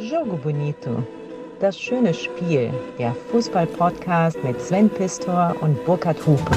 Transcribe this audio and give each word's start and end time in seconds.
Jogo 0.00 0.36
Bonito. 0.36 1.02
Das 1.60 1.78
schöne 1.78 2.12
Spiel. 2.12 2.72
Der 2.98 3.14
Fußball-Podcast 3.30 4.42
mit 4.42 4.60
Sven 4.60 4.90
Pistor 4.90 5.54
und 5.60 5.82
Burkhard 5.84 6.18
Hupe. 6.26 6.50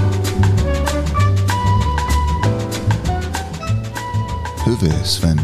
Höwe, 4.66 4.92
Sven. 5.06 5.40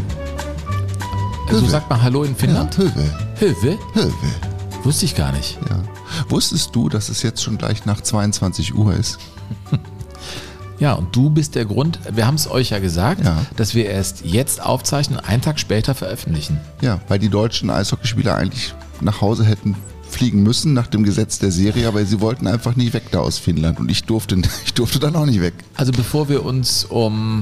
So 1.50 1.56
Höwe. 1.60 1.68
sagt 1.68 1.88
man 1.88 2.02
Hallo 2.02 2.24
in 2.24 2.34
Finnland? 2.34 2.76
Ja, 2.76 2.84
Höwe. 2.84 3.10
Höwe? 3.38 3.78
Höwe. 3.94 4.12
Wusste 4.82 5.04
ich 5.04 5.14
gar 5.14 5.32
nicht. 5.32 5.58
Ja. 5.70 5.82
Wusstest 6.28 6.74
du, 6.74 6.88
dass 6.88 7.08
es 7.08 7.22
jetzt 7.22 7.42
schon 7.42 7.58
gleich 7.58 7.86
nach 7.86 8.00
22 8.00 8.74
Uhr 8.74 8.92
ist? 8.94 9.18
Ja, 10.84 10.92
und 10.92 11.16
du 11.16 11.30
bist 11.30 11.54
der 11.54 11.64
Grund, 11.64 11.98
wir 12.12 12.26
haben 12.26 12.34
es 12.34 12.46
euch 12.46 12.68
ja 12.68 12.78
gesagt, 12.78 13.24
Ja. 13.24 13.38
dass 13.56 13.74
wir 13.74 13.86
erst 13.86 14.22
jetzt 14.22 14.62
aufzeichnen, 14.62 15.18
einen 15.18 15.40
Tag 15.40 15.58
später 15.58 15.94
veröffentlichen. 15.94 16.60
Ja, 16.82 17.00
weil 17.08 17.18
die 17.18 17.30
deutschen 17.30 17.70
Eishockeyspieler 17.70 18.34
eigentlich 18.34 18.74
nach 19.00 19.22
Hause 19.22 19.46
hätten 19.46 19.76
fliegen 20.10 20.42
müssen 20.42 20.74
nach 20.74 20.86
dem 20.86 21.02
Gesetz 21.02 21.38
der 21.38 21.50
Serie, 21.52 21.88
aber 21.88 22.04
sie 22.04 22.20
wollten 22.20 22.46
einfach 22.46 22.76
nie 22.76 22.92
weg 22.92 23.04
da 23.12 23.20
aus 23.20 23.38
Finnland 23.38 23.80
und 23.80 23.90
ich 23.90 24.04
durfte, 24.04 24.36
ich 24.66 24.74
durfte 24.74 24.98
dann 24.98 25.16
auch 25.16 25.24
nicht 25.24 25.40
weg. 25.40 25.54
Also 25.74 25.90
bevor 25.90 26.28
wir 26.28 26.44
uns 26.44 26.84
um 26.84 27.40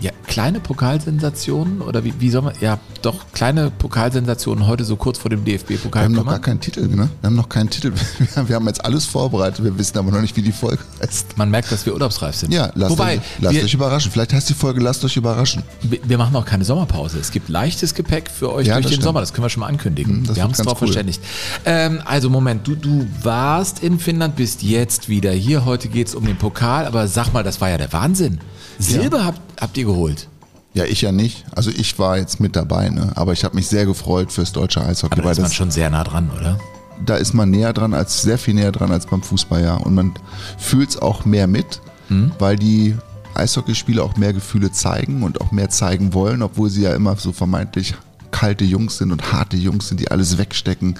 ja, 0.00 0.10
kleine 0.26 0.60
Pokalsensationen 0.60 1.80
oder 1.80 2.04
wie, 2.04 2.12
wie 2.18 2.30
soll 2.30 2.42
man, 2.42 2.54
ja 2.60 2.78
doch, 3.02 3.24
kleine 3.32 3.70
Pokalsensationen 3.70 4.66
heute 4.66 4.84
so 4.84 4.96
kurz 4.96 5.18
vor 5.18 5.30
dem 5.30 5.44
DFB-Pokal 5.44 6.02
Wir 6.02 6.06
haben 6.06 6.24
noch 6.24 6.30
gar 6.30 6.40
keinen 6.40 6.60
Titel, 6.60 6.86
ne? 6.88 7.08
Wir 7.20 7.26
haben 7.26 7.36
noch 7.36 7.48
keinen 7.48 7.70
Titel. 7.70 7.92
Wir 8.46 8.56
haben 8.56 8.66
jetzt 8.66 8.84
alles 8.84 9.04
vorbereitet, 9.06 9.64
wir 9.64 9.78
wissen 9.78 9.96
aber 9.98 10.10
noch 10.10 10.20
nicht, 10.20 10.36
wie 10.36 10.42
die 10.42 10.52
Folge 10.52 10.78
heißt. 11.00 11.36
Man 11.38 11.50
merkt, 11.50 11.70
dass 11.72 11.86
wir 11.86 11.94
urlaubsreif 11.94 12.34
sind. 12.36 12.52
Ja, 12.52 12.70
lasst, 12.74 12.92
Wobei, 12.92 13.16
euch, 13.16 13.20
lasst 13.40 13.54
wir, 13.56 13.64
euch 13.64 13.74
überraschen. 13.74 14.10
Vielleicht 14.10 14.32
heißt 14.32 14.48
die 14.48 14.54
Folge 14.54 14.80
Lasst 14.80 15.04
euch 15.04 15.16
überraschen. 15.16 15.62
wir 15.82 15.98
wir 16.04 16.18
machen 16.18 16.36
auch 16.36 16.44
keine 16.44 16.64
Sommerpause. 16.64 17.18
Es 17.18 17.30
gibt 17.30 17.48
leichtes 17.48 17.94
Gepäck 17.94 18.30
für 18.30 18.52
euch 18.52 18.66
Ja, 18.66 18.74
durch 18.74 18.86
den 18.86 18.92
stimmt. 18.92 19.04
Sommer. 19.04 19.20
Das 19.20 19.32
können 19.32 19.44
wir 19.44 19.50
schon 19.50 19.60
mal 19.60 19.66
ankündigen. 19.68 20.24
das 20.24 20.36
wir 20.36 20.42
haben 20.42 20.50
ganz 20.52 20.58
darauf 20.58 20.80
cool. 20.80 20.88
verständigt. 20.88 21.20
Ähm, 21.64 22.00
also 22.04 22.30
Moment, 22.30 22.66
du, 22.66 22.74
du 22.74 23.06
warst 23.22 23.82
in 23.82 23.98
Finnland, 23.98 24.36
bist 24.36 24.62
jetzt 24.62 25.08
wieder 25.08 25.32
hier. 25.32 25.64
Heute 25.64 25.88
geht 25.88 26.08
es 26.08 26.14
um 26.14 26.24
den 26.26 26.36
Pokal. 26.36 26.86
Aber 26.86 27.08
sag 27.08 27.32
mal, 27.32 27.42
das 27.42 27.60
war 27.60 27.68
ja 27.70 27.78
der 27.78 27.92
Wahnsinn. 27.92 28.38
Silber 28.78 29.24
habt, 29.24 29.40
habt 29.60 29.76
ihr 29.78 29.84
geholt. 29.84 30.28
Ja, 30.74 30.84
ich 30.84 31.00
ja 31.02 31.10
nicht. 31.12 31.44
Also 31.54 31.70
ich 31.70 31.98
war 31.98 32.18
jetzt 32.18 32.38
mit 32.40 32.54
dabei, 32.54 32.90
ne? 32.90 33.12
Aber 33.14 33.32
ich 33.32 33.44
habe 33.44 33.54
mich 33.56 33.66
sehr 33.68 33.86
gefreut 33.86 34.30
fürs 34.30 34.52
deutsche 34.52 34.82
Eishockey, 34.84 35.14
Aber 35.14 35.22
da 35.22 35.30
ist 35.30 35.38
man 35.38 35.44
das, 35.46 35.54
schon 35.54 35.70
sehr 35.70 35.88
nah 35.90 36.04
dran, 36.04 36.30
oder? 36.38 36.58
da 37.04 37.16
ist 37.16 37.34
man 37.34 37.50
näher 37.50 37.72
dran 37.74 37.92
als 37.94 38.22
sehr 38.22 38.38
viel 38.38 38.54
näher 38.54 38.72
dran 38.72 38.90
als 38.90 39.06
beim 39.06 39.22
Fußball, 39.22 39.62
ja. 39.62 39.74
Und 39.74 39.94
man 39.94 40.12
fühlt 40.58 40.90
es 40.90 40.98
auch 40.98 41.24
mehr 41.24 41.46
mit, 41.46 41.80
Hm? 42.08 42.30
weil 42.38 42.56
die 42.56 42.94
Eishockeyspieler 43.34 44.02
auch 44.04 44.16
mehr 44.16 44.32
Gefühle 44.32 44.70
zeigen 44.72 45.22
und 45.22 45.40
auch 45.40 45.50
mehr 45.52 45.68
zeigen 45.70 46.14
wollen, 46.14 46.42
obwohl 46.42 46.70
sie 46.70 46.82
ja 46.82 46.94
immer 46.94 47.16
so 47.16 47.32
vermeintlich 47.32 47.94
kalte 48.30 48.64
Jungs 48.64 48.98
sind 48.98 49.12
und 49.12 49.32
harte 49.32 49.56
Jungs 49.56 49.88
sind, 49.88 49.98
die 50.00 50.10
alles 50.10 50.36
wegstecken. 50.38 50.98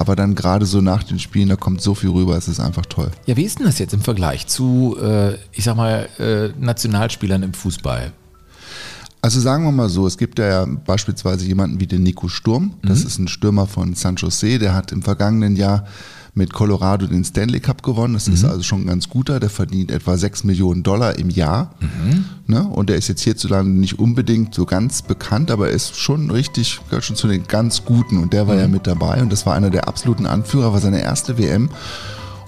Aber 0.00 0.16
dann 0.16 0.34
gerade 0.34 0.64
so 0.64 0.80
nach 0.80 1.02
den 1.02 1.18
Spielen, 1.18 1.50
da 1.50 1.56
kommt 1.56 1.82
so 1.82 1.94
viel 1.94 2.08
rüber, 2.08 2.34
es 2.34 2.48
ist 2.48 2.58
einfach 2.58 2.86
toll. 2.86 3.10
Ja, 3.26 3.36
wie 3.36 3.44
ist 3.44 3.58
denn 3.58 3.66
das 3.66 3.78
jetzt 3.78 3.92
im 3.92 4.00
Vergleich 4.00 4.46
zu, 4.46 4.96
äh, 4.98 5.34
ich 5.52 5.64
sag 5.64 5.76
mal, 5.76 6.08
äh, 6.18 6.48
Nationalspielern 6.58 7.42
im 7.42 7.52
Fußball? 7.52 8.10
Also 9.20 9.40
sagen 9.40 9.62
wir 9.64 9.72
mal 9.72 9.90
so, 9.90 10.06
es 10.06 10.16
gibt 10.16 10.38
ja 10.38 10.64
beispielsweise 10.86 11.44
jemanden 11.44 11.80
wie 11.80 11.86
den 11.86 12.02
Nico 12.02 12.28
Sturm. 12.28 12.76
Das 12.82 13.04
ist 13.04 13.18
ein 13.18 13.28
Stürmer 13.28 13.66
von 13.66 13.92
San 13.94 14.16
Jose, 14.16 14.58
der 14.58 14.74
hat 14.74 14.90
im 14.90 15.02
vergangenen 15.02 15.54
Jahr 15.54 15.84
mit 16.34 16.52
Colorado 16.52 17.06
den 17.06 17.24
Stanley 17.24 17.60
Cup 17.60 17.82
gewonnen. 17.82 18.14
Das 18.14 18.28
ist 18.28 18.44
also 18.44 18.62
schon 18.62 18.82
ein 18.82 18.86
ganz 18.86 19.08
guter. 19.08 19.40
Der 19.40 19.50
verdient 19.50 19.90
etwa 19.90 20.16
6 20.16 20.44
Millionen 20.44 20.82
Dollar 20.82 21.18
im 21.18 21.30
Jahr. 21.30 21.74
Ne? 22.46 22.62
Und 22.62 22.88
der 22.88 22.96
ist 22.96 23.08
jetzt 23.08 23.22
hierzulande 23.22 23.70
nicht 23.70 23.98
unbedingt 23.98 24.54
so 24.54 24.64
ganz 24.64 25.02
bekannt, 25.02 25.50
aber 25.50 25.68
er 25.68 25.74
ist 25.74 25.96
schon 25.96 26.30
richtig, 26.30 26.80
gehört 26.88 27.04
schon 27.04 27.16
zu 27.16 27.28
den 27.28 27.46
ganz 27.46 27.84
Guten. 27.84 28.18
Und 28.18 28.32
der 28.32 28.46
war 28.46 28.56
ja 28.56 28.68
mit 28.68 28.86
dabei 28.86 29.20
und 29.22 29.32
das 29.32 29.46
war 29.46 29.54
einer 29.54 29.70
der 29.70 29.88
absoluten 29.88 30.26
Anführer, 30.26 30.72
war 30.72 30.80
seine 30.80 31.02
erste 31.02 31.38
WM. 31.38 31.68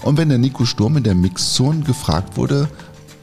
Und 0.03 0.17
wenn 0.17 0.29
der 0.29 0.39
Nico 0.39 0.65
Sturm 0.65 0.97
in 0.97 1.05
der 1.05 1.15
Mixzone 1.15 1.81
gefragt 1.81 2.37
wurde, 2.37 2.69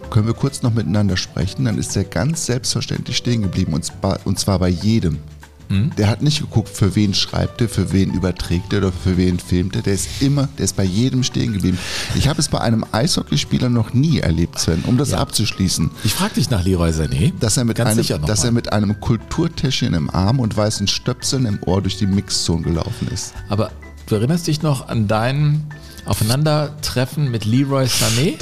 können 0.10 0.28
wir 0.28 0.34
kurz 0.34 0.62
noch 0.62 0.74
miteinander 0.74 1.18
sprechen, 1.18 1.66
dann 1.66 1.78
ist 1.78 1.96
er 1.96 2.04
ganz 2.04 2.46
selbstverständlich 2.46 3.18
stehen 3.18 3.42
geblieben 3.44 3.74
und 3.74 4.40
zwar 4.40 4.60
bei 4.60 4.70
jedem. 4.70 5.20
Der 5.70 6.08
hat 6.08 6.24
nicht 6.24 6.40
geguckt, 6.40 6.70
für 6.70 6.96
wen 6.96 7.14
schreibt 7.14 7.62
er, 7.62 7.70
für 7.70 7.92
wen 7.92 8.12
überträgt 8.12 8.74
er 8.74 8.80
oder 8.80 8.92
für 8.92 9.18
wen 9.18 9.38
filmt 9.38 9.76
er. 9.76 9.84
Der 9.84 9.94
ist 9.94 10.22
immer, 10.22 10.50
der 10.58 10.66
ist 10.66 10.76
bei 10.76 10.84
jedem 10.84 11.22
stehen 11.22 11.54
geblieben. 11.54 11.78
Ich 12.16 12.28
habe 12.28 12.40
es 12.40 12.48
bei 12.48 12.60
einem 12.60 12.84
Eishockeyspieler 12.92 13.70
noch 13.70 13.94
nie 13.94 14.20
erlebt, 14.20 14.58
Sven, 14.58 14.84
um 14.88 14.98
das 14.98 15.14
abzuschließen. 15.14 15.92
Ich 16.04 16.14
frage 16.14 16.36
dich 16.36 16.50
nach 16.50 16.64
Leroy 16.64 16.90
Sané. 16.90 17.34
Dass 17.40 17.58
er, 17.58 17.66
mit 17.66 17.80
einem, 17.80 18.04
dass 18.26 18.44
er 18.44 18.52
mit 18.52 18.74
einem 18.74 19.00
Kulturtäschchen 19.00 19.94
im 19.94 20.10
Arm 20.10 20.40
und 20.40 20.58
weißen 20.58 20.88
Stöpseln 20.88 21.46
im 21.46 21.60
Ohr 21.66 21.82
durch 21.84 21.98
die 21.98 22.08
Mixzone 22.08 22.64
gelaufen 22.64 23.08
ist. 23.14 23.34
Aber 23.48 23.72
du 24.08 24.16
erinnerst 24.16 24.48
dich 24.48 24.64
noch 24.64 24.88
an 24.88 25.08
dein 25.08 25.64
Aufeinandertreffen 26.06 27.30
mit 27.30 27.46
Leroy 27.46 27.86
Sané? 27.86 28.38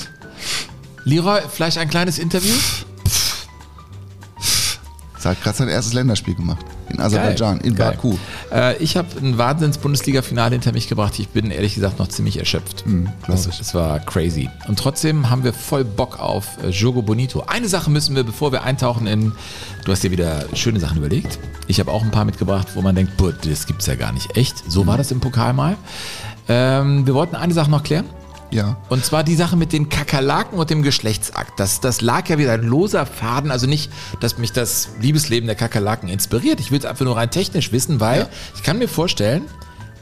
Leroy, 1.03 1.41
vielleicht 1.51 1.77
ein 1.77 1.89
kleines 1.89 2.19
Interview? 2.19 2.53
Er 5.25 5.31
hat 5.31 5.43
gerade 5.43 5.57
sein 5.57 5.67
erstes 5.67 5.93
Länderspiel 5.93 6.35
gemacht. 6.35 6.65
In 6.89 6.99
Aserbaidschan, 6.99 7.59
in 7.61 7.75
Geil. 7.75 7.91
Baku. 7.91 8.15
Äh, 8.51 8.77
ich 8.77 8.95
habe 8.95 9.07
ein 9.21 9.37
Wahnsinns-Bundesliga-Finale 9.37 10.53
hinter 10.53 10.71
mich 10.71 10.87
gebracht. 10.87 11.19
Ich 11.19 11.29
bin 11.29 11.51
ehrlich 11.51 11.75
gesagt 11.75 11.99
noch 11.99 12.07
ziemlich 12.07 12.37
erschöpft. 12.39 12.85
glaub 12.85 13.15
das, 13.27 13.57
das 13.57 13.73
war 13.73 13.99
crazy. 13.99 14.49
Und 14.67 14.79
trotzdem 14.79 15.29
haben 15.29 15.43
wir 15.43 15.53
voll 15.53 15.83
Bock 15.83 16.19
auf 16.19 16.57
äh, 16.63 16.69
Jogo 16.69 17.01
Bonito. 17.01 17.43
Eine 17.47 17.67
Sache 17.67 17.89
müssen 17.89 18.15
wir, 18.15 18.23
bevor 18.23 18.51
wir 18.51 18.63
eintauchen 18.63 19.07
in. 19.07 19.33
Du 19.85 19.91
hast 19.91 20.03
dir 20.03 20.11
wieder 20.11 20.45
schöne 20.53 20.79
Sachen 20.79 20.97
überlegt. 20.97 21.39
Ich 21.67 21.79
habe 21.79 21.91
auch 21.91 22.03
ein 22.03 22.11
paar 22.11 22.25
mitgebracht, 22.25 22.69
wo 22.75 22.81
man 22.81 22.95
denkt, 22.95 23.17
boah, 23.17 23.33
das 23.33 23.65
gibt's 23.65 23.85
ja 23.85 23.95
gar 23.95 24.11
nicht. 24.13 24.37
Echt? 24.37 24.69
So 24.69 24.87
war 24.87 24.97
das 24.97 25.11
im 25.11 25.19
Pokal 25.19 25.53
mal. 25.53 25.75
Ähm, 26.47 27.05
wir 27.05 27.13
wollten 27.13 27.35
eine 27.35 27.53
Sache 27.53 27.69
noch 27.69 27.83
klären. 27.83 28.05
Ja. 28.51 28.77
Und 28.89 29.03
zwar 29.03 29.23
die 29.23 29.35
Sache 29.35 29.55
mit 29.57 29.73
den 29.73 29.89
Kakerlaken 29.89 30.57
und 30.57 30.69
dem 30.69 30.81
Geschlechtsakt. 30.83 31.59
Das, 31.59 31.81
das 31.81 32.01
lag 32.01 32.29
ja 32.29 32.37
wieder 32.37 32.53
ein 32.53 32.63
loser 32.63 33.05
Faden. 33.05 33.51
Also 33.51 33.67
nicht, 33.67 33.91
dass 34.21 34.37
mich 34.37 34.51
das 34.53 34.89
Liebesleben 35.01 35.47
der 35.47 35.55
Kakerlaken 35.55 36.07
inspiriert. 36.09 36.59
Ich 36.59 36.71
will 36.71 36.79
es 36.79 36.85
einfach 36.85 37.05
nur 37.05 37.17
rein 37.17 37.29
technisch 37.29 37.71
wissen, 37.71 37.99
weil 37.99 38.21
Ja. 38.21 38.29
ich 38.55 38.63
kann 38.63 38.77
mir 38.77 38.87
vorstellen, 38.87 39.43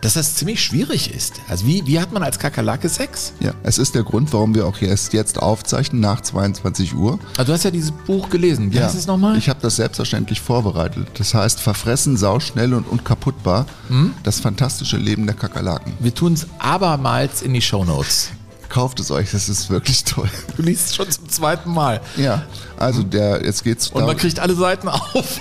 dass 0.05 0.13
das 0.13 0.35
ziemlich 0.35 0.63
schwierig 0.63 1.11
ist. 1.11 1.41
Also 1.49 1.65
wie, 1.65 1.87
wie 1.87 1.99
hat 1.99 2.11
man 2.11 2.21
als 2.21 2.37
Kakerlake 2.37 2.89
Sex? 2.89 3.33
Ja, 3.39 3.55
es 3.63 3.79
ist 3.79 3.95
der 3.95 4.03
Grund, 4.03 4.31
warum 4.33 4.53
wir 4.53 4.67
auch 4.67 4.79
erst 4.79 5.13
jetzt 5.13 5.41
aufzeichnen, 5.41 5.99
nach 5.99 6.21
22 6.21 6.93
Uhr. 6.93 7.17
Also 7.37 7.47
du 7.47 7.53
hast 7.53 7.63
ja 7.63 7.71
dieses 7.71 7.91
Buch 7.91 8.29
gelesen. 8.29 8.71
Wie 8.71 8.77
ja, 8.77 8.83
heißt 8.83 8.93
es 8.93 9.07
nochmal? 9.07 9.35
Ich 9.35 9.49
habe 9.49 9.59
das 9.63 9.77
selbstverständlich 9.77 10.41
vorbereitet. 10.41 11.07
Das 11.15 11.33
heißt, 11.33 11.59
verfressen, 11.59 12.17
sauschnell 12.17 12.75
und 12.75 12.87
unkaputtbar. 12.87 13.65
Hm? 13.87 14.13
Das 14.21 14.39
fantastische 14.39 14.97
Leben 14.97 15.25
der 15.25 15.35
Kakerlaken. 15.35 15.93
Wir 15.99 16.13
tun 16.13 16.33
es 16.33 16.45
abermals 16.59 17.41
in 17.41 17.55
die 17.55 17.61
Shownotes. 17.61 18.29
Kauft 18.69 18.99
es 18.99 19.09
euch, 19.09 19.31
das 19.31 19.49
ist 19.49 19.71
wirklich 19.71 20.03
toll. 20.03 20.29
Du 20.55 20.61
liest 20.61 20.89
es 20.89 20.95
schon 20.95 21.09
zum 21.09 21.27
zweiten 21.29 21.71
Mal. 21.71 21.99
Ja, 22.15 22.43
also 22.77 23.01
der, 23.01 23.43
jetzt 23.43 23.63
geht's 23.63 23.89
Und 23.89 24.05
man 24.05 24.17
kriegt 24.17 24.39
alle 24.39 24.53
Seiten 24.53 24.87
auf. 24.87 25.39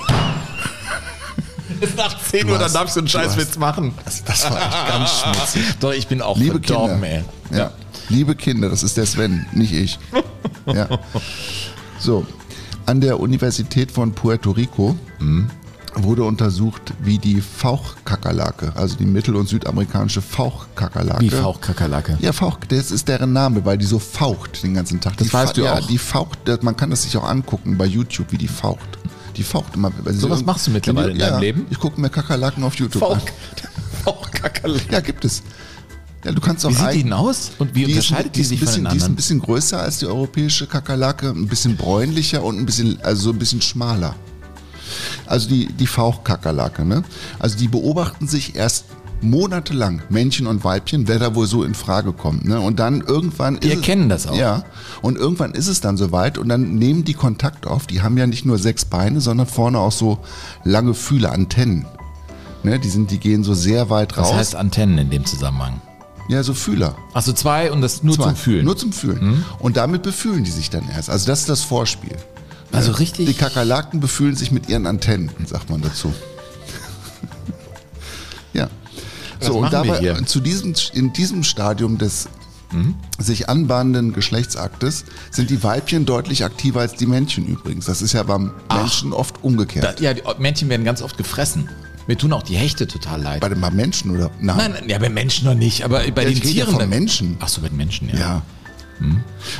Ist 1.84 1.97
nach 1.97 2.22
10 2.22 2.49
Uhr, 2.50 2.59
dann 2.59 2.72
darfst 2.72 2.97
du 2.97 3.00
einen 3.00 3.09
Scheißwitz 3.09 3.49
hast- 3.50 3.59
machen. 3.59 3.95
das, 4.05 4.25
das 4.25 4.50
war 4.50 4.59
echt 4.59 4.89
ganz 4.89 5.11
schmutzig. 5.21 5.62
Doch, 5.81 5.93
ich 5.93 6.06
bin 6.09 6.22
auch 6.22 6.37
Liebe 6.37 6.61
verdorben, 6.61 7.00
Kinder. 7.03 7.25
ey. 7.50 7.59
Ja. 7.59 7.71
Liebe 8.09 8.34
Kinder, 8.34 8.69
das 8.69 8.83
ist 8.83 8.97
der 8.97 9.06
Sven, 9.06 9.47
nicht 9.53 9.72
ich. 9.72 9.99
Ja. 10.67 10.89
So, 11.99 12.27
an 12.87 13.00
der 13.00 13.21
Universität 13.21 13.91
von 13.91 14.12
Puerto 14.12 14.50
Rico 14.50 14.97
wurde 15.97 16.25
untersucht, 16.25 16.93
wie 17.00 17.19
die 17.19 17.41
Fauchkakerlake, 17.41 18.73
also 18.75 18.97
die 18.97 19.05
mittel- 19.06 19.37
und 19.37 19.49
südamerikanische 19.49 20.21
Fauchkakerlake. 20.23 21.21
Wie 21.21 21.31
Fauchkakerlake. 21.31 22.19
Ja, 22.21 22.33
Fauch, 22.33 22.59
das 22.69 22.91
ist 22.91 23.06
deren 23.09 23.33
Name, 23.33 23.65
weil 23.65 23.78
die 23.78 23.87
so 23.87 23.99
faucht 24.00 24.62
den 24.65 24.75
ganzen 24.75 25.00
Tag. 25.00 25.17
Das 25.17 25.28
die 25.28 25.33
weißt 25.33 25.56
du 25.56 25.62
ja, 25.62 25.75
auch. 25.78 25.87
Die 25.87 25.99
faucht, 25.99 26.39
man 26.62 26.77
kann 26.77 26.91
das 26.91 27.05
sich 27.05 27.17
auch 27.17 27.25
angucken 27.25 27.78
bei 27.78 27.87
YouTube, 27.87 28.33
wie 28.33 28.39
die 28.39 28.49
faucht. 28.49 28.99
Die 29.37 29.43
faucht 29.43 29.75
immer. 29.75 29.91
weil 30.03 30.12
sie 30.15 30.21
So 30.21 30.28
was 30.31 30.39
irgend- 30.39 30.47
machst 30.47 30.67
du 30.67 30.71
mittlerweile 30.71 31.09
wenn 31.09 31.12
in 31.15 31.19
deinem 31.21 31.33
ja, 31.34 31.39
Leben? 31.41 31.67
Ich 31.71 31.78
gucke 31.78 32.00
mir 32.00 32.09
Kakerlaken 32.11 32.62
auf 32.65 32.75
YouTube 32.77 33.00
Fauch, 33.00 33.17
an. 33.17 33.22
Fauchkakerlake. 34.05 34.93
Ja, 34.93 35.00
gibt 35.00 35.25
es. 35.25 35.43
Ja, 36.25 36.32
du 36.32 36.41
kannst 36.41 36.64
auch 36.64 36.70
Wie 36.70 36.75
sieht 36.75 36.93
die 36.94 37.03
denn 37.03 37.12
aus? 37.12 37.50
Und 37.59 37.75
wie 37.75 37.85
die 37.85 37.93
ist, 37.93 37.97
unterscheidet 38.11 38.35
die 38.37 38.41
die, 38.41 38.47
sich 38.47 38.61
bisschen, 38.61 38.85
Die 38.85 38.88
ist 38.88 38.93
ein 38.93 38.93
voneinander? 38.93 39.17
bisschen 39.17 39.41
größer 39.41 39.81
als 39.81 39.99
die 39.99 40.06
europäische 40.06 40.67
Kakerlake, 40.67 41.29
ein 41.29 41.49
bisschen 41.49 41.76
bräunlicher 41.76 42.43
und 42.43 42.59
ein 42.59 42.64
bisschen, 42.67 42.99
also 43.03 43.23
so 43.25 43.31
ein 43.31 43.38
bisschen 43.38 43.61
schmaler. 43.61 44.14
Also 45.26 45.49
die, 45.49 45.67
die 45.73 45.87
Fauchkakerlake, 45.87 46.85
ne? 46.85 47.03
Also 47.38 47.59
die 47.59 47.69
beobachten 47.69 48.26
sich 48.29 48.55
erst 48.56 48.85
monatelang, 49.20 50.02
Männchen 50.11 50.46
und 50.46 50.64
Weibchen, 50.64 51.08
wer 51.08 51.19
da 51.19 51.34
wohl 51.34 51.46
so 51.46 51.62
in 51.64 51.75
Frage 51.75 52.12
kommt. 52.12 52.44
Ne? 52.46 52.61
Und 52.61 52.78
dann 52.78 53.00
irgendwann 53.00 53.56
ist 53.56 53.70
erkennen 53.70 54.11
es, 54.11 54.25
das 54.25 54.32
auch. 54.32 54.37
Ja. 54.37 54.64
Und 55.02 55.16
irgendwann 55.16 55.52
ist 55.52 55.69
es 55.69 55.81
dann 55.81 55.96
soweit 55.96 56.37
und 56.38 56.49
dann 56.49 56.75
nehmen 56.76 57.05
die 57.05 57.14
Kontakt 57.14 57.66
auf. 57.66 57.87
Die 57.87 58.02
haben 58.02 58.19
ja 58.19 58.26
nicht 58.26 58.44
nur 58.44 58.58
sechs 58.58 58.84
Beine, 58.84 59.20
sondern 59.20 59.46
vorne 59.46 59.78
auch 59.78 59.93
so 59.93 60.19
lange 60.64 60.94
Fühler, 60.94 61.32
Antennen. 61.32 61.87
Ne? 62.62 62.78
Die, 62.78 62.88
sind, 62.90 63.11
die 63.11 63.19
gehen 63.19 63.44
so 63.44 63.55
sehr 63.55 63.90
weit 63.90 64.16
Was 64.16 64.28
raus. 64.31 64.34
heißt 64.37 64.56
Antennen 64.56 64.99
in 64.99 65.11
dem 65.11 65.25
Zusammenhang? 65.25 65.81
ja, 66.28 66.43
so 66.43 66.55
Fühler. 66.55 66.96
Achso, 67.12 67.34
zwei 67.34 67.70
und 67.70 67.82
das 67.82 68.02
nur 68.02 68.14
Zwei. 68.14 68.25
zum 68.28 68.37
Fühlen. 68.37 68.64
Nur 68.64 68.76
zum 68.78 68.93
Fühlen. 68.94 69.44
Und 69.58 69.76
damit 69.76 70.02
befühlen 70.02 70.43
die 70.43 70.50
sich 70.50 70.70
dann 70.70 70.88
erst. 70.88 71.11
Also 71.11 71.26
das 71.26 71.40
ist 71.40 71.49
das 71.50 71.61
Vorspiel. 71.62 72.16
Also 72.72 72.93
richtig- 72.93 73.26
Die 73.26 73.34
Kakerlaken 73.34 74.00
befühlen 74.00 74.34
sich 74.34 74.50
mit 74.50 74.69
ihren 74.70 74.87
Antennen, 74.87 75.31
sagt 75.46 75.69
man 75.69 75.82
dazu. 75.82 76.12
So, 79.46 79.58
und 79.58 79.73
dabei 79.73 80.20
zu 80.23 80.41
diesem, 80.41 80.75
in 80.93 81.12
diesem 81.12 81.43
Stadium 81.44 81.99
des 81.99 82.29
sich 83.20 83.49
anbahnenden 83.49 84.12
Geschlechtsaktes 84.12 85.05
sind 85.31 85.49
die 85.50 85.62
Weibchen 85.62 86.06
deutlich 86.06 86.44
aktiver 86.44 86.81
als 86.81 86.94
die 86.94 87.06
Männchen 87.06 87.46
übrigens. 87.46 87.87
Das 87.87 88.02
ist 88.02 88.14
ja 88.14 88.25
beim 88.25 88.50
Menschen 88.73 89.12
oft 89.12 89.44
umgekehrt. 89.44 90.00
Da, 90.00 90.02
ja, 90.02 90.12
die 90.12 90.23
Männchen 90.38 90.69
werden 90.69 90.85
ganz 90.85 91.00
oft 91.00 91.17
gefressen. 91.17 91.69
Mir 92.08 92.19
tun 92.19 92.32
auch 92.32 92.43
die 92.43 92.56
Hechte 92.56 92.88
total 92.88 93.23
leid. 93.23 93.41
bei 93.41 93.49
den 93.49 93.61
beim 93.61 93.76
Menschen 93.76 94.11
oder? 94.11 94.29
Nein, 94.41 94.73
Nein, 94.73 94.88
ja, 94.88 94.99
bei 94.99 95.08
Menschen 95.08 95.47
noch 95.47 95.55
nicht, 95.55 95.85
aber 95.85 96.00
bei 96.00 96.23
Ja, 96.23 96.29
den 96.29 96.32
ich 96.32 96.38
rede 96.43 96.49
ja 96.49 96.64
Tieren. 96.64 96.81
von 96.81 96.88
Menschen. 96.88 97.37
Ach 97.38 97.47
so, 97.49 97.61
bei 97.61 97.69
den 97.69 97.76
Menschen, 97.76 98.08
ja. 98.08 98.17
Ja. 98.19 98.43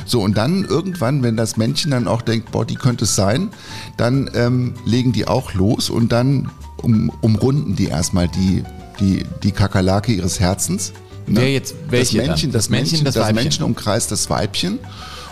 So, 0.05 0.21
und 0.21 0.35
dann 0.37 0.63
irgendwann, 0.65 1.23
wenn 1.23 1.37
das 1.37 1.57
Männchen 1.57 1.91
dann 1.91 2.07
auch 2.07 2.21
denkt, 2.21 2.51
boah, 2.51 2.65
die 2.65 2.75
könnte 2.75 3.05
es 3.05 3.15
sein, 3.15 3.49
dann 3.97 4.29
ähm, 4.33 4.75
legen 4.85 5.11
die 5.11 5.27
auch 5.27 5.53
los 5.53 5.89
und 5.89 6.11
dann 6.11 6.49
um, 6.77 7.11
umrunden 7.21 7.75
die 7.75 7.85
erstmal 7.87 8.27
die, 8.27 8.63
die, 8.99 9.25
die 9.43 9.51
Kakerlake 9.51 10.11
ihres 10.13 10.39
Herzens. 10.39 10.93
ne? 11.27 11.41
Wer 11.41 11.53
jetzt- 11.53 11.75
welche 11.89 12.17
das? 12.19 12.27
Männchen, 12.27 12.51
das, 12.51 12.63
Das 12.63 12.69
Männchen, 12.69 13.03
das 13.05 13.15
das? 13.15 13.33
Männchen 13.33 13.63
umkreist 13.65 14.11
das 14.11 14.29
Weibchen. 14.29 14.79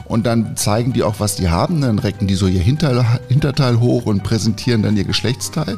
Und 0.06 0.26
dann 0.26 0.58
zeigen 0.58 0.92
die 0.92 1.02
auch, 1.04 1.16
was 1.20 1.36
die 1.36 1.50
haben. 1.50 1.80
Dann 1.82 1.98
recken 1.98 2.28
die 2.28 2.36
so 2.36 2.48
ihr 2.48 2.62
Hinter, 2.62 3.20
Hinterteil 3.30 3.80
hoch 3.80 4.06
und 4.06 4.22
präsentieren 4.24 4.84
dann 4.84 4.98
ihr 4.98 5.06
Geschlechtsteil. 5.06 5.78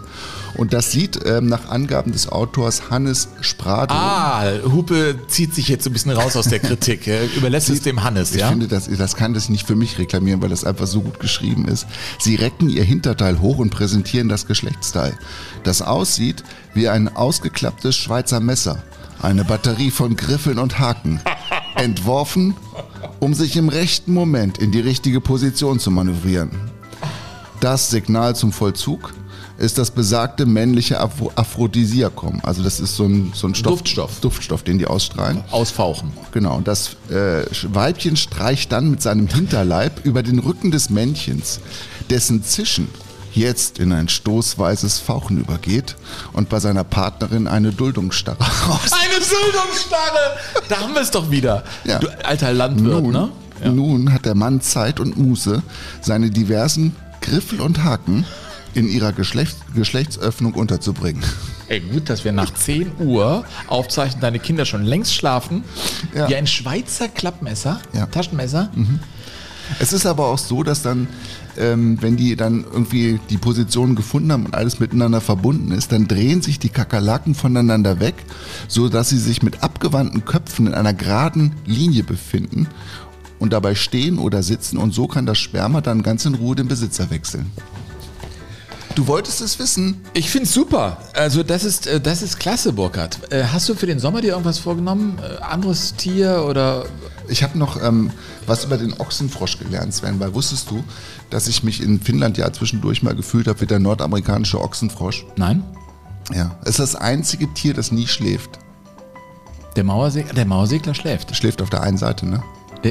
Und 0.57 0.73
das 0.73 0.91
sieht 0.91 1.19
ähm, 1.25 1.47
nach 1.47 1.69
Angaben 1.69 2.11
des 2.11 2.29
Autors 2.29 2.89
Hannes 2.89 3.27
Sprado. 3.41 3.93
Ah, 3.93 4.43
Hupe 4.71 5.15
zieht 5.27 5.53
sich 5.53 5.67
jetzt 5.67 5.83
so 5.83 5.89
ein 5.89 5.93
bisschen 5.93 6.11
raus 6.11 6.35
aus 6.35 6.47
der 6.47 6.59
Kritik. 6.59 7.07
Er 7.07 7.25
überlässt 7.35 7.69
es 7.69 7.81
dem 7.81 8.03
Hannes, 8.03 8.31
Ich 8.33 8.39
ja? 8.41 8.49
finde, 8.49 8.67
das, 8.67 8.87
das 8.87 9.15
kann 9.15 9.33
das 9.33 9.49
nicht 9.49 9.67
für 9.67 9.75
mich 9.75 9.97
reklamieren, 9.97 10.41
weil 10.41 10.49
das 10.49 10.63
einfach 10.63 10.87
so 10.87 11.01
gut 11.01 11.19
geschrieben 11.19 11.67
ist. 11.67 11.85
Sie 12.19 12.35
recken 12.35 12.69
ihr 12.69 12.83
Hinterteil 12.83 13.41
hoch 13.41 13.57
und 13.57 13.69
präsentieren 13.69 14.29
das 14.29 14.47
Geschlechtsteil. 14.47 15.17
Das 15.63 15.81
aussieht 15.81 16.43
wie 16.73 16.87
ein 16.87 17.13
ausgeklapptes 17.15 17.95
Schweizer 17.95 18.39
Messer. 18.39 18.81
Eine 19.21 19.43
Batterie 19.43 19.91
von 19.91 20.15
Griffeln 20.15 20.59
und 20.59 20.79
Haken. 20.79 21.19
Entworfen, 21.75 22.55
um 23.19 23.33
sich 23.33 23.57
im 23.57 23.69
rechten 23.69 24.13
Moment 24.13 24.57
in 24.57 24.71
die 24.71 24.79
richtige 24.79 25.19
Position 25.19 25.79
zu 25.79 25.91
manövrieren. 25.91 26.51
Das 27.59 27.89
Signal 27.89 28.35
zum 28.35 28.51
Vollzug 28.51 29.13
ist 29.57 29.77
das 29.77 29.91
besagte 29.91 30.45
männliche 30.45 30.99
Aphro- 31.01 31.31
Aphrodisiakum. 31.35 32.41
Also 32.43 32.61
das 32.63 32.79
ist 32.79 32.95
so 32.95 33.05
ein, 33.05 33.31
so 33.33 33.47
ein 33.47 33.55
Stoff, 33.55 33.73
Duftstoff. 33.79 34.19
Duftstoff, 34.19 34.63
den 34.63 34.77
die 34.79 34.87
ausstrahlen. 34.87 35.43
Ausfauchen. 35.51 36.11
Genau, 36.31 36.55
und 36.57 36.67
das 36.67 36.97
äh, 37.09 37.43
Weibchen 37.73 38.17
streicht 38.17 38.71
dann 38.71 38.91
mit 38.91 39.01
seinem 39.01 39.27
Hinterleib 39.27 40.05
über 40.05 40.23
den 40.23 40.39
Rücken 40.39 40.71
des 40.71 40.89
Männchens, 40.89 41.59
dessen 42.09 42.43
Zischen 42.43 42.87
jetzt 43.33 43.79
in 43.79 43.91
ein 43.91 44.07
stoßweises 44.07 44.99
Fauchen 44.99 45.37
übergeht 45.39 45.95
und 46.33 46.47
bei 46.49 46.59
seiner 46.61 46.83
Partnerin 46.85 47.47
eine 47.47 47.71
Duldungsstarre 47.73 48.39
aus. 48.39 48.91
Eine 48.93 49.19
Duldungsstarre! 49.19 50.37
Da 50.69 50.79
haben 50.79 50.93
wir 50.93 51.01
es 51.01 51.11
doch 51.11 51.29
wieder. 51.31 51.63
Ja. 51.83 51.99
Du 51.99 52.07
alter 52.25 52.53
Landwirt, 52.53 53.03
Nun, 53.03 53.11
ne? 53.11 53.29
nun 53.71 54.13
hat 54.13 54.25
der 54.25 54.35
Mann 54.35 54.61
Zeit 54.61 54.99
und 55.01 55.17
Muße, 55.17 55.63
seine 56.01 56.29
diversen 56.29 56.95
Griffel 57.21 57.59
und 57.59 57.83
Haken 57.83 58.25
in 58.75 58.87
ihrer 58.87 59.13
Geschlecht, 59.13 59.57
Geschlechtsöffnung 59.73 60.53
unterzubringen. 60.53 61.23
Ey, 61.67 61.79
gut, 61.79 62.09
dass 62.09 62.23
wir 62.25 62.31
nach 62.31 62.53
10 62.53 62.91
Uhr 62.99 63.45
aufzeichnen, 63.67 64.21
deine 64.21 64.39
Kinder 64.39 64.65
schon 64.65 64.83
längst 64.83 65.15
schlafen. 65.15 65.63
Ja. 66.13 66.29
Wie 66.29 66.35
ein 66.35 66.45
Schweizer 66.47 67.07
Klappmesser, 67.07 67.79
Ja. 67.93 68.05
Taschenmesser. 68.05 68.69
Es 69.79 69.93
ist 69.93 70.05
aber 70.05 70.27
auch 70.27 70.37
so, 70.37 70.61
dass 70.61 70.83
dann, 70.83 71.07
ähm, 71.57 71.97
wenn 72.01 72.17
die 72.17 72.35
dann 72.35 72.63
irgendwie 72.71 73.19
die 73.31 73.37
Position 73.37 73.95
gefunden 73.95 74.31
haben 74.31 74.45
und 74.45 74.53
alles 74.53 74.79
miteinander 74.79 75.21
verbunden 75.21 75.71
ist, 75.71 75.91
dann 75.91 76.07
drehen 76.07 76.43
sich 76.43 76.59
die 76.59 76.69
Kakerlaken 76.69 77.33
voneinander 77.33 77.99
weg, 77.99 78.13
so 78.67 78.89
dass 78.89 79.09
sie 79.09 79.17
sich 79.17 79.41
mit 79.41 79.63
abgewandten 79.63 80.23
Köpfen 80.25 80.67
in 80.67 80.73
einer 80.75 80.93
geraden 80.93 81.55
Linie 81.65 82.03
befinden 82.03 82.67
und 83.39 83.53
dabei 83.53 83.73
stehen 83.73 84.19
oder 84.19 84.43
sitzen 84.43 84.77
und 84.77 84.93
so 84.93 85.07
kann 85.07 85.25
das 85.25 85.39
Sperma 85.39 85.81
dann 85.81 86.03
ganz 86.03 86.25
in 86.25 86.35
Ruhe 86.35 86.55
den 86.55 86.67
Besitzer 86.67 87.09
wechseln. 87.09 87.51
Du 88.95 89.07
wolltest 89.07 89.41
es 89.41 89.59
wissen? 89.59 89.99
Ich 90.13 90.29
find's 90.29 90.53
super. 90.53 90.97
Also 91.13 91.43
das 91.43 91.65
ist, 91.65 91.85
äh, 91.85 91.99
das 91.99 92.21
ist 92.21 92.39
klasse, 92.39 92.71
Burkhard. 92.71 93.19
Äh, 93.31 93.43
Hast 93.43 93.67
du 93.67 93.75
für 93.75 93.87
den 93.87 93.99
Sommer 93.99 94.21
dir 94.21 94.31
irgendwas 94.31 94.57
vorgenommen? 94.57 95.19
Äh, 95.21 95.41
Anderes 95.43 95.95
Tier 95.95 96.45
oder 96.47 96.85
Ich 97.27 97.43
habe 97.43 97.57
noch 97.57 97.81
ähm, 97.83 98.11
was 98.47 98.63
über 98.63 98.77
den 98.77 98.93
Ochsenfrosch 98.99 99.59
gelernt, 99.59 99.93
Sven, 99.93 100.19
weil 100.21 100.33
wusstest 100.33 100.71
du, 100.71 100.81
dass 101.29 101.47
ich 101.47 101.61
mich 101.63 101.81
in 101.83 101.99
Finnland 101.99 102.37
ja 102.37 102.51
zwischendurch 102.53 103.03
mal 103.03 103.15
gefühlt 103.15 103.47
habe 103.49 103.59
wie 103.61 103.65
der 103.65 103.79
nordamerikanische 103.79 104.61
Ochsenfrosch? 104.61 105.25
nein? 105.35 105.63
Ja, 106.33 106.57
es 106.63 106.69
ist 106.71 106.79
das 106.79 106.95
einzige 106.95 107.53
Tier, 107.53 107.75
das 107.75 107.91
nie 107.91 108.07
schläft. 108.07 108.57
Der 109.75 109.83
Mauersegler, 109.83 110.33
der 110.33 110.45
Mauersegler 110.45 110.95
schläft. 110.95 111.35
Schläft 111.35 111.61
auf 111.61 111.69
der 111.69 111.83
einen 111.83 111.97
Seite, 111.99 112.25
ne? 112.25 112.41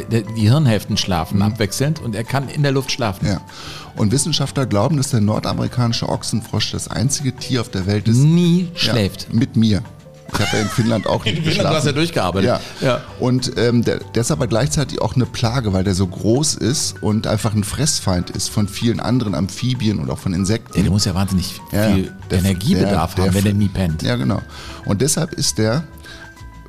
Die 0.03 0.49
Hirnhälften 0.49 0.97
schlafen 0.97 1.41
abwechselnd 1.43 2.01
und 2.01 2.15
er 2.15 2.25
kann 2.25 2.49
in 2.49 2.63
der 2.63 2.73
Luft 2.73 2.91
schlafen. 2.91 3.27
Ja. 3.29 3.41
Und 3.97 4.11
Wissenschaftler 4.13 4.67
glauben, 4.67 4.97
dass 4.97 5.11
der 5.11 5.21
nordamerikanische 5.21 6.09
Ochsenfrosch 6.09 6.73
das 6.73 6.89
einzige 6.89 7.35
Tier 7.37 7.61
auf 7.61 7.69
der 7.71 7.87
Welt 7.87 8.09
ist. 8.09 8.17
Nie 8.19 8.69
Ja, 8.75 8.79
schläft. 8.81 9.33
mit 9.33 9.57
mir. 9.57 9.83
Ich 10.33 10.41
habe 10.41 10.57
ja 10.57 10.63
in 10.63 10.69
Finnland 10.69 11.07
auch 11.07 11.25
nicht 11.25 11.35
Finnland, 11.37 11.45
geschlafen. 11.55 11.71
du 11.71 11.77
hast 11.79 11.87
ja 11.87 11.93
durchgearbeitet. 11.93 12.61
Ja. 12.81 12.87
Ja. 12.89 13.01
Und 13.21 13.53
ähm, 13.57 13.85
der, 13.85 13.99
der 14.01 14.23
ist 14.23 14.33
aber 14.33 14.49
gleichzeitig 14.49 15.01
auch 15.01 15.15
eine 15.15 15.27
Plage, 15.27 15.73
weil 15.73 15.85
der 15.85 15.95
so 15.95 16.09
groß 16.09 16.55
ist 16.57 17.01
und 17.03 17.29
einfach 17.29 17.55
ein 17.55 17.63
Fressfeind 17.63 18.31
ist 18.31 18.49
von 18.51 18.67
vielen 18.67 18.99
anderen 18.99 19.37
Amphibien 19.37 20.01
und 20.01 20.11
auch 20.11 20.19
von 20.19 20.35
Insekten. 20.35 20.77
Ja, 20.79 20.83
der 20.83 20.91
muss 20.91 21.05
ja 21.05 21.15
wahnsinnig 21.15 21.61
Ja, 21.71 21.93
viel 21.93 22.13
der- 22.33 22.39
Energiebedarf 22.41 23.15
der- 23.15 23.27
haben, 23.27 23.35
wenn 23.35 23.47
er 23.47 23.53
nie 23.55 23.69
pennt. 23.69 24.03
Ja, 24.03 24.17
genau. 24.17 24.41
Und 24.87 25.03
deshalb 25.03 25.35
ist 25.35 25.59
der 25.59 25.85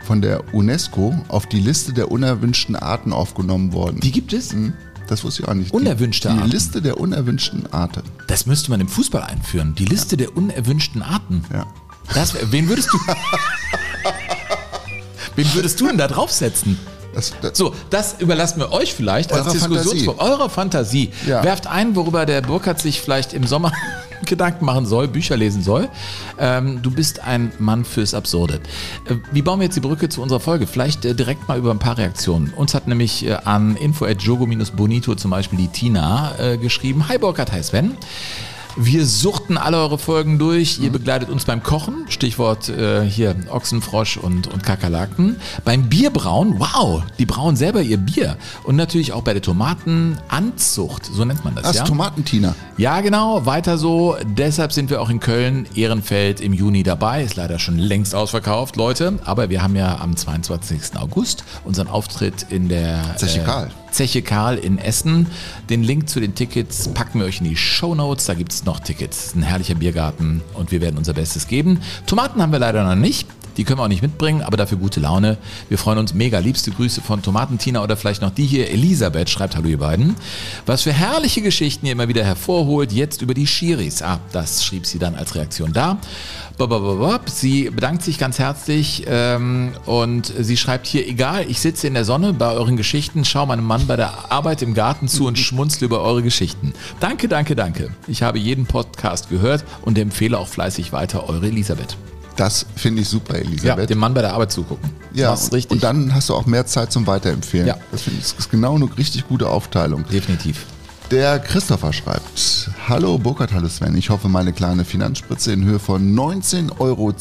von 0.06 0.22
der 0.22 0.54
UNESCO 0.54 1.16
auf 1.28 1.48
die 1.48 1.60
Liste 1.60 1.94
der 1.94 2.12
unerwünschten 2.12 2.76
Arten 2.76 3.12
aufgenommen 3.12 3.74
worden. 3.74 4.00
Die 4.00 4.12
gibt 4.12 4.34
es? 4.34 4.54
Hm, 4.54 4.74
Das 5.08 5.24
wusste 5.24 5.44
ich 5.44 5.48
auch 5.50 5.54
nicht. 5.54 5.74
Unerwünschte 5.74 6.30
die, 6.30 6.34
die 6.36 6.40
Arten. 6.42 6.52
Liste 6.52 6.82
der 6.82 7.00
unerwünschten 7.00 7.72
Arten. 7.74 8.04
Das 8.28 8.46
müsste 8.46 8.72
man 8.72 8.80
im 8.82 8.88
Fußball 8.88 9.24
einführen. 9.24 9.76
Die 9.76 9.86
Liste 9.86 10.18
der 10.18 10.36
unerwünschten 10.38 11.02
Arten. 11.02 11.44
Ja. 11.52 11.66
Das, 12.14 12.36
wen 12.52 12.70
würdest 12.70 12.90
du. 12.94 12.98
wen 15.36 15.54
würdest 15.54 15.80
du 15.82 15.88
denn 15.88 15.98
da 15.98 16.08
draufsetzen? 16.08 16.78
Das, 17.14 17.34
das, 17.42 17.58
So, 17.58 17.74
das 17.90 18.16
überlassen 18.20 18.60
wir 18.60 18.72
euch 18.72 18.94
vielleicht 18.94 19.32
als 19.32 19.52
Diskussionsform. 19.54 20.20
Eurer 20.20 20.50
Fantasie. 20.50 21.12
Ja. 21.26 21.44
Werft 21.44 21.68
ein, 21.68 21.96
worüber 21.96 22.26
der 22.26 22.42
Burkhardt 22.42 22.82
sich 22.82 23.02
vielleicht 23.02 23.34
im 23.34 23.48
Sommer 23.48 23.72
Gedanken 24.26 24.66
machen 24.66 24.86
soll, 24.86 25.08
Bücher 25.08 25.38
lesen 25.38 25.62
soll. 25.62 25.90
Ähm, 26.40 26.82
du 26.82 26.92
bist 26.92 27.22
ein 27.22 27.52
Mann 27.60 27.86
fürs 27.86 28.14
Absurde. 28.14 28.60
Äh, 29.06 29.16
wie 29.32 29.42
bauen 29.42 29.60
wir 29.60 29.66
jetzt 29.66 29.76
die 29.76 29.82
Brücke 29.82 30.10
zu 30.10 30.22
unserer 30.22 30.40
Folge? 30.40 30.68
Vielleicht 30.68 31.06
äh, 31.06 31.16
direkt 31.16 31.48
mal 31.48 31.58
über 31.58 31.72
ein 31.72 31.80
paar 31.80 31.98
Reaktionen. 31.98 32.54
Uns 32.56 32.74
hat 32.74 32.88
nämlich 32.88 33.26
äh, 33.26 33.34
an 33.44 33.76
info.jogo-bonito 33.76 35.16
zum 35.16 35.32
Beispiel 35.32 35.60
die 35.60 35.68
Tina 35.68 36.36
äh, 36.40 36.58
geschrieben. 36.58 37.08
Hi 37.10 37.18
Burkhardt, 37.18 37.52
hi 37.52 37.62
Sven. 37.64 37.98
Wir 38.78 39.06
suchten 39.06 39.58
alle 39.58 39.78
eure 39.78 39.98
Folgen 39.98 40.38
durch. 40.38 40.80
Ihr 40.80 40.92
begleitet 40.92 41.30
uns 41.30 41.46
beim 41.46 41.64
Kochen, 41.64 42.06
Stichwort 42.10 42.68
äh, 42.68 43.04
hier 43.04 43.34
Ochsenfrosch 43.50 44.18
und, 44.18 44.48
und 44.48 44.64
Kakerlaken. 44.64 45.38
Beim 45.64 45.88
Bierbrauen, 45.88 46.60
wow, 46.60 47.02
die 47.18 47.26
brauen 47.26 47.56
selber 47.56 47.82
ihr 47.82 47.98
Bier. 47.98 48.36
Und 48.64 48.76
natürlich 48.76 49.14
auch 49.14 49.22
bei 49.22 49.32
der 49.32 49.42
Tomatenanzucht, 49.42 51.06
so 51.06 51.24
nennt 51.24 51.46
man 51.46 51.56
das, 51.56 51.64
das 51.64 51.76
ja? 51.78 51.84
Tomatentina. 51.86 52.54
Ja, 52.78 53.00
genau, 53.00 53.46
weiter 53.46 53.78
so. 53.78 54.18
Deshalb 54.26 54.74
sind 54.74 54.90
wir 54.90 55.02
auch 55.02 55.10
in 55.10 55.22
Köln, 55.22 55.68
Ehrenfeld 55.76 56.42
im 56.42 56.52
Juni 56.52 56.84
dabei. 56.84 57.24
Ist 57.24 57.38
leider 57.38 57.60
schon 57.60 57.78
längst 57.78 58.14
ausverkauft, 58.14 58.76
Leute. 58.76 59.20
Aber 59.24 59.50
wir 59.50 59.64
haben 59.64 59.78
ja 59.78 60.00
am 60.02 60.18
22. 60.18 60.98
August 61.00 61.46
unseren 61.64 61.88
Auftritt 61.88 62.48
in 62.50 62.68
der 62.68 63.16
Zeche 63.16 63.42
Karl. 63.42 63.72
Zeche 63.96 64.22
Karl 64.22 64.58
in 64.58 64.78
Essen. 64.78 65.28
Den 65.70 65.82
Link 65.82 66.10
zu 66.10 66.20
den 66.20 66.36
Tickets 66.36 66.90
packen 66.90 67.20
wir 67.20 67.28
euch 67.28 67.40
in 67.40 67.48
die 67.48 67.56
Show 67.56 67.96
Notes. 67.96 68.26
Da 68.26 68.34
gibt 68.34 68.52
es 68.52 68.66
noch 68.66 68.82
Tickets. 68.82 69.34
Ein 69.34 69.42
herrlicher 69.42 69.76
Biergarten 69.76 70.42
und 70.54 70.74
wir 70.74 70.82
werden 70.82 70.98
unser 70.98 71.14
Bestes 71.14 71.48
geben. 71.48 71.80
Tomaten 72.06 72.42
haben 72.42 72.52
wir 72.52 72.60
leider 72.60 72.84
noch 72.84 73.02
nicht. 73.02 73.26
Die 73.58 73.64
können 73.64 73.80
wir 73.80 73.84
auch 73.84 73.90
nicht 73.90 74.02
mitbringen, 74.02 74.42
aber 74.42 74.58
dafür 74.58 74.78
gute 74.78 75.00
Laune. 75.00 75.38
Wir 75.70 75.78
freuen 75.78 75.98
uns 75.98 76.14
mega. 76.14 76.40
Liebste 76.40 76.72
Grüße 76.72 77.02
von 77.02 77.22
Tomatentina 77.22 77.84
oder 77.84 77.98
vielleicht 77.98 78.22
noch 78.22 78.32
die 78.32 78.46
hier. 78.46 78.70
Elisabeth 78.70 79.30
schreibt 79.30 79.56
Hallo 79.56 79.68
ihr 79.68 79.80
beiden. 79.80 80.16
Was 80.66 80.84
für 80.84 80.94
herrliche 80.94 81.42
Geschichten 81.42 81.86
ihr 81.86 81.94
immer 81.94 82.08
wieder 82.08 82.24
hervorholt. 82.24 82.92
Jetzt 82.92 83.22
über 83.22 83.34
die 83.34 83.48
Schiris. 83.48 84.02
Ah, 84.02 84.20
das 84.32 84.64
schrieb 84.64 84.86
sie 84.86 85.00
dann 85.00 85.16
als 85.16 85.36
Reaktion 85.36 85.74
da. 85.74 85.98
Sie 87.28 87.70
bedankt 87.70 88.04
sich 88.04 88.18
ganz 88.18 88.40
herzlich 88.40 89.06
ähm, 89.08 89.74
und 89.86 90.32
sie 90.40 90.56
schreibt 90.56 90.88
hier, 90.88 91.06
egal, 91.08 91.46
ich 91.50 91.60
sitze 91.60 91.88
in 91.88 91.94
der 91.94 92.06
Sonne 92.06 92.32
bei 92.32 92.52
euren 92.52 92.78
Geschichten, 92.78 93.26
schaue 93.26 93.48
meinem 93.48 93.66
Mann 93.66 93.88
bei 93.88 93.98
der 93.98 94.32
Arbeit 94.32 94.62
im 94.62 94.74
Garten 94.74 95.10
zu 95.10 95.28
und 95.28 95.38
schmunzle 95.38 95.86
über 95.86 96.02
eure 96.02 96.24
Geschichten. 96.24 96.74
Danke, 97.02 97.28
danke, 97.28 97.56
danke. 97.56 97.90
Ich 98.08 98.24
habe 98.24 98.40
jeden 98.40 98.66
Podcast 98.66 99.30
gehört 99.30 99.66
und 99.82 99.98
empfehle 99.98 100.38
auch 100.38 100.48
fleißig 100.48 100.94
weiter 100.94 101.28
eure 101.28 101.48
Elisabeth. 101.48 101.98
Das 102.36 102.66
finde 102.76 103.02
ich 103.02 103.08
super, 103.10 103.36
Ja, 103.38 103.42
Elisabeth. 103.44 103.90
dem 103.90 103.98
Mann 104.00 104.14
bei 104.14 104.22
der 104.22 104.34
Arbeit 104.34 104.52
zugucken. 104.52 104.90
Ja, 105.14 105.32
Mach's 105.32 105.46
und, 105.46 105.54
richtig. 105.54 105.72
und 105.76 105.84
dann 105.84 106.14
hast 106.14 106.30
du 106.30 106.34
auch 106.36 106.46
mehr 106.46 106.66
Zeit 106.66 106.92
zum 106.92 107.08
Weiterempfehlen. 107.08 107.68
Ja. 107.68 107.78
Das 107.92 108.02
finde 108.02 108.20
ich 108.20 108.26
das 108.32 108.40
ist 108.40 108.52
genau 108.52 108.76
eine 108.76 108.90
richtig 108.98 109.28
gute 109.28 109.50
Aufteilung. 109.50 110.06
Definitiv. 110.12 110.66
Der 111.12 111.38
Christopher 111.40 111.94
schreibt, 111.94 112.72
Hallo 112.90 113.20
Burkhard, 113.20 113.54
hallo 113.54 113.68
Sven, 113.68 113.96
ich 113.96 114.10
hoffe 114.10 114.28
meine 114.28 114.54
kleine 114.54 114.84
Finanzspritze 114.84 115.54
in 115.54 115.64
Höhe 115.64 115.78
von 115.78 116.16
19,12 116.16 116.80
Euro 116.80 117.14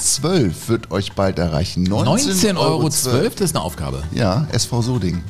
wird 0.68 0.90
euch 0.90 1.12
bald 1.12 1.38
erreichen. 1.38 1.87
19,12 1.87 2.56
Euro, 2.56 2.83
das 2.88 3.06
ist 3.40 3.54
eine 3.54 3.61
Aufgabe. 3.62 4.02
Ja, 4.12 4.47
SV 4.52 4.80
Soding. 4.83 5.23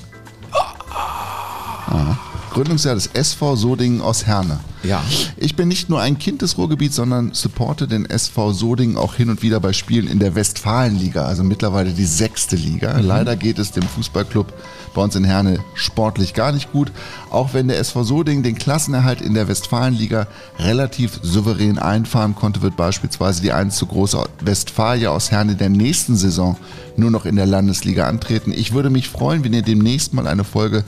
Ah. 1.86 2.16
Gründungsjahr 2.54 2.94
des 2.94 3.08
SV 3.08 3.56
Sodingen 3.56 4.00
aus 4.00 4.26
Herne. 4.26 4.60
Ja. 4.84 5.02
Ich 5.36 5.56
bin 5.56 5.66
nicht 5.66 5.90
nur 5.90 6.00
ein 6.00 6.18
Kind 6.18 6.40
des 6.40 6.56
Ruhrgebiets, 6.56 6.94
sondern 6.94 7.32
supporte 7.32 7.88
den 7.88 8.08
SV 8.08 8.52
Sodingen 8.52 8.96
auch 8.96 9.16
hin 9.16 9.28
und 9.28 9.42
wieder 9.42 9.58
bei 9.58 9.72
Spielen 9.72 10.06
in 10.06 10.20
der 10.20 10.36
Westfalenliga, 10.36 11.24
also 11.24 11.42
mittlerweile 11.42 11.90
die 11.90 12.04
sechste 12.04 12.54
Liga. 12.54 12.96
Mhm. 12.96 13.06
Leider 13.06 13.34
geht 13.34 13.58
es 13.58 13.72
dem 13.72 13.82
Fußballclub 13.82 14.52
bei 14.94 15.02
uns 15.02 15.16
in 15.16 15.24
Herne 15.24 15.58
sportlich 15.74 16.32
gar 16.32 16.52
nicht 16.52 16.70
gut, 16.70 16.92
auch 17.28 17.54
wenn 17.54 17.66
der 17.66 17.80
SV 17.80 18.04
Sodingen 18.04 18.44
den 18.44 18.54
Klassenerhalt 18.54 19.20
in 19.20 19.34
der 19.34 19.48
Westfalenliga 19.48 20.28
relativ 20.60 21.18
souverän 21.22 21.78
einfahren 21.80 22.36
konnte, 22.36 22.62
wird 22.62 22.76
beispielsweise 22.76 23.42
die 23.42 23.50
1 23.50 23.74
zu 23.74 23.86
große 23.86 24.22
Westfalia 24.40 25.10
aus 25.10 25.32
Herne 25.32 25.56
der 25.56 25.70
nächsten 25.70 26.14
Saison 26.14 26.56
nur 26.96 27.10
noch 27.10 27.26
in 27.26 27.34
der 27.34 27.46
Landesliga 27.46 28.06
antreten. 28.06 28.52
Ich 28.52 28.72
würde 28.72 28.90
mich 28.90 29.08
freuen, 29.08 29.42
wenn 29.42 29.52
ihr 29.52 29.62
demnächst 29.62 30.14
mal 30.14 30.28
eine 30.28 30.44
Folge 30.44 30.84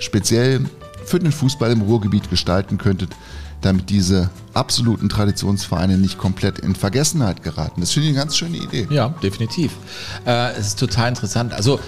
speziell 0.00 0.66
für 1.08 1.18
den 1.18 1.32
Fußball 1.32 1.70
im 1.72 1.82
Ruhrgebiet 1.82 2.30
gestalten 2.30 2.78
könntet, 2.78 3.10
damit 3.60 3.90
diese 3.90 4.30
absoluten 4.54 5.08
Traditionsvereine 5.08 5.98
nicht 5.98 6.18
komplett 6.18 6.60
in 6.60 6.74
Vergessenheit 6.74 7.42
geraten. 7.42 7.80
Das 7.80 7.92
finde 7.92 8.08
ich 8.08 8.14
eine 8.14 8.24
ganz 8.24 8.36
schöne 8.36 8.56
Idee. 8.56 8.86
Ja, 8.90 9.08
definitiv. 9.22 9.72
Äh, 10.26 10.52
es 10.52 10.68
ist 10.68 10.78
total 10.78 11.08
interessant. 11.08 11.52
Also 11.52 11.80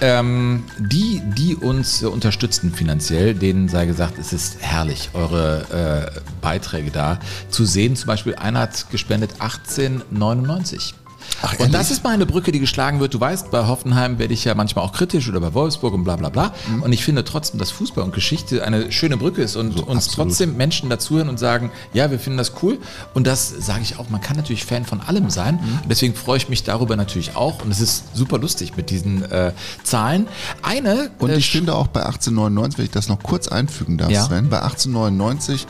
ähm, 0.00 0.64
die, 0.78 1.22
die 1.24 1.56
uns 1.56 2.02
äh, 2.02 2.06
unterstützen 2.06 2.72
finanziell, 2.72 3.34
denen 3.34 3.68
sei 3.68 3.86
gesagt, 3.86 4.18
es 4.18 4.32
ist 4.32 4.58
herrlich, 4.60 5.10
eure 5.14 6.10
äh, 6.14 6.20
Beiträge 6.42 6.90
da 6.90 7.18
zu 7.48 7.64
sehen. 7.64 7.96
Zum 7.96 8.06
Beispiel 8.06 8.34
einer 8.34 8.60
hat 8.60 8.90
gespendet 8.90 9.32
1899. 9.38 10.94
Ach, 11.42 11.58
und 11.58 11.72
das 11.72 11.90
ist 11.90 12.02
mal 12.02 12.10
eine 12.10 12.26
Brücke, 12.26 12.52
die 12.52 12.60
geschlagen 12.60 13.00
wird. 13.00 13.14
Du 13.14 13.20
weißt, 13.20 13.50
bei 13.50 13.66
Hoffenheim 13.66 14.18
werde 14.18 14.34
ich 14.34 14.44
ja 14.44 14.54
manchmal 14.54 14.84
auch 14.84 14.92
kritisch 14.92 15.28
oder 15.28 15.40
bei 15.40 15.54
Wolfsburg 15.54 15.94
und 15.94 16.04
bla 16.04 16.16
bla 16.16 16.28
bla. 16.28 16.52
Mhm. 16.68 16.82
Und 16.82 16.92
ich 16.92 17.04
finde 17.04 17.24
trotzdem, 17.24 17.58
dass 17.58 17.70
Fußball 17.70 18.04
und 18.04 18.14
Geschichte 18.14 18.64
eine 18.64 18.90
schöne 18.92 19.16
Brücke 19.16 19.42
ist 19.42 19.56
und 19.56 19.76
so, 19.76 19.84
uns 19.84 20.08
absolut. 20.08 20.30
trotzdem 20.30 20.56
Menschen 20.56 20.88
dazuhören 20.88 21.28
und 21.28 21.38
sagen, 21.38 21.70
ja, 21.92 22.10
wir 22.10 22.18
finden 22.18 22.38
das 22.38 22.52
cool. 22.62 22.78
Und 23.14 23.26
das 23.26 23.48
sage 23.48 23.82
ich 23.82 23.98
auch, 23.98 24.08
man 24.08 24.20
kann 24.20 24.36
natürlich 24.36 24.64
Fan 24.64 24.84
von 24.84 25.00
allem 25.00 25.30
sein. 25.30 25.56
Mhm. 25.56 25.78
Und 25.82 25.90
deswegen 25.90 26.14
freue 26.14 26.38
ich 26.38 26.48
mich 26.48 26.64
darüber 26.64 26.96
natürlich 26.96 27.36
auch. 27.36 27.62
Und 27.62 27.70
es 27.70 27.80
ist 27.80 28.04
super 28.14 28.38
lustig 28.38 28.76
mit 28.76 28.90
diesen 28.90 29.30
äh, 29.30 29.52
Zahlen. 29.84 30.26
Eine. 30.62 31.10
Und 31.18 31.30
ich 31.30 31.48
äh, 31.48 31.58
finde 31.58 31.74
auch 31.74 31.88
bei 31.88 32.00
1899, 32.00 32.78
wenn 32.78 32.84
ich 32.86 32.90
das 32.90 33.08
noch 33.08 33.22
kurz 33.22 33.48
einfügen 33.48 33.98
darf, 33.98 34.10
ja. 34.10 34.24
Sven, 34.24 34.48
bei 34.48 34.62
1899 34.62 35.66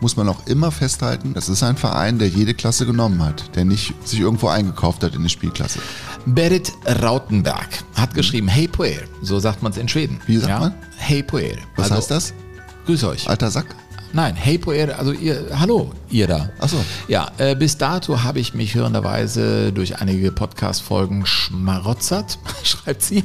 muss 0.00 0.16
man 0.16 0.28
auch 0.28 0.46
immer 0.46 0.70
festhalten, 0.70 1.34
das 1.34 1.48
ist 1.48 1.62
ein 1.62 1.76
Verein, 1.76 2.18
der 2.18 2.28
jede 2.28 2.54
Klasse 2.54 2.86
genommen 2.86 3.22
hat, 3.22 3.54
der 3.56 3.64
nicht 3.64 3.94
sich 4.06 4.20
irgendwo 4.20 4.48
eingekauft 4.48 5.02
hat 5.02 5.14
in 5.14 5.22
die 5.22 5.28
Spielklasse. 5.28 5.80
Berit 6.26 6.72
Rautenberg 7.02 7.68
hat 7.94 8.14
geschrieben, 8.14 8.48
hey 8.48 8.68
Puer, 8.68 9.02
so 9.22 9.38
sagt 9.38 9.62
man 9.62 9.72
es 9.72 9.78
in 9.78 9.88
Schweden. 9.88 10.20
Wie 10.26 10.36
sagt 10.36 10.48
ja? 10.48 10.60
man? 10.60 10.74
Hey 10.96 11.22
Puer. 11.22 11.56
Was 11.76 11.84
also, 11.84 11.96
heißt 11.96 12.10
das? 12.10 12.34
Grüß 12.86 13.04
euch. 13.04 13.28
Alter 13.28 13.50
Sack? 13.50 13.74
Nein, 14.12 14.34
hey 14.36 14.56
Puer, 14.56 14.98
also 14.98 15.12
ihr, 15.12 15.48
hallo, 15.58 15.92
ihr 16.08 16.26
da. 16.26 16.48
Achso. 16.58 16.82
Ja, 17.08 17.30
äh, 17.38 17.54
bis 17.54 17.76
dato 17.76 18.22
habe 18.22 18.40
ich 18.40 18.54
mich 18.54 18.74
hörenderweise 18.74 19.72
durch 19.72 20.00
einige 20.00 20.32
Podcast-Folgen 20.32 21.26
schmarotzert, 21.26 22.38
schreibt 22.62 23.02
sie. 23.02 23.24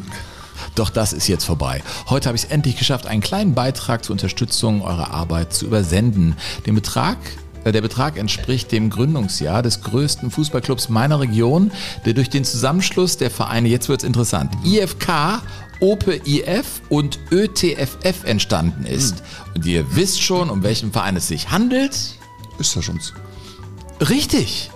Doch 0.75 0.89
das 0.89 1.13
ist 1.13 1.27
jetzt 1.27 1.45
vorbei. 1.45 1.81
Heute 2.09 2.27
habe 2.27 2.35
ich 2.35 2.43
es 2.43 2.49
endlich 2.49 2.77
geschafft, 2.77 3.07
einen 3.07 3.21
kleinen 3.21 3.53
Beitrag 3.53 4.03
zur 4.03 4.13
Unterstützung 4.13 4.81
eurer 4.81 5.11
Arbeit 5.11 5.53
zu 5.53 5.65
übersenden. 5.65 6.35
Den 6.65 6.75
Betrag 6.75 7.17
äh, 7.63 7.71
der 7.71 7.81
Betrag 7.81 8.17
entspricht 8.17 8.71
dem 8.71 8.89
Gründungsjahr 8.89 9.61
des 9.61 9.81
größten 9.81 10.31
Fußballclubs 10.31 10.89
meiner 10.89 11.19
Region, 11.19 11.71
der 12.05 12.13
durch 12.13 12.29
den 12.29 12.43
Zusammenschluss 12.43 13.17
der 13.17 13.31
Vereine, 13.31 13.69
jetzt 13.69 13.89
wird 13.89 14.01
es 14.01 14.07
interessant, 14.07 14.53
IFK, 14.65 15.41
Ope 15.79 16.21
IF 16.25 16.81
und 16.89 17.19
ÖTFF 17.31 18.23
entstanden 18.23 18.85
ist. 18.85 19.23
Und 19.55 19.65
ihr 19.65 19.95
wisst 19.95 20.21
schon, 20.21 20.49
um 20.49 20.63
welchen 20.63 20.91
Verein 20.91 21.15
es 21.17 21.27
sich 21.27 21.51
handelt. 21.51 21.93
Ist 22.57 22.75
das 22.75 22.85
schon. 22.85 22.99
Richtig. 23.99 24.69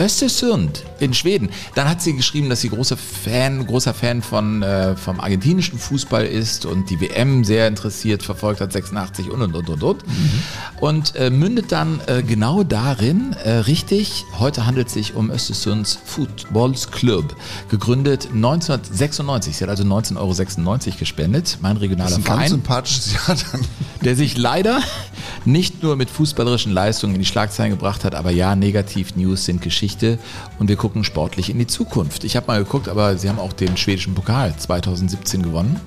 Östersund 0.00 0.84
in 0.98 1.12
Schweden. 1.12 1.50
Dann 1.74 1.88
hat 1.88 2.00
sie 2.00 2.16
geschrieben, 2.16 2.48
dass 2.48 2.62
sie 2.62 2.70
großer 2.70 2.96
Fan, 2.96 3.66
großer 3.66 3.92
Fan 3.92 4.22
von, 4.22 4.62
äh, 4.62 4.96
vom 4.96 5.20
argentinischen 5.20 5.78
Fußball 5.78 6.24
ist 6.24 6.64
und 6.64 6.88
die 6.88 7.00
WM 7.00 7.44
sehr 7.44 7.68
interessiert 7.68 8.22
verfolgt 8.22 8.60
hat, 8.60 8.72
86 8.72 9.30
und 9.30 9.42
und 9.42 9.54
und 9.54 9.68
und 9.68 9.82
und. 9.82 10.08
Mhm. 10.08 10.42
Und 10.80 11.16
äh, 11.16 11.30
mündet 11.30 11.70
dann 11.70 12.00
äh, 12.06 12.22
genau 12.22 12.62
darin, 12.62 13.34
äh, 13.44 13.50
richtig, 13.50 14.24
heute 14.38 14.66
handelt 14.66 14.88
es 14.88 14.94
sich 14.94 15.14
um 15.14 15.30
Östersunds 15.30 15.98
Footballs 16.02 16.90
Club, 16.90 17.36
gegründet 17.68 18.28
1996. 18.32 19.58
Sie 19.58 19.64
hat 19.64 19.70
also 19.70 19.84
19,96 19.84 20.16
Euro 20.16 20.98
gespendet, 20.98 21.58
mein 21.60 21.76
regionaler 21.76 22.08
das 22.08 22.18
ist 22.18 22.18
ein 22.18 22.24
Verein. 22.24 22.38
Ganz 22.40 22.50
sympathisches 22.50 23.12
Jahr 23.12 23.36
dann. 23.52 23.60
Der 24.02 24.16
sich 24.16 24.38
leider 24.38 24.80
nicht 25.44 25.82
nur 25.82 25.96
mit 25.96 26.10
fußballerischen 26.10 26.72
Leistungen 26.72 27.14
in 27.14 27.20
die 27.20 27.26
Schlagzeilen 27.26 27.70
gebracht 27.70 28.04
hat, 28.04 28.14
aber 28.14 28.30
ja, 28.30 28.54
Negativ-News 28.56 29.44
sind 29.44 29.60
Geschichte 29.90 30.18
und 30.58 30.68
wir 30.68 30.76
gucken 30.76 31.04
sportlich 31.04 31.50
in 31.50 31.58
die 31.58 31.66
Zukunft. 31.66 32.24
Ich 32.24 32.36
habe 32.36 32.46
mal 32.46 32.62
geguckt, 32.62 32.88
aber 32.88 33.16
sie 33.16 33.28
haben 33.28 33.38
auch 33.38 33.52
den 33.52 33.76
schwedischen 33.76 34.14
Pokal 34.14 34.54
2017 34.56 35.42
gewonnen. 35.42 35.80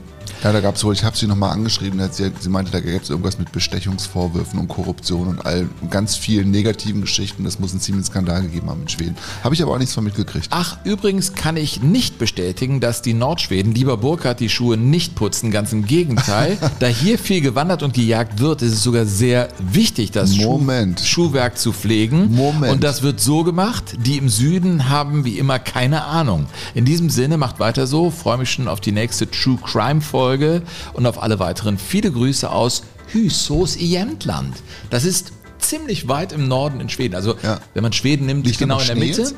Ja, 0.43 0.51
da 0.51 0.59
gab 0.59 0.75
es 0.75 0.83
wohl, 0.83 0.93
ich 0.93 1.05
habe 1.05 1.15
sie 1.15 1.25
nochmal 1.25 1.51
angeschrieben, 1.51 2.01
sie, 2.11 2.29
sie 2.37 2.49
meinte, 2.49 2.69
da 2.69 2.81
gäbe 2.81 3.01
es 3.01 3.09
irgendwas 3.09 3.39
mit 3.39 3.53
Bestechungsvorwürfen 3.53 4.59
und 4.59 4.67
Korruption 4.67 5.29
und 5.29 5.45
all 5.45 5.69
ganz 5.89 6.17
vielen 6.17 6.51
negativen 6.51 6.99
Geschichten. 6.99 7.45
Das 7.45 7.59
muss 7.59 7.71
einen 7.71 7.79
ziemlichen 7.79 8.05
Skandal 8.05 8.41
gegeben 8.41 8.69
haben 8.69 8.81
in 8.81 8.89
Schweden. 8.89 9.15
Habe 9.41 9.55
ich 9.55 9.63
aber 9.63 9.71
auch 9.71 9.77
nichts 9.77 9.93
von 9.93 10.03
mitgekriegt. 10.03 10.47
Ach, 10.49 10.77
übrigens 10.83 11.33
kann 11.33 11.55
ich 11.55 11.81
nicht 11.81 12.19
bestätigen, 12.19 12.81
dass 12.81 13.01
die 13.01 13.13
Nordschweden, 13.13 13.73
lieber 13.73 13.95
Burkhardt, 13.95 14.41
die 14.41 14.49
Schuhe 14.49 14.75
nicht 14.75 15.15
putzen. 15.15 15.49
Ganz 15.49 15.71
im 15.71 15.85
Gegenteil. 15.85 16.57
da 16.79 16.87
hier 16.87 17.17
viel 17.17 17.39
gewandert 17.39 17.81
und 17.81 17.93
gejagt 17.93 18.41
wird, 18.41 18.63
ist 18.63 18.73
es 18.73 18.83
sogar 18.83 19.05
sehr 19.05 19.47
wichtig, 19.59 20.11
das. 20.11 20.35
Schuh 20.35 20.59
Schuhwerk 21.05 21.57
zu 21.57 21.71
pflegen. 21.71 22.35
Moment. 22.35 22.73
Und 22.73 22.83
das 22.83 23.01
wird 23.01 23.21
so 23.21 23.45
gemacht. 23.45 23.95
Die 23.97 24.17
im 24.17 24.27
Süden 24.27 24.89
haben 24.89 25.23
wie 25.23 25.37
immer 25.37 25.59
keine 25.59 26.03
Ahnung. 26.03 26.47
In 26.73 26.83
diesem 26.83 27.09
Sinne, 27.09 27.37
macht 27.37 27.59
weiter 27.61 27.87
so. 27.87 28.11
Freue 28.11 28.39
mich 28.39 28.51
schon 28.51 28.67
auf 28.67 28.81
die 28.81 28.91
nächste 28.91 29.31
True 29.31 29.57
Crime 29.63 30.01
Folge. 30.01 30.32
Folge 30.33 30.63
und 30.93 31.05
auf 31.05 31.21
alle 31.21 31.37
weiteren 31.37 31.77
viele 31.77 32.11
Grüße 32.11 32.49
aus 32.49 32.81
Hysos 33.11 33.75
i 33.75 33.85
Jämtland. 33.85 34.55
Das 34.89 35.05
ist 35.05 35.31
ziemlich 35.59 36.07
weit 36.07 36.31
im 36.31 36.47
Norden 36.47 36.79
in 36.79 36.89
Schweden. 36.89 37.13
Also 37.13 37.35
ja. 37.43 37.59
wenn 37.75 37.83
man 37.83 37.93
Schweden 37.93 38.25
nimmt, 38.25 38.47
Liegt 38.47 38.57
genau 38.57 38.79
in 38.79 38.87
der 38.87 38.95
Mitte. 38.95 39.21
Jetzt? 39.21 39.35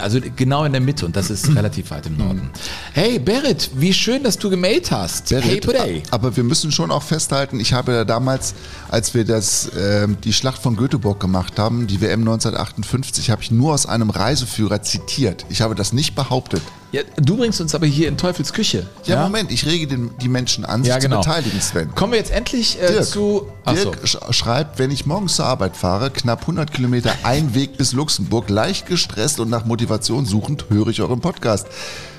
Also 0.00 0.20
genau 0.36 0.64
in 0.64 0.72
der 0.72 0.80
Mitte 0.80 1.04
und 1.06 1.16
das 1.16 1.30
ist 1.30 1.48
relativ 1.56 1.90
weit 1.90 2.06
im 2.06 2.16
Norden. 2.16 2.50
Hey 2.92 3.18
Berit, 3.18 3.70
wie 3.74 3.92
schön, 3.92 4.22
dass 4.22 4.38
du 4.38 4.50
gemailt 4.50 4.92
hast. 4.92 5.30
Berit, 5.30 5.44
hey 5.44 5.60
Today. 5.60 6.02
Aber 6.12 6.36
wir 6.36 6.44
müssen 6.44 6.70
schon 6.70 6.92
auch 6.92 7.02
festhalten, 7.02 7.58
ich 7.58 7.72
habe 7.72 7.92
ja 7.92 8.04
damals, 8.04 8.54
als 8.88 9.14
wir 9.14 9.24
das, 9.24 9.68
äh, 9.68 10.06
die 10.22 10.32
Schlacht 10.32 10.62
von 10.62 10.76
Göteborg 10.76 11.18
gemacht 11.18 11.58
haben, 11.58 11.88
die 11.88 12.00
WM 12.00 12.20
1958, 12.20 13.30
habe 13.30 13.42
ich 13.42 13.50
nur 13.50 13.72
aus 13.74 13.86
einem 13.86 14.10
Reiseführer 14.10 14.82
zitiert. 14.82 15.44
Ich 15.48 15.60
habe 15.60 15.74
das 15.74 15.92
nicht 15.92 16.14
behauptet. 16.14 16.62
Ja, 16.92 17.00
du 17.16 17.38
bringst 17.38 17.58
uns 17.58 17.74
aber 17.74 17.86
hier 17.86 18.06
in 18.06 18.18
Teufels 18.18 18.52
Küche. 18.52 18.86
Ja, 19.04 19.14
ja? 19.14 19.22
Moment, 19.22 19.50
ich 19.50 19.64
rege 19.64 19.86
den, 19.86 20.10
die 20.18 20.28
Menschen 20.28 20.66
an, 20.66 20.84
sich 20.84 20.90
ja, 20.90 20.98
genau. 20.98 21.22
zu 21.22 21.28
beteiligen, 21.28 21.58
Sven. 21.58 21.94
Kommen 21.94 22.12
wir 22.12 22.18
jetzt 22.18 22.30
endlich 22.30 22.80
äh, 22.80 22.86
Dirk, 22.88 23.04
zu... 23.04 23.48
Dirk 23.66 23.98
so. 24.06 24.18
schreibt, 24.30 24.78
wenn 24.78 24.90
ich 24.90 25.06
morgens 25.06 25.36
zur 25.36 25.46
Arbeit 25.46 25.74
fahre, 25.74 26.10
knapp 26.10 26.42
100 26.42 26.70
Kilometer 26.70 27.14
ein 27.22 27.54
Weg 27.54 27.78
bis 27.78 27.94
Luxemburg, 27.94 28.50
leicht 28.50 28.86
gestresst 28.86 29.40
und 29.40 29.48
nach 29.48 29.64
Motivation 29.64 30.26
suchend, 30.26 30.66
höre 30.68 30.88
ich 30.88 31.00
euren 31.00 31.22
Podcast. 31.22 31.66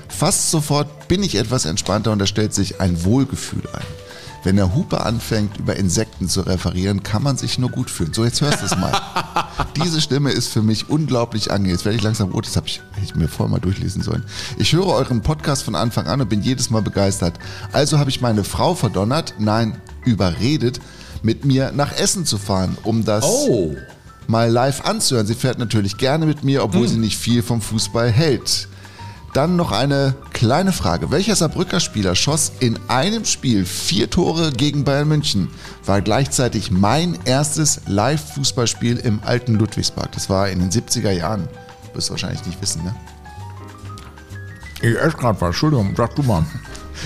Fast 0.08 0.50
sofort 0.50 1.06
bin 1.06 1.22
ich 1.22 1.36
etwas 1.36 1.66
entspannter 1.66 2.10
und 2.10 2.18
da 2.18 2.26
stellt 2.26 2.52
sich 2.52 2.80
ein 2.80 3.04
Wohlgefühl 3.04 3.62
ein. 3.72 4.03
Wenn 4.44 4.56
der 4.56 4.74
Hupe 4.74 5.00
anfängt, 5.00 5.56
über 5.56 5.76
Insekten 5.76 6.28
zu 6.28 6.42
referieren, 6.42 7.02
kann 7.02 7.22
man 7.22 7.38
sich 7.38 7.58
nur 7.58 7.70
gut 7.70 7.88
fühlen. 7.88 8.12
So, 8.12 8.24
jetzt 8.24 8.42
hörst 8.42 8.60
du 8.60 8.66
es 8.66 8.76
mal. 8.76 8.92
Diese 9.82 10.02
Stimme 10.02 10.32
ist 10.32 10.48
für 10.48 10.60
mich 10.60 10.90
unglaublich 10.90 11.50
angenehm. 11.50 11.72
Jetzt 11.72 11.86
werde 11.86 11.96
ich 11.96 12.02
langsam 12.02 12.30
rot, 12.30 12.46
das 12.46 12.54
habe 12.54 12.68
ich, 12.68 12.82
hätte 12.92 13.06
ich 13.06 13.14
mir 13.14 13.26
vorher 13.26 13.50
mal 13.50 13.60
durchlesen 13.60 14.02
sollen. 14.02 14.22
Ich 14.58 14.74
höre 14.74 14.86
euren 14.86 15.22
Podcast 15.22 15.62
von 15.62 15.74
Anfang 15.74 16.06
an 16.08 16.20
und 16.20 16.28
bin 16.28 16.42
jedes 16.42 16.68
Mal 16.68 16.82
begeistert. 16.82 17.38
Also 17.72 17.98
habe 17.98 18.10
ich 18.10 18.20
meine 18.20 18.44
Frau 18.44 18.74
verdonnert, 18.74 19.34
nein, 19.38 19.80
überredet, 20.04 20.78
mit 21.22 21.46
mir 21.46 21.72
nach 21.72 21.96
Essen 21.96 22.26
zu 22.26 22.36
fahren, 22.36 22.76
um 22.82 23.02
das 23.02 23.24
oh. 23.24 23.74
mal 24.26 24.50
live 24.50 24.84
anzuhören. 24.84 25.26
Sie 25.26 25.34
fährt 25.34 25.58
natürlich 25.58 25.96
gerne 25.96 26.26
mit 26.26 26.44
mir, 26.44 26.62
obwohl 26.62 26.82
hm. 26.82 26.88
sie 26.88 26.98
nicht 26.98 27.16
viel 27.16 27.42
vom 27.42 27.62
Fußball 27.62 28.10
hält. 28.10 28.68
Dann 29.34 29.56
noch 29.56 29.72
eine 29.72 30.14
kleine 30.32 30.72
Frage. 30.72 31.10
Welcher 31.10 31.34
Saarbrücker 31.34 31.80
Spieler 31.80 32.14
schoss 32.14 32.52
in 32.60 32.78
einem 32.86 33.24
Spiel 33.24 33.64
vier 33.64 34.08
Tore 34.08 34.52
gegen 34.52 34.84
Bayern 34.84 35.08
München? 35.08 35.50
War 35.84 36.00
gleichzeitig 36.00 36.70
mein 36.70 37.18
erstes 37.24 37.80
Live-Fußballspiel 37.86 38.98
im 38.98 39.18
alten 39.24 39.56
Ludwigspark. 39.56 40.12
Das 40.12 40.30
war 40.30 40.48
in 40.48 40.60
den 40.60 40.70
70er 40.70 41.10
Jahren. 41.10 41.48
Du 41.88 41.96
wirst 41.98 42.10
wahrscheinlich 42.10 42.46
nicht 42.46 42.62
wissen, 42.62 42.84
ne? 42.84 42.94
Ich 44.80 44.96
esse 44.96 45.16
gerade 45.16 45.40
was. 45.40 45.48
Entschuldigung, 45.48 45.94
sag 45.96 46.14
du 46.14 46.22
mal. 46.22 46.44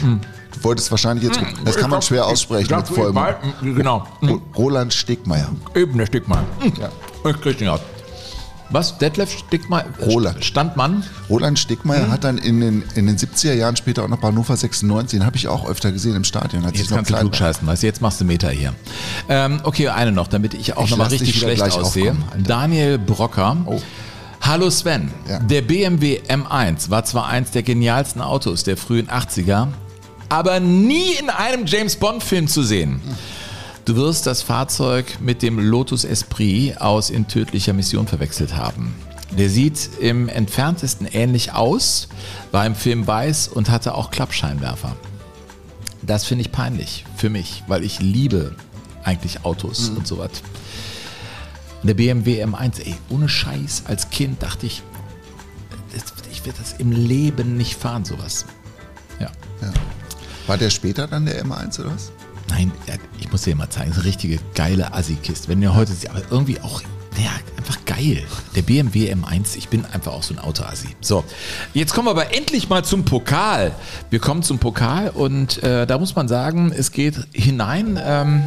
Hm. 0.02 0.20
Du 0.52 0.64
wolltest 0.64 0.90
wahrscheinlich 0.90 1.24
jetzt, 1.26 1.40
das 1.64 1.76
kann 1.78 1.88
man 1.88 2.02
schwer 2.02 2.26
aussprechen 2.26 2.76
mit 2.76 2.88
vollem. 2.88 3.18
Genau. 3.62 4.06
Roland 4.54 4.92
Stegmeier. 4.92 5.48
Eben 5.74 5.96
der 5.96 6.04
Stickmann. 6.04 6.44
Ja. 6.78 6.90
Ich 7.30 7.40
krieg 7.40 7.56
den 7.56 7.68
aus. 7.68 7.80
Was? 8.70 8.98
Detlef 8.98 9.30
Stickmann? 9.38 9.84
Roland. 10.04 10.44
Standmann? 10.44 11.02
Roland 11.30 11.58
Stegmeier 11.58 12.06
Mhm. 12.06 12.10
hat 12.10 12.24
dann 12.24 12.36
in 12.38 12.60
den, 12.60 12.82
in 12.96 13.06
den 13.06 13.16
70er 13.16 13.54
Jahren 13.54 13.76
später 13.76 14.04
auch 14.04 14.08
noch 14.08 14.20
Hannover 14.22 14.56
96, 14.56 15.18
den 15.18 15.24
habe 15.26 15.36
ich 15.36 15.48
auch 15.48 15.66
öfter 15.68 15.90
gesehen 15.90 16.16
im 16.16 16.24
Stadion. 16.24 16.64
Als 16.64 16.74
ich 16.74 16.80
Jetzt 16.80 16.90
noch 16.90 16.98
kannst 16.98 17.10
du 17.10 17.16
klugscheißen, 17.16 17.66
weißt 17.66 17.82
du, 17.82 17.86
jetzt 17.86 18.02
machst 18.02 18.20
du 18.20 18.24
Meter 18.26 18.50
hier. 18.50 18.74
Ähm, 19.28 19.60
okay, 19.64 19.88
eine 19.88 20.12
noch, 20.12 20.28
damit 20.28 20.52
ich 20.54 20.76
auch 20.76 20.88
nochmal 20.90 21.08
richtig 21.08 21.38
schlecht 21.38 21.62
aussehe. 21.62 22.14
Daniel 22.46 22.98
Brocker. 22.98 23.56
Oh. 23.64 23.80
Hallo 24.42 24.70
Sven. 24.70 25.10
Ja. 25.28 25.38
Der 25.40 25.62
BMW 25.62 26.20
M1 26.28 26.90
war 26.90 27.04
zwar 27.04 27.26
eins 27.26 27.50
der 27.50 27.62
genialsten 27.62 28.20
Autos 28.20 28.64
der 28.64 28.76
frühen 28.76 29.08
80er, 29.08 29.68
aber 30.28 30.60
nie 30.60 31.12
in 31.20 31.30
einem 31.30 31.64
James 31.66 31.96
Bond 31.96 32.22
Film 32.22 32.46
zu 32.48 32.62
sehen. 32.62 33.00
Du 33.88 33.96
wirst 33.96 34.26
das 34.26 34.42
Fahrzeug 34.42 35.18
mit 35.18 35.40
dem 35.40 35.58
Lotus 35.58 36.04
Esprit 36.04 36.78
aus 36.78 37.08
In 37.08 37.26
tödlicher 37.26 37.72
Mission 37.72 38.06
verwechselt 38.06 38.54
haben. 38.54 38.94
Der 39.30 39.48
sieht 39.48 39.88
im 39.98 40.28
entferntesten 40.28 41.06
ähnlich 41.06 41.54
aus, 41.54 42.08
war 42.52 42.66
im 42.66 42.74
Film 42.74 43.06
weiß 43.06 43.48
und 43.48 43.70
hatte 43.70 43.94
auch 43.94 44.10
Klappscheinwerfer. 44.10 44.94
Das 46.02 46.26
finde 46.26 46.42
ich 46.42 46.52
peinlich 46.52 47.06
für 47.16 47.30
mich, 47.30 47.64
weil 47.66 47.82
ich 47.82 47.98
liebe 47.98 48.54
eigentlich 49.04 49.46
Autos 49.46 49.88
und 49.88 50.06
sowas. 50.06 50.32
Der 51.82 51.94
BMW 51.94 52.44
M1, 52.44 52.82
ey, 52.84 52.94
ohne 53.08 53.30
Scheiß, 53.30 53.84
als 53.86 54.10
Kind 54.10 54.42
dachte 54.42 54.66
ich, 54.66 54.82
ich 56.30 56.44
werde 56.44 56.58
das 56.58 56.74
im 56.74 56.92
Leben 56.92 57.56
nicht 57.56 57.74
fahren, 57.74 58.04
sowas. 58.04 58.44
Ja. 59.18 59.30
Ja. 59.62 59.72
War 60.46 60.58
der 60.58 60.68
später 60.68 61.06
dann 61.06 61.24
der 61.24 61.42
M1 61.42 61.80
oder 61.80 61.94
was? 61.94 62.12
Nein, 62.50 62.72
ich 63.20 63.30
muss 63.30 63.42
dir 63.42 63.54
mal 63.54 63.68
zeigen, 63.68 63.92
so 63.92 64.00
eine 64.00 64.08
richtige 64.08 64.38
geile 64.54 64.92
Assi-Kiste. 64.94 65.48
Wenn 65.48 65.62
ihr 65.62 65.74
heute 65.74 65.92
seht, 65.92 66.10
aber 66.10 66.22
irgendwie 66.30 66.60
auch, 66.60 66.82
ja, 67.16 67.30
einfach 67.56 67.84
geil. 67.84 68.22
Der 68.54 68.62
BMW 68.62 69.12
M1, 69.12 69.56
ich 69.56 69.68
bin 69.68 69.84
einfach 69.84 70.12
auch 70.12 70.22
so 70.22 70.34
ein 70.34 70.38
Auto-Assi. 70.38 70.88
So, 71.00 71.24
jetzt 71.74 71.94
kommen 71.94 72.06
wir 72.06 72.12
aber 72.12 72.34
endlich 72.34 72.68
mal 72.68 72.84
zum 72.84 73.04
Pokal. 73.04 73.72
Wir 74.10 74.18
kommen 74.18 74.42
zum 74.42 74.58
Pokal 74.58 75.10
und 75.10 75.62
äh, 75.62 75.86
da 75.86 75.98
muss 75.98 76.14
man 76.14 76.28
sagen, 76.28 76.72
es 76.74 76.92
geht 76.92 77.26
hinein. 77.32 77.98
Ähm, 78.02 78.44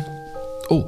oh, 0.70 0.86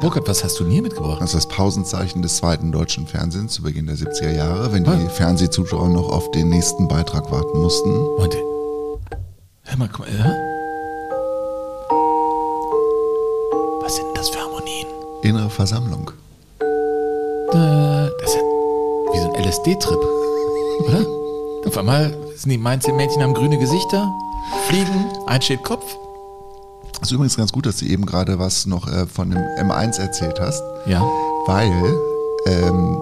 Burkhard, 0.00 0.28
was 0.28 0.42
hast 0.42 0.58
du 0.58 0.64
denn 0.64 0.72
hier 0.72 0.82
mitgebracht? 0.82 1.20
Das 1.20 1.34
ist 1.34 1.46
das 1.46 1.48
Pausenzeichen 1.48 2.22
des 2.22 2.36
zweiten 2.36 2.72
deutschen 2.72 3.06
Fernsehens 3.06 3.54
zu 3.54 3.62
Beginn 3.62 3.86
der 3.86 3.96
70er 3.96 4.32
Jahre, 4.32 4.72
wenn 4.72 4.84
die 4.84 5.08
Fernsehzuschauer 5.08 5.88
noch 5.88 6.10
auf 6.10 6.30
den 6.32 6.48
nächsten 6.48 6.88
Beitrag 6.88 7.30
warten 7.30 7.58
mussten. 7.60 7.90
Und, 7.90 8.36
hör 9.62 9.78
mal, 9.78 9.88
guck 9.92 10.00
mal, 10.00 10.18
ja? 10.18 10.51
Innere 15.22 15.50
Versammlung. 15.50 16.10
Da, 17.52 18.08
Das 18.20 18.30
ist 18.30 18.36
ja 18.36 18.42
wie 19.12 19.18
so 19.20 19.32
ein 19.32 19.44
LSD-Trip, 19.44 19.98
oder? 20.88 21.06
Auf 21.66 21.76
einmal 21.78 22.14
sind 22.36 22.50
die 22.50 22.58
Mädchen 22.96 23.22
haben 23.22 23.34
grüne 23.34 23.58
Gesichter, 23.58 24.10
fliegen, 24.68 25.06
ein 25.26 25.40
steht 25.42 25.62
Kopf. 25.62 25.84
Das 26.98 27.08
ist 27.08 27.12
übrigens 27.12 27.36
ganz 27.36 27.52
gut, 27.52 27.66
dass 27.66 27.76
du 27.78 27.84
eben 27.86 28.06
gerade 28.06 28.38
was 28.38 28.66
noch 28.66 28.86
äh, 28.88 29.06
von 29.06 29.30
dem 29.30 29.38
M1 29.60 30.00
erzählt 30.00 30.40
hast, 30.40 30.62
Ja. 30.86 31.04
weil 31.46 31.72
ähm, 32.46 33.00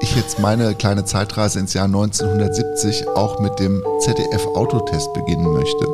ich 0.00 0.16
jetzt 0.16 0.38
meine 0.38 0.74
kleine 0.74 1.04
Zeitreise 1.04 1.58
ins 1.58 1.74
Jahr 1.74 1.84
1970 1.86 3.08
auch 3.16 3.38
mit 3.40 3.58
dem 3.58 3.82
ZDF-Autotest 4.00 5.12
beginnen 5.12 5.52
möchte. 5.52 5.86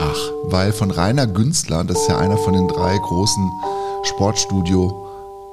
Ach, 0.00 0.18
weil 0.44 0.72
von 0.72 0.90
Rainer 0.90 1.26
Günzler, 1.26 1.84
das 1.84 1.98
ist 2.02 2.08
ja 2.08 2.18
einer 2.18 2.36
von 2.38 2.54
den 2.54 2.66
drei 2.68 2.96
großen 2.98 3.50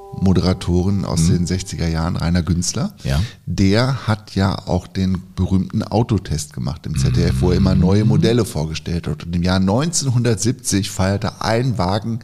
Sportstudio-Moderatoren 0.10 1.06
aus 1.06 1.28
den 1.28 1.46
60er 1.46 1.88
Jahren, 1.88 2.16
Rainer 2.16 2.42
Günzler, 2.44 2.94
Ja. 3.04 3.22
der 3.46 4.08
hat 4.08 4.36
ja 4.36 4.56
auch 4.68 4.88
den 4.88 5.22
berühmten 5.36 5.84
Autotest 5.84 6.54
gemacht 6.54 6.86
im 6.86 6.98
ZDF, 6.98 7.42
wo 7.42 7.52
er 7.52 7.58
immer 7.58 7.76
neue 7.76 8.06
Modelle 8.06 8.46
vorgestellt 8.46 9.08
hat. 9.08 9.24
Und 9.26 9.36
im 9.36 9.44
Jahr 9.44 9.60
1970 9.60 10.90
feierte 10.90 11.42
ein 11.42 11.78
Wagen 11.78 12.20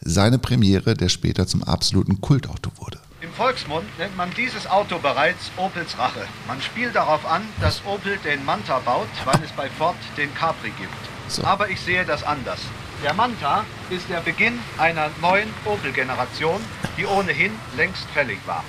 seine 0.00 0.38
Premiere, 0.38 0.94
der 0.94 1.08
später 1.08 1.46
zum 1.46 1.62
absoluten 1.64 2.20
Kultauto 2.20 2.70
wurde. 2.78 2.98
Im 3.20 3.30
Volksmund 3.32 3.84
nennt 3.98 4.16
man 4.16 4.28
dieses 4.36 4.66
Auto 4.66 4.98
bereits 4.98 5.50
Opels 5.56 5.98
Rache. 5.98 6.20
Man 6.46 6.60
spielt 6.60 6.94
darauf 6.94 7.24
an, 7.26 7.40
dass 7.60 7.80
Opel 7.86 8.18
den 8.22 8.44
Manta 8.44 8.80
baut, 8.80 9.08
weil 9.24 9.40
es 9.42 9.50
bei 9.52 9.68
Ford 9.70 9.96
den 10.18 10.32
Capri 10.34 10.70
gibt. 10.78 10.92
So. 11.28 11.42
Aber 11.42 11.70
ich 11.70 11.80
sehe 11.80 12.04
das 12.04 12.22
anders. 12.22 12.58
Der 13.04 13.12
Manta 13.12 13.66
ist 13.90 14.08
der 14.08 14.20
Beginn 14.20 14.58
einer 14.78 15.10
neuen 15.20 15.50
Opel-Generation, 15.66 16.58
die 16.96 17.04
ohnehin 17.04 17.52
längst 17.76 18.06
fällig 18.14 18.38
war. 18.46 18.64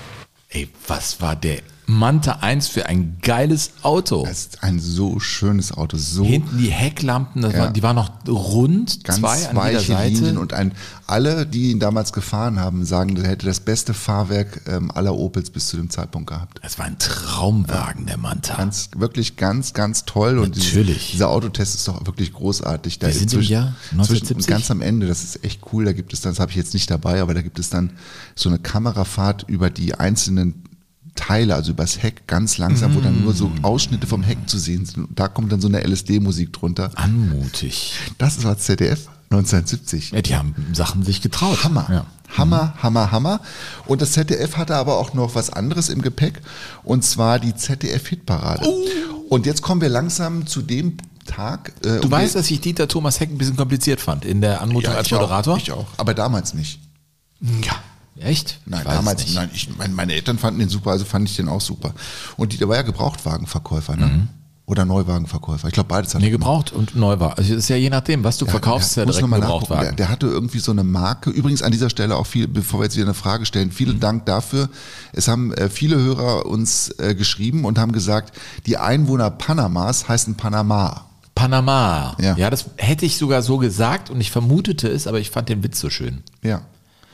ey, 0.50 0.67
was 0.89 1.21
war 1.21 1.38
der 1.38 1.60
Manta 1.88 2.39
1 2.41 2.67
für 2.67 2.88
ein 2.88 3.17
geiles 3.21 3.71
Auto? 3.84 4.24
Das 4.26 4.39
ist 4.39 4.63
ein 4.63 4.80
so 4.80 5.19
schönes 5.19 5.71
Auto, 5.71 5.98
so 5.98 6.24
Hinten 6.24 6.58
die 6.58 6.69
Hecklampen, 6.71 7.43
Ja. 7.43 7.54
war, 7.58 7.71
die 7.71 7.84
waren 7.84 7.95
noch 7.95 8.12
rund, 8.28 9.04
ganz 9.04 9.19
zwei 9.19 9.34
an 9.50 9.56
jeder 9.56 9.56
weiche 9.56 9.91
Seite. 9.93 10.13
Linien 10.15 10.38
und 10.39 10.54
ein, 10.54 10.71
alle, 11.06 11.45
die 11.45 11.69
ihn 11.71 11.80
damals 11.80 12.12
gefahren 12.12 12.60
haben, 12.60 12.86
sagen, 12.86 13.15
er 13.17 13.30
hätte 13.30 13.45
das 13.45 13.60
beste 13.60 13.93
Fahrwerk 13.93 14.62
ähm, 14.67 14.89
aller 14.89 15.13
Opels 15.15 15.52
bis 15.52 15.67
zu 15.67 15.78
dem 15.78 15.91
Zeitpunkt 15.91 16.30
gehabt. 16.30 16.60
das 16.63 16.80
war 16.80 16.86
ein 16.86 16.98
Traumwagen, 16.98 18.08
der 18.08 18.17
Manta. 18.17 18.56
Ganz, 18.56 18.89
wirklich 18.98 19.36
ganz, 19.36 19.74
ganz 19.74 20.06
toll. 20.06 20.39
Und 20.39 20.58
Natürlich. 20.58 20.95
Dieses, 20.98 21.12
dieser 21.12 21.30
Autotest 21.30 21.76
ist 21.76 21.88
doch 21.88 22.04
wirklich 22.08 22.34
großartig. 22.34 22.98
Da 22.98 23.08
Wir 23.08 23.13
sind 23.13 23.24
im 23.34 23.39
zwischen- 23.39 23.52
Jahr 23.52 23.76
zwischen- 23.89 24.00
1970. 24.00 24.48
Ganz 24.48 24.71
am 24.71 24.82
Ende, 24.82 25.06
das 25.08 25.24
ist 25.24 25.43
echt 25.43 25.62
cool. 25.71 25.86
Da 25.86 25.93
gibt 25.93 26.13
es 26.13 26.21
dann, 26.21 26.32
das 26.32 26.39
habe 26.39 26.50
ich 26.50 26.58
jetzt 26.58 26.74
nicht 26.74 26.89
dabei, 26.89 27.21
aber 27.21 27.36
da 27.36 27.41
gibt 27.43 27.60
es 27.60 27.69
dann 27.69 27.91
so 28.34 28.50
eine 28.50 28.58
Kamerafahrt 28.58 29.45
über 29.48 29.69
die 29.69 29.93
einzelnen 29.93 30.63
Teile, 31.15 31.56
also 31.56 31.71
übers 31.71 32.04
Heck 32.04 32.28
ganz 32.28 32.58
langsam, 32.58 32.93
wo 32.95 32.99
dann 32.99 33.21
nur 33.23 33.34
so 33.34 33.47
Mm. 33.47 33.63
Ausschnitte 33.63 34.06
vom 34.06 34.21
Heck 34.21 34.38
zu 34.47 34.58
sehen 34.60 34.86
sind. 34.86 35.06
Und 35.10 35.19
da 35.19 35.28
kommt 35.28 35.51
dann 35.51 35.62
so 35.62 35.67
eine 35.67 35.82
LSD-Musik 35.86 36.51
drunter. 36.54 36.91
Anmutig. 36.95 37.93
Das 38.17 38.43
war 38.43 38.58
ZDF 38.58 39.08
1970. 39.32 40.12
Ja, 40.12 40.21
die 40.21 40.36
haben 40.36 40.54
Sachen 40.73 41.04
sich 41.04 41.21
getraut. 41.21 41.63
Hammer. 41.63 41.88
Ja. 41.89 42.06
Hammer, 42.38 42.73
Hammer, 42.82 43.12
Hammer. 43.12 43.39
Und 43.86 44.01
das 44.01 44.12
ZDF 44.12 44.58
hatte 44.58 44.75
aber 44.75 44.97
auch 44.97 45.13
noch 45.13 45.36
was 45.36 45.49
anderes 45.51 45.89
im 45.89 46.01
Gepäck, 46.01 46.41
und 46.84 47.04
zwar 47.04 47.39
die 47.39 47.56
ZDF-Hitparade. 47.56 48.67
Und 49.30 49.45
jetzt 49.45 49.62
kommen 49.62 49.80
wir 49.82 49.89
langsam 49.89 50.45
zu 50.45 50.62
dem 50.62 50.97
Tag. 51.25 51.71
äh, 51.86 51.99
Du 52.01 52.12
weißt, 52.12 52.36
dass 52.36 52.51
ich 52.51 52.62
Dieter 52.62 52.88
Thomas 52.88 53.19
Heck 53.19 53.30
ein 53.32 53.38
bisschen 53.38 53.56
kompliziert 53.56 54.01
fand 54.01 54.25
in 54.25 54.41
der 54.41 54.62
Anmutung 54.62 54.91
ja, 54.91 54.97
als 54.97 55.10
Moderator. 55.10 55.54
Auch, 55.56 55.58
ich 55.60 55.71
auch. 55.71 55.88
Aber 55.97 56.13
damals 56.13 56.54
nicht. 56.54 56.80
Ja. 57.63 57.73
Echt? 58.19 58.60
Nein, 58.65 58.84
damals, 58.86 59.34
nein, 59.34 59.49
ich, 59.54 59.75
meine, 59.78 59.93
meine 59.93 60.13
Eltern 60.13 60.38
fanden 60.38 60.60
den 60.60 60.69
super, 60.69 60.91
also 60.91 61.04
fand 61.06 61.28
ich 61.30 61.36
den 61.36 61.49
auch 61.49 61.62
super. 61.62 61.93
Und 62.38 62.54
Dieter 62.54 62.69
war 62.69 62.75
ja 62.78 62.82
Gebrauchtwagenverkäufer, 62.84 63.95
ne? 63.97 64.28
Oder 64.67 64.84
Neuwagenverkäufer. 64.84 65.67
Ich 65.67 65.75
glaube, 65.75 65.89
beides 65.89 66.15
hat 66.15 66.21
Mhm. 66.21 66.25
Nee, 66.28 66.34
er 66.34 66.38
gemacht. 66.39 66.65
gebraucht 66.69 66.71
und 66.73 66.95
neu 66.95 67.19
war. 67.19 67.38
Also 67.38 67.54
es 67.54 67.60
ist 67.60 67.69
ja 67.69 67.75
je 67.75 67.91
nachdem, 67.91 68.23
was 68.23 68.38
du 68.38 68.47
verkaufst, 68.47 68.89
ist 68.91 68.95
ja 68.95 69.06
muss 69.06 69.17
direkt 69.17 69.30
nachgucken. 69.32 69.49
Der, 69.49 69.58
Gebrauchtwagen. 69.60 69.95
der 69.97 70.10
hatte 70.10 70.25
irgendwie 70.25 70.58
so 70.58 70.71
eine 70.71 70.84
Marke. 70.84 71.30
Übrigens 71.30 71.62
an 71.62 71.71
dieser 71.71 71.91
Stelle 71.91 72.15
auch 72.15 72.25
viel, 72.25 72.47
bevor 72.47 72.80
wir 72.80 72.86
jetzt 72.86 72.95
wieder 72.95 73.06
eine 73.06 73.13
Frage 73.13 73.45
stellen, 73.45 73.71
vielen 73.71 73.97
Mhm. 73.97 73.99
Dank 73.99 74.25
dafür. 74.25 74.69
Es 75.13 75.28
haben 75.28 75.54
äh, 75.54 75.69
viele 75.69 75.97
Hörer 75.97 76.47
uns 76.47 76.89
äh, 76.97 77.13
geschrieben 77.13 77.63
und 77.63 77.78
haben 77.78 77.91
gesagt, 77.91 78.36
die 78.65 78.78
Einwohner 78.78 79.30
Panamas 79.30 80.08
heißen 80.10 80.34
Panama. 80.34 81.06
Panama. 81.36 82.15
Ja. 82.19 82.36
ja, 82.36 82.49
das 82.49 82.65
hätte 82.78 83.06
ich 83.06 83.17
sogar 83.17 83.43
so 83.43 83.58
gesagt 83.60 84.10
und 84.10 84.19
ich 84.19 84.32
vermutete 84.32 84.88
es, 84.88 85.06
aber 85.06 85.19
ich 85.19 85.30
fand 85.30 85.49
den 85.49 85.63
Witz 85.63 85.80
so 85.80 85.91
schön. 85.91 86.23
Ja. 86.41 86.62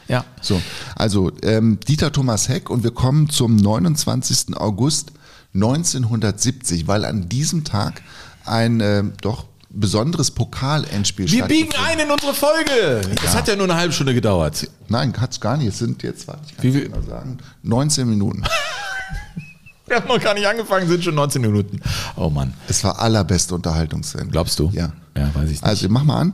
Ja. 0.07 0.25
So, 0.41 0.61
also 0.95 1.31
ähm, 1.43 1.79
Dieter 1.87 2.11
Thomas 2.11 2.49
Heck 2.49 2.69
und 2.69 2.83
wir 2.83 2.91
kommen 2.91 3.29
zum 3.29 3.55
29. 3.55 4.57
August 4.57 5.11
1970, 5.53 6.87
weil 6.87 7.05
an 7.05 7.29
diesem 7.29 7.63
Tag 7.63 8.01
ein 8.45 8.79
äh, 8.81 9.03
doch 9.21 9.45
besonderes 9.69 10.31
Pokal-Endspiel 10.31 11.31
Wir 11.31 11.45
biegen 11.45 11.71
ein 11.87 11.99
in 11.99 12.11
unsere 12.11 12.33
Folge. 12.33 13.01
Das 13.15 13.23
Ja. 13.25 13.33
hat 13.35 13.47
ja 13.47 13.55
nur 13.55 13.65
eine 13.65 13.75
halbe 13.75 13.93
Stunde 13.93 14.13
gedauert. 14.13 14.69
Nein, 14.89 15.13
hat's 15.19 15.39
gar 15.39 15.55
nicht. 15.55 15.67
Es 15.67 15.77
sind 15.79 16.03
jetzt, 16.03 16.27
warte, 16.27 16.41
ich 16.47 16.55
kann 16.57 16.63
Wie 16.63 16.67
es 16.69 16.75
viel- 16.75 16.89
genau 16.89 17.01
sagen, 17.03 17.37
19 17.63 18.09
Minuten. 18.09 18.43
Wir 19.87 19.97
haben 19.97 20.07
noch 20.07 20.19
gar 20.21 20.33
nicht 20.33 20.47
angefangen, 20.47 20.87
sind 20.87 21.03
schon 21.03 21.15
19 21.15 21.41
Minuten. 21.41 21.81
Oh 22.15 22.29
Mann. 22.29 22.53
Es 22.67 22.83
war 22.83 22.99
allerbeste 22.99 23.55
Unterhaltungssendung. 23.55 24.31
Glaubst 24.31 24.57
du? 24.59 24.69
Ja. 24.73 24.91
Ja, 25.17 25.29
weiß 25.35 25.45
ich 25.45 25.49
nicht. 25.51 25.63
Also 25.63 25.87
mach 25.89 26.03
mal 26.05 26.19
an. 26.21 26.33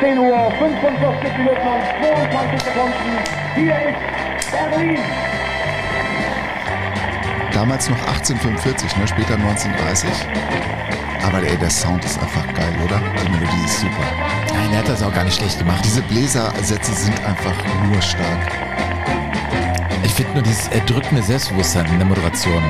10 0.00 0.18
Uhr 0.18 0.50
45 0.58 1.36
Minuten 1.36 1.68
und 1.68 1.84
22 2.32 2.62
Sekunden. 2.62 2.94
Hier 3.54 3.74
ist 3.74 4.50
Berlin. 4.50 4.98
Damals 7.52 7.90
noch 7.90 7.98
1845, 8.06 8.96
ne? 8.96 9.06
später 9.06 9.34
1930. 9.34 10.08
Aber 11.22 11.42
ey, 11.42 11.54
der 11.58 11.68
Sound 11.68 12.02
ist 12.06 12.18
einfach 12.18 12.46
geil, 12.54 12.72
oder? 12.82 12.98
Die 13.22 13.30
Melodie 13.30 13.64
ist 13.66 13.80
super. 13.80 13.92
Nein, 14.54 14.72
er 14.72 14.78
hat 14.78 14.88
das 14.88 15.02
auch 15.02 15.12
gar 15.12 15.24
nicht 15.24 15.36
schlecht 15.36 15.58
gemacht. 15.58 15.84
Diese 15.84 16.00
Bläsersätze 16.00 16.92
sind 16.94 17.22
einfach 17.26 17.54
nur 17.84 18.00
stark. 18.00 18.52
Ich 20.02 20.14
finde 20.14 20.32
nur 20.32 20.42
dieses 20.42 20.68
erdrückende 20.68 21.22
Selbstbewusstsein 21.22 21.84
in 21.86 21.98
der 21.98 22.06
Moderation. 22.06 22.62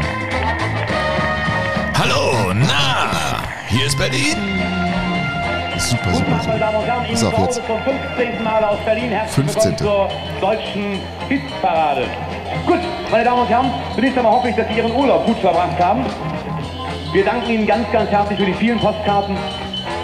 Hallo, 1.97 2.53
na, 2.55 3.45
Hier 3.69 3.87
ist 3.87 3.97
Berlin. 3.97 4.80
Super, 5.81 6.13
super, 6.13 6.41
super. 6.43 6.57
Ihnen 6.57 7.11
Pass 7.11 7.25
auf 7.25 7.33
jetzt. 7.33 7.39
Hause 7.39 7.63
zum 7.67 7.79
15. 7.83 8.45
Mal 8.45 8.63
aus 8.65 8.79
Berlin. 8.85 9.11
Herzlich 9.11 9.47
15.. 9.47 9.73
willkommen 9.73 9.79
zur 9.79 10.09
deutschen 10.41 11.01
Hitparade. 11.27 12.05
Gut, 12.67 12.81
meine 13.11 13.25
Damen 13.25 13.41
und 13.41 13.49
Herren, 13.49 13.71
zunächst 13.95 14.19
einmal 14.19 14.33
hoffe 14.35 14.51
ich, 14.51 14.57
dass 14.57 14.69
Sie 14.69 14.75
Ihren 14.75 14.95
Urlaub 14.95 15.25
gut 15.25 15.39
verbracht 15.39 15.79
haben. 15.79 16.05
Wir 17.15 17.25
danken 17.25 17.51
Ihnen 17.51 17.67
ganz, 17.67 17.91
ganz 17.93 18.11
herzlich 18.11 18.39
für 18.39 18.45
die 18.45 18.55
vielen 18.55 18.79
Postkarten. 18.79 19.37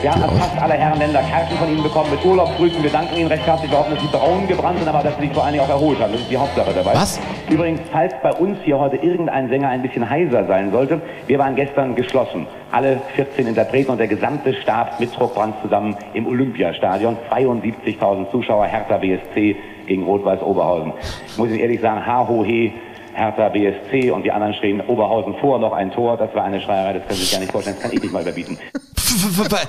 Wir 0.02 0.14
haben 0.14 0.20
fast 0.38 0.58
alle 0.60 0.74
Herrenländer 0.74 1.22
Karten 1.22 1.56
von 1.56 1.68
Ihnen 1.68 1.82
bekommen 1.82 2.10
mit 2.10 2.22
Urlaubsgrüßen. 2.22 2.82
Wir 2.82 2.90
danken 2.90 3.16
Ihnen 3.16 3.28
recht 3.28 3.46
herzlich. 3.46 3.70
Wir 3.70 3.78
hoffen, 3.78 3.94
dass 3.94 4.02
Sie 4.02 4.08
braun 4.08 4.46
gebrannt 4.46 4.78
sind, 4.78 4.88
aber 4.88 5.02
dass 5.02 5.16
Sie 5.16 5.22
sich 5.22 5.32
vor 5.32 5.42
allen 5.42 5.54
Dingen 5.54 5.64
auch 5.64 5.70
erholt 5.70 5.98
haben. 5.98 6.12
Das 6.12 6.20
ist 6.20 6.30
die 6.30 6.36
Hauptsache 6.36 6.72
dabei. 6.74 6.94
Was? 6.94 7.18
Übrigens, 7.48 7.80
falls 7.90 8.12
bei 8.22 8.32
uns 8.32 8.58
hier 8.62 8.78
heute 8.78 8.96
irgendein 8.96 9.48
Sänger 9.48 9.70
ein 9.70 9.80
bisschen 9.80 10.08
heiser 10.08 10.46
sein 10.46 10.70
sollte, 10.70 11.00
wir 11.26 11.38
waren 11.38 11.56
gestern 11.56 11.94
geschlossen. 11.94 12.46
Alle 12.70 13.00
14 13.14 13.46
Interpreten 13.46 13.90
und 13.90 13.98
der 13.98 14.06
gesamte 14.06 14.52
Stab 14.54 15.00
mit 15.00 15.16
Druckbrand 15.16 15.54
zusammen 15.62 15.96
im 16.12 16.26
Olympiastadion. 16.26 17.16
72.000 17.30 18.30
Zuschauer, 18.30 18.66
Hertha 18.66 18.98
BSC 18.98 19.56
gegen 19.86 20.04
Rot-Weiß 20.04 20.42
Oberhausen. 20.42 20.92
Ich 21.26 21.38
muss 21.38 21.48
Ihnen 21.48 21.60
ehrlich 21.60 21.80
sagen, 21.80 22.04
ha, 22.04 22.28
ho, 22.28 22.44
he, 22.44 22.74
Hertha 23.14 23.48
BSC 23.48 24.10
und 24.10 24.24
die 24.24 24.30
anderen 24.30 24.52
stehen 24.54 24.82
Oberhausen 24.82 25.36
vor, 25.40 25.58
noch 25.58 25.72
ein 25.72 25.90
Tor. 25.90 26.18
Das 26.18 26.34
war 26.34 26.44
eine 26.44 26.60
Schreierei, 26.60 26.92
das 26.92 27.02
können 27.04 27.14
Sie 27.14 27.22
sich 27.22 27.32
gar 27.32 27.40
nicht 27.40 27.50
vorstellen, 27.50 27.76
das 27.76 27.82
kann 27.82 27.96
ich 27.96 28.02
nicht 28.02 28.12
mal 28.12 28.20
überbieten. 28.20 28.58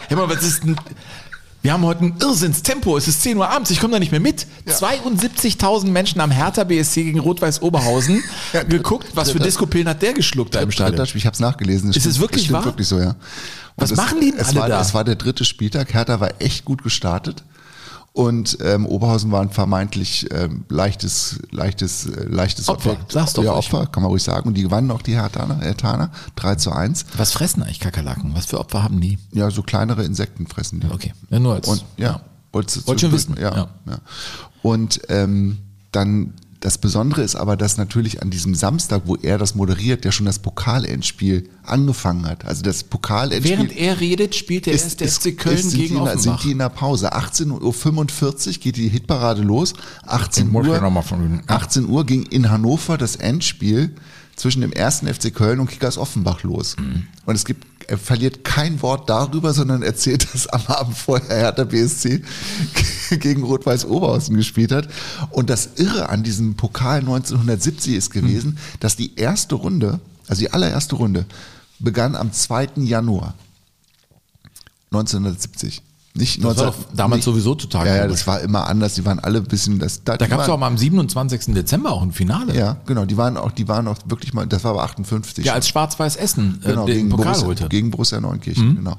Hör 0.07 0.17
mal, 0.17 0.29
was 0.29 0.43
ist 0.43 0.63
denn... 0.63 0.75
Wir 1.63 1.73
haben 1.73 1.83
heute 1.83 2.05
ein 2.05 2.15
Irrsinnstempo. 2.21 2.95
Es 2.97 3.07
ist 3.07 3.23
10 3.23 3.38
Uhr 3.38 3.49
abends. 3.49 3.71
Ich 3.71 3.79
komme 3.81 3.91
da 3.91 3.99
nicht 3.99 4.12
mehr 4.12 4.21
mit. 4.21 4.45
72.000 4.67 5.88
Menschen 5.88 6.21
am 6.21 6.31
Hertha 6.31 6.63
BSC 6.63 7.03
gegen 7.03 7.19
Rot-Weiß 7.19 7.62
Oberhausen 7.62 8.23
geguckt. 8.69 9.07
Was 9.15 9.31
für 9.31 9.39
Disco-Pillen 9.39 9.89
hat 9.89 10.01
der 10.01 10.13
geschluckt 10.13 10.55
da 10.55 10.62
im 10.62 10.71
Stadion? 10.71 11.05
Ich 11.13 11.25
habe 11.25 11.33
es 11.33 11.39
nachgelesen. 11.39 11.91
Ist 11.91 12.05
es 12.05 12.19
wirklich 12.19 12.43
stimmt 12.43 12.60
wahr? 12.60 12.65
wirklich 12.65 12.88
so, 12.88 12.99
ja. 12.99 13.10
Und 13.10 13.17
Was 13.75 13.95
machen 13.95 14.21
die 14.21 14.31
denn 14.31 14.39
es 14.39 14.49
alle 14.49 14.60
war, 14.62 14.69
da? 14.69 14.81
Es 14.81 14.93
war 14.93 15.03
der 15.03 15.15
dritte 15.15 15.43
Spieltag. 15.43 15.93
Hertha 15.93 16.19
war 16.19 16.31
echt 16.39 16.63
gut 16.63 16.83
gestartet. 16.83 17.43
Und 18.17 18.58
ähm, 18.63 18.88
Oberhausen 18.88 19.32
war 19.32 19.41
ein 19.41 19.51
vermeintlich 19.51 20.25
ähm, 20.32 20.65
leichtes, 20.69 21.38
leichtes, 21.51 22.08
äh, 22.08 22.23
leichtes 22.23 22.67
Opfer. 22.67 22.93
Objekt. 22.93 23.12
Sag's 23.12 23.34
doch 23.34 23.43
ja, 23.43 23.51
ruhig. 23.51 23.71
Opfer, 23.71 23.86
kann 23.86 24.01
man 24.01 24.10
ruhig 24.10 24.23
sagen. 24.23 24.47
Und 24.47 24.56
die 24.56 24.63
gewannen 24.63 24.89
auch 24.89 25.03
die 25.03 25.13
Hertaner, 25.13 25.60
Hertaner 25.60 26.10
3 26.36 26.56
zu 26.56 26.71
1. 26.71 27.06
Was 27.15 27.34
fressen 27.34 27.62
eigentlich 27.62 27.80
Kakerlaken? 27.80 28.34
Was 28.34 28.47
für 28.47 28.60
Opfer 28.60 28.82
haben 28.82 29.01
die? 29.01 29.19
Ja, 29.34 29.51
so 29.51 29.62
kleinere 29.62 30.03
Insekten 30.03 30.47
fressen 30.47 30.80
die. 30.80 30.88
Okay, 30.89 31.13
ja, 31.30 31.39
nur 31.39 31.53
als... 31.53 31.67
Und 31.67 31.86
ja, 31.97 32.21
du 32.53 32.58
Wollte 32.58 32.99
schon 32.99 33.12
wissen, 33.12 33.36
Ja, 33.39 33.56
ja. 33.56 33.67
ja. 33.86 33.99
Und 34.63 34.99
ähm, 35.10 35.60
dann 35.91 36.34
das 36.60 36.78
Besondere 36.80 37.22
ist 37.22 37.36
aber, 37.36 37.56
dass 37.56 37.78
natürlich 37.78 38.22
an 38.24 38.32
diesem 38.32 38.56
Samstag, 38.56 39.04
wo 39.06 39.15
er 39.15 39.38
das 39.38 39.54
moderiert, 39.54 40.04
ja 40.06 40.12
schon 40.12 40.26
das 40.26 40.39
Pokalendspiel 40.39 41.48
angefangen 41.63 42.26
hat. 42.26 42.46
Also 42.46 42.63
das 42.63 42.84
Pokalendspiel. 42.84 43.58
Während 43.58 43.78
er 43.78 44.00
redet, 44.00 44.34
spielt 44.36 44.65
der 44.65 44.74
ist- 44.74 44.84
erste 45.02 45.04
ist- 45.06 45.22
FC 45.24 45.38
Köln 45.38 45.56
ist- 45.56 45.70
sind 45.72 45.80
gegen 45.82 45.93
die 45.93 46.00
in, 46.00 46.04
der- 46.06 46.13
Offenbach. 46.15 46.39
Sind 46.39 46.43
die 46.48 46.52
in 46.52 46.58
der 46.58 46.70
Pause. 46.70 47.13
18.45 47.13 48.58
Uhr 48.58 48.62
geht 48.63 48.78
die 48.78 48.88
Hitparade 48.89 49.41
los. 49.43 49.74
18 50.06 50.48
Ich 50.48 50.52
muss 50.52 50.65
ja 50.67 50.82
Uhr, 50.82 51.04
von- 51.04 51.41
18 51.48 51.86
Uhr 51.88 52.06
ging 52.06 52.24
in 52.24 52.50
Hannover 52.50 52.98
das 52.98 53.15
Endspiel 53.17 53.93
zwischen 54.36 54.62
dem 54.62 54.72
ersten 54.72 55.08
FC 55.08 55.32
Köln 55.34 55.60
und 55.60 55.70
Kickers 55.70 55.98
Offenbach 55.98 56.43
los. 56.43 56.76
Mhm. 56.78 57.04
Und 57.26 57.36
es 57.36 57.46
gibt, 57.46 57.65
er 57.88 57.97
verliert 57.97 58.43
kein 58.43 58.82
Wort 58.82 59.10
darüber, 59.10 59.54
sondern 59.54 59.82
erzählt, 59.82 60.28
dass 60.34 60.47
am 60.47 60.62
Abend 60.67 60.97
vorher 60.97 61.38
Hertha 61.38 61.63
BSC 61.63 62.21
gegen 63.19 63.43
Rot-Weiß 63.43 63.86
Oberhausen 63.86 64.36
gespielt 64.36 64.71
hat. 64.73 64.89
Und 65.32 65.50
das 65.50 65.69
Irre 65.78 66.10
an 66.10 66.23
diesem 66.23 66.56
Pokal 66.56 67.00
1970 67.00 67.93
ist 67.95 68.10
gewesen, 68.12 68.52
Mhm. 68.52 68.58
dass 68.82 68.95
die 68.97 69.15
erste 69.15 69.56
Runde, 69.56 70.00
also 70.28 70.39
die 70.41 70.52
allererste 70.52 70.95
Runde, 70.95 71.26
begann 71.80 72.15
am 72.15 72.34
2. 72.34 72.69
Januar 72.84 73.36
1970. 74.91 75.82
Nicht 76.17 76.43
Das 76.43 76.58
war 76.58 76.65
19 76.65 76.65
doch 76.84 76.95
damals 76.95 77.17
nicht, 77.19 77.25
sowieso 77.25 77.56
total 77.56 77.86
Ja, 77.88 77.95
ja, 77.97 78.08
das 78.08 78.25
war 78.27 78.41
immer 78.41 78.67
anders. 78.67 78.95
Die 78.95 79.06
waren 79.06 79.19
alle 79.19 79.39
ein 79.39 79.45
bisschen, 79.45 79.80
das, 79.80 80.03
Da 80.03 80.17
die 80.17 80.27
gab 80.27 80.41
es 80.41 80.49
auch 80.49 80.58
mal 80.58 80.67
am 80.67 80.77
27. 80.77 81.53
Dezember 81.53 81.91
auch 81.91 82.01
ein 82.01 82.12
Finale. 82.12 82.56
Ja, 82.58 82.77
genau. 82.86 83.06
Die 83.06 83.17
waren 83.17 83.38
auch, 83.38 83.51
die 83.51 83.67
waren 83.67 83.88
auch 83.88 83.97
wirklich 84.06 84.34
mal, 84.34 84.45
das 84.47 84.63
war 84.63 84.71
aber 84.71 84.84
58. 84.84 85.45
Ja, 85.45 85.53
als 85.53 85.67
Schwarz-Weiß 85.67 86.15
Essen 86.15 86.60
äh, 86.63 86.69
genau, 86.69 86.86
den 86.86 86.95
gegen, 86.95 87.10
Pokal 87.10 87.25
Borussia, 87.25 87.47
holte. 87.47 87.63
Mhm. 87.65 87.69
gegen 87.69 87.91
Borussia 87.91 88.19
Neunkirchen, 88.19 88.75
genau. 88.77 88.97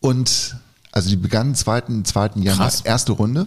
Und 0.00 0.56
also 0.92 1.08
die 1.08 1.16
begannen 1.16 1.54
zweiten, 1.54 2.04
zweiten 2.04 2.42
Januar, 2.42 2.68
Krass. 2.68 2.80
erste 2.82 3.12
Runde 3.12 3.46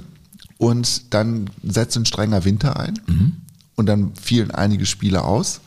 und 0.58 1.13
dann 1.13 1.49
setzte 1.63 1.99
ein 2.01 2.06
strenger 2.06 2.45
Winter 2.45 2.79
ein 2.79 2.99
Mhm. 3.08 3.34
und 3.75 3.86
dann 3.88 4.12
fielen 4.21 4.51
einige 4.51 4.86
Spiele 4.86 5.23
aus. 5.23 5.62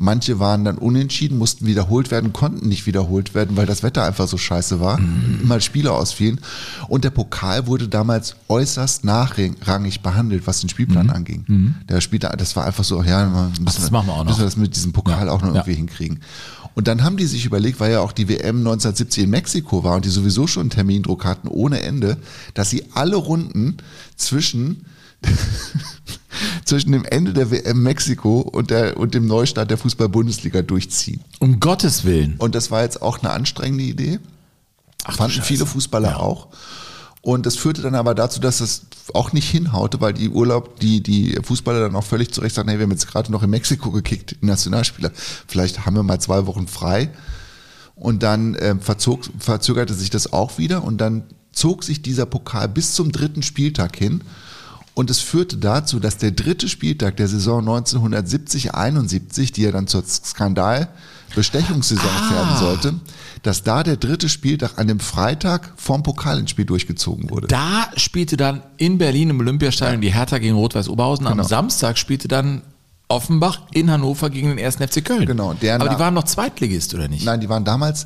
Manche 0.00 0.38
waren 0.38 0.64
dann 0.64 0.78
unentschieden, 0.78 1.38
mussten 1.38 1.66
wiederholt 1.66 2.12
werden, 2.12 2.32
konnten 2.32 2.68
nicht 2.68 2.86
wiederholt 2.86 3.34
werden, 3.34 3.56
weil 3.56 3.66
das 3.66 3.82
Wetter 3.82 4.04
einfach 4.04 4.28
so 4.28 4.38
scheiße 4.38 4.78
war. 4.80 5.00
Mhm. 5.00 5.40
Immer 5.42 5.60
Spiele 5.60 5.92
ausfielen. 5.92 6.40
Und 6.86 7.02
der 7.02 7.10
Pokal 7.10 7.66
wurde 7.66 7.88
damals 7.88 8.36
äußerst 8.46 9.04
nachrangig 9.04 10.00
behandelt, 10.00 10.46
was 10.46 10.60
den 10.60 10.68
Spielplan 10.68 11.10
anging. 11.10 11.74
Der 11.88 12.00
Spieler, 12.00 12.30
das 12.36 12.54
war 12.54 12.64
einfach 12.64 12.84
so, 12.84 13.02
ja, 13.02 13.26
müssen, 13.26 13.62
Mhm. 13.62 13.64
das 13.64 13.90
machen 13.90 14.06
wir 14.06 14.12
auch 14.14 14.18
noch. 14.18 14.26
müssen 14.26 14.38
wir 14.40 14.44
das 14.44 14.56
mit 14.56 14.76
diesem 14.76 14.92
Pokal 14.92 15.26
Ja, 15.26 15.32
auch 15.32 15.42
noch 15.42 15.48
ja. 15.48 15.54
irgendwie 15.56 15.74
hinkriegen. 15.74 16.20
Und 16.74 16.86
dann 16.86 17.02
haben 17.02 17.16
die 17.16 17.26
sich 17.26 17.44
überlegt, 17.44 17.80
weil 17.80 17.90
ja 17.90 17.98
auch 18.00 18.12
die 18.12 18.28
WM 18.28 18.58
1970 18.58 19.24
in 19.24 19.30
Mexiko 19.30 19.82
war 19.82 19.96
und 19.96 20.04
die 20.04 20.10
sowieso 20.10 20.46
schon 20.46 20.60
einen 20.62 20.70
Termindruck 20.70 21.24
hatten 21.24 21.48
ohne 21.48 21.80
Ende, 21.82 22.18
dass 22.54 22.70
sie 22.70 22.84
alle 22.94 23.16
Runden 23.16 23.78
zwischen 24.16 24.84
zwischen 26.64 26.92
dem 26.92 27.04
Ende 27.04 27.32
der 27.32 27.50
WM 27.50 27.82
Mexiko 27.82 28.40
und, 28.40 28.70
der, 28.70 28.96
und 28.96 29.14
dem 29.14 29.26
Neustart 29.26 29.70
der 29.70 29.78
Fußball-Bundesliga 29.78 30.62
durchziehen. 30.62 31.20
Um 31.38 31.60
Gottes 31.60 32.04
Willen. 32.04 32.36
Und 32.38 32.54
das 32.54 32.70
war 32.70 32.82
jetzt 32.82 33.02
auch 33.02 33.18
eine 33.20 33.30
anstrengende 33.30 33.84
Idee. 33.84 34.18
Ach, 35.04 35.16
Fanden 35.16 35.42
viele 35.42 35.66
Fußballer 35.66 36.10
Ja. 36.10 36.16
auch. 36.18 36.48
Und 37.20 37.46
das 37.46 37.56
führte 37.56 37.82
dann 37.82 37.94
aber 37.94 38.14
dazu, 38.14 38.40
dass 38.40 38.60
es 38.60 38.86
auch 39.12 39.32
nicht 39.32 39.50
hinhaute, 39.50 40.00
weil 40.00 40.12
die 40.12 40.28
Urlaub, 40.28 40.78
die, 40.80 41.02
die 41.02 41.36
Fußballer 41.42 41.80
dann 41.80 41.96
auch 41.96 42.04
völlig 42.04 42.32
zu 42.32 42.40
Recht 42.40 42.54
sagen, 42.54 42.68
hey, 42.68 42.78
wir 42.78 42.84
haben 42.84 42.90
jetzt 42.92 43.08
gerade 43.08 43.32
noch 43.32 43.42
in 43.42 43.50
Mexiko 43.50 43.90
gekickt, 43.90 44.36
die 44.40 44.46
Nationalspieler. 44.46 45.10
Vielleicht 45.46 45.84
haben 45.84 45.96
wir 45.96 46.02
mal 46.02 46.20
zwei 46.20 46.46
Wochen 46.46 46.68
frei. 46.68 47.10
Und 47.96 48.22
dann 48.22 48.56
ähm, 48.60 48.80
verzog, 48.80 49.28
verzögerte 49.38 49.92
sich 49.94 50.10
das 50.10 50.32
auch 50.32 50.58
wieder 50.58 50.84
und 50.84 50.98
dann 50.98 51.24
zog 51.52 51.82
sich 51.82 52.00
dieser 52.02 52.26
Pokal 52.26 52.68
bis 52.68 52.94
zum 52.94 53.10
dritten 53.10 53.42
Spieltag 53.42 53.96
hin. 53.96 54.22
Und 54.98 55.10
es 55.10 55.20
führte 55.20 55.58
dazu, 55.58 56.00
dass 56.00 56.16
der 56.16 56.32
dritte 56.32 56.68
Spieltag 56.68 57.18
der 57.18 57.28
Saison 57.28 57.64
1970-71, 57.68 59.52
die 59.52 59.62
ja 59.62 59.70
dann 59.70 59.86
zur 59.86 60.02
Skandal-Bestechungssaison 60.04 62.04
Ah. 62.04 62.30
werden 62.32 62.56
sollte, 62.58 62.94
dass 63.44 63.62
da 63.62 63.84
der 63.84 63.96
dritte 63.96 64.28
Spieltag 64.28 64.72
an 64.76 64.88
dem 64.88 64.98
Freitag 64.98 65.70
vorm 65.76 66.02
Pokalendspiel 66.02 66.64
durchgezogen 66.64 67.30
wurde. 67.30 67.46
Da 67.46 67.92
spielte 67.96 68.36
dann 68.36 68.64
in 68.76 68.98
Berlin 68.98 69.30
im 69.30 69.38
Olympiastadion 69.38 70.00
die 70.00 70.12
Hertha 70.12 70.38
gegen 70.38 70.56
Rot-Weiß 70.56 70.88
Oberhausen. 70.88 71.28
Am 71.28 71.34
Genau. 71.36 71.46
Samstag 71.46 71.96
spielte 71.96 72.26
dann 72.26 72.62
Offenbach 73.06 73.60
in 73.72 73.92
Hannover 73.92 74.30
gegen 74.30 74.48
den 74.48 74.58
1. 74.58 74.78
FC 74.80 75.04
Köln. 75.04 75.26
Genau, 75.26 75.50
Aber 75.50 75.88
die 75.88 75.98
waren 76.00 76.14
noch 76.14 76.24
Zweitligist, 76.24 76.92
oder 76.94 77.06
nicht? 77.06 77.24
Nein, 77.24 77.40
die 77.40 77.48
waren 77.48 77.64
damals, 77.64 78.04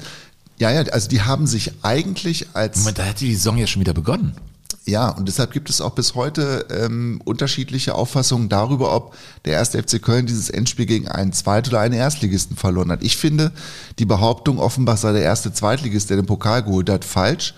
ja, 0.58 0.70
ja, 0.70 0.82
also 0.92 1.08
die 1.08 1.22
haben 1.22 1.46
sich 1.46 1.72
eigentlich 1.80 2.48
als 2.52 2.80
Moment, 2.80 2.98
da 2.98 3.04
hätte 3.04 3.24
die 3.24 3.34
Saison 3.34 3.56
ja 3.56 3.66
schon 3.66 3.80
wieder 3.80 3.94
begonnen. 3.94 4.34
Ja, 4.84 5.10
und 5.10 5.28
deshalb 5.28 5.52
gibt 5.52 5.70
es 5.70 5.80
auch 5.80 5.90
bis 5.92 6.16
heute 6.16 6.66
ähm, 6.70 7.20
unterschiedliche 7.24 7.94
Auffassungen 7.94 8.48
darüber, 8.48 8.94
ob 8.94 9.14
der 9.44 9.52
erste 9.52 9.80
FC 9.80 10.02
Köln 10.02 10.26
dieses 10.26 10.50
Endspiel 10.50 10.86
gegen 10.86 11.06
einen 11.08 11.32
Zweit- 11.32 11.68
oder 11.68 11.78
einen 11.80 11.94
Erstligisten 11.94 12.56
verloren 12.56 12.90
hat. 12.90 13.02
Ich 13.04 13.16
finde 13.16 13.52
die 14.00 14.06
Behauptung, 14.06 14.58
Offenbach 14.58 14.96
sei 14.96 15.12
der 15.12 15.22
erste 15.22 15.52
Zweitligist, 15.52 16.10
der 16.10 16.16
den 16.16 16.26
Pokal 16.26 16.64
geholt 16.64 16.90
hat, 16.90 17.04
falsch, 17.04 17.54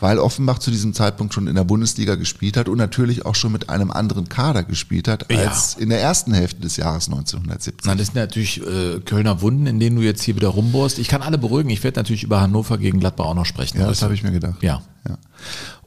weil 0.00 0.18
Offenbach 0.18 0.58
zu 0.58 0.70
diesem 0.70 0.92
Zeitpunkt 0.92 1.32
schon 1.32 1.46
in 1.46 1.54
der 1.54 1.64
Bundesliga 1.64 2.16
gespielt 2.16 2.58
hat 2.58 2.68
und 2.68 2.76
natürlich 2.76 3.24
auch 3.24 3.34
schon 3.34 3.52
mit 3.52 3.70
einem 3.70 3.90
anderen 3.90 4.28
Kader 4.28 4.62
gespielt 4.62 5.08
hat 5.08 5.24
Ja. 5.32 5.48
als 5.48 5.74
in 5.74 5.88
der 5.88 6.02
ersten 6.02 6.34
Hälfte 6.34 6.60
des 6.60 6.76
Jahres 6.76 7.08
1970. 7.08 7.86
Na, 7.86 7.94
das 7.94 8.08
sind 8.08 8.16
natürlich 8.16 8.60
äh, 8.60 9.00
Kölner 9.00 9.40
Wunden, 9.40 9.66
in 9.66 9.80
denen 9.80 9.96
du 9.96 10.02
jetzt 10.02 10.22
hier 10.22 10.36
wieder 10.36 10.48
rumbohrst. 10.48 10.98
Ich 10.98 11.08
kann 11.08 11.22
alle 11.22 11.38
beruhigen. 11.38 11.70
Ich 11.70 11.82
werde 11.82 11.98
natürlich 11.98 12.22
über 12.24 12.42
Hannover 12.42 12.76
gegen 12.76 13.00
Gladbach 13.00 13.24
auch 13.24 13.34
noch 13.34 13.46
sprechen. 13.46 13.80
Ja, 13.80 13.86
das 13.86 14.02
habe 14.02 14.12
ich 14.12 14.22
mir 14.22 14.32
gedacht. 14.32 14.62
Ja. 14.62 14.82
ja. 15.08 15.16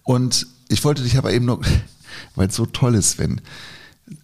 Und 0.01 0.47
ich 0.69 0.83
wollte 0.85 1.03
dich 1.03 1.17
aber 1.17 1.33
eben 1.33 1.43
noch, 1.45 1.59
weil 2.35 2.47
es 2.47 2.55
so 2.55 2.65
toll 2.65 2.95
ist, 2.95 3.11
Sven, 3.11 3.41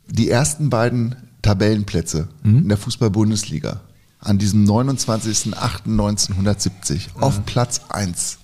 die 0.08 0.30
ersten 0.30 0.70
beiden 0.70 1.16
Tabellenplätze 1.42 2.30
in 2.44 2.70
der 2.70 2.78
Fußball-Bundesliga 2.78 3.82
an 4.20 4.38
diesem 4.40 4.66
29.08.1970 4.66 7.20
auf 7.20 7.46
Platz 7.46 7.82
1. 7.90 8.38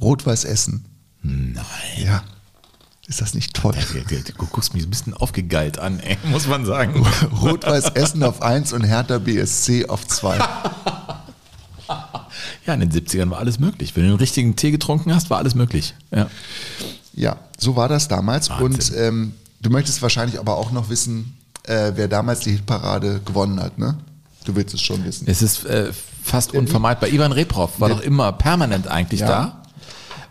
Rot-Weiß 0.00 0.44
Essen. 0.44 0.84
Nein. 1.22 1.64
Ja. 1.98 2.22
Ist 3.06 3.20
das 3.20 3.34
nicht 3.34 3.52
toll? 3.54 3.74
Du 4.36 4.46
guckst 4.46 4.72
mich 4.72 4.84
ein 4.84 4.90
bisschen 4.90 5.14
aufgegeilt 5.14 5.78
an, 5.80 5.98
ey, 5.98 6.16
muss 6.30 6.46
man 6.46 6.64
sagen. 6.64 7.04
Rot-Weiß 7.42 7.90
Essen 7.90 8.22
auf 8.22 8.40
1 8.40 8.72
und 8.72 8.84
Hertha 8.84 9.18
BSC 9.18 9.86
auf 9.88 10.06
2. 10.06 10.38
Ja, 12.70 12.74
in 12.74 12.88
den 12.88 12.92
70ern 12.92 13.30
war 13.30 13.38
alles 13.38 13.58
möglich. 13.58 13.96
Wenn 13.96 14.04
du 14.04 14.10
den 14.10 14.18
richtigen 14.18 14.54
Tee 14.54 14.70
getrunken 14.70 15.12
hast, 15.14 15.28
war 15.28 15.38
alles 15.38 15.54
möglich. 15.56 15.94
Ja. 16.12 16.28
Ja, 17.14 17.36
so 17.58 17.74
war 17.74 17.88
das 17.88 18.06
damals. 18.06 18.48
Wahnsinn. 18.50 18.64
Und 18.66 18.92
ähm, 18.96 19.32
du 19.60 19.70
möchtest 19.70 20.00
wahrscheinlich 20.02 20.38
aber 20.38 20.56
auch 20.56 20.70
noch 20.70 20.88
wissen, 20.88 21.36
äh, 21.64 21.92
wer 21.96 22.06
damals 22.06 22.40
die 22.40 22.52
Hitparade 22.52 23.20
gewonnen 23.24 23.60
hat, 23.60 23.78
ne? 23.78 23.96
Du 24.44 24.54
willst 24.54 24.72
es 24.72 24.80
schon 24.80 25.04
wissen. 25.04 25.26
Es 25.28 25.42
ist 25.42 25.66
äh, 25.66 25.92
fast 26.22 26.54
unvermeidbar. 26.54 27.10
Ivan 27.10 27.32
Reprov 27.32 27.80
war 27.80 27.88
doch 27.88 28.00
immer 28.00 28.32
permanent 28.32 28.86
eigentlich 28.86 29.20
Ja. 29.20 29.26
da. 29.28 29.62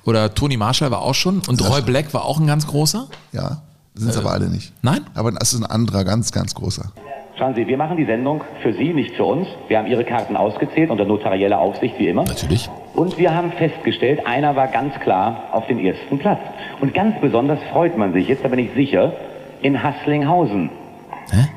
Oder 0.05 0.33
Tony 0.33 0.55
Marshall 0.57 0.89
war 0.91 1.01
auch 1.01 1.13
schon. 1.13 1.41
Und 1.47 1.61
Roy 1.61 1.81
Black 1.81 2.13
war 2.13 2.23
auch 2.23 2.39
ein 2.39 2.47
ganz 2.47 2.65
großer. 2.65 3.07
Ja, 3.33 3.61
sind 3.93 4.09
es 4.09 4.17
aber 4.17 4.31
alle 4.31 4.49
nicht. 4.49 4.71
Nein? 4.81 5.01
Aber 5.13 5.31
das 5.33 5.53
ist 5.53 5.59
ein 5.59 5.65
anderer, 5.65 6.05
ganz, 6.05 6.31
ganz 6.31 6.55
großer. 6.55 6.91
Schauen 7.39 7.55
Sie, 7.55 7.65
wir 7.65 7.77
machen 7.77 7.95
die 7.95 8.03
Sendung 8.03 8.43
für 8.61 8.73
Sie, 8.73 8.93
nicht 8.93 9.15
für 9.15 9.23
uns. 9.23 9.47
Wir 9.69 9.77
haben 9.77 9.87
Ihre 9.87 10.03
Karten 10.03 10.35
ausgezählt 10.35 10.89
unter 10.89 11.05
notarieller 11.05 11.57
Aufsicht 11.57 11.97
wie 11.97 12.09
immer. 12.09 12.25
Natürlich. 12.25 12.69
Und 12.95 13.17
wir 13.17 13.33
haben 13.33 13.53
festgestellt, 13.53 14.27
einer 14.27 14.57
war 14.57 14.67
ganz 14.67 14.93
klar 14.99 15.45
auf 15.53 15.65
den 15.67 15.79
ersten 15.79 16.19
Platz. 16.19 16.41
Und 16.81 16.93
ganz 16.93 17.17
besonders 17.21 17.59
freut 17.71 17.97
man 17.97 18.11
sich, 18.11 18.27
jetzt 18.27 18.43
da 18.43 18.49
bin 18.49 18.59
ich 18.59 18.71
sicher, 18.73 19.13
in 19.61 19.81
Hasslinghausen. 19.81 20.69
Hä? 21.31 21.47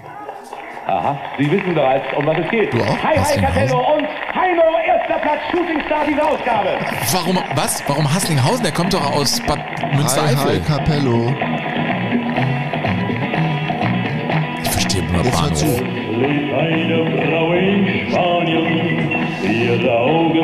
Aha, 0.87 1.19
Sie 1.37 1.51
wissen 1.51 1.75
bereits, 1.75 2.05
um 2.17 2.27
was 2.27 2.39
es 2.39 2.49
geht. 2.49 2.73
Du 2.73 2.79
auch? 2.79 3.03
Hi, 3.03 3.17
hi? 3.17 3.41
Capello 3.41 3.79
und 3.79 4.07
Heino, 4.37 4.63
erster 4.87 5.19
Platz, 5.19 5.41
Shootingstar 5.51 6.05
dieser 6.07 6.31
Ausgabe. 6.31 6.69
Warum, 7.13 7.39
was? 7.57 7.83
Warum 7.89 8.15
Hasslinghausen? 8.15 8.63
Der 8.63 8.73
kommt 8.73 8.95
doch 8.95 9.17
aus 9.17 9.41
Bad 9.41 9.59
Hi, 9.59 9.91
hi, 9.91 9.97
Münstereifel. 9.97 10.61
Capello. 10.61 11.35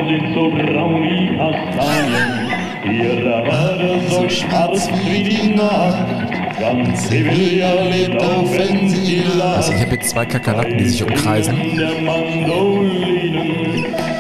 Sind 0.09 0.35
so 0.35 0.51
braun 0.51 1.03
wie 1.03 1.37
Kastanien. 1.37 2.49
Ihre 2.91 3.45
Haare 3.47 4.01
so 4.09 4.29
schwarz 4.29 4.89
wie 5.05 5.23
die 5.23 5.55
Nacht. 5.55 6.07
Ganz 6.59 7.09
Sevilla 7.09 7.83
lebt 7.83 8.21
sie 8.89 9.23
lacht. 9.39 9.57
Also 9.59 9.73
ich 9.73 9.81
habe 9.83 9.95
jetzt 9.95 10.11
zwei 10.11 10.27
Kakerlaken, 10.27 10.79
die 10.79 10.89
sich 10.89 11.03
umkreisen. 11.03 11.55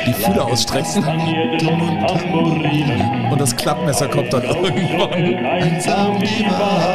Die 0.07 0.13
Fühler 0.15 0.45
ausstrecken. 0.47 1.05
Und 3.31 3.41
das 3.41 3.57
Klappmesser 3.57 4.09
kommt 4.09 4.33
dann 4.33 4.43
irgendwann. 4.45 5.21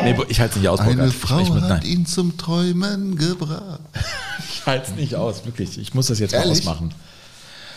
Nee, 0.04 0.16
ich 0.30 0.40
halte 0.40 0.54
es 0.56 0.60
nicht 0.60 0.70
aus. 0.70 0.80
Eine 0.80 0.96
Burkhard. 0.96 1.14
Frau 1.14 1.40
ich, 1.40 1.50
mit, 1.52 1.64
hat 1.64 1.84
ihn 1.84 2.06
zum 2.06 2.38
Träumen 2.38 3.16
gebracht. 3.16 3.80
ich 4.50 4.66
halte 4.66 4.92
es 4.92 4.96
nicht 4.96 5.16
aus, 5.16 5.46
wirklich. 5.46 5.78
Ich 5.78 5.94
muss 5.94 6.08
das 6.08 6.20
jetzt 6.20 6.34
mal 6.34 6.40
Ehrlich? 6.40 6.60
ausmachen. 6.60 6.94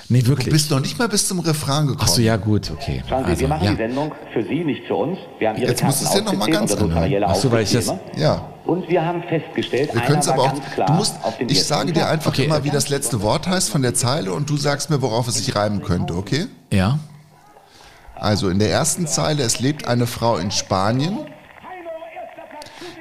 Nee, 0.08 0.22
Du 0.22 0.28
wirklich. 0.28 0.50
bist 0.50 0.70
noch 0.70 0.80
nicht 0.80 0.98
mal 0.98 1.08
bis 1.08 1.26
zum 1.26 1.40
Refrain 1.40 1.86
gekommen. 1.86 2.00
Achso, 2.08 2.20
ja 2.20 2.36
gut, 2.36 2.70
okay. 2.70 3.02
Schauen 3.08 3.24
Sie, 3.24 3.30
Also, 3.30 3.40
wir 3.40 3.48
machen 3.48 3.64
ja. 3.64 3.70
die 3.72 3.76
Sendung 3.76 4.12
für 4.32 4.42
Sie, 4.44 4.62
nicht 4.64 4.84
für 4.86 4.94
uns. 4.94 5.18
Wir 5.38 5.48
haben 5.48 5.56
Ihre 5.56 5.68
Jetzt 5.70 5.80
Karten 5.80 5.98
du 5.98 6.04
es 6.04 6.14
ja 6.14 6.20
noch 6.20 6.32
mal 6.32 6.38
ausgezählt 6.38 6.58
ganz 6.60 6.72
anhören. 6.74 6.88
notarieller 6.90 7.26
Ach 7.30 7.34
so, 7.34 7.50
weil 7.52 7.62
ich 7.64 7.72
das-. 7.72 7.92
Ja. 8.16 8.46
Und 8.66 8.88
wir 8.88 9.04
haben 9.04 9.22
festgestellt, 9.24 9.94
Wir 9.94 10.00
können 10.02 10.22
einer 10.22 10.32
aber 10.32 10.42
auch. 10.42 10.52
ganz 10.52 10.64
klar 10.74 10.86
Du 10.88 10.92
musst, 10.94 11.14
ich 11.48 11.64
sage 11.64 11.92
dir 11.92 12.08
einfach 12.08 12.30
Okay. 12.32 12.44
immer, 12.44 12.62
wie 12.64 12.70
das 12.70 12.88
letzte 12.88 13.22
Wort 13.22 13.46
heißt 13.48 13.70
von 13.70 13.82
der 13.82 13.94
Zeile 13.94 14.32
und 14.32 14.48
du 14.50 14.56
sagst 14.56 14.90
mir, 14.90 15.02
worauf 15.02 15.28
es 15.28 15.36
sich 15.36 15.54
reimen 15.56 15.82
könnte, 15.82 16.14
okay? 16.14 16.46
Ja. 16.72 16.98
Also 18.14 18.48
in 18.48 18.58
der 18.58 18.70
ersten 18.70 19.06
Zeile, 19.06 19.42
es 19.42 19.60
lebt 19.60 19.86
eine 19.86 20.06
Frau 20.06 20.36
in 20.36 20.50
Spanien. 20.50 21.18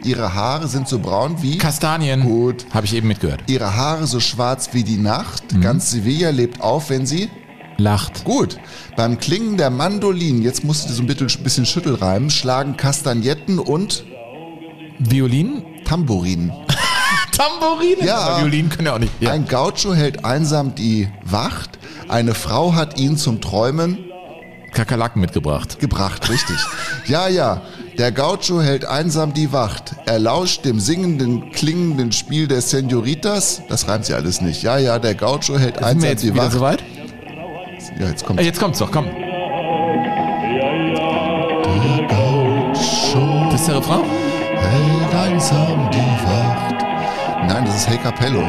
Ihre 0.03 0.33
Haare 0.33 0.67
sind 0.67 0.87
so 0.87 0.99
braun 0.99 1.41
wie. 1.41 1.57
Kastanien. 1.57 2.21
Gut. 2.21 2.65
Habe 2.73 2.85
ich 2.85 2.93
eben 2.93 3.07
mitgehört. 3.07 3.41
Ihre 3.47 3.75
Haare 3.75 4.07
so 4.07 4.19
schwarz 4.19 4.69
wie 4.73 4.83
die 4.83 4.97
Nacht. 4.97 5.53
Mhm. 5.53 5.61
Ganz 5.61 5.91
Sevilla 5.91 6.29
lebt 6.29 6.61
auf, 6.61 6.89
wenn 6.89 7.05
sie. 7.05 7.29
Lacht. 7.77 8.23
Gut. 8.23 8.57
Beim 8.95 9.17
Klingen 9.19 9.57
der 9.57 9.69
Mandolinen, 9.69 10.41
jetzt 10.41 10.63
musst 10.63 10.89
du 10.89 10.93
so 10.93 11.03
ein 11.03 11.07
bisschen, 11.07 11.27
bisschen 11.43 11.65
Schüttelreimen, 11.65 12.29
schlagen 12.29 12.77
Kastagnetten 12.77 13.59
und 13.59 14.05
Violin? 14.99 15.63
Tambourinen. 15.83 16.51
Tambourine. 17.31 18.05
Ja. 18.05 18.17
Aber 18.17 18.41
Violin 18.41 18.69
können 18.69 18.87
ja 18.87 18.93
auch 18.95 18.99
nicht. 18.99 19.11
Ja. 19.19 19.31
Ein 19.31 19.45
Gaucho 19.47 19.93
hält 19.93 20.23
einsam 20.23 20.73
die 20.75 21.09
Wacht. 21.23 21.77
Eine 22.07 22.33
Frau 22.33 22.73
hat 22.73 22.99
ihn 22.99 23.17
zum 23.17 23.41
Träumen 23.41 23.97
Kakerlaken 24.71 25.21
mitgebracht. 25.21 25.79
gebracht, 25.79 26.29
richtig. 26.29 26.57
Ja, 27.07 27.27
ja. 27.27 27.61
Der 27.97 28.11
Gaucho 28.11 28.61
hält 28.61 28.85
einsam 28.85 29.33
die 29.33 29.53
Wacht. 29.53 29.95
Er 30.05 30.19
lauscht 30.19 30.65
dem 30.65 30.79
singenden, 30.79 31.51
klingenden 31.51 32.11
Spiel 32.11 32.47
der 32.47 32.61
Senoritas. 32.61 33.61
Das 33.69 33.87
reimt 33.87 34.05
sich 34.05 34.15
alles 34.15 34.41
nicht. 34.41 34.63
Ja, 34.63 34.77
ja, 34.77 34.99
der 34.99 35.15
Gaucho 35.15 35.57
hält 35.57 35.75
Sind 35.77 35.85
einsam 35.85 36.15
die 36.17 36.35
Wacht. 36.37 36.51
soweit? 36.51 36.83
Ja, 37.99 38.07
jetzt 38.09 38.25
kommt 38.25 38.39
Äh, 38.39 38.43
Jetzt 38.43 38.59
kommt's 38.59 38.79
doch, 38.79 38.91
komm. 38.91 39.05
Gaucho 42.09 43.49
Das 43.51 43.61
ist 43.61 43.67
der 43.69 43.77
Refrain? 43.77 44.01
hält 44.03 45.15
einsam 45.15 45.89
die 45.91 45.97
Wacht. 46.25 46.75
Nein, 47.47 47.65
das 47.65 47.75
ist 47.77 47.89
Hey 47.89 47.97
Capello. 47.97 48.43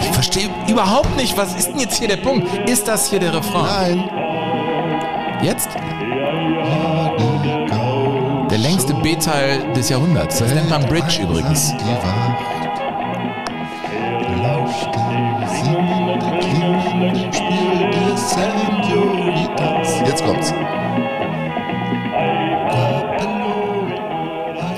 Ich 0.00 0.08
verstehe 0.08 0.48
überhaupt 0.68 1.14
nicht, 1.16 1.36
was 1.36 1.54
ist 1.54 1.68
denn 1.68 1.80
jetzt 1.80 1.98
hier 1.98 2.08
der 2.08 2.16
Punkt? 2.18 2.46
Ist 2.68 2.88
das 2.88 3.10
hier 3.10 3.20
der 3.20 3.34
Refrain? 3.34 3.98
Nein. 3.98 4.10
Jetzt? 5.42 5.68
Der 5.74 5.82
längste 5.82 6.85
B-Teil 9.06 9.72
des 9.72 9.88
Jahrhunderts. 9.88 10.40
Das 10.40 10.52
nennt 10.52 10.68
man 10.68 10.84
Bridge 10.88 11.22
übrigens. 11.22 11.70
Jetzt 20.04 20.24
kommt's. 20.24 20.52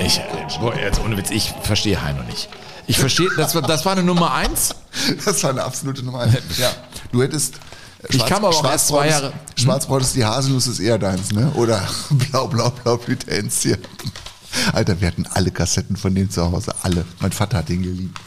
Ich, 0.05 0.21
boah, 0.59 0.75
jetzt 0.75 1.01
ohne 1.03 1.17
Witz, 1.17 1.31
ich 1.31 1.51
verstehe 1.63 1.99
Heino 2.03 2.21
nicht. 2.21 2.49
Ich 2.85 2.99
verstehe, 2.99 3.29
das 3.35 3.55
war, 3.55 3.63
das 3.63 3.83
war 3.85 3.93
eine 3.93 4.03
Nummer 4.03 4.31
eins. 4.35 4.75
Das 5.25 5.41
war 5.43 5.49
eine 5.49 5.63
absolute 5.63 6.03
Nummer 6.03 6.19
eins. 6.19 6.35
Ja. 6.59 6.69
Du 7.11 7.23
hättest. 7.23 7.55
Äh, 8.03 8.15
Ich 8.15 8.25
kam 8.25 8.43
aber 8.45 8.55
auch 8.55 8.63
erst 8.65 8.87
zwei 8.87 9.07
Jahre- 9.09 9.33
Schwarzbrot 9.55 10.01
ist 10.01 10.15
die 10.15 10.25
Haselnuss 10.25 10.67
ist 10.67 10.79
eher 10.79 10.97
deins, 10.97 11.31
ne? 11.31 11.51
Oder 11.55 11.81
blau, 12.09 12.47
blau, 12.47 12.69
blau 12.69 12.97
Blüte 12.97 13.29
Enzian. 13.31 13.79
Alter, 14.73 14.99
wir 14.99 15.07
hatten 15.07 15.27
alle 15.33 15.51
Kassetten 15.51 15.95
von 15.95 16.13
denen 16.15 16.29
zu 16.31 16.51
Hause. 16.51 16.73
Alle. 16.81 17.05
Mein 17.19 17.31
Vater 17.31 17.59
hat 17.59 17.69
den 17.69 17.83
geliebt. 17.83 18.17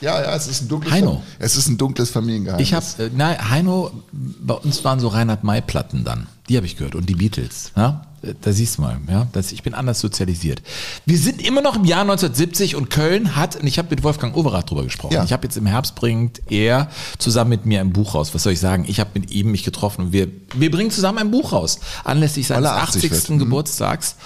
Ja, 0.00 0.18
ja, 0.22 0.34
es 0.34 0.46
ist 0.46 0.62
ein 0.62 0.68
dunkles, 0.68 0.94
Heino. 0.94 1.22
es 1.38 1.56
ist 1.56 1.68
ein 1.68 1.76
dunkles 1.76 2.08
Familiengeheimnis. 2.10 2.66
Ich 2.66 2.72
habe, 2.72 2.86
äh, 2.98 3.10
nein, 3.14 3.50
Heino, 3.50 3.90
bei 4.12 4.54
uns 4.54 4.82
waren 4.82 4.98
so 4.98 5.08
Reinhard 5.08 5.44
May-Platten 5.44 6.04
dann. 6.04 6.26
Die 6.48 6.56
habe 6.56 6.64
ich 6.64 6.76
gehört. 6.78 6.94
Und 6.94 7.06
die 7.10 7.14
Beatles. 7.16 7.72
Ja? 7.76 8.06
Da 8.42 8.52
siehst 8.52 8.76
du 8.78 8.82
mal, 8.82 8.98
ja, 9.08 9.26
das, 9.32 9.50
ich 9.52 9.62
bin 9.62 9.72
anders 9.72 10.00
sozialisiert. 10.00 10.60
Wir 11.06 11.16
sind 11.16 11.40
immer 11.40 11.62
noch 11.62 11.76
im 11.76 11.84
Jahr 11.84 12.02
1970 12.02 12.76
und 12.76 12.90
Köln 12.90 13.34
hat, 13.34 13.56
und 13.56 13.66
ich 13.66 13.78
habe 13.78 13.88
mit 13.90 14.02
Wolfgang 14.02 14.36
Overath 14.36 14.70
drüber 14.70 14.84
gesprochen. 14.84 15.14
Ja. 15.14 15.24
Ich 15.24 15.32
habe 15.32 15.44
jetzt 15.44 15.56
im 15.56 15.64
Herbst 15.66 15.94
bringt 15.94 16.42
er 16.50 16.90
zusammen 17.18 17.50
mit 17.50 17.64
mir 17.66 17.80
ein 17.80 17.92
Buch 17.92 18.14
raus. 18.14 18.34
Was 18.34 18.42
soll 18.42 18.52
ich 18.52 18.60
sagen? 18.60 18.84
Ich 18.86 19.00
habe 19.00 19.10
mit 19.14 19.30
ihm 19.30 19.50
mich 19.50 19.64
getroffen 19.64 20.06
und 20.06 20.12
wir, 20.12 20.28
wir 20.54 20.70
bringen 20.70 20.90
zusammen 20.90 21.18
ein 21.18 21.30
Buch 21.30 21.52
raus. 21.52 21.80
Anlässlich 22.04 22.46
seines 22.46 22.64
Weil 22.68 22.76
er 22.76 22.82
80 22.82 23.04
80. 23.04 23.10
wird. 23.10 23.30
Mhm. 23.30 23.38
Geburtstags. 23.38 24.16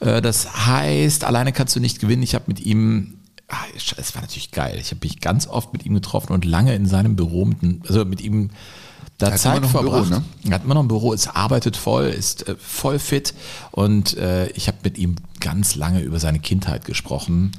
Äh, 0.00 0.22
Das 0.22 0.66
heißt, 0.66 1.24
alleine 1.24 1.52
kannst 1.52 1.76
du 1.76 1.80
nicht 1.80 2.00
gewinnen. 2.00 2.22
Ich 2.22 2.34
habe 2.34 2.44
mit 2.46 2.60
ihm 2.60 3.18
Ah, 3.48 3.66
Es 3.76 4.14
war 4.14 4.22
natürlich 4.22 4.50
geil. 4.50 4.78
Ich 4.80 4.92
habe 4.92 5.00
mich 5.02 5.20
ganz 5.20 5.46
oft 5.46 5.74
mit 5.74 5.84
ihm 5.84 5.92
getroffen 5.92 6.32
und 6.32 6.46
lange 6.46 6.74
in 6.74 6.86
seinem 6.86 7.16
Büro, 7.16 7.44
mit, 7.44 7.58
also 7.86 8.06
mit 8.06 8.22
ihm 8.22 8.48
da 9.18 9.26
Er 9.26 9.32
hat 9.32 9.40
Zeit 9.40 9.56
immer 9.58 9.66
noch 9.66 9.74
ein 9.74 9.84
Büro, 9.84 10.02
verbracht. 10.04 10.10
ne? 10.44 10.50
Er 10.50 10.54
hat 10.56 10.64
immer 10.64 10.74
noch 10.74 10.82
ein 10.82 10.88
Büro, 10.88 11.12
ist 11.12 11.28
arbeitet 11.28 11.76
voll, 11.76 12.06
ist 12.06 12.48
äh, 12.48 12.56
voll 12.58 12.98
fit 12.98 13.34
und 13.70 14.16
äh, 14.16 14.48
ich 14.48 14.68
habe 14.68 14.78
mit 14.84 14.98
ihm 14.98 15.16
ganz 15.40 15.74
lange 15.74 16.00
über 16.00 16.18
seine 16.18 16.38
Kindheit 16.40 16.84
gesprochen. 16.84 17.52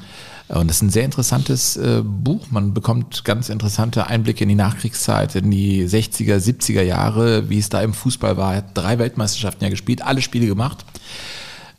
Und 0.50 0.68
das 0.68 0.78
ist 0.78 0.82
ein 0.84 0.90
sehr 0.90 1.06
interessantes 1.06 1.78
äh, 1.78 2.02
Buch. 2.04 2.48
Man 2.52 2.74
bekommt 2.74 3.24
ganz 3.24 3.48
interessante 3.50 4.08
Einblicke 4.08 4.44
in 4.44 4.50
die 4.50 4.56
Nachkriegszeit, 4.56 5.36
in 5.36 5.50
die 5.50 5.86
60er, 5.88 6.36
70er 6.36 6.82
Jahre, 6.82 7.50
wie 7.50 7.58
es 7.60 7.70
da 7.70 7.82
im 7.82 7.94
Fußball 7.94 8.36
war. 8.36 8.52
Er 8.52 8.58
hat 8.58 8.66
drei 8.74 9.00
Weltmeisterschaften 9.00 9.64
ja 9.64 9.70
gespielt, 9.70 10.02
alle 10.02 10.22
Spiele 10.22 10.46
gemacht. 10.46 10.84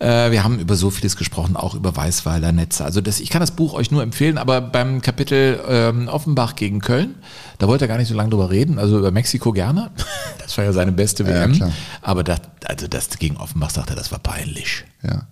Äh, 0.00 0.30
wir 0.33 0.42
haben 0.44 0.59
über 0.59 0.76
so 0.76 0.90
vieles 0.90 1.16
gesprochen, 1.16 1.57
auch 1.57 1.74
über 1.74 1.94
Weißweiler 1.96 2.52
Netze. 2.52 2.85
Also 2.85 3.00
das, 3.00 3.20
ich 3.20 3.30
kann 3.30 3.40
das 3.40 3.52
Buch 3.52 3.74
euch 3.74 3.90
nur 3.90 4.02
empfehlen, 4.02 4.38
aber 4.38 4.61
beim 4.61 5.00
Kapitel 5.02 5.61
ähm, 5.68 6.09
Offenbach 6.09 6.57
gegen 6.57 6.80
Köln, 6.80 7.14
da 7.59 7.68
wollte 7.68 7.85
er 7.85 7.88
gar 7.88 7.98
nicht 7.98 8.09
so 8.09 8.14
lange 8.14 8.30
drüber 8.30 8.50
reden, 8.50 8.78
also 8.78 8.98
über 8.98 9.11
Mexiko 9.11 9.52
gerne. 9.52 9.90
Das 10.44 10.59
war 10.59 10.64
ja 10.64 10.74
seine 10.74 10.92
beste 10.92 11.22
Ja, 11.22 11.30
WM. 11.30 11.52
klar. 11.54 11.72
aber 12.02 12.22
das, 12.22 12.40
also 12.66 12.87
das 12.87 13.09
gegen 13.18 13.38
Offenbach 13.38 13.70
sagte 13.70 13.94
er, 13.94 13.96
das 13.96 14.12
war 14.12 14.18
peinlich. 14.18 14.85
Ja. 15.02 15.26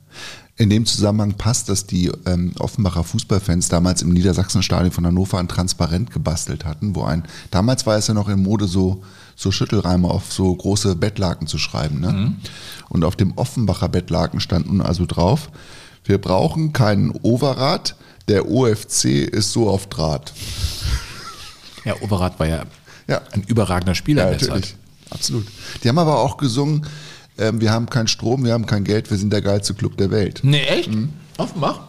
In 0.56 0.70
dem 0.70 0.86
Zusammenhang 0.86 1.34
passt, 1.34 1.68
dass 1.68 1.86
die 1.86 2.10
ähm, 2.24 2.52
Offenbacher 2.58 3.04
Fußballfans 3.04 3.68
damals 3.68 4.00
im 4.00 4.08
Niedersachsenstadion 4.10 4.90
von 4.90 5.04
Hannover 5.06 5.38
ein 5.38 5.48
Transparent 5.48 6.12
gebastelt 6.12 6.64
hatten, 6.64 6.94
wo 6.94 7.02
ein, 7.04 7.24
damals 7.50 7.84
war 7.84 7.96
es 7.98 8.06
ja 8.06 8.14
noch 8.14 8.30
in 8.30 8.42
Mode, 8.42 8.66
so, 8.66 9.02
so 9.36 9.50
Schüttelreime 9.50 10.08
auf 10.08 10.32
so 10.32 10.54
große 10.54 10.96
Bettlaken 10.96 11.46
zu 11.46 11.58
schreiben. 11.58 12.00
Ne? 12.00 12.34
Und 12.88 13.04
auf 13.04 13.16
dem 13.16 13.32
Offenbacher 13.36 13.88
Bettlaken 13.88 14.40
stand 14.40 14.66
nun 14.68 14.80
also 14.80 15.06
drauf, 15.06 15.50
wir 16.04 16.18
brauchen 16.18 16.72
keinen 16.72 17.10
Overath, 17.22 17.94
der 18.28 18.48
OFC 18.50 19.04
ist 19.26 19.52
so 19.52 19.68
auf 19.68 19.86
Draht. 19.88 20.32
Ja, 21.84 21.94
Overath 22.00 22.38
war 22.38 22.46
ja, 22.46 22.62
Ja. 23.08 23.22
ein 23.32 23.42
überragender 23.42 23.96
Spieler 23.96 24.22
Ja, 24.26 24.30
in 24.30 24.38
der 24.38 24.48
natürlich. 24.48 24.70
Zeit. 24.70 24.78
Absolut. 25.10 25.46
Die 25.82 25.88
haben 25.88 25.98
aber 25.98 26.20
auch 26.20 26.36
gesungen, 26.36 26.86
ähm, 27.38 27.60
wir 27.60 27.72
haben 27.72 27.86
keinen 27.90 28.06
Strom, 28.06 28.44
wir 28.44 28.52
haben 28.52 28.66
kein 28.66 28.84
Geld, 28.84 29.10
wir 29.10 29.18
sind 29.18 29.32
der 29.32 29.42
geilste 29.42 29.74
Club 29.74 29.96
der 29.96 30.10
Welt. 30.12 30.40
Nee, 30.44 30.62
echt? 30.62 30.90
Offenbach? 31.38 31.80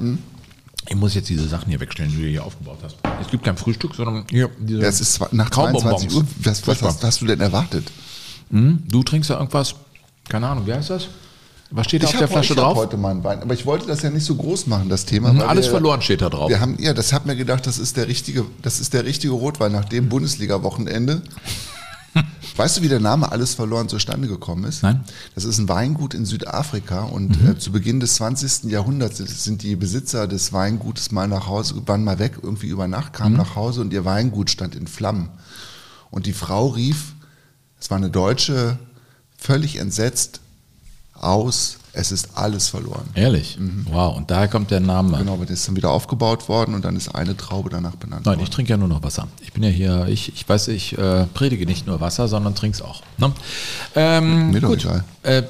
Ich 0.90 0.96
muss 0.96 1.16
jetzt 1.16 1.30
diese 1.30 1.48
Sachen 1.48 1.70
hier 1.70 1.80
wegstellen, 1.80 2.12
die 2.12 2.22
du 2.22 2.28
hier 2.28 2.44
aufgebaut 2.44 2.80
hast. 2.84 2.98
Es 3.22 3.28
gibt 3.30 3.44
kein 3.44 3.58
Frühstück, 3.58 3.96
sondern 3.96 4.26
hier 4.30 4.50
diese 4.60 4.82
Ja, 4.82 4.88
es 4.88 5.00
ist 5.02 5.14
zwar- 5.14 5.30
nach 5.32 5.50
Kaumbonbons. 5.50 6.02
22 6.02 6.14
Uhr. 6.18 6.26
Was, 6.44 6.68
was 6.68 6.82
hast, 6.82 7.04
hast 7.04 7.22
du 7.22 7.26
denn 7.26 7.40
erwartet? 7.40 7.90
Du 8.50 9.02
trinkst 9.04 9.30
da 9.30 9.36
irgendwas, 9.40 9.76
keine 10.30 10.48
Ahnung, 10.48 10.68
wie 10.68 10.74
heißt 10.74 10.90
das? 10.90 11.08
Was 11.72 11.88
steht 11.88 12.04
da 12.04 12.08
auf 12.08 12.14
hab 12.14 12.20
der 12.20 12.28
heu- 12.30 12.34
Flasche 12.34 12.54
ich 12.54 12.60
hab 12.60 12.66
drauf? 12.66 12.78
heute 12.78 12.98
mal 12.98 13.10
einen 13.12 13.24
Wein, 13.24 13.42
aber 13.42 13.54
ich 13.56 13.66
wollte 13.66 13.88
das 13.88 14.04
ja 14.04 14.12
nicht 14.12 14.26
so 14.26 14.36
groß 14.36 14.68
machen, 14.68 14.90
das 14.90 15.06
Thema. 15.06 15.34
Mhm, 15.34 15.40
weil 15.40 15.48
Alles 15.48 15.66
wir- 15.66 15.72
verloren 15.72 16.02
steht 16.04 16.22
da 16.22 16.30
drauf. 16.30 16.50
Wir 16.50 16.60
haben, 16.60 16.78
ja, 16.80 16.94
das 16.94 17.14
hat 17.14 17.26
mir 17.26 17.36
gedacht, 17.36 17.66
das 17.66 17.80
ist 17.80 17.98
der 17.98 18.08
richtige, 18.08 18.46
das 18.62 18.80
ist 18.80 18.94
der 18.94 19.06
richtige 19.06 19.34
Rotwein 19.34 19.72
nach 19.72 19.86
dem 19.86 20.08
Bundesliga-Wochenende. 20.10 21.24
Weißt 22.56 22.78
du, 22.78 22.82
wie 22.82 22.88
der 22.90 23.00
Name 23.00 23.32
Alles 23.32 23.56
verloren 23.56 23.90
zustande 23.90 24.28
gekommen 24.28 24.66
ist? 24.66 24.84
Nein. 24.84 24.98
Mhm. 24.98 25.12
Das 25.36 25.44
ist 25.44 25.58
ein 25.58 25.68
Weingut 25.70 26.14
in 26.14 26.26
Südafrika 26.26 27.02
und 27.04 27.36
äh, 27.44 27.58
zu 27.58 27.72
Beginn 27.72 28.00
des 28.00 28.16
20. 28.16 28.66
Jahrhunderts 28.72 29.18
sind, 29.18 29.64
die 29.64 29.76
Besitzer 29.76 30.28
des 30.28 30.54
Weingutes 30.54 31.12
mal 31.12 31.28
nach 31.28 31.48
Hause, 31.48 31.82
waren 31.88 32.04
mal 32.04 32.20
weg, 32.20 32.40
irgendwie 32.42 32.68
über 32.68 32.88
Nacht, 32.88 33.14
Mhm. 33.14 33.18
kamen 33.18 33.38
nach 33.38 33.56
Hause 33.56 33.82
und 33.82 33.92
ihr 33.94 34.06
Weingut 34.06 34.50
stand 34.52 34.76
in 34.76 34.88
Flammen. 34.88 35.30
Und 36.12 36.26
die 36.28 36.34
Frau 36.34 36.68
rief, 36.68 37.14
es 37.80 37.90
war 37.90 37.98
eine 37.98 38.12
Deutsche, 38.12 38.78
völlig 39.36 39.78
entsetzt 39.78 40.42
aus, 41.24 41.78
es 41.96 42.12
ist 42.12 42.30
alles 42.36 42.70
verloren. 42.70 43.08
Ehrlich? 43.14 43.58
Wow, 43.92 44.18
und 44.18 44.32
daher 44.32 44.48
kommt 44.48 44.72
der 44.72 44.80
Name. 44.80 45.18
Genau, 45.18 45.34
aber 45.34 45.46
das 45.46 45.60
ist 45.60 45.68
dann 45.68 45.76
wieder 45.76 45.92
aufgebaut 45.92 46.50
worden 46.50 46.74
und 46.74 46.84
dann 46.84 46.96
ist 46.96 47.14
eine 47.14 47.38
Traube 47.38 47.70
danach 47.70 47.96
benannt 47.96 48.26
Nein, 48.26 48.36
ich 48.36 48.40
worden. 48.42 48.52
trinke 48.52 48.72
ja 48.72 48.78
nur 48.78 48.88
noch 48.88 49.04
Wasser. 49.04 49.28
Ich 49.42 49.54
bin 49.54 49.62
ja 49.64 49.70
hier, 49.70 50.08
ich, 50.08 50.34
ich 50.34 50.48
weiß, 50.48 50.70
ich 50.70 50.98
äh, 50.98 51.26
predige 51.34 51.66
nicht 51.66 51.86
nur 51.86 52.00
Wasser, 52.02 52.28
sondern 52.28 52.56
trink's 52.56 52.82
auch. 52.82 53.02
Ne? 53.18 53.32
Ähm, 53.96 54.52
Mir 54.52 54.62
doch 54.62 54.70
gut. 54.70 54.82
egal. 54.86 55.04
Äh, 55.22 55.44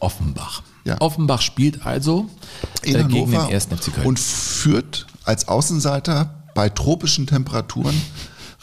Offenbach. 0.00 0.62
Ja. 0.84 1.00
Offenbach 1.00 1.40
spielt 1.40 1.84
also 1.84 2.28
in 2.82 2.94
äh, 2.94 3.04
gegen 3.04 3.32
Hannover 3.32 3.46
den 3.46 3.52
ersten 3.52 3.76
FC 3.76 3.94
Köln. 3.94 4.06
und 4.06 4.18
führt 4.18 5.06
als 5.24 5.48
Außenseiter 5.48 6.34
bei 6.54 6.68
tropischen 6.68 7.26
Temperaturen 7.26 7.94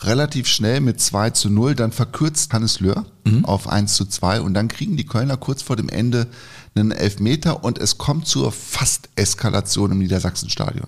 relativ 0.05 0.47
schnell 0.47 0.79
mit 0.81 0.99
2 1.01 1.31
zu 1.31 1.49
0. 1.49 1.75
Dann 1.75 1.91
verkürzt 1.91 2.53
Hannes 2.53 2.79
Löhr 2.79 3.05
Mhm. 3.25 3.45
auf 3.45 3.67
1 3.67 3.95
zu 3.95 4.05
2 4.05 4.41
und 4.41 4.53
dann 4.53 4.67
kriegen 4.67 4.97
die 4.97 5.05
Kölner 5.05 5.35
kurz 5.37 5.61
vor 5.63 5.75
dem 5.75 5.89
Ende 5.89 6.27
einen 6.75 6.91
Elfmeter 6.91 7.63
und 7.63 7.77
es 7.79 7.97
kommt 7.97 8.27
zur 8.27 8.51
Fast-Eskalation 8.51 9.91
im 9.93 9.99
Niedersachsenstadion. 9.99 10.87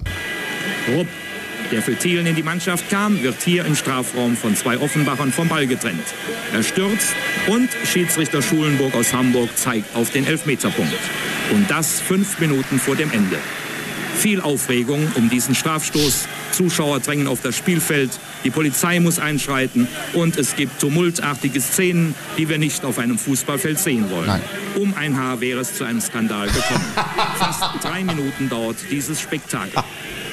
Rupp, 0.96 1.08
der 1.72 1.82
für 1.82 1.96
Thielen 1.96 2.26
in 2.28 2.36
die 2.36 2.44
Mannschaft 2.44 2.90
kam, 2.90 3.22
wird 3.24 3.42
hier 3.44 3.66
im 3.66 3.76
Strafraum 3.76 4.38
von 4.38 4.56
zwei 4.56 4.78
Offenbachern 4.78 5.32
vom 5.32 5.48
Ball 5.50 5.68
getrennt. 5.68 6.04
Er 6.54 6.64
stürzt 6.64 7.10
und 7.48 7.70
Schiedsrichter 7.86 8.42
Schulenburg 8.42 8.94
aus 8.96 9.14
Hamburg 9.14 9.50
zeigt 9.58 9.96
auf 9.96 10.12
den 10.12 10.26
Elfmeterpunkt. 10.26 10.94
Und 11.54 11.70
das 11.70 12.00
fünf 12.00 12.40
Minuten 12.40 12.80
vor 12.80 12.96
dem 12.96 13.12
Ende. 13.12 13.38
Viel 14.18 14.42
Aufregung 14.42 15.08
um 15.16 15.30
diesen 15.30 15.56
Strafstoß. 15.56 16.28
Zuschauer 16.58 17.00
drängen 17.00 17.28
auf 17.28 17.42
das 17.42 17.56
Spielfeld. 17.56 18.10
Die 18.44 18.50
Polizei 18.50 19.00
muss 19.00 19.20
einschreiten. 19.20 19.88
Und 20.14 20.38
es 20.38 20.56
gibt 20.56 20.82
tumultartige 20.82 21.62
Szenen, 21.62 22.16
die 22.36 22.50
wir 22.50 22.58
nicht 22.58 22.84
auf 22.84 22.98
einem 22.98 23.20
Fußballfeld 23.20 23.78
sehen 23.78 24.10
wollen. 24.10 24.26
Nein. 24.26 24.42
Um 24.76 24.96
ein 24.96 25.16
Haar 25.16 25.40
wäre 25.40 25.60
es 25.60 25.76
zu 25.76 25.84
einem 25.84 26.02
Skandal 26.02 26.48
gekommen. 26.48 26.84
Fast 27.38 27.64
drei 27.84 28.04
Minuten 28.04 28.50
dauert 28.50 28.78
dieses 28.90 29.22
Spektakel. 29.22 29.84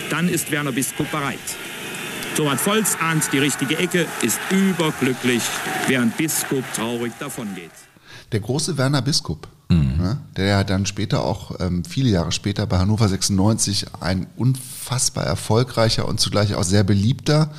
Dann 0.08 0.30
ist 0.30 0.50
Werner 0.50 0.72
Biskup 0.72 1.10
bereit. 1.10 1.38
Torwart 2.37 2.66
Volz 2.66 2.96
ahnt 3.00 3.30
die 3.32 3.38
richtige 3.38 3.76
Ecke, 3.78 4.06
ist 4.22 4.40
überglücklich, 4.50 5.42
während 5.87 6.16
Biskup 6.16 6.64
traurig 6.74 7.12
davongeht. 7.18 7.70
Der 8.32 8.40
große 8.40 8.76
Werner 8.78 9.02
Biskup, 9.02 9.46
Mhm. 9.68 9.96
ne, 9.98 10.18
der 10.37 10.46
ja 10.46 10.64
dann 10.64 10.87
später 10.87 11.24
auch, 11.24 11.53
ähm, 11.61 11.85
viele 11.85 12.11
Jahre 12.11 12.33
später 12.33 12.66
bei 12.66 12.79
Hannover 12.79 13.09
96 13.09 13.87
ein 14.00 14.27
unfassbar 14.37 15.24
erfolgreicher 15.24 16.07
und 16.07 16.20
zugleich 16.20 16.55
auch 16.55 16.64
sehr 16.64 16.85
beliebter 16.85 17.50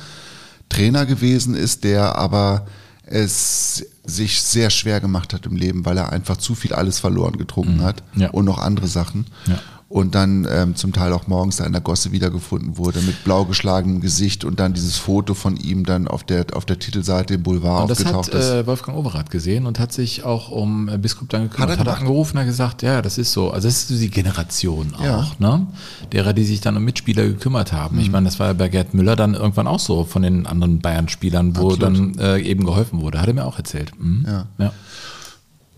Trainer 0.68 1.06
gewesen 1.06 1.54
ist, 1.54 1.84
der 1.84 2.16
aber 2.16 2.66
es 3.04 3.86
sich 4.04 4.40
sehr 4.42 4.70
schwer 4.70 5.00
gemacht 5.00 5.32
hat 5.32 5.46
im 5.46 5.56
Leben, 5.56 5.84
weil 5.84 5.96
er 5.98 6.10
einfach 6.12 6.36
zu 6.36 6.54
viel 6.54 6.72
alles 6.72 6.98
verloren 6.98 7.38
getrunken 7.38 7.82
hat 7.82 8.02
Mhm. 8.14 8.20
Ja. 8.22 8.30
und 8.30 8.44
noch 8.44 8.58
andere 8.58 8.86
Sachen. 8.88 9.26
Ja. 9.46 9.58
Und 9.88 10.16
dann 10.16 10.48
ähm, 10.50 10.74
zum 10.74 10.92
Teil 10.92 11.12
auch 11.12 11.28
morgens 11.28 11.58
da 11.58 11.64
in 11.64 11.70
der 11.70 11.80
Gosse 11.80 12.10
wiedergefunden 12.10 12.76
wurde 12.76 13.00
mit 13.02 13.22
blau 13.22 13.44
geschlagenem 13.44 14.00
Gesicht 14.00 14.44
und 14.44 14.58
dann 14.58 14.72
dieses 14.72 14.96
Foto 14.96 15.32
von 15.32 15.56
ihm 15.56 15.86
dann 15.86 16.08
auf 16.08 16.24
der, 16.24 16.44
auf 16.54 16.64
der 16.64 16.80
Titelseite 16.80 17.34
im 17.34 17.44
Boulevard 17.44 17.82
Und 17.82 17.90
das 17.90 18.00
aufgetaucht 18.00 18.34
hat 18.34 18.40
ist. 18.40 18.50
äh, 18.50 18.66
Wolfgang 18.66 18.98
Overath 18.98 19.30
gesehen 19.30 19.64
und 19.64 19.78
hat 19.78 19.92
sich 19.92 20.24
auch 20.24 20.50
um 20.50 20.88
äh, 20.88 20.98
Biskup 20.98 21.28
dann 21.28 21.44
gekümmert. 21.44 21.70
Hat 21.70 21.76
er 21.76 21.80
Hat 21.80 21.86
er, 21.86 21.98
angerufen 21.98 22.36
und 22.36 22.40
hat 22.40 22.48
gesagt, 22.48 22.82
ja, 22.82 23.00
das 23.00 23.16
ist 23.16 23.30
so. 23.30 23.52
Also 23.52 23.68
das 23.68 23.76
ist 23.76 23.88
so 23.88 23.94
die 23.96 24.10
Generation 24.10 24.92
auch, 24.96 25.04
Ja. 25.04 25.26
ne? 25.38 25.68
Derer, 26.12 26.32
die 26.32 26.44
sich 26.44 26.60
dann 26.60 26.76
um 26.76 26.84
Mitspieler 26.84 27.24
gekümmert 27.24 27.72
haben. 27.72 27.94
Mhm. 27.94 28.02
Ich 28.02 28.10
meine, 28.10 28.24
das 28.24 28.40
war 28.40 28.48
ja 28.48 28.52
bei 28.54 28.68
Gerd 28.68 28.92
Müller 28.92 29.14
dann 29.14 29.34
irgendwann 29.34 29.68
auch 29.68 29.78
so 29.80 30.02
von 30.02 30.22
den 30.22 30.46
anderen 30.46 30.80
Bayern-Spielern, 30.80 31.56
wo 31.56 31.70
Absolut. 31.70 31.82
dann 31.82 32.18
äh, 32.18 32.40
eben 32.40 32.64
geholfen 32.64 33.00
wurde. 33.02 33.20
Hat 33.20 33.28
er 33.28 33.34
mir 33.34 33.44
auch 33.44 33.56
erzählt. 33.58 33.92
Mhm. 34.00 34.24
Ja. 34.26 34.46
ja. 34.58 34.72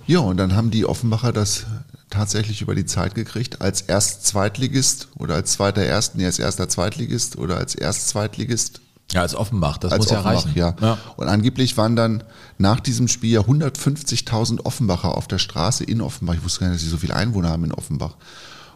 Ja, 0.07 0.21
und 0.21 0.39
dann 0.39 0.57
haben 0.57 0.71
die 0.71 0.87
Offenbacher 0.87 1.33
das 1.35 1.67
tatsächlich 2.11 2.63
über 2.63 2.75
die 2.75 2.87
Zeit 2.87 3.15
gekriegt, 3.15 3.61
als 3.61 3.83
erst 3.83 4.27
Zweitligist 4.27 5.09
oder 5.17 5.35
als 5.35 5.53
zweiter 5.53 5.85
Erst, 5.85 6.17
nee, 6.17 6.27
als 6.27 6.39
erster 6.39 6.69
Zweitligist 6.69 7.39
oder 7.39 7.57
als 7.57 7.75
erst 7.75 8.09
Zweitligist. 8.09 8.81
Ja, 9.13 9.23
als 9.23 9.35
Offenbach, 9.35 9.79
das 9.79 9.93
als 9.93 10.01
muss 10.01 10.11
ja 10.11 10.19
Offenbach, 10.21 10.45
reichen. 10.45 10.59
ja. 10.59 10.77
ja. 10.81 10.99
Und 11.17 11.29
angeblich 11.29 11.77
waren 11.79 11.97
dann 11.97 12.25
nach 12.59 12.81
diesem 12.81 13.09
Spiel 13.09 13.33
ja 13.33 13.41
150.000 13.41 14.67
Offenbacher 14.67 15.17
auf 15.17 15.27
der 15.27 15.39
Straße 15.39 15.85
in 15.85 16.03
Offenbach. 16.03 16.35
Ich 16.35 16.45
wusste 16.45 16.61
gar 16.61 16.67
nicht, 16.69 16.77
dass 16.77 16.85
sie 16.85 16.91
so 16.91 16.99
viele 16.99 17.17
Einwohner 17.17 17.49
haben 17.49 17.65
in 17.65 17.73
Offenbach. 17.73 18.17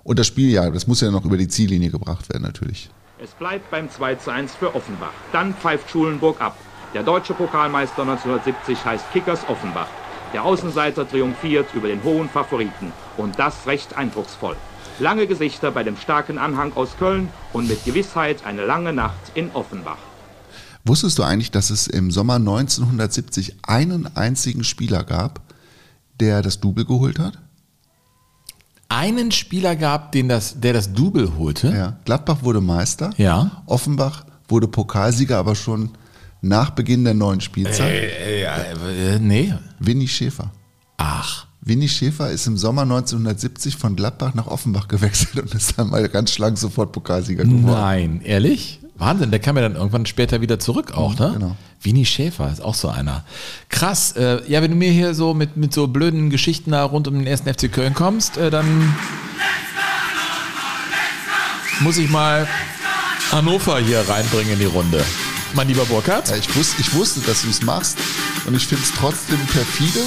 Und 0.05 0.19
das 0.19 0.27
Spiel, 0.27 0.51
ja, 0.51 0.71
das 0.71 0.87
muss 0.87 1.01
ja 1.01 1.11
noch 1.11 1.25
über 1.25 1.37
die 1.37 1.49
Ziellinie 1.49 1.91
gebracht 1.91 2.29
werden, 2.31 2.43
natürlich. 2.43 2.91
Es 3.23 3.31
bleibt 3.33 3.71
beim 3.71 3.91
2 3.91 4.17
zu 4.17 4.31
1 4.31 4.55
für 4.55 4.75
Offenbach. 4.75 5.13
Dann 5.33 5.55
pfeift 5.55 5.91
Schulenburg 5.91 6.41
ab. 6.41 6.57
Der 6.95 7.03
deutsche 7.03 7.35
Pokalmeister 7.35 8.03
1970 8.03 8.85
heißt 8.85 9.05
Kickers 9.13 9.41
Offenbach. 9.49 9.87
Der 10.33 10.45
Außenseiter 10.45 11.09
triumphiert 11.09 11.75
über 11.75 11.89
den 11.89 12.03
hohen 12.03 12.29
Favoriten. 12.29 12.93
Und 13.17 13.39
das 13.39 13.67
recht 13.67 13.97
eindrucksvoll. 13.97 14.57
Lange 14.99 15.27
Gesichter 15.27 15.71
bei 15.71 15.83
dem 15.83 15.97
starken 15.97 16.39
Anhang 16.39 16.73
aus 16.75 16.97
Köln 16.99 17.29
und 17.53 17.69
mit 17.69 17.85
Gewissheit 17.85 18.45
eine 18.47 18.65
lange 18.65 18.93
Nacht 18.93 19.33
in 19.35 19.51
Offenbach. 19.53 19.99
Wusstest 20.85 21.19
du 21.19 21.23
eigentlich, 21.23 21.51
dass 21.51 21.71
es 21.71 21.87
im 21.87 22.11
Sommer 22.11 22.37
1970 22.37 23.57
einen 23.63 24.17
einzigen 24.17 24.65
Spieler 24.65 25.05
gab, 25.05 25.41
der 26.19 26.43
das 26.43 26.61
Double 26.61 26.85
geholt 26.85 27.19
hat? 27.19 27.39
Einen 28.89 29.33
Spieler 29.33 29.77
gab, 29.77 30.13
den 30.13 30.29
das, 30.29 30.61
der 30.61 30.73
das 30.73 30.93
Double 30.93 31.33
holte. 31.39 31.69
Ja. 31.69 31.97
Gladbach 32.05 32.43
wurde 32.43 32.61
Meister. 32.61 33.11
Ja. 33.17 33.63
Offenbach 33.67 34.25
wurde 34.49 34.69
Pokalsieger, 34.69 35.39
aber 35.39 35.55
schon 35.55 35.91
nach 36.43 36.71
Beginn 36.71 37.05
der 37.05 37.15
neuen 37.15 37.41
Spielzeit. 37.41 37.93
Äh, 37.93 38.43
ja, 38.43 38.57
äh, 38.57 39.19
nee. 39.19 39.55
Winnie 39.79 40.09
Schäfer. 40.09 40.51
Ach. 40.99 41.47
Winnie 41.65 41.89
Schäfer 41.89 42.31
ist 42.31 42.47
im 42.49 42.59
Sommer 42.59 42.83
1970 42.83 43.77
von 43.77 43.95
Gladbach 43.95 44.35
nach 44.35 44.49
Offenbach 44.49 44.89
gewechselt 44.89 45.39
und 45.39 45.55
ist 45.55 45.79
dann 45.79 45.91
mal 45.91 46.07
ganz 46.09 46.33
schlank 46.33 46.59
sofort 46.59 46.93
Pokalsieger 46.93 47.45
geworden. 47.45 47.67
Nein, 47.67 48.21
ehrlich? 48.25 48.81
Wahnsinn, 48.97 49.31
der 49.31 49.41
kam 49.41 49.57
ja 49.57 49.63
dann 49.63 49.77
irgendwann 49.77 50.05
später 50.07 50.41
wieder 50.41 50.59
zurück 50.59 50.93
auch, 50.93 51.19
ne? 51.19 51.31
genau. 51.35 51.57
Winnie 51.81 52.05
Schäfer 52.05 52.51
ist 52.51 52.61
auch 52.61 52.75
so 52.75 52.89
einer. 52.89 53.25
Krass, 53.69 54.13
äh, 54.13 54.41
ja, 54.49 54.63
wenn 54.63 54.73
du 54.73 54.77
mir 54.77 54.91
hier 54.91 55.15
so 55.15 55.35
mit, 55.35 55.57
mit 55.57 55.73
so 55.73 55.87
blöden 55.87 56.31
Geschichten 56.31 56.73
da 56.73 56.85
rund 56.85 57.09
um 57.09 57.15
den 57.15 57.27
ersten 57.27 57.53
FC 57.53 57.73
Köln 57.73 57.95
kommst, 57.95 58.37
äh, 58.37 58.51
dann 58.51 58.95
muss 61.81 61.97
ich 61.97 62.11
mal 62.11 62.47
Hannover 63.33 63.79
hier 63.79 64.09
reinbringen 64.09 64.53
in 64.53 64.59
die 64.59 64.67
Runde. 64.67 65.05
Mein 65.55 65.69
lieber 65.69 65.85
Burkhardt? 65.85 66.29
Ja, 66.29 66.37
ich, 66.37 66.55
wusste, 66.57 66.81
ich 66.81 66.95
wusste, 66.95 67.21
dass 67.21 67.43
du 67.43 67.51
es 67.51 67.63
machst 67.63 67.99
und 68.47 68.55
ich 68.55 68.67
finde 68.67 68.85
es 68.85 68.93
trotzdem 68.93 69.39
perfide, 69.47 70.01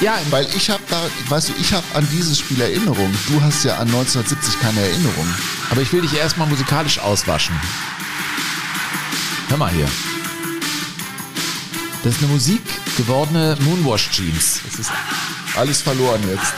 Ja, 0.00 0.18
weil 0.30 0.46
ich 0.54 0.68
habe 0.68 0.82
da, 0.88 1.00
weißt 1.28 1.50
du, 1.50 1.52
ich 1.58 1.72
habe 1.72 1.84
an 1.94 2.06
dieses 2.12 2.38
Spiel 2.38 2.60
Erinnerung. 2.60 3.12
Du 3.28 3.40
hast 3.42 3.64
ja 3.64 3.74
an 3.76 3.88
1970 3.88 4.60
keine 4.60 4.80
Erinnerung. 4.80 5.26
aber 5.70 5.80
ich 5.80 5.92
will 5.92 6.02
dich 6.02 6.14
erstmal 6.14 6.46
musikalisch 6.48 6.98
auswaschen. 6.98 7.58
Hör 9.48 9.56
mal 9.56 9.70
hier. 9.70 9.88
Das 12.04 12.14
ist 12.14 12.22
eine 12.22 12.32
Musik 12.32 12.62
gewordene 12.96 13.56
Moonwash 13.60 14.10
Jeans. 14.10 14.60
Es 14.68 14.78
ist 14.78 14.90
alles 15.56 15.82
verloren 15.82 16.22
jetzt. 16.28 16.52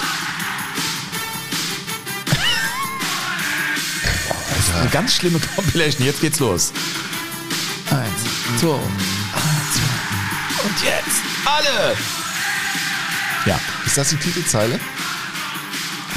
Eine 4.81 4.89
ganz 4.91 5.15
schlimme 5.15 5.41
Compilation. 5.55 6.07
Jetzt 6.07 6.21
geht's 6.21 6.39
los. 6.39 6.73
Zwei. 8.61 8.69
Und 10.65 10.77
jetzt 10.85 11.23
alle! 11.47 11.95
Ja. 13.47 13.59
Ist 13.87 13.97
das 13.97 14.11
die 14.11 14.17
Titelzeile? 14.17 14.79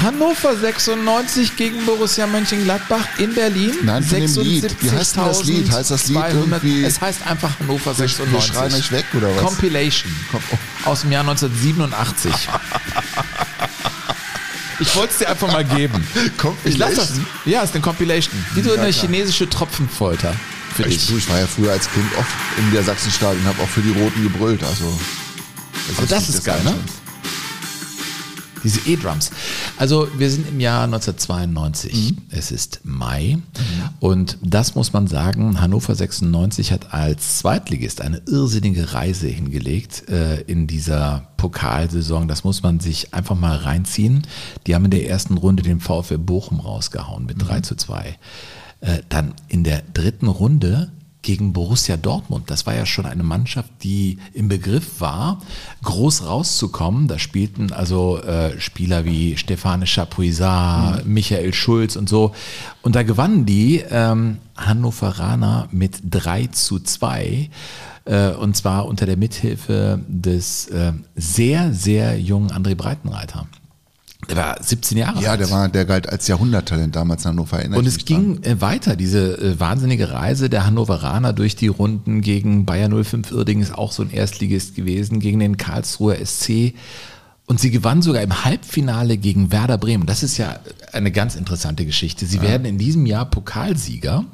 Hannover 0.02 0.54
96 0.54 1.56
gegen 1.56 1.86
Borussia 1.86 2.26
Mönchengladbach 2.26 3.06
in 3.18 3.32
Berlin. 3.34 3.72
Nein, 3.82 4.02
von 4.02 4.20
dem 4.20 4.34
Lied. 4.42 4.76
Wie 4.82 4.90
heißt 4.90 5.16
denn 5.16 5.24
das 5.24 5.44
Lied? 5.44 5.70
Heißt 5.72 5.90
das 5.90 6.08
Lied 6.08 6.18
200 6.18 6.62
irgendwie- 6.62 6.84
Es 6.84 7.00
heißt 7.00 7.26
einfach 7.26 7.58
Hannover 7.60 7.96
Wir 7.96 8.06
96. 8.08 8.54
schreien 8.54 8.74
euch 8.74 8.92
weg, 8.92 9.06
oder 9.14 9.28
was? 9.34 9.42
Compilation. 9.42 10.12
Aus 10.84 11.00
dem 11.00 11.12
Jahr 11.12 11.22
1987. 11.24 12.32
Ich 14.80 14.94
wollte 14.96 15.12
es 15.12 15.18
dir 15.18 15.28
einfach 15.30 15.50
mal 15.50 15.64
geben. 15.64 16.06
Ich 16.64 16.76
lasse 16.76 16.96
das. 16.96 17.12
Ja, 17.46 17.62
ist 17.62 17.72
eine 17.74 17.80
Compilation. 17.82 18.44
Wie 18.54 18.60
so 18.60 18.74
eine 18.74 18.90
chinesische 18.90 19.48
Tropfenfolter 19.48 20.34
für 20.74 20.82
Ich, 20.88 21.06
dich. 21.06 21.16
ich 21.16 21.30
war 21.30 21.38
ja 21.38 21.46
früher 21.46 21.72
als 21.72 21.90
Kind 21.90 22.06
oft 22.18 22.34
in 22.58 22.72
der 22.72 22.82
Sachsenstadion 22.82 23.42
und 23.42 23.48
habe 23.48 23.62
auch 23.62 23.68
für 23.68 23.82
die 23.82 23.90
Roten 23.90 24.22
gebrüllt. 24.22 24.62
Also, 24.62 24.84
Aber 25.98 26.06
das 26.06 26.28
ist 26.28 26.44
geil, 26.44 26.62
ne? 26.64 26.74
Diese 28.62 28.80
E-Drums. 28.88 29.30
Also 29.76 30.08
wir 30.16 30.30
sind 30.30 30.48
im 30.48 30.58
Jahr 30.58 30.84
1992. 30.84 32.14
Es 32.30 32.50
ist 32.50 32.80
Mai. 32.82 33.36
Und 34.00 34.38
das 34.40 34.74
muss 34.74 34.94
man 34.94 35.06
sagen, 35.06 35.60
Hannover 35.60 35.94
96 35.94 36.72
hat 36.72 36.94
als 36.94 37.38
Zweitligist 37.40 38.00
eine 38.00 38.22
irrsinnige 38.26 38.94
Reise 38.94 39.28
hingelegt 39.28 40.08
äh, 40.08 40.40
in 40.42 40.66
dieser 40.66 41.28
Pokalsaison. 41.36 42.26
Das 42.26 42.42
muss 42.44 42.62
man 42.62 42.80
sich 42.80 43.12
einfach 43.12 43.36
mal 43.36 43.56
reinziehen. 43.56 44.26
Die 44.66 44.74
haben 44.74 44.86
in 44.86 44.90
der 44.92 45.06
ersten 45.10 45.36
Runde 45.36 45.62
den 45.62 45.80
VfL 45.80 46.16
Bochum 46.16 46.58
rausgehauen 46.60 47.26
mit 47.26 47.46
3 47.46 47.60
zu 47.60 47.74
2. 47.74 48.16
Äh, 48.80 49.00
dann 49.08 49.34
in 49.48 49.64
der 49.64 49.82
dritten 49.92 50.28
Runde 50.28 50.90
gegen 51.24 51.52
Borussia 51.52 51.96
Dortmund. 51.96 52.50
Das 52.50 52.66
war 52.66 52.74
ja 52.74 52.86
schon 52.86 53.06
eine 53.06 53.22
Mannschaft, 53.24 53.70
die 53.82 54.18
im 54.32 54.48
Begriff 54.48 55.00
war, 55.00 55.40
groß 55.82 56.26
rauszukommen. 56.26 57.08
Da 57.08 57.18
spielten 57.18 57.72
also 57.72 58.18
äh, 58.18 58.60
Spieler 58.60 59.04
wie 59.04 59.36
Stefane 59.36 59.86
Chapuisat, 59.86 61.04
Michael 61.06 61.52
Schulz 61.52 61.96
und 61.96 62.08
so. 62.08 62.34
Und 62.82 62.94
da 62.94 63.02
gewannen 63.02 63.46
die 63.46 63.82
ähm, 63.90 64.38
Hannoveraner 64.56 65.68
mit 65.72 65.98
3 66.08 66.48
zu 66.48 66.78
2. 66.78 67.50
Äh, 68.04 68.30
und 68.32 68.54
zwar 68.54 68.86
unter 68.86 69.06
der 69.06 69.16
Mithilfe 69.16 70.00
des 70.06 70.68
äh, 70.68 70.92
sehr, 71.16 71.72
sehr 71.72 72.20
jungen 72.20 72.50
André 72.50 72.74
Breitenreiter. 72.74 73.46
Der 74.28 74.36
war 74.36 74.56
17 74.62 74.98
Jahre 74.98 75.20
Ja, 75.22 75.32
alt. 75.32 75.40
der 75.40 75.50
war, 75.50 75.68
der 75.68 75.84
galt 75.84 76.08
als 76.08 76.26
Jahrhunderttalent 76.28 76.94
damals 76.96 77.24
in 77.24 77.30
Hannover. 77.30 77.58
erinnere 77.58 77.78
Und 77.78 77.86
es 77.86 77.94
mich 77.94 78.04
dran. 78.04 78.40
ging 78.42 78.42
äh, 78.44 78.60
weiter, 78.60 78.96
diese 78.96 79.38
äh, 79.38 79.60
wahnsinnige 79.60 80.10
Reise 80.12 80.48
der 80.50 80.66
Hannoveraner 80.66 81.32
durch 81.32 81.56
die 81.56 81.68
Runden 81.68 82.20
gegen 82.20 82.64
Bayer 82.64 82.88
05 83.04 83.30
Irding 83.32 83.60
ist 83.60 83.74
auch 83.74 83.92
so 83.92 84.02
ein 84.02 84.10
Erstligist 84.10 84.74
gewesen, 84.74 85.20
gegen 85.20 85.40
den 85.40 85.56
Karlsruher 85.56 86.16
SC. 86.24 86.74
Und 87.46 87.60
sie 87.60 87.70
gewann 87.70 88.00
sogar 88.00 88.22
im 88.22 88.44
Halbfinale 88.46 89.18
gegen 89.18 89.52
Werder 89.52 89.76
Bremen. 89.76 90.06
Das 90.06 90.22
ist 90.22 90.38
ja 90.38 90.58
eine 90.92 91.12
ganz 91.12 91.36
interessante 91.36 91.84
Geschichte. 91.84 92.24
Sie 92.24 92.40
werden 92.40 92.64
in 92.64 92.78
diesem 92.78 93.04
Jahr 93.04 93.26
Pokalsieger. 93.26 94.24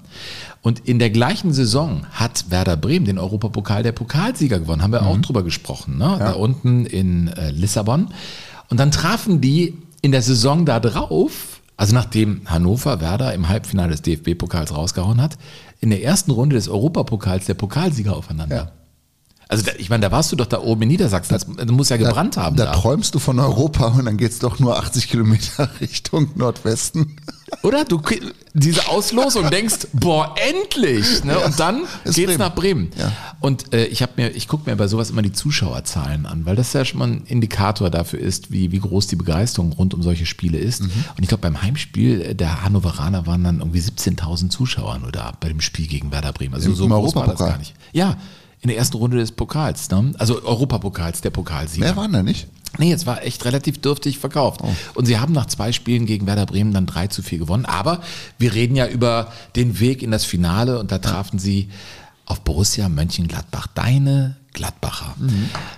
Und 0.62 0.80
in 0.86 0.99
der 1.01 1.11
gleichen 1.11 1.53
Saison 1.53 2.07
hat 2.12 2.51
Werder 2.51 2.76
Bremen 2.76 3.07
den 3.07 3.18
Europapokal 3.18 3.82
der 3.82 3.93
Pokalsieger 3.93 4.61
gewonnen. 4.61 4.82
Haben 4.82 4.93
wir 4.93 5.07
auch 5.07 5.18
drüber 5.18 5.43
gesprochen, 5.43 5.99
ne? 5.99 6.16
da 6.20 6.32
unten 6.32 6.86
in 6.86 7.28
äh, 7.28 7.51
Lissabon. 7.51 8.09
Und 8.70 8.78
dann 8.78 8.90
trafen 8.90 9.40
die 9.40 9.76
in 10.00 10.12
der 10.12 10.22
Saison 10.22 10.64
da 10.64 10.80
drauf, 10.80 11.60
also 11.76 11.94
nachdem 11.94 12.42
Hannover 12.46 13.00
Werder 13.00 13.34
im 13.34 13.48
Halbfinale 13.48 13.90
des 13.90 14.02
DFB-Pokals 14.02 14.74
rausgehauen 14.74 15.20
hat, 15.20 15.36
in 15.80 15.90
der 15.90 16.02
ersten 16.02 16.30
Runde 16.30 16.56
des 16.56 16.68
Europapokals 16.68 17.46
der 17.46 17.54
Pokalsieger 17.54 18.16
aufeinander. 18.16 18.56
Ja. 18.56 18.72
Also 19.51 19.64
da, 19.64 19.72
ich 19.78 19.90
meine, 19.90 20.03
da 20.03 20.12
warst 20.12 20.30
du 20.30 20.36
doch 20.36 20.46
da 20.46 20.61
oben 20.61 20.82
in 20.82 20.88
Niedersachsen. 20.88 21.32
Das, 21.34 21.44
das 21.44 21.66
muss 21.70 21.88
ja 21.88 21.96
gebrannt 21.96 22.36
haben. 22.36 22.55
Da 22.57 22.66
Da, 22.66 22.72
träumst 22.72 23.14
du 23.14 23.18
von 23.18 23.38
Europa 23.40 23.88
und 23.88 24.05
dann 24.05 24.16
geht's 24.16 24.38
doch 24.38 24.61
nur 24.61 24.78
80 24.78 25.09
Kilometer 25.09 25.68
Richtung 25.80 26.30
Nordwesten. 26.36 27.16
Oder? 27.64 27.84
Du 27.84 28.01
diese 28.55 28.86
Auslosung 28.88 29.51
denkst, 29.51 29.88
boah, 29.92 30.36
endlich! 30.36 31.24
Ne? 31.24 31.36
Und 31.40 31.59
dann 31.59 31.82
geht's 32.05 32.14
Bremen. 32.16 32.38
nach 32.38 32.55
Bremen. 32.55 32.90
Ja. 32.96 33.12
Und 33.40 33.74
äh, 33.74 33.86
ich 33.86 34.03
habe 34.03 34.12
mir, 34.16 34.28
ich 34.30 34.46
gucke 34.46 34.70
mir 34.70 34.76
bei 34.76 34.86
sowas 34.86 35.11
immer 35.11 35.22
die 35.22 35.32
Zuschauerzahlen 35.32 36.26
an, 36.26 36.46
weil 36.46 36.55
das 36.55 36.72
ja 36.72 36.84
schon 36.84 37.01
mal 37.01 37.09
ein 37.09 37.24
Indikator 37.26 37.90
dafür 37.90 38.20
ist, 38.20 38.53
wie, 38.53 38.70
wie 38.70 38.78
groß 38.78 39.09
die 39.09 39.16
Begeisterung 39.16 39.72
rund 39.72 39.94
um 39.94 40.03
solche 40.03 40.26
Spiele 40.26 40.59
ist. 40.59 40.82
Mhm. 40.82 40.90
Und 41.16 41.22
ich 41.22 41.28
glaube, 41.28 41.42
beim 41.42 41.61
Heimspiel 41.61 42.34
der 42.34 42.62
Hannoveraner 42.62 43.26
waren 43.26 43.42
dann 43.42 43.59
irgendwie 43.59 43.80
17.000 43.80 44.48
Zuschauer 44.51 44.98
nur 45.01 45.11
da 45.11 45.32
bei 45.40 45.48
dem 45.48 45.61
Spiel 45.61 45.88
gegen 45.88 46.12
Werder 46.12 46.32
Bremen. 46.32 46.55
Also 46.55 46.68
Im- 46.70 46.76
so 46.76 46.84
im 46.84 46.90
groß 46.92 47.16
war 47.16 47.22
das 47.22 47.40
Europapokal? 47.40 47.51
gar 47.51 47.59
nicht. 47.59 47.74
Ja, 47.92 48.16
in 48.61 48.68
der 48.68 48.76
ersten 48.76 48.96
Runde 48.96 49.16
des 49.16 49.32
Pokals, 49.32 49.90
ne? 49.90 50.12
also 50.18 50.42
Europapokals, 50.42 51.20
der 51.20 51.30
Pokalsieger. 51.30 51.86
Mehr 51.86 51.96
waren 51.96 52.12
da 52.12 52.22
nicht. 52.22 52.46
Nee, 52.78 52.92
es 52.92 53.06
war 53.06 53.24
echt 53.24 53.44
relativ 53.44 53.80
dürftig 53.80 54.18
verkauft. 54.18 54.61
Und 54.94 55.06
sie 55.06 55.18
haben 55.18 55.32
nach 55.32 55.46
zwei 55.46 55.72
Spielen 55.72 56.06
gegen 56.06 56.26
Werder 56.26 56.46
Bremen 56.46 56.72
dann 56.72 56.86
3 56.86 57.08
zu 57.08 57.22
4 57.22 57.38
gewonnen. 57.38 57.64
Aber 57.64 58.00
wir 58.38 58.54
reden 58.54 58.76
ja 58.76 58.86
über 58.86 59.32
den 59.56 59.80
Weg 59.80 60.02
in 60.02 60.12
das 60.12 60.24
Finale 60.24 60.78
und 60.78 60.92
da 60.92 60.98
trafen 60.98 61.38
sie 61.38 61.68
auf 62.26 62.42
Borussia 62.42 62.88
Mönchengladbach. 62.88 63.66
Deine 63.74 64.36
Gladbacher, 64.53 65.14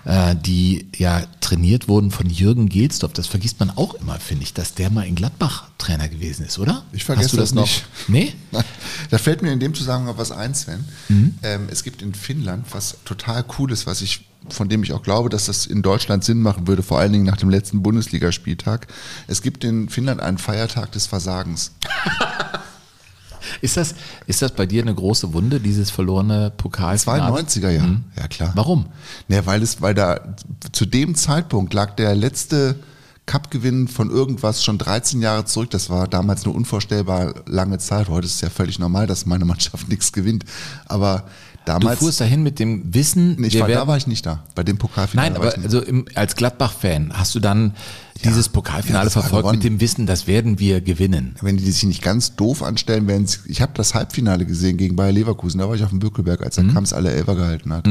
äh, 0.04 0.34
die 0.34 0.86
ja 0.96 1.22
trainiert 1.40 1.88
wurden 1.88 2.10
von 2.10 2.28
Jürgen 2.28 2.68
Gelsdorf. 2.68 3.12
Das 3.12 3.26
vergisst 3.26 3.60
man 3.60 3.70
auch 3.70 3.94
immer, 3.94 4.18
finde 4.18 4.44
ich, 4.44 4.54
dass 4.54 4.74
der 4.74 4.90
mal 4.90 5.06
in 5.06 5.14
Gladbach 5.14 5.64
Trainer 5.78 6.08
gewesen 6.08 6.46
ist, 6.46 6.58
oder? 6.58 6.84
Ich 6.92 7.04
vergesse 7.04 7.26
Hast 7.26 7.32
du 7.32 7.36
das, 7.38 7.50
das 7.50 7.54
noch? 7.54 7.62
nicht. 7.62 7.84
Nee? 8.08 8.32
Nein. 8.50 8.64
Da 9.10 9.18
fällt 9.18 9.42
mir 9.42 9.52
in 9.52 9.60
dem 9.60 9.74
Zusammenhang 9.74 10.16
was 10.16 10.32
ein, 10.32 10.54
Sven. 10.54 10.84
Mhm. 11.08 11.34
Ähm, 11.42 11.68
es 11.70 11.82
gibt 11.82 12.02
in 12.02 12.14
Finnland 12.14 12.66
was 12.70 12.96
total 13.04 13.42
Cooles, 13.42 13.86
was 13.86 14.00
ich, 14.00 14.26
von 14.48 14.68
dem 14.68 14.82
ich 14.82 14.92
auch 14.92 15.02
glaube, 15.02 15.28
dass 15.28 15.46
das 15.46 15.66
in 15.66 15.82
Deutschland 15.82 16.24
Sinn 16.24 16.40
machen 16.40 16.66
würde, 16.66 16.82
vor 16.82 16.98
allen 16.98 17.12
Dingen 17.12 17.24
nach 17.24 17.36
dem 17.36 17.50
letzten 17.50 17.82
Bundesligaspieltag. 17.82 18.86
Es 19.26 19.42
gibt 19.42 19.64
in 19.64 19.88
Finnland 19.88 20.20
einen 20.20 20.38
Feiertag 20.38 20.92
des 20.92 21.06
Versagens. 21.06 21.72
Ist 23.60 23.76
das, 23.76 23.94
ist 24.26 24.42
das 24.42 24.52
bei 24.52 24.66
dir 24.66 24.82
eine 24.82 24.94
große 24.94 25.32
Wunde, 25.32 25.60
dieses 25.60 25.90
verlorene 25.90 26.52
Pokalfinale? 26.56 27.40
92er 27.42 27.70
Jahr. 27.70 27.96
Ja, 28.16 28.28
klar. 28.28 28.52
Warum? 28.54 28.86
Ne, 29.28 29.44
weil 29.46 29.62
es, 29.62 29.80
weil 29.82 29.94
da 29.94 30.34
zu 30.72 30.86
dem 30.86 31.14
Zeitpunkt 31.14 31.74
lag 31.74 31.96
der 31.96 32.14
letzte 32.14 32.76
Cup-Gewinn 33.26 33.86
von 33.88 34.10
irgendwas 34.10 34.64
schon 34.64 34.78
13 34.78 35.22
Jahre 35.22 35.44
zurück. 35.44 35.70
Das 35.70 35.90
war 35.90 36.08
damals 36.08 36.44
eine 36.44 36.52
unvorstellbar 36.54 37.34
lange 37.46 37.78
Zeit. 37.78 38.08
Heute 38.08 38.26
ist 38.26 38.34
es 38.36 38.40
ja 38.40 38.50
völlig 38.50 38.78
normal, 38.78 39.06
dass 39.06 39.26
meine 39.26 39.44
Mannschaft 39.44 39.88
nichts 39.90 40.12
gewinnt. 40.12 40.44
Aber 40.86 41.24
Du 41.64 41.66
damals. 41.78 42.00
fuhrst 42.00 42.20
dahin 42.20 42.42
mit 42.42 42.58
dem 42.58 42.92
Wissen, 42.92 43.36
Nee, 43.38 43.46
ich 43.46 43.60
war, 43.60 43.68
da 43.68 43.86
war 43.86 43.96
ich 43.96 44.08
nicht 44.08 44.26
da. 44.26 44.42
Bei 44.56 44.64
dem 44.64 44.78
Pokalfinale. 44.78 45.30
Nein, 45.30 45.40
war 45.40 45.48
ich 45.48 45.54
aber 45.54 45.64
also 45.64 45.80
im, 45.80 46.06
als 46.16 46.34
Gladbach-Fan 46.34 47.12
hast 47.14 47.36
du 47.36 47.38
dann 47.40 47.74
dieses 48.24 48.48
Pokalfinale 48.48 49.06
ja, 49.06 49.10
verfolgt 49.10 49.42
gewonnen. 49.44 49.58
mit 49.58 49.64
dem 49.64 49.80
Wissen, 49.80 50.06
das 50.06 50.26
werden 50.26 50.58
wir 50.58 50.80
gewinnen. 50.80 51.36
wenn 51.40 51.56
die 51.56 51.70
sich 51.70 51.84
nicht 51.84 52.02
ganz 52.02 52.36
doof 52.36 52.62
anstellen, 52.62 53.06
werden 53.08 53.26
sie, 53.26 53.38
ich 53.46 53.60
habe 53.62 53.72
das 53.74 53.94
Halbfinale 53.94 54.44
gesehen 54.46 54.76
gegen 54.76 54.96
Bayer 54.96 55.12
Leverkusen, 55.12 55.58
da 55.58 55.68
war 55.68 55.74
ich 55.74 55.82
auf 55.84 55.90
dem 55.90 55.98
Bückelberg, 55.98 56.42
als 56.42 56.58
er 56.58 56.64
Mhm. 56.64 56.72
Krams 56.72 56.92
alle 56.92 57.10
Elfer 57.12 57.34
gehalten 57.34 57.72
hat. 57.72 57.88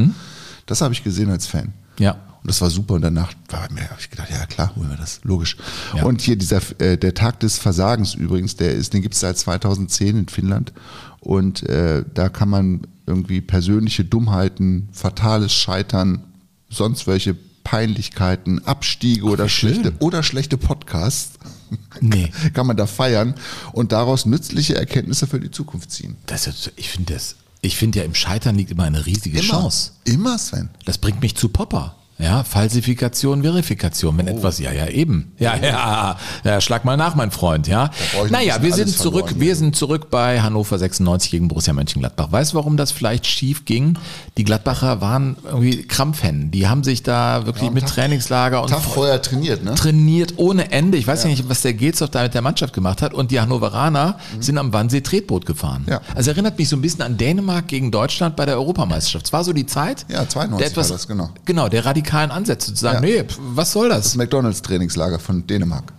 Das 0.65 0.81
habe 0.81 0.93
ich 0.93 1.03
gesehen 1.03 1.29
als 1.29 1.47
Fan. 1.47 1.73
Ja. 1.99 2.11
Und 2.43 2.49
das 2.49 2.61
war 2.61 2.69
super. 2.71 2.95
Und 2.95 3.01
danach 3.01 3.33
war 3.49 3.67
mir, 3.71 3.83
habe 3.83 3.99
ich 3.99 4.09
gedacht, 4.09 4.29
ja 4.31 4.45
klar, 4.47 4.75
holen 4.75 4.89
wir 4.89 4.97
das, 4.97 5.19
logisch. 5.23 5.57
Ja. 5.95 6.03
Und 6.05 6.21
hier 6.21 6.35
dieser, 6.37 6.59
äh, 6.79 6.97
der 6.97 7.13
Tag 7.13 7.39
des 7.41 7.57
Versagens 7.59 8.15
übrigens, 8.15 8.55
der 8.55 8.73
ist, 8.73 8.93
den 8.93 9.01
gibt 9.01 9.13
es 9.13 9.19
seit 9.19 9.37
2010 9.37 10.17
in 10.17 10.27
Finnland. 10.27 10.73
Und 11.19 11.61
äh, 11.69 12.03
da 12.13 12.29
kann 12.29 12.49
man 12.49 12.81
irgendwie 13.05 13.41
persönliche 13.41 14.05
Dummheiten, 14.05 14.87
fatales 14.91 15.53
Scheitern, 15.53 16.23
sonst 16.69 17.05
welche 17.05 17.35
Peinlichkeiten, 17.63 18.65
Abstiege 18.65 19.25
oder 19.25 19.49
schön. 19.49 19.73
schlechte 19.73 19.93
oder 19.99 20.23
schlechte 20.23 20.57
Podcasts 20.57 21.33
Nee. 22.01 22.31
kann 22.53 22.67
man 22.67 22.77
da 22.77 22.85
feiern 22.87 23.35
und 23.73 23.91
daraus 23.91 24.25
nützliche 24.25 24.75
Erkenntnisse 24.75 25.27
für 25.27 25.39
die 25.39 25.51
Zukunft 25.51 25.91
ziehen. 25.91 26.17
Das 26.25 26.47
ist, 26.47 26.71
ich 26.75 26.89
finde 26.89 27.13
das, 27.13 27.35
ich 27.61 27.77
finde 27.77 27.99
ja 27.99 28.05
im 28.05 28.15
Scheitern 28.15 28.55
liegt 28.55 28.71
immer 28.71 28.83
eine 28.83 29.05
riesige 29.05 29.39
Chance. 29.41 29.91
Immer, 30.03 30.37
Sven. 30.37 30.69
Das 30.85 30.97
bringt 30.97 31.21
mich 31.21 31.35
zu 31.35 31.49
Popper. 31.49 31.95
Ja, 32.21 32.43
Falsifikation, 32.43 33.41
Verifikation, 33.41 34.15
Oh. 34.15 34.17
wenn 34.17 34.27
etwas, 34.27 34.59
ja, 34.59 34.71
ja, 34.71 34.87
eben. 34.87 35.31
Ja, 35.39 35.55
ja, 35.55 36.17
ja, 36.43 36.61
schlag 36.61 36.85
mal 36.85 36.97
nach, 36.97 37.15
mein 37.15 37.31
Freund, 37.31 37.67
ja. 37.67 37.89
Naja, 38.29 38.61
wir 38.61 38.73
sind 38.73 38.89
zurück, 38.89 39.27
verloren 39.27 39.39
wir 39.39 39.45
hier. 39.45 39.55
sind 39.55 39.75
zurück 39.75 40.09
bei 40.09 40.41
Hannover 40.41 40.77
96 40.77 41.31
gegen 41.31 41.47
Borussia 41.47 41.73
Mönchengladbach. 41.73 42.31
Weißt 42.31 42.53
du, 42.53 42.57
warum 42.57 42.77
das 42.77 42.91
vielleicht 42.91 43.25
schief 43.25 43.65
ging? 43.65 43.97
Die 44.37 44.43
Gladbacher 44.43 45.01
waren 45.01 45.37
irgendwie 45.43 45.83
Krampfhennen. 45.83 46.51
Die 46.51 46.67
haben 46.67 46.83
sich 46.83 47.03
da 47.03 47.45
wirklich 47.45 47.71
mit 47.71 47.87
Trainingslager 47.87 48.61
und 48.61 48.69
Tag 48.69 48.81
vorher 48.81 49.21
trainiert, 49.21 49.63
ne? 49.63 49.75
trainiert 49.75 50.33
ohne 50.37 50.71
Ende. 50.71 50.97
Ich 50.97 51.07
weiß 51.07 51.23
ja. 51.23 51.29
nicht, 51.29 51.49
was 51.49 51.61
der 51.61 51.73
Gelsdorf 51.73 52.11
da 52.11 52.23
mit 52.23 52.33
der 52.33 52.41
Mannschaft 52.41 52.73
gemacht 52.73 53.01
hat. 53.01 53.13
Und 53.13 53.31
die 53.31 53.39
Hannoveraner 53.39 54.17
sind 54.39 54.57
am 54.57 54.73
Wannsee 54.73 55.01
Tretboot 55.01 55.45
gefahren. 55.45 55.83
Mhm. 55.85 55.91
Ja. 55.91 56.01
Also 56.15 56.31
erinnert 56.31 56.57
mich 56.57 56.69
so 56.69 56.75
ein 56.75 56.81
bisschen 56.81 57.01
an 57.01 57.17
Dänemark 57.17 57.67
gegen 57.67 57.91
Deutschland 57.91 58.35
bei 58.35 58.45
der 58.45 58.55
Europameisterschaft. 58.55 59.25
Es 59.25 59.33
war 59.33 59.43
so 59.43 59.53
die 59.53 59.65
Zeit. 59.65 60.05
Ja, 60.09 60.27
92 60.27 60.57
der 60.57 60.67
etwas, 60.67 60.89
war 60.89 60.97
das, 60.97 61.07
genau. 61.07 61.29
Genau, 61.45 61.69
der 61.69 61.85
radikalen 62.11 62.31
Ansätze 62.31 62.73
zu 62.73 62.79
sagen, 62.81 63.05
Ja. 63.07 63.21
nee, 63.23 63.27
was 63.39 63.71
soll 63.71 63.89
das? 63.89 64.03
Das 64.03 64.15
McDonalds-Trainingslager 64.15 65.19
von 65.19 65.47
Dänemark. 65.47 65.93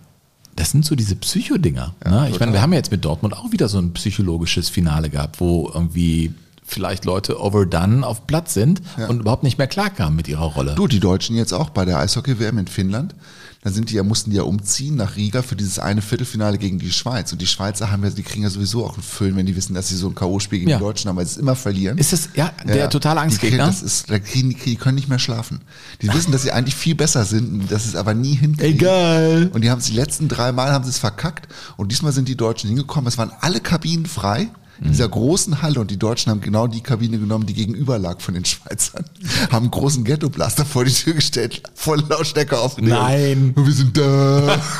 Das 0.55 0.69
sind 0.71 0.85
so 0.85 0.95
diese 0.95 1.15
Psychodinger. 1.15 1.95
ne? 2.05 2.27
Ich 2.29 2.39
meine, 2.39 2.53
wir 2.53 2.61
haben 2.61 2.73
ja 2.73 2.77
jetzt 2.77 2.91
mit 2.91 3.03
Dortmund 3.03 3.35
auch 3.35 3.51
wieder 3.51 3.67
so 3.67 3.79
ein 3.79 3.91
psychologisches 3.93 4.69
Finale 4.69 5.09
gehabt, 5.09 5.39
wo 5.39 5.71
irgendwie 5.73 6.33
vielleicht 6.65 7.05
Leute 7.05 7.41
overdone 7.41 8.05
auf 8.05 8.27
Platz 8.27 8.53
sind 8.53 8.81
und 9.09 9.19
überhaupt 9.21 9.43
nicht 9.43 9.57
mehr 9.57 9.67
klarkamen 9.67 10.15
mit 10.15 10.27
ihrer 10.27 10.45
Rolle. 10.45 10.75
Du, 10.75 10.87
die 10.87 10.99
Deutschen 10.99 11.35
jetzt 11.35 11.53
auch 11.53 11.71
bei 11.71 11.85
der 11.85 11.97
Eishockey-WM 11.99 12.57
in 12.59 12.67
Finnland. 12.67 13.15
Da 13.63 13.71
sind 13.71 13.89
die 13.89 13.95
ja, 13.95 14.03
mussten 14.03 14.31
die 14.31 14.35
ja 14.37 14.43
umziehen 14.43 14.95
nach 14.95 15.15
Riga 15.15 15.41
für 15.41 15.55
dieses 15.55 15.79
eine 15.79 16.01
Viertelfinale 16.01 16.57
gegen 16.57 16.79
die 16.79 16.91
Schweiz. 16.91 17.31
Und 17.31 17.41
die 17.41 17.47
Schweizer 17.47 17.91
haben 17.91 18.03
ja, 18.03 18.09
die 18.09 18.21
kriegen 18.23 18.43
ja 18.43 18.49
sowieso 18.49 18.85
auch 18.85 18.95
einen 18.95 19.03
Füllen, 19.03 19.35
wenn 19.37 19.45
die 19.45 19.55
wissen, 19.55 19.73
dass 19.73 19.87
sie 19.87 19.95
so 19.95 20.09
ein 20.09 20.15
K.O.-Spiel 20.15 20.59
gegen 20.59 20.69
Ja. 20.69 20.77
die 20.77 20.83
Deutschen 20.83 21.07
haben, 21.09 21.15
weil 21.15 21.25
sie 21.25 21.31
es 21.31 21.37
immer 21.37 21.55
verlieren. 21.55 21.97
Ist 21.97 22.11
das, 22.11 22.29
ja, 22.35 22.51
der 22.67 22.89
totale 22.89 23.21
Die 23.21 23.37
kriegen, 23.37 23.59
Angstgegner? 23.61 23.65
das 23.67 23.81
ist, 23.81 24.09
da 24.09 24.19
kriegen, 24.19 24.49
die, 24.49 24.55
die 24.57 24.75
können 24.75 24.95
nicht 24.95 25.07
mehr 25.07 25.19
schlafen. 25.19 25.61
Die 26.01 26.13
wissen, 26.13 26.31
dass 26.33 26.41
sie 26.43 26.51
eigentlich 26.51 26.75
viel 26.75 26.95
besser 26.95 27.23
sind, 27.25 27.71
dass 27.71 27.85
es 27.85 27.95
aber 27.95 28.13
nie 28.13 28.35
hinkriegen. 28.35 28.75
Egal. 28.79 29.49
Und 29.53 29.61
die 29.63 29.69
haben 29.69 29.79
es 29.79 29.85
die 29.85 29.93
letzten 29.95 30.27
drei 30.27 30.51
Mal 30.51 30.71
haben 30.71 30.83
sie 30.83 30.89
es 30.89 30.97
verkackt. 30.99 31.47
Und 31.77 31.91
diesmal 31.91 32.11
sind 32.11 32.27
die 32.27 32.35
Deutschen 32.35 32.67
hingekommen. 32.67 33.07
Es 33.07 33.17
waren 33.17 33.31
alle 33.39 33.61
Kabinen 33.61 34.05
frei. 34.05 34.49
In 34.81 34.91
dieser 34.91 35.07
großen 35.07 35.61
Halle 35.61 35.79
und 35.79 35.91
die 35.91 35.97
Deutschen 35.97 36.31
haben 36.31 36.41
genau 36.41 36.67
die 36.67 36.81
Kabine 36.81 37.17
genommen, 37.19 37.45
die 37.45 37.53
gegenüber 37.53 37.99
lag 37.99 38.19
von 38.21 38.33
den 38.33 38.43
Schweizern. 38.43 39.05
Haben 39.51 39.65
einen 39.65 39.71
großen 39.71 40.03
Ghetto-Blaster 40.03 40.65
vor 40.65 40.83
die 40.83 40.91
Tür 40.91 41.13
gestellt, 41.13 41.61
voll 41.75 42.03
Lautstärke 42.09 42.59
aufgedreht. 42.59 42.93
Nein. 42.93 43.53
Und 43.55 43.65
wir 43.65 43.73
sind 43.73 43.97
da. 43.97 44.61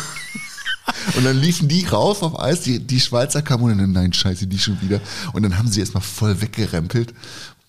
Und 1.15 1.25
dann 1.25 1.37
liefen 1.37 1.67
die 1.67 1.85
rauf 1.85 2.23
auf 2.23 2.39
Eis, 2.39 2.61
die, 2.61 2.79
die 2.79 2.99
Schweizer 2.99 3.41
kamen 3.41 3.63
und 3.63 3.77
dann, 3.77 3.91
nein, 3.93 4.11
scheiße, 4.13 4.47
die 4.47 4.59
schon 4.59 4.81
wieder. 4.81 4.99
Und 5.31 5.43
dann 5.43 5.57
haben 5.57 5.69
sie 5.69 5.79
erstmal 5.79 6.03
voll 6.03 6.41
weggerempelt. 6.41 7.13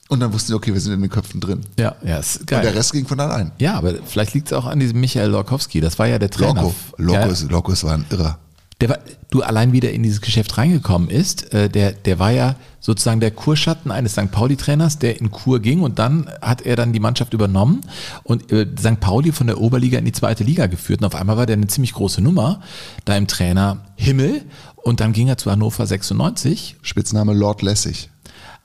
Und 0.08 0.20
dann 0.20 0.32
wussten 0.32 0.48
sie, 0.48 0.54
okay, 0.54 0.72
wir 0.74 0.80
sind 0.80 0.92
in 0.92 1.00
den 1.00 1.10
Köpfen 1.10 1.40
drin. 1.40 1.60
Ja, 1.78 1.94
ja, 2.04 2.18
ist 2.18 2.40
Und 2.40 2.50
der 2.50 2.60
geil. 2.62 2.74
Rest 2.74 2.92
ging 2.92 3.06
von 3.06 3.18
allein. 3.20 3.52
Ja, 3.58 3.74
aber 3.74 3.94
vielleicht 4.04 4.34
liegt 4.34 4.48
es 4.48 4.52
auch 4.52 4.66
an 4.66 4.78
diesem 4.78 5.00
Michael 5.00 5.30
Lorkowski. 5.30 5.80
Das 5.80 5.98
war 5.98 6.06
ja 6.06 6.18
der 6.18 6.30
Trainer. 6.30 6.62
Loco, 6.62 6.74
Loco, 6.98 7.18
Ja, 7.18 7.24
ist, 7.26 7.50
Loco 7.50 7.72
ist 7.72 7.84
war 7.84 7.94
ein 7.94 8.04
Irrer. 8.10 8.38
Der 8.84 8.90
war, 8.90 8.98
du 9.30 9.40
allein 9.40 9.72
wieder 9.72 9.92
in 9.92 10.02
dieses 10.02 10.20
Geschäft 10.20 10.58
reingekommen 10.58 11.08
ist, 11.08 11.54
äh, 11.54 11.70
der, 11.70 11.92
der 11.92 12.18
war 12.18 12.32
ja 12.32 12.56
sozusagen 12.80 13.18
der 13.18 13.30
Kurschatten 13.30 13.90
eines 13.90 14.12
St. 14.12 14.30
Pauli-Trainers, 14.30 14.98
der 14.98 15.18
in 15.18 15.30
Kur 15.30 15.60
ging 15.60 15.80
und 15.80 15.98
dann 15.98 16.30
hat 16.42 16.60
er 16.60 16.76
dann 16.76 16.92
die 16.92 17.00
Mannschaft 17.00 17.32
übernommen 17.32 17.80
und 18.24 18.52
äh, 18.52 18.66
St. 18.78 19.00
Pauli 19.00 19.32
von 19.32 19.46
der 19.46 19.58
Oberliga 19.58 19.98
in 19.98 20.04
die 20.04 20.12
zweite 20.12 20.44
Liga 20.44 20.66
geführt. 20.66 21.00
Und 21.00 21.06
auf 21.06 21.14
einmal 21.14 21.38
war 21.38 21.46
der 21.46 21.56
eine 21.56 21.66
ziemlich 21.66 21.94
große 21.94 22.20
Nummer 22.20 22.60
da 23.06 23.16
im 23.16 23.26
Trainer 23.26 23.78
Himmel 23.96 24.42
und 24.76 25.00
dann 25.00 25.14
ging 25.14 25.28
er 25.28 25.38
zu 25.38 25.50
Hannover 25.50 25.86
96 25.86 26.76
Spitzname 26.82 27.32
Lord 27.32 27.62
Lessig. 27.62 28.10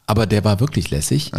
aber 0.06 0.26
der 0.26 0.44
war 0.44 0.60
wirklich 0.60 0.90
lässig. 0.90 1.32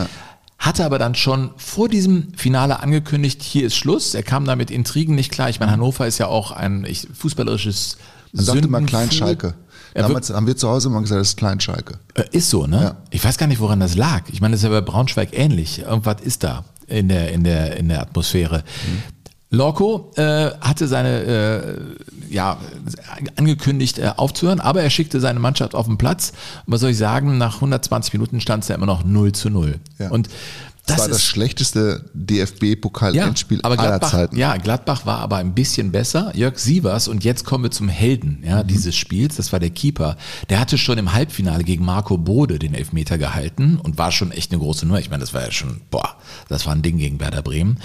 Hatte 0.59 0.87
aber 0.87 0.99
dann 0.99 1.15
schon 1.15 1.51
vor 1.59 1.91
diesem 1.91 2.33
Finale 2.35 2.81
angekündigt, 2.81 3.43
hier 3.43 3.67
ist 3.67 3.77
Schluss. 3.77 4.15
Er 4.15 4.23
kam 4.23 4.47
da 4.47 4.57
mit 4.57 4.71
Intrigen 4.71 5.15
nicht 5.15 5.31
klar. 5.33 5.51
Ich 5.51 5.61
meine, 5.61 5.73
Hannover 5.73 6.07
ist 6.07 6.17
ja 6.17 6.29
auch 6.29 6.51
ein 6.51 6.87
ich, 6.87 7.09
fußballerisches 7.13 7.99
Man 8.33 8.45
sagte 8.45 8.69
mal 8.69 8.79
Sündenfuhl. 8.79 8.87
Kleinschalke. 8.87 9.55
Damals 9.95 10.31
haben 10.31 10.47
wir 10.47 10.57
zu 10.57 10.69
Hause 10.69 10.89
immer 10.89 11.01
gesagt, 11.01 11.21
das 11.21 11.29
ist 11.31 11.37
Kleinschalke. 11.37 11.99
Äh, 12.15 12.25
Ist 12.31 12.51
so, 12.51 12.67
ne? 12.67 12.81
Ja. 12.81 12.97
Ich 13.11 13.25
weiß 13.25 13.39
gar 13.39 13.47
nicht, 13.47 13.61
woran 13.61 13.81
das 13.81 13.97
lag. 13.97 14.23
Ich 14.31 14.41
meine, 14.41 14.53
das 14.53 14.61
ist 14.61 14.65
ja 14.65 14.71
bei 14.71 14.81
Braunschweig 14.81 15.31
ähnlich. 15.33 15.81
Irgendwas 15.81 16.21
ist 16.23 16.45
da 16.45 16.65
in 16.87 17.09
der, 17.09 17.33
in 17.33 17.45
der, 17.45 17.77
in 17.77 17.89
der 17.89 18.01
Atmosphäre. 18.01 18.63
Lorco 19.53 20.13
äh, 20.15 20.51
hatte 20.61 20.87
seine, 20.87 21.23
äh, 21.23 22.33
ja, 22.33 22.59
angekündigt 23.37 23.99
äh, 23.99 24.13
aufzuhören, 24.17 24.61
aber 24.61 24.81
er 24.81 24.91
schickte 24.91 25.19
seine 25.19 25.41
Mannschaft 25.41 25.75
auf 25.75 25.87
den 25.87 25.99
Platz. 25.99 26.33
Und 26.67 26.73
was 26.73 26.81
soll 26.81 26.91
ich 26.91 26.99
sagen, 26.99 27.37
nach 27.37 27.57
120 27.57 28.13
Minuten 28.13 28.41
stand 28.41 28.63
es 28.63 28.69
ja 28.69 28.77
immer 28.77 28.87
noch 28.87 29.03
0 29.05 29.33
zu 29.33 29.51
0. 29.51 29.81
Ja. 29.99 30.11
Und 30.11 30.29
Das, 30.91 30.97
das, 30.97 31.05
war 31.07 31.09
das 31.09 31.25
schlechteste 31.25 32.05
DFB-Pokal-Endspiel 32.15 33.61
aber 33.63 33.79
aller 33.79 33.89
Gladbach, 33.89 34.11
Zeiten. 34.11 34.37
Ja, 34.37 34.57
Gladbach 34.57 35.07
war 35.07 35.19
aber 35.19 35.37
ein 35.37 35.55
bisschen 35.55 35.93
besser. 35.93 36.33
Jörg 36.35 36.59
Sievers 36.59 37.09
und 37.09 37.25
jetzt 37.25 37.45
kommen 37.45 37.65
wir 37.65 37.71
zum 37.71 37.89
Helden 37.89 38.31
Mhm. 38.41 38.45
ja, 38.45 38.63
dieses 38.63 38.97
Spiels. 38.97 39.37
Das 39.37 39.53
war 39.53 39.61
der 39.61 39.71
Keeper. 39.71 40.17
Der 40.49 40.61
hatte 40.61 40.79
schon 40.79 40.99
im 40.99 41.13
Halbfinale 41.13 41.65
gegen 41.65 41.85
Marco 41.85 42.17
Bode 42.17 42.59
den 42.59 42.75
Elfmeter 42.75 43.19
gehalten 43.19 43.79
und 43.83 43.99
war 43.99 44.13
schon 44.13 44.33
echt 44.33 44.53
eine 44.53 44.61
große 44.61 44.87
Nummer. 44.87 45.01
Ich 45.01 45.11
meine, 45.11 45.21
das 45.21 45.35
war 45.35 45.43
ja 45.43 45.51
schon, 45.51 45.81
boah, 45.91 46.17
das 46.49 46.67
war 46.67 46.75
ein 46.75 46.83
Ding 46.83 46.99
gegen 46.99 47.21
Werder 47.21 47.43
Bremen. 47.43 47.79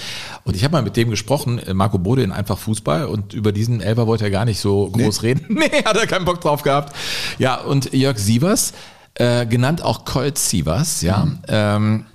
Und 0.44 0.56
ich 0.56 0.64
habe 0.64 0.74
mal 0.74 0.82
mit 0.82 0.98
dem 0.98 1.10
gesprochen, 1.10 1.60
äh, 1.60 1.74
Marco 1.74 1.98
Bode 1.98 2.24
in 2.24 2.32
einfach 2.32 2.58
Fußball 2.58 3.06
und 3.06 3.34
über 3.34 3.52
diesen 3.52 3.82
Elfer 3.82 4.08
wollte 4.08 4.26
er 4.26 4.32
gar 4.32 4.46
nicht 4.46 4.60
so 4.60 4.90
groß 4.90 5.24
reden. 5.24 5.46
Nee, 5.56 5.84
hat 5.86 5.96
er 5.96 6.06
keinen 6.06 6.26
Bock 6.26 6.42
drauf 6.42 6.64
gehabt. 6.64 6.94
Ja, 7.40 7.56
und 7.56 7.94
Jörg 7.94 8.18
Sievers, 8.18 8.74
äh, 9.16 9.46
genannt 9.46 9.82
auch 9.82 10.04
Colt 10.04 10.38
Sievers, 10.38 11.02
ja. 11.02 11.28
Ähm, 11.48 11.88
Finde 11.88 12.06
ich 12.10 12.15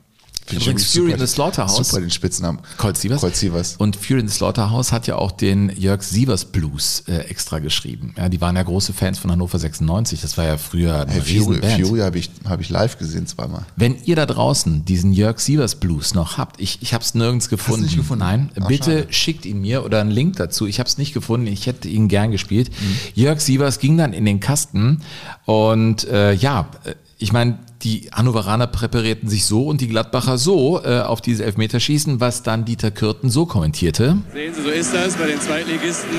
übrigens 0.53 0.85
Fury 0.93 1.11
super, 1.11 1.15
in 1.15 1.21
the 1.21 1.27
Slaughterhouse. 1.27 1.89
Super 1.89 2.01
den 2.01 2.11
Spitznamen. 2.11 2.61
Colt 2.77 2.97
Sievers. 2.97 3.21
Colt 3.21 3.37
Sievers. 3.37 3.77
Und 3.79 3.97
Fury 3.97 4.21
in 4.21 4.29
the 4.29 4.35
Slaughterhouse 4.35 4.93
hat 4.93 5.07
ja 5.07 5.17
auch 5.17 5.33
den 5.33 5.71
Jörg 5.77 6.03
Sievers 6.03 6.45
Blues 6.45 7.05
äh, 7.07 7.19
extra 7.29 7.59
geschrieben. 7.59 8.15
Ja, 8.17 8.29
die 8.29 8.41
waren 8.41 8.57
ja 8.57 8.63
große 8.63 8.93
Fans 8.93 9.19
von 9.19 9.31
Hannover 9.31 9.59
96. 9.59 10.21
Das 10.21 10.37
war 10.37 10.45
ja 10.45 10.57
früher 10.57 11.03
eine 11.03 11.13
Hey, 11.13 11.41
Fury. 11.41 11.61
Fury 11.83 12.01
habe 12.01 12.19
ich, 12.19 12.31
hab 12.49 12.61
ich 12.61 12.69
live 12.71 12.99
gesehen 12.99 13.27
zweimal. 13.27 13.65
Wenn 13.77 13.97
ihr 14.05 14.17
da 14.17 14.27
draußen 14.27 14.85
diesen 14.85 15.13
Jörg 15.13 15.39
Sievers 15.41 15.77
Blues 15.77 16.15
noch 16.15 16.39
habt, 16.39 16.61
ich, 16.61 16.79
ich 16.81 16.95
habe 16.95 17.05
es 17.05 17.15
nirgends 17.15 17.49
gefunden. 17.49 17.83
nicht 17.83 17.97
gefunden? 17.97 18.25
Nein, 18.25 18.51
Ach, 18.61 18.67
bitte 18.69 19.01
schade. 19.01 19.13
schickt 19.13 19.47
ihn 19.47 19.61
mir 19.61 19.85
oder 19.85 20.01
einen 20.01 20.11
Link 20.11 20.37
dazu. 20.37 20.67
Ich 20.67 20.79
habe 20.79 20.89
es 20.89 20.99
nicht 20.99 21.15
gefunden. 21.15 21.47
Ich 21.47 21.67
hätte 21.67 21.89
ihn 21.89 22.09
gern 22.09 22.31
gespielt. 22.31 22.71
Mhm. 22.71 22.97
Jörg 23.15 23.41
Sievers 23.41 23.79
ging 23.79 23.97
dann 23.97 24.13
in 24.13 24.25
den 24.25 24.41
Kasten 24.41 25.03
und 25.47 26.05
äh, 26.09 26.33
ja, 26.33 26.69
äh, 26.85 26.95
ich 27.19 27.33
meine, 27.33 27.59
die 27.83 28.11
Hannoveraner 28.13 28.67
präparierten 28.67 29.29
sich 29.29 29.47
so 29.47 29.67
und 29.67 29.81
die 29.81 29.89
Gladbacher 29.89 30.37
so 30.39 30.83
äh, 30.85 31.01
auf 31.01 31.21
diese 31.21 31.45
Elfmeterschießen, 31.45 32.21
was 32.21 32.43
dann 32.43 32.65
Dieter 32.65 32.91
Kürten 32.91 33.31
so 33.31 33.47
kommentierte. 33.47 34.19
Sehen 34.33 34.55
Sie, 34.55 34.63
so 34.63 34.69
ist 34.69 34.95
das 34.95 35.15
bei 35.15 35.27
den 35.27 35.41
Zweitligisten. 35.41 36.11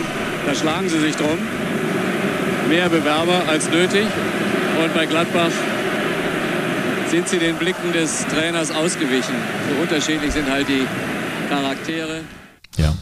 Da 0.46 0.56
schlagen 0.56 0.90
sie 0.90 1.00
sich 1.00 1.16
drum. 1.16 1.38
Mehr 2.68 2.90
Bewerber 2.90 3.48
als 3.48 3.70
nötig. 3.70 4.06
Und 4.84 4.94
bei 4.96 5.06
Gladbach 5.06 5.52
sind 7.12 7.28
sie 7.28 7.38
den 7.38 7.58
Blicken 7.58 7.92
des 7.94 8.26
Trainers 8.28 8.72
ausgewichen. 8.72 9.36
So 9.70 9.82
unterschiedlich 9.82 10.32
sind 10.32 10.50
halt 10.50 10.68
die 10.68 10.88
Charaktere. 11.50 12.22
Ja. 12.78 12.94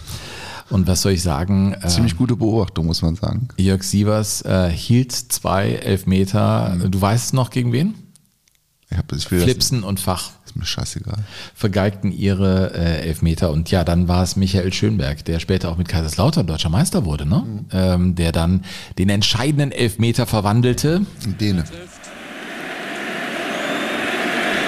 Und 0.70 0.88
was 0.88 1.02
soll 1.02 1.14
ich 1.14 1.24
sagen? 1.24 1.76
Äh, 1.82 1.88
Ziemlich 1.88 2.18
gute 2.18 2.36
Beobachtung, 2.36 2.88
muss 2.88 3.02
man 3.02 3.16
sagen. 3.16 3.48
Jörg 3.58 3.84
Sievers 3.84 4.42
äh, 4.42 4.70
hielt 4.70 5.12
zwei 5.12 5.72
Elfmeter. 5.74 6.78
Du 6.90 7.00
weißt 7.00 7.28
es 7.28 7.34
noch 7.34 7.50
gegen 7.52 7.72
wen? 7.72 7.94
Ich, 7.94 8.00
hab, 8.00 8.06
ich 8.06 8.06
will 8.06 8.79
Flipsen 9.18 9.84
und 9.84 10.00
Fach 10.00 10.32
das, 10.50 10.52
ist 10.52 10.56
mir 10.56 10.66
scheißegal. 10.66 11.18
vergeigten 11.54 12.12
ihre 12.12 12.74
äh, 12.74 13.08
Elfmeter. 13.08 13.52
Und 13.52 13.70
ja, 13.70 13.84
dann 13.84 14.08
war 14.08 14.24
es 14.24 14.36
Michael 14.36 14.74
Schönberg, 14.74 15.24
der 15.26 15.40
später 15.40 15.70
auch 15.70 15.78
mit 15.78 15.88
Kaiserslautern 15.88 16.48
deutscher 16.48 16.70
Meister 16.70 17.06
wurde, 17.06 17.28
ne? 17.28 17.44
Ähm, 17.72 18.16
der 18.16 18.32
dann 18.32 18.66
den 18.98 19.10
entscheidenden 19.10 19.72
Elfmeter 19.72 20.26
verwandelte. 20.26 21.02
Däne. 21.40 21.66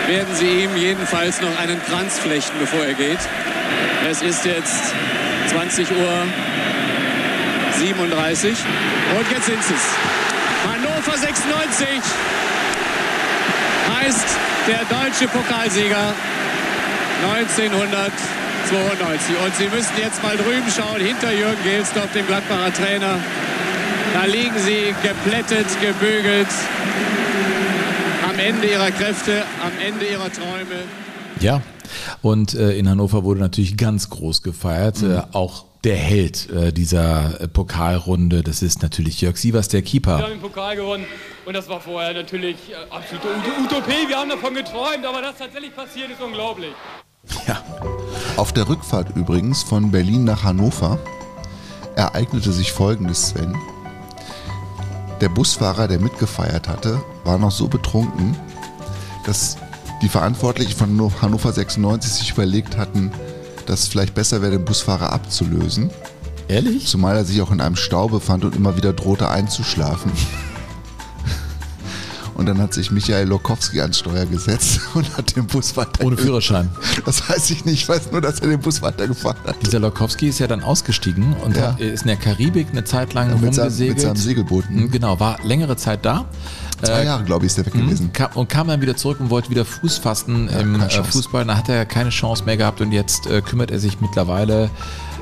Werden 0.08 0.36
sie 0.36 0.66
ihm 0.66 0.76
jedenfalls 0.78 1.42
noch 1.42 1.58
einen 1.58 1.82
Kranz 1.82 2.20
flechten, 2.20 2.58
bevor 2.60 2.82
er 2.82 2.94
geht. 2.94 3.20
Es 4.10 4.22
ist 4.22 4.46
jetzt 4.46 4.94
20 5.50 5.90
Uhr 5.90 6.24
37. 7.80 8.52
Und 8.52 9.32
jetzt 9.32 9.46
sind 9.46 9.60
es. 9.60 9.82
Hannover 10.64 11.18
96 11.18 11.88
heißt 14.02 14.26
der 14.68 14.80
deutsche 14.86 15.28
Pokalsieger 15.28 16.14
1992. 17.38 19.36
Und 19.44 19.56
Sie 19.56 19.68
müssen 19.76 19.94
jetzt 19.98 20.24
mal 20.24 20.36
drüben 20.38 20.70
schauen, 20.76 21.02
hinter 21.02 21.32
Jürgen 21.32 21.64
Gelsdorf, 21.64 22.12
dem 22.14 22.26
Gladbacher 22.28 22.74
Trainer. 22.74 23.20
Da 24.14 24.26
liegen 24.26 24.58
sie 24.58 24.94
geplättet, 25.02 25.68
gebügelt, 25.82 26.48
am 28.28 28.38
Ende 28.40 28.68
ihrer 28.68 28.92
Kräfte, 28.92 29.44
am 29.64 29.72
Ende 29.86 30.06
ihrer 30.06 30.32
Träume. 30.32 30.84
Ja. 31.40 31.62
Und 32.22 32.54
äh, 32.54 32.74
in 32.78 32.90
Hannover 32.90 33.24
wurde 33.24 33.40
natürlich 33.40 33.78
ganz 33.78 34.10
groß 34.10 34.44
gefeiert. 34.44 35.02
Äh, 35.04 35.22
auch 35.32 35.66
der 35.84 35.96
Held 35.96 36.50
äh, 36.50 36.74
dieser 36.74 37.42
äh, 37.42 37.48
Pokalrunde, 37.48 38.44
das 38.44 38.62
ist 38.62 38.82
natürlich 38.82 39.22
Jörg 39.22 39.38
Sievers, 39.38 39.70
der 39.70 39.80
Wir 39.82 39.86
Keeper. 39.86 40.20
haben 40.20 40.32
den 40.32 40.42
Pokal 40.42 40.76
gewonnen 40.76 41.06
und 41.46 41.54
das 41.56 41.68
war 41.70 41.80
vorher 41.80 42.14
natürlich 42.14 42.58
äh, 42.72 42.76
absolute 42.94 43.28
Ut- 43.28 43.66
Utopie. 43.66 44.08
Wir 44.08 44.18
haben 44.18 44.30
davon 44.30 44.54
geträumt, 44.54 45.06
aber 45.06 45.22
das 45.22 45.38
tatsächlich 45.38 45.76
passiert 45.76 46.12
ist 46.12 46.22
unglaublich. 46.22 46.74
Ja. 47.48 47.62
Auf 48.38 48.54
der 48.54 48.68
Rückfahrt 48.68 49.16
übrigens 49.16 49.64
von 49.64 49.92
Berlin 49.92 50.24
nach 50.24 50.44
Hannover 50.44 50.98
ereignete 51.96 52.52
sich 52.52 52.72
folgendes, 52.72 53.30
Sven. 53.30 53.56
Der 55.20 55.30
Busfahrer, 55.30 55.88
der 55.88 56.00
mitgefeiert 56.00 56.68
hatte, 56.68 57.04
war 57.24 57.38
noch 57.38 57.52
so 57.52 57.68
betrunken, 57.68 58.36
dass 59.26 59.58
die 60.02 60.10
Verantwortlichen 60.10 60.76
von 60.76 61.12
Hannover 61.22 61.52
96 61.52 62.12
sich 62.14 62.32
überlegt 62.32 62.76
hatten, 62.78 63.12
dass 63.68 63.82
es 63.82 63.88
vielleicht 63.88 64.16
besser 64.16 64.42
wäre, 64.42 64.54
den 64.54 64.66
Busfahrer 64.66 65.14
abzulösen. 65.14 65.92
Ehrlich? 66.48 66.88
Zumal 66.88 67.16
er 67.18 67.26
sich 67.26 67.40
auch 67.42 67.52
in 67.52 67.62
einem 67.62 67.76
Stau 67.76 68.08
befand 68.08 68.44
und 68.46 68.56
immer 68.56 68.76
wieder 68.78 68.94
drohte 68.94 69.30
einzuschlafen. 69.30 70.12
Und 72.36 72.46
dann 72.48 72.60
hat 72.60 72.74
sich 72.74 72.92
Michael 72.92 73.28
Lokowski 73.28 73.82
ans 73.82 74.00
Steuer 74.00 74.26
gesetzt 74.26 74.82
und 74.94 75.18
hat 75.18 75.36
den 75.36 75.46
Bus 75.48 75.76
weiter. 75.78 76.04
Ohne 76.06 76.18
Führerschein. 76.18 76.70
Das 77.06 77.30
weiß 77.30 77.50
ich 77.52 77.66
nicht. 77.66 77.82
Ich 77.84 77.90
weiß 77.90 78.12
nur, 78.12 78.22
dass 78.22 78.40
er 78.40 78.50
den 78.50 78.60
Bus 78.60 78.82
weitergefahren 78.82 79.38
hat. 79.46 79.56
Dieser 79.66 79.80
Lokowski 79.80 80.30
ist 80.30 80.40
ja 80.40 80.48
dann 80.48 80.64
ausgestiegen 80.64 81.34
und 81.44 81.58
Ja. 81.58 81.74
hat, 81.74 81.80
ist 81.80 82.02
in 82.02 82.08
der 82.08 82.18
Karibik 82.18 82.68
eine 82.72 82.84
Zeit 82.84 83.14
lang 83.14 83.30
mit, 83.42 83.54
seinem, 83.54 83.66
rumgesegelt. 83.66 83.98
mit 83.98 84.02
seinem 84.02 84.16
Segelboot. 84.16 84.70
Mhm, 84.70 84.92
Genau, 84.92 85.20
war 85.20 85.38
längere 85.44 85.78
Zeit 85.78 86.06
da 86.06 86.26
Zwei 86.84 87.04
Jahre, 87.06 87.24
glaube 87.24 87.46
ich, 87.46 87.52
ist 87.52 87.58
der 87.58 87.66
weg 87.68 87.74
gewesen. 87.74 88.12
Kam, 88.12 88.32
und 88.34 88.50
kam 88.50 88.68
dann 88.68 88.82
wieder 88.82 88.96
zurück 88.96 89.20
und 89.20 89.30
wollte 89.30 89.50
wieder 89.50 89.66
Fuß 89.66 89.98
fassen 90.00 90.48
im 90.50 90.80
keine 90.80 90.92
äh. 90.92 91.04
Fußball. 91.04 91.46
Da 91.46 91.58
hat 91.58 91.70
er 91.70 91.86
keine 91.86 92.10
Chance 92.10 92.44
mehr 92.46 92.58
gehabt 92.58 92.82
und 92.82 92.92
jetzt 92.92 93.28
äh, 93.28 93.42
kümmert 93.42 93.72
er 93.72 93.80
sich 93.80 94.02
mittlerweile, 94.02 94.70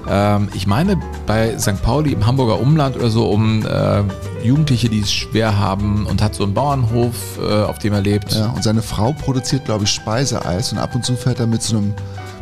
ähm, 0.08 0.50
ich 0.54 0.68
meine, 0.68 0.98
bei 1.26 1.58
St. 1.58 1.82
Pauli 1.82 2.14
im 2.14 2.26
Hamburger 2.26 2.60
Umland 2.60 2.96
oder 2.96 3.10
so 3.10 3.30
um 3.30 3.66
äh, 3.66 4.04
Jugendliche, 4.44 4.90
die 4.90 5.02
es 5.02 5.12
schwer 5.12 5.58
haben 5.58 6.06
und 6.06 6.22
hat 6.22 6.36
so 6.36 6.44
einen 6.44 6.54
Bauernhof, 6.54 7.40
äh, 7.42 7.64
auf 7.64 7.80
dem 7.80 7.94
er 7.94 8.02
lebt. 8.02 8.34
Ja, 8.34 8.48
und 8.50 8.64
seine 8.64 8.82
Frau 8.82 9.14
produziert, 9.14 9.66
glaube 9.66 9.84
ich, 9.84 9.92
Speiseeis 9.92 10.72
und 10.72 10.80
ab 10.80 10.96
und 10.96 11.06
zu 11.06 11.16
fährt 11.16 11.40
er 11.40 11.48
mit 11.48 11.62
so 11.62 11.78
einem 11.78 11.94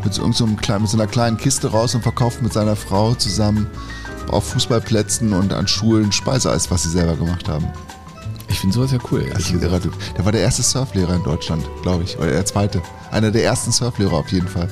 mit 0.03 0.13
so, 0.13 0.31
so 0.31 0.45
einem 0.45 0.55
mit 0.81 0.89
so 0.89 0.97
einer 0.97 1.07
kleinen 1.07 1.37
Kiste 1.37 1.69
raus 1.69 1.95
und 1.95 2.01
verkauft 2.01 2.41
mit 2.41 2.53
seiner 2.53 2.75
Frau 2.75 3.13
zusammen 3.15 3.67
auf 4.29 4.49
Fußballplätzen 4.49 5.33
und 5.33 5.53
an 5.53 5.67
Schulen 5.67 6.11
Speiseeis, 6.11 6.69
was 6.69 6.83
sie 6.83 6.89
selber 6.89 7.15
gemacht 7.15 7.47
haben. 7.47 7.67
Ich 8.49 8.59
finde 8.59 8.75
sowas 8.75 8.91
ja 8.91 8.99
cool. 9.11 9.25
Das 9.33 9.41
ist 9.41 9.51
ein 9.51 9.61
irrer 9.61 9.81
Typ. 9.81 9.93
Der 10.17 10.23
war 10.23 10.31
der 10.31 10.41
erste 10.41 10.63
Surflehrer 10.63 11.15
in 11.15 11.23
Deutschland, 11.23 11.67
glaube 11.83 12.03
ich. 12.03 12.17
Oder 12.17 12.31
der 12.31 12.45
zweite. 12.45 12.81
Einer 13.11 13.31
der 13.31 13.43
ersten 13.43 13.71
Surflehrer 13.71 14.13
auf 14.13 14.31
jeden 14.31 14.47
Fall. 14.47 14.69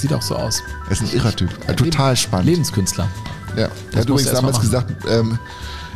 Sieht 0.00 0.12
auch 0.12 0.22
so 0.22 0.36
aus. 0.36 0.62
Er 0.86 0.92
ist 0.92 1.02
ein 1.02 1.12
irrer 1.12 1.34
Typ. 1.34 1.50
Ja, 1.68 1.74
total 1.74 2.16
spannend. 2.16 2.46
Lebenskünstler. 2.46 3.08
Ja, 3.56 3.68
der 3.92 4.00
hat 4.00 4.08
übrigens 4.08 4.32
damals 4.32 4.60
gesagt, 4.60 4.92
ähm, 5.08 5.38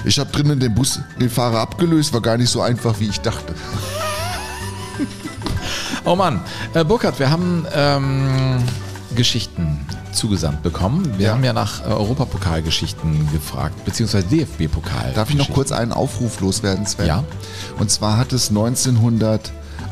ich 0.04 0.18
habe 0.18 0.30
drinnen 0.30 0.60
den 0.60 0.74
Bus, 0.74 1.00
den 1.20 1.30
Fahrer 1.30 1.60
abgelöst, 1.60 2.12
war 2.12 2.20
gar 2.20 2.36
nicht 2.36 2.50
so 2.50 2.60
einfach, 2.60 2.98
wie 3.00 3.08
ich 3.08 3.20
dachte. 3.20 3.54
Oh 6.06 6.14
Mann, 6.14 6.42
äh, 6.74 6.84
Burkhard, 6.84 7.18
wir 7.18 7.30
haben 7.30 7.66
ähm, 7.74 8.62
Geschichten 9.16 9.86
zugesandt 10.12 10.62
bekommen. 10.62 11.14
Wir 11.16 11.28
Ja. 11.28 11.32
haben 11.32 11.42
ja 11.44 11.54
nach 11.54 11.80
äh, 11.80 11.84
Europapokalgeschichten 11.84 13.32
gefragt, 13.32 13.82
beziehungsweise 13.86 14.26
DFB-Pokal. 14.26 15.12
Darf 15.14 15.30
ich 15.30 15.36
noch 15.36 15.50
kurz 15.50 15.72
einen 15.72 15.92
Aufruf 15.92 16.40
loswerden, 16.40 16.86
Sven? 16.86 17.06
Ja. 17.06 17.24
Und 17.78 17.90
zwar 17.90 18.18
hat 18.18 18.34
es 18.34 18.50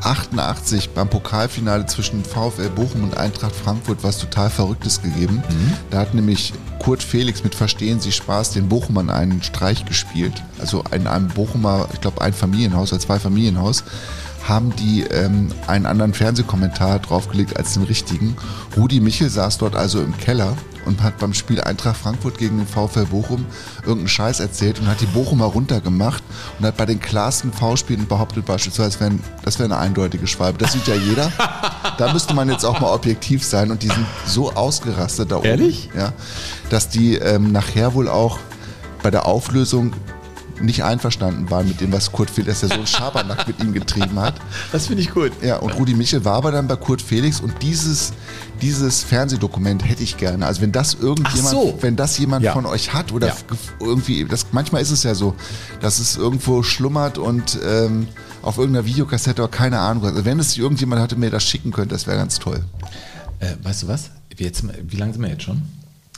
1988 0.04 0.90
beim 0.90 1.08
Pokalfinale 1.08 1.86
zwischen 1.86 2.24
VfL 2.24 2.70
Bochum 2.70 3.04
und 3.04 3.16
Eintracht 3.16 3.54
Frankfurt 3.54 4.02
was 4.02 4.18
total 4.18 4.50
Verrücktes 4.50 5.00
gegeben. 5.00 5.36
Mhm. 5.48 5.72
Da 5.90 6.00
hat 6.00 6.12
nämlich 6.12 6.52
Kurt 6.80 7.04
Felix 7.04 7.44
mit 7.44 7.54
Verstehen 7.54 8.00
Sie 8.00 8.10
Spaß 8.10 8.50
den 8.50 8.68
Bochumern 8.68 9.10
einen 9.10 9.42
Streich 9.44 9.84
gespielt. 9.84 10.42
Also 10.58 10.82
in 10.90 11.06
einem 11.06 11.28
Bochumer, 11.28 11.88
ich 11.92 12.00
glaube 12.00 12.20
ein 12.20 12.32
Familienhaus 12.32 12.92
oder 12.92 13.00
zwei 13.00 13.20
Familienhaus 13.20 13.84
haben 14.48 14.74
die 14.76 15.02
ähm, 15.02 15.48
einen 15.66 15.86
anderen 15.86 16.14
Fernsehkommentar 16.14 16.98
draufgelegt 16.98 17.56
als 17.56 17.74
den 17.74 17.84
richtigen. 17.84 18.36
Rudi 18.76 19.00
Michel 19.00 19.30
saß 19.30 19.58
dort 19.58 19.76
also 19.76 20.00
im 20.00 20.16
Keller 20.16 20.56
und 20.84 21.02
hat 21.02 21.18
beim 21.18 21.34
Spiel 21.34 21.60
Eintracht 21.60 21.96
Frankfurt 21.96 22.38
gegen 22.38 22.58
den 22.58 22.66
VfL 22.66 23.06
Bochum 23.06 23.46
irgendeinen 23.82 24.08
Scheiß 24.08 24.40
erzählt 24.40 24.80
und 24.80 24.88
hat 24.88 25.00
die 25.00 25.06
Bochumer 25.06 25.46
runtergemacht 25.46 26.22
und 26.58 26.66
hat 26.66 26.76
bei 26.76 26.86
den 26.86 27.00
klarsten 27.00 27.52
V-Spielen 27.52 28.06
behauptet 28.06 28.44
beispielsweise, 28.44 28.90
das 28.90 29.00
wäre 29.00 29.18
das 29.44 29.58
wär 29.58 29.66
eine 29.66 29.78
eindeutige 29.78 30.26
Schwalbe. 30.26 30.58
Das 30.58 30.72
sieht 30.72 30.86
ja 30.86 30.94
jeder. 30.94 31.30
da 31.98 32.12
müsste 32.12 32.34
man 32.34 32.48
jetzt 32.50 32.64
auch 32.64 32.80
mal 32.80 32.92
objektiv 32.92 33.44
sein 33.44 33.70
und 33.70 33.82
die 33.82 33.88
sind 33.88 34.06
so 34.26 34.52
ausgerastet 34.52 35.30
da 35.30 35.36
oben. 35.36 35.46
Ehrlich? 35.46 35.90
Ja, 35.96 36.12
dass 36.70 36.88
die 36.88 37.14
ähm, 37.14 37.52
nachher 37.52 37.94
wohl 37.94 38.08
auch 38.08 38.38
bei 39.02 39.10
der 39.10 39.26
Auflösung 39.26 39.92
nicht 40.60 40.84
einverstanden 40.84 41.50
waren 41.50 41.66
mit 41.66 41.80
dem, 41.80 41.92
was 41.92 42.12
Kurt 42.12 42.30
Felix, 42.30 42.60
dass 42.60 42.62
er 42.62 42.68
so 42.68 42.74
einen 42.74 42.86
Schabernack 42.86 43.46
mit 43.48 43.60
ihm 43.60 43.72
getrieben 43.72 44.18
hat. 44.20 44.34
Das 44.72 44.86
finde 44.86 45.02
ich 45.02 45.10
gut. 45.10 45.32
Ja, 45.42 45.56
und 45.56 45.72
Rudi 45.72 45.94
Michel 45.94 46.24
war 46.24 46.34
aber 46.34 46.50
dann 46.52 46.66
bei 46.68 46.76
Kurt 46.76 47.02
Felix 47.02 47.40
und 47.40 47.52
dieses, 47.62 48.12
dieses 48.60 49.02
Fernsehdokument 49.02 49.86
hätte 49.88 50.02
ich 50.02 50.16
gerne. 50.16 50.46
Also 50.46 50.60
wenn 50.62 50.72
das 50.72 50.94
irgendjemand, 50.94 51.50
so. 51.50 51.78
wenn 51.80 51.96
das 51.96 52.18
gef- 52.18 52.40
Ja. 52.40 52.52
von 52.52 52.66
euch 52.66 52.92
hat 52.94 53.12
oder 53.12 53.28
Ja. 53.28 53.34
irgendwie, 53.80 54.24
das, 54.24 54.46
manchmal 54.52 54.82
ist 54.82 54.90
es 54.90 55.02
ja 55.02 55.14
so, 55.14 55.34
dass 55.80 55.98
es 55.98 56.16
irgendwo 56.16 56.62
schlummert 56.62 57.18
und 57.18 57.58
ähm, 57.64 58.08
auf 58.42 58.58
irgendeiner 58.58 58.86
Videokassette 58.86 59.42
oder 59.42 59.50
keine 59.50 59.78
Ahnung. 59.80 60.04
Also 60.04 60.24
wenn 60.24 60.38
es 60.38 60.56
irgendjemand 60.56 61.00
hatte, 61.02 61.16
mir 61.16 61.30
das 61.30 61.44
schicken 61.44 61.70
könnte, 61.72 61.94
das 61.94 62.06
wäre 62.06 62.16
ganz 62.16 62.38
toll. 62.38 62.64
Äh, 63.40 63.54
weißt 63.62 63.82
du 63.84 63.88
was? 63.88 64.10
Jetzt, 64.38 64.64
wie 64.88 64.96
lange 64.96 65.12
sind 65.12 65.22
wir 65.22 65.28
jetzt 65.30 65.42
schon? 65.44 65.62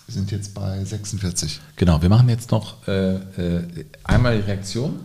Wir 0.06 0.14
sind 0.14 0.30
jetzt 0.30 0.54
bei 0.54 0.84
46. 0.84 1.60
Genau, 1.76 2.02
wir 2.02 2.08
machen 2.08 2.28
jetzt 2.28 2.50
noch 2.50 2.86
äh, 2.86 3.14
äh, 3.14 3.84
einmal 4.04 4.36
die 4.36 4.42
Reaktion. 4.42 5.00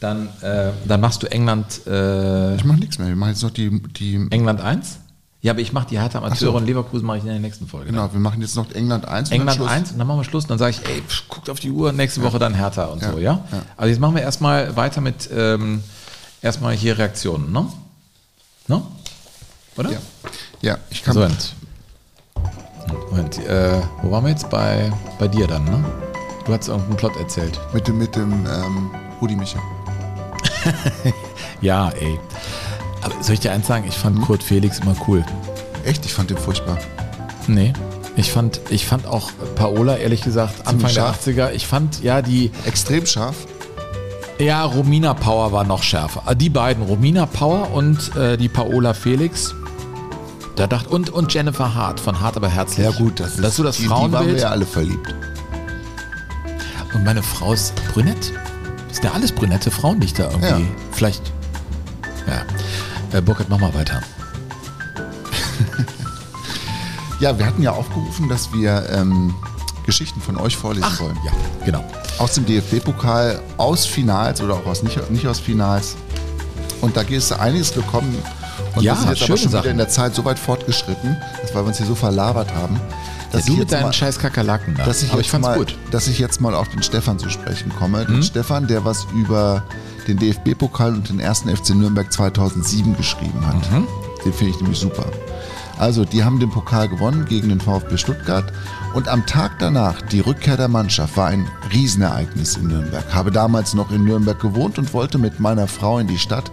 Dann, 0.00 0.28
äh, 0.42 0.72
dann 0.86 1.00
machst 1.00 1.22
du 1.22 1.26
England, 1.30 1.86
äh, 1.86 2.56
Ich 2.56 2.64
mache 2.64 2.78
nichts 2.78 2.98
mehr. 2.98 3.08
Wir 3.08 3.16
machen 3.16 3.30
jetzt 3.30 3.42
noch 3.42 3.50
die, 3.50 3.82
die 3.92 4.26
England 4.30 4.60
1. 4.60 4.98
Ja, 5.42 5.52
aber 5.52 5.60
ich 5.60 5.72
mache 5.72 5.86
die 5.88 5.98
Hertha 5.98 6.18
Amateure 6.18 6.36
so. 6.38 6.56
und 6.56 6.66
Leverkusen 6.66 7.06
mache 7.06 7.18
ich 7.18 7.22
in 7.22 7.30
der 7.30 7.38
nächsten 7.38 7.68
Folge. 7.68 7.90
genau, 7.90 8.12
wir 8.12 8.18
machen 8.18 8.40
jetzt 8.40 8.56
noch 8.56 8.70
England 8.72 9.06
1. 9.06 9.30
und 9.30 9.32
dann 9.32 9.40
England 9.40 9.56
Schluss. 9.56 9.70
1 9.70 9.92
und 9.92 9.98
dann 9.98 10.06
machen 10.08 10.18
wir 10.18 10.24
Schluss 10.24 10.44
und 10.44 10.50
dann 10.50 10.58
sage 10.58 10.72
ich, 10.72 10.88
ey, 10.90 11.02
pff, 11.02 11.28
guckt 11.28 11.48
auf 11.48 11.60
die 11.60 11.70
Uhr, 11.70 11.92
nächste 11.92 12.20
Woche 12.22 12.38
dann 12.38 12.52
Hertha 12.54 12.86
und 12.86 13.00
Ja, 13.00 13.12
so, 13.12 13.18
ja? 13.18 13.44
ja. 13.52 13.62
Also 13.76 13.90
jetzt 13.90 14.00
machen 14.00 14.16
wir 14.16 14.22
erstmal 14.22 14.74
weiter 14.74 15.00
mit 15.00 15.30
ähm, 15.32 15.84
erstmal 16.42 16.74
hier 16.74 16.98
Reaktionen, 16.98 17.52
ne? 17.52 17.66
Ne? 18.66 18.82
Oder? 19.76 19.92
Ja. 19.92 19.98
ja, 20.62 20.78
ich 20.90 21.04
kann. 21.04 21.14
So, 21.14 21.26
und 23.18 23.38
äh, 23.46 23.80
wo 24.02 24.10
waren 24.10 24.24
wir 24.24 24.30
jetzt? 24.30 24.48
Bei, 24.50 24.92
bei 25.18 25.28
dir 25.28 25.46
dann, 25.46 25.64
ne? 25.64 25.84
Du 26.44 26.52
hast 26.52 26.68
irgendeinen 26.68 26.96
Plot 26.96 27.16
erzählt. 27.16 27.58
Mit 27.72 27.88
dem, 27.88 27.98
mit 27.98 28.14
dem 28.14 28.32
ähm, 28.46 28.90
Rudi 29.20 29.36
Michel. 29.36 29.60
Ja, 31.62 31.88
ey. 31.90 32.18
Aber 33.02 33.14
soll 33.22 33.34
ich 33.34 33.40
dir 33.40 33.50
eins 33.52 33.66
sagen? 33.66 33.84
Ich 33.88 33.96
fand 33.96 34.20
Kurt 34.20 34.42
Felix 34.42 34.78
immer 34.80 34.94
cool. 35.08 35.24
Echt, 35.84 36.04
ich 36.04 36.12
fand 36.12 36.28
den 36.28 36.36
furchtbar. 36.36 36.76
Nee. 37.46 37.72
Ich 38.16 38.30
fand, 38.30 38.60
ich 38.70 38.84
fand 38.86 39.06
auch 39.06 39.30
Paola, 39.54 39.96
ehrlich 39.96 40.22
gesagt, 40.22 40.66
Anfang 40.66 40.90
scharf. 40.90 41.24
der 41.24 41.50
80er, 41.50 41.52
ich 41.52 41.66
fand 41.66 42.02
ja 42.02 42.20
die, 42.22 42.50
Extrem 42.66 43.06
scharf. 43.06 43.46
ja, 44.38 44.64
Romina 44.64 45.14
Power 45.14 45.52
war 45.52 45.64
noch 45.64 45.82
schärfer. 45.82 46.34
Die 46.34 46.50
beiden, 46.50 46.82
Romina 46.84 47.26
Power 47.26 47.72
und 47.72 48.14
äh, 48.16 48.36
die 48.36 48.48
Paola 48.48 48.92
Felix. 48.94 49.54
Da 50.56 50.66
dachte, 50.66 50.88
und, 50.88 51.10
und 51.10 51.32
Jennifer 51.32 51.74
Hart 51.74 52.00
von 52.00 52.18
Hart 52.18 52.36
aber 52.36 52.48
herzlich. 52.48 52.84
Ja 52.86 52.90
gut, 52.90 53.20
das, 53.20 53.36
das 53.36 53.50
ist 53.50 53.56
so 53.56 53.62
das 53.62 53.76
die, 53.76 53.82
die 53.82 53.90
waren 53.90 54.10
wir 54.10 54.18
Frauenbild. 54.18 54.40
ja 54.40 54.48
alle 54.50 54.64
verliebt. 54.66 55.14
Und 56.94 57.04
meine 57.04 57.22
Frau 57.22 57.52
ist 57.52 57.74
brünett. 57.92 58.32
Das 58.88 58.96
sind 58.96 59.04
ja 59.04 59.12
alles 59.12 59.32
brünette 59.32 59.70
Frauen, 59.70 60.00
die 60.00 60.06
ich 60.06 60.14
da 60.14 60.30
irgendwie. 60.30 60.48
Ja. 60.48 60.60
Vielleicht. 60.92 61.30
Ja. 62.26 63.18
Äh, 63.18 63.20
Burkhard, 63.20 63.50
mach 63.50 63.58
mal 63.58 63.74
weiter. 63.74 64.00
Ja, 67.18 67.38
wir 67.38 67.46
hatten 67.46 67.62
ja 67.62 67.72
aufgerufen, 67.72 68.28
dass 68.28 68.52
wir 68.52 68.90
ähm, 68.90 69.34
Geschichten 69.86 70.20
von 70.20 70.36
euch 70.36 70.54
vorlesen 70.54 70.98
wollen. 70.98 71.16
Ja, 71.24 71.32
genau. 71.64 71.82
Aus 72.18 72.34
dem 72.34 72.44
DFB-Pokal, 72.44 73.40
aus 73.56 73.86
Finals 73.86 74.42
oder 74.42 74.52
auch 74.54 74.66
aus 74.66 74.82
nicht, 74.82 75.10
nicht 75.10 75.26
aus 75.26 75.40
Finals. 75.40 75.96
Und 76.82 76.94
da 76.94 77.00
ist 77.00 77.32
einiges 77.32 77.72
gekommen. 77.72 78.14
Und 78.76 78.82
Ja, 78.82 78.92
wir 78.94 79.00
sind 79.00 79.08
jetzt 79.10 79.22
aber 79.22 79.36
schon 79.38 79.50
Sachen. 79.50 79.64
wieder 79.64 79.70
in 79.72 79.78
der 79.78 79.88
Zeit 79.88 80.14
so 80.14 80.24
weit 80.24 80.38
fortgeschritten, 80.38 81.16
dass 81.42 81.54
weil 81.54 81.62
wir 81.64 81.68
uns 81.68 81.78
hier 81.78 81.86
so 81.86 81.94
verlabert 81.94 82.54
haben, 82.54 82.78
dass 83.32 83.42
Ja, 83.42 83.46
du 83.46 83.52
ich 83.54 83.58
mit 83.60 83.72
deinen 83.72 83.82
mal- 83.84 83.92
scheiß 83.92 84.18
Kakerlaken 84.18 84.74
da. 84.76 84.84
dass 84.84 85.02
ich, 85.02 85.10
Aber 85.12 85.20
ich 85.20 85.30
fand's 85.30 85.48
mal, 85.48 85.56
gut. 85.58 85.76
dass 85.90 86.06
ich 86.08 86.18
jetzt 86.18 86.40
mal 86.40 86.54
auf 86.54 86.68
den 86.68 86.82
Stefan 86.82 87.18
zu 87.18 87.28
sprechen 87.30 87.72
komme. 87.78 88.02
Mhm. 88.04 88.06
Den 88.14 88.22
Stefan, 88.22 88.66
der 88.66 88.84
was 88.84 89.06
über 89.14 89.62
den 90.06 90.18
DFB-Pokal 90.18 90.92
und 90.94 91.08
den 91.08 91.18
ersten 91.18 91.48
FC 91.54 91.70
Nürnberg 91.74 92.12
2007 92.12 92.96
geschrieben 92.96 93.44
hat. 93.46 93.70
Mhm. 93.72 93.86
Den 94.24 94.32
finde 94.32 94.52
ich 94.54 94.60
nämlich 94.60 94.78
super. 94.78 95.04
Also, 95.78 96.04
die 96.06 96.24
haben 96.24 96.38
den 96.40 96.48
Pokal 96.50 96.88
gewonnen 96.88 97.26
gegen 97.28 97.50
den 97.50 97.60
VfB 97.60 97.98
Stuttgart 97.98 98.50
und 98.94 99.08
am 99.08 99.26
Tag 99.26 99.58
danach, 99.58 100.00
die 100.00 100.20
Rückkehr 100.20 100.56
der 100.56 100.68
Mannschaft, 100.68 101.16
war 101.18 101.26
ein 101.26 101.46
Riesenereignis 101.70 102.56
in 102.56 102.68
Nürnberg. 102.68 103.04
Habe 103.14 103.30
damals 103.30 103.74
noch 103.74 103.90
in 103.90 104.04
Nürnberg 104.04 104.38
gewohnt 104.40 104.78
und 104.78 104.94
wollte 104.94 105.18
mit 105.18 105.38
meiner 105.38 105.66
Frau 105.66 105.98
in 105.98 106.06
die 106.06 106.16
Stadt 106.18 106.50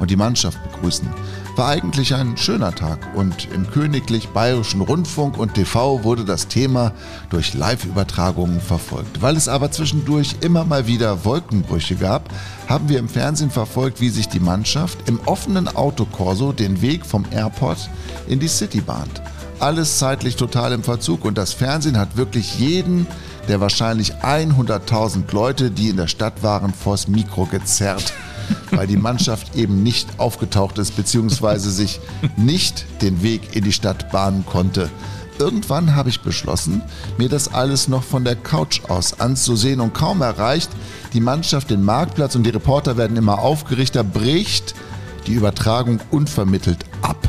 und 0.00 0.10
die 0.10 0.16
Mannschaft 0.16 0.58
begrüßen. 0.72 1.08
War 1.56 1.68
eigentlich 1.68 2.14
ein 2.14 2.36
schöner 2.36 2.74
Tag 2.74 2.98
und 3.14 3.48
im 3.50 3.70
Königlich 3.70 4.28
Bayerischen 4.28 4.82
Rundfunk 4.82 5.38
und 5.38 5.54
TV 5.54 6.04
wurde 6.04 6.26
das 6.26 6.48
Thema 6.48 6.92
durch 7.30 7.54
Live-Übertragungen 7.54 8.60
verfolgt. 8.60 9.22
Weil 9.22 9.38
es 9.38 9.48
aber 9.48 9.70
zwischendurch 9.70 10.36
immer 10.42 10.64
mal 10.64 10.86
wieder 10.86 11.24
Wolkenbrüche 11.24 11.96
gab, 11.96 12.28
haben 12.68 12.90
wir 12.90 12.98
im 12.98 13.08
Fernsehen 13.08 13.50
verfolgt, 13.50 14.02
wie 14.02 14.10
sich 14.10 14.28
die 14.28 14.38
Mannschaft 14.38 15.08
im 15.08 15.18
offenen 15.24 15.66
Autokorso 15.66 16.52
den 16.52 16.82
Weg 16.82 17.06
vom 17.06 17.24
Airport 17.30 17.88
in 18.28 18.38
die 18.38 18.48
City 18.48 18.82
bahnt. 18.82 19.22
Alles 19.58 19.98
zeitlich 19.98 20.36
total 20.36 20.72
im 20.72 20.82
Verzug 20.82 21.24
und 21.24 21.38
das 21.38 21.54
Fernsehen 21.54 21.96
hat 21.96 22.18
wirklich 22.18 22.58
jeden 22.58 23.06
der 23.48 23.62
wahrscheinlich 23.62 24.16
100.000 24.16 25.32
Leute, 25.32 25.70
die 25.70 25.88
in 25.88 25.96
der 25.96 26.08
Stadt 26.08 26.42
waren, 26.42 26.74
vors 26.74 27.08
Mikro 27.08 27.46
gezerrt 27.46 28.12
weil 28.70 28.86
die 28.86 28.96
Mannschaft 28.96 29.56
eben 29.56 29.82
nicht 29.82 30.08
aufgetaucht 30.18 30.78
ist, 30.78 30.96
beziehungsweise 30.96 31.70
sich 31.70 32.00
nicht 32.36 32.86
den 33.02 33.22
Weg 33.22 33.54
in 33.56 33.64
die 33.64 33.72
Stadt 33.72 34.10
bahnen 34.10 34.44
konnte. 34.46 34.90
Irgendwann 35.38 35.94
habe 35.94 36.08
ich 36.08 36.20
beschlossen, 36.20 36.80
mir 37.18 37.28
das 37.28 37.52
alles 37.52 37.88
noch 37.88 38.02
von 38.02 38.24
der 38.24 38.36
Couch 38.36 38.80
aus 38.88 39.20
anzusehen 39.20 39.80
und 39.80 39.92
kaum 39.92 40.22
erreicht, 40.22 40.70
die 41.12 41.20
Mannschaft 41.20 41.70
den 41.70 41.82
Marktplatz 41.82 42.34
und 42.36 42.44
die 42.44 42.50
Reporter 42.50 42.96
werden 42.96 43.16
immer 43.16 43.40
aufgerichter, 43.40 44.02
bricht 44.02 44.74
die 45.26 45.34
Übertragung 45.34 46.00
unvermittelt 46.10 46.84
ab. 47.02 47.28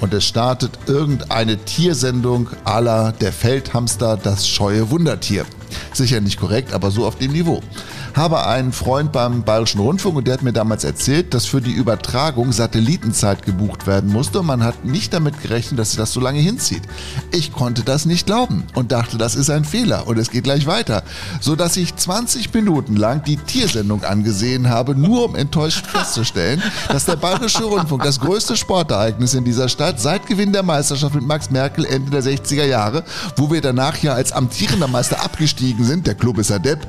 Und 0.00 0.14
es 0.14 0.24
startet 0.24 0.78
irgendeine 0.86 1.56
Tiersendung 1.64 2.48
à 2.64 2.80
la 2.80 3.12
der 3.12 3.32
Feldhamster, 3.32 4.16
das 4.16 4.48
scheue 4.48 4.90
Wundertier. 4.90 5.44
Sicher 5.92 6.20
nicht 6.20 6.38
korrekt, 6.38 6.72
aber 6.72 6.90
so 6.90 7.04
auf 7.04 7.16
dem 7.16 7.32
Niveau. 7.32 7.62
Habe 8.14 8.46
einen 8.46 8.72
Freund 8.72 9.12
beim 9.12 9.42
Bayerischen 9.42 9.80
Rundfunk 9.80 10.16
und 10.16 10.26
der 10.26 10.34
hat 10.34 10.42
mir 10.42 10.52
damals 10.52 10.84
erzählt, 10.84 11.34
dass 11.34 11.46
für 11.46 11.60
die 11.60 11.72
Übertragung 11.72 12.52
Satellitenzeit 12.52 13.42
gebucht 13.42 13.86
werden 13.86 14.12
musste 14.12 14.40
und 14.40 14.46
man 14.46 14.64
hat 14.64 14.84
nicht 14.84 15.12
damit 15.12 15.40
gerechnet, 15.40 15.78
dass 15.78 15.90
sich 15.90 15.98
das 15.98 16.12
so 16.12 16.20
lange 16.20 16.40
hinzieht. 16.40 16.82
Ich 17.32 17.52
konnte 17.52 17.82
das 17.82 18.06
nicht 18.06 18.26
glauben 18.26 18.64
und 18.74 18.92
dachte, 18.92 19.18
das 19.18 19.34
ist 19.34 19.50
ein 19.50 19.64
Fehler 19.64 20.06
und 20.06 20.18
es 20.18 20.30
geht 20.30 20.44
gleich 20.44 20.66
weiter, 20.66 21.02
so 21.40 21.56
dass 21.56 21.76
ich 21.76 21.94
20 21.94 22.52
Minuten 22.54 22.96
lang 22.96 23.22
die 23.24 23.36
Tiersendung 23.36 24.04
angesehen 24.04 24.68
habe, 24.68 24.94
nur 24.94 25.24
um 25.24 25.36
enttäuscht 25.36 25.86
festzustellen, 25.86 26.62
dass 26.88 27.04
der 27.04 27.16
Bayerische 27.16 27.64
Rundfunk 27.64 28.02
das 28.02 28.20
größte 28.20 28.56
Sportereignis 28.56 29.34
in 29.34 29.44
dieser 29.44 29.68
Stadt 29.68 30.00
seit 30.00 30.26
Gewinn 30.26 30.52
der 30.52 30.62
Meisterschaft 30.62 31.14
mit 31.14 31.26
Max 31.26 31.50
Merkel 31.50 31.84
Ende 31.84 32.10
der 32.10 32.22
60er 32.22 32.64
Jahre, 32.64 33.04
wo 33.36 33.50
wir 33.50 33.60
danach 33.60 33.96
ja 33.98 34.14
als 34.14 34.32
amtierender 34.32 34.88
Meister 34.88 35.24
abgestiegen 35.24 35.84
sind, 35.84 36.06
der 36.06 36.14
Club 36.14 36.38
ist 36.38 36.50
adept, 36.50 36.86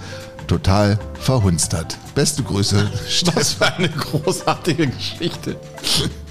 total 0.49 0.99
verhunzt 1.21 1.73
hat. 1.73 1.97
Beste 2.15 2.43
Grüße, 2.43 2.89
Was 3.35 3.53
für 3.53 3.65
eine 3.73 3.87
großartige 3.89 4.87
Geschichte. 4.87 5.55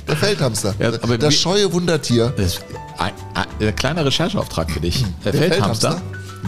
der 0.07 0.17
Feldhamster. 0.17 0.75
Ja, 0.79 0.89
aber 1.03 1.17
das 1.17 1.33
wie- 1.33 1.39
scheue 1.39 1.73
Wundertier. 1.73 2.35
Das 2.37 2.59
ein, 2.99 3.13
ein, 3.35 3.47
ein 3.69 3.77
kleiner 3.77 4.05
Rechercheauftrag 4.05 4.71
für 4.71 4.81
dich. 4.81 5.05
Der, 5.25 5.33
Der 5.33 5.41
Feldhamster. 5.43 6.03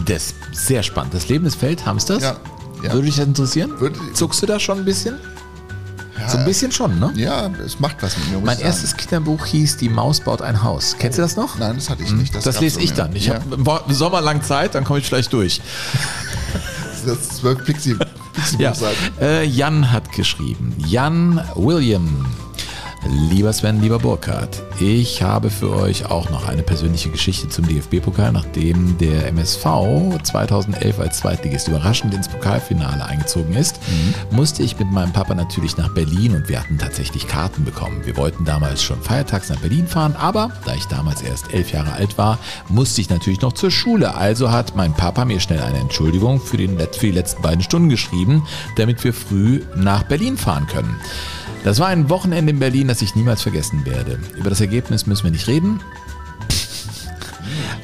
Das 0.05 0.33
ist 0.51 0.67
sehr 0.67 0.83
spannend. 0.83 1.13
Das 1.13 1.27
Leben 1.29 1.45
des 1.45 1.55
Feldhamsters. 1.55 2.21
Ja, 2.21 2.35
ja. 2.83 2.93
Würde 2.93 3.05
dich 3.07 3.15
das 3.17 3.25
interessieren? 3.25 3.79
Würde- 3.79 3.99
Zuckst 4.13 4.41
du 4.41 4.45
da 4.45 4.59
schon 4.59 4.79
ein 4.79 4.85
bisschen? 4.85 5.17
so 6.27 6.37
ein 6.37 6.45
bisschen 6.45 6.71
schon, 6.71 6.99
ne? 6.99 7.11
Ja, 7.15 7.49
es 7.65 7.79
macht 7.79 7.97
was 8.01 8.15
mit 8.15 8.29
mir. 8.31 8.39
Mein 8.45 8.59
erstes 8.59 8.95
Kinderbuch 8.95 9.43
hieß 9.43 9.77
Die 9.77 9.89
Maus 9.89 10.19
baut 10.19 10.43
ein 10.43 10.61
Haus. 10.61 10.95
Kennst 10.99 11.17
du 11.17 11.23
das 11.23 11.35
noch? 11.35 11.57
Nein, 11.57 11.75
das 11.77 11.89
hatte 11.89 12.03
ich 12.03 12.11
nicht. 12.11 12.35
Das, 12.35 12.43
gab's 12.45 12.59
lese 12.59 12.79
ich 12.79 12.93
dann. 12.93 13.15
Ich 13.15 13.25
ja, 13.25 13.39
habe 13.57 13.93
Sommer 13.93 14.21
lang 14.21 14.43
Zeit, 14.43 14.75
dann 14.75 14.83
komme 14.83 14.99
ich 14.99 15.05
vielleicht 15.07 15.33
durch. 15.33 15.61
das 17.05 17.29
zwölf 17.37 17.63
Pixie, 17.65 17.95
Pixie 18.33 18.61
Ja. 18.61 18.73
Äh, 19.19 19.45
Jan 19.45 19.91
hat 19.91 20.11
geschrieben. 20.11 20.73
Jan 20.77 21.41
William. 21.55 22.25
Lieber 23.07 23.51
Sven, 23.51 23.81
lieber 23.81 23.97
Burkhard, 23.97 24.61
ich 24.79 25.23
habe 25.23 25.49
für 25.49 25.75
euch 25.75 26.05
auch 26.05 26.29
noch 26.29 26.47
eine 26.47 26.61
persönliche 26.61 27.09
Geschichte 27.09 27.49
zum 27.49 27.67
DFB-Pokal. 27.67 28.31
Nachdem 28.31 28.95
der 28.99 29.27
MSV 29.29 29.65
2011 30.21 30.99
als 30.99 31.17
Zweitligist 31.17 31.67
überraschend 31.67 32.13
ins 32.13 32.27
Pokalfinale 32.27 33.03
eingezogen 33.03 33.55
ist, 33.55 33.79
musste 34.29 34.61
ich 34.61 34.77
mit 34.77 34.91
meinem 34.91 35.13
Papa 35.13 35.33
natürlich 35.33 35.77
nach 35.77 35.91
Berlin 35.95 36.35
und 36.35 36.47
wir 36.47 36.59
hatten 36.59 36.77
tatsächlich 36.77 37.27
Karten 37.27 37.65
bekommen. 37.65 38.05
Wir 38.05 38.17
wollten 38.17 38.45
damals 38.45 38.83
schon 38.83 39.01
feiertags 39.01 39.49
nach 39.49 39.59
Berlin 39.59 39.87
fahren, 39.87 40.15
aber 40.15 40.51
da 40.65 40.75
ich 40.75 40.85
damals 40.85 41.23
erst 41.23 41.51
elf 41.55 41.71
Jahre 41.71 41.93
alt 41.93 42.19
war, 42.19 42.37
musste 42.69 43.01
ich 43.01 43.09
natürlich 43.09 43.41
noch 43.41 43.53
zur 43.53 43.71
Schule. 43.71 44.13
Also 44.13 44.51
hat 44.51 44.75
mein 44.75 44.93
Papa 44.93 45.25
mir 45.25 45.39
schnell 45.39 45.61
eine 45.61 45.79
Entschuldigung 45.79 46.39
für, 46.39 46.57
den, 46.57 46.77
für 46.77 47.07
die 47.07 47.11
letzten 47.11 47.41
beiden 47.41 47.63
Stunden 47.63 47.89
geschrieben, 47.89 48.45
damit 48.75 49.03
wir 49.03 49.13
früh 49.13 49.63
nach 49.75 50.03
Berlin 50.03 50.37
fahren 50.37 50.67
können. 50.67 50.99
Das 51.63 51.79
war 51.79 51.87
ein 51.87 52.09
Wochenende 52.09 52.51
in 52.51 52.59
Berlin, 52.59 52.87
das 52.87 53.03
ich 53.03 53.15
niemals 53.15 53.43
vergessen 53.43 53.85
werde. 53.85 54.19
Über 54.35 54.49
das 54.49 54.61
Ergebnis 54.61 55.05
müssen 55.05 55.25
wir 55.25 55.31
nicht 55.31 55.47
reden. 55.47 55.79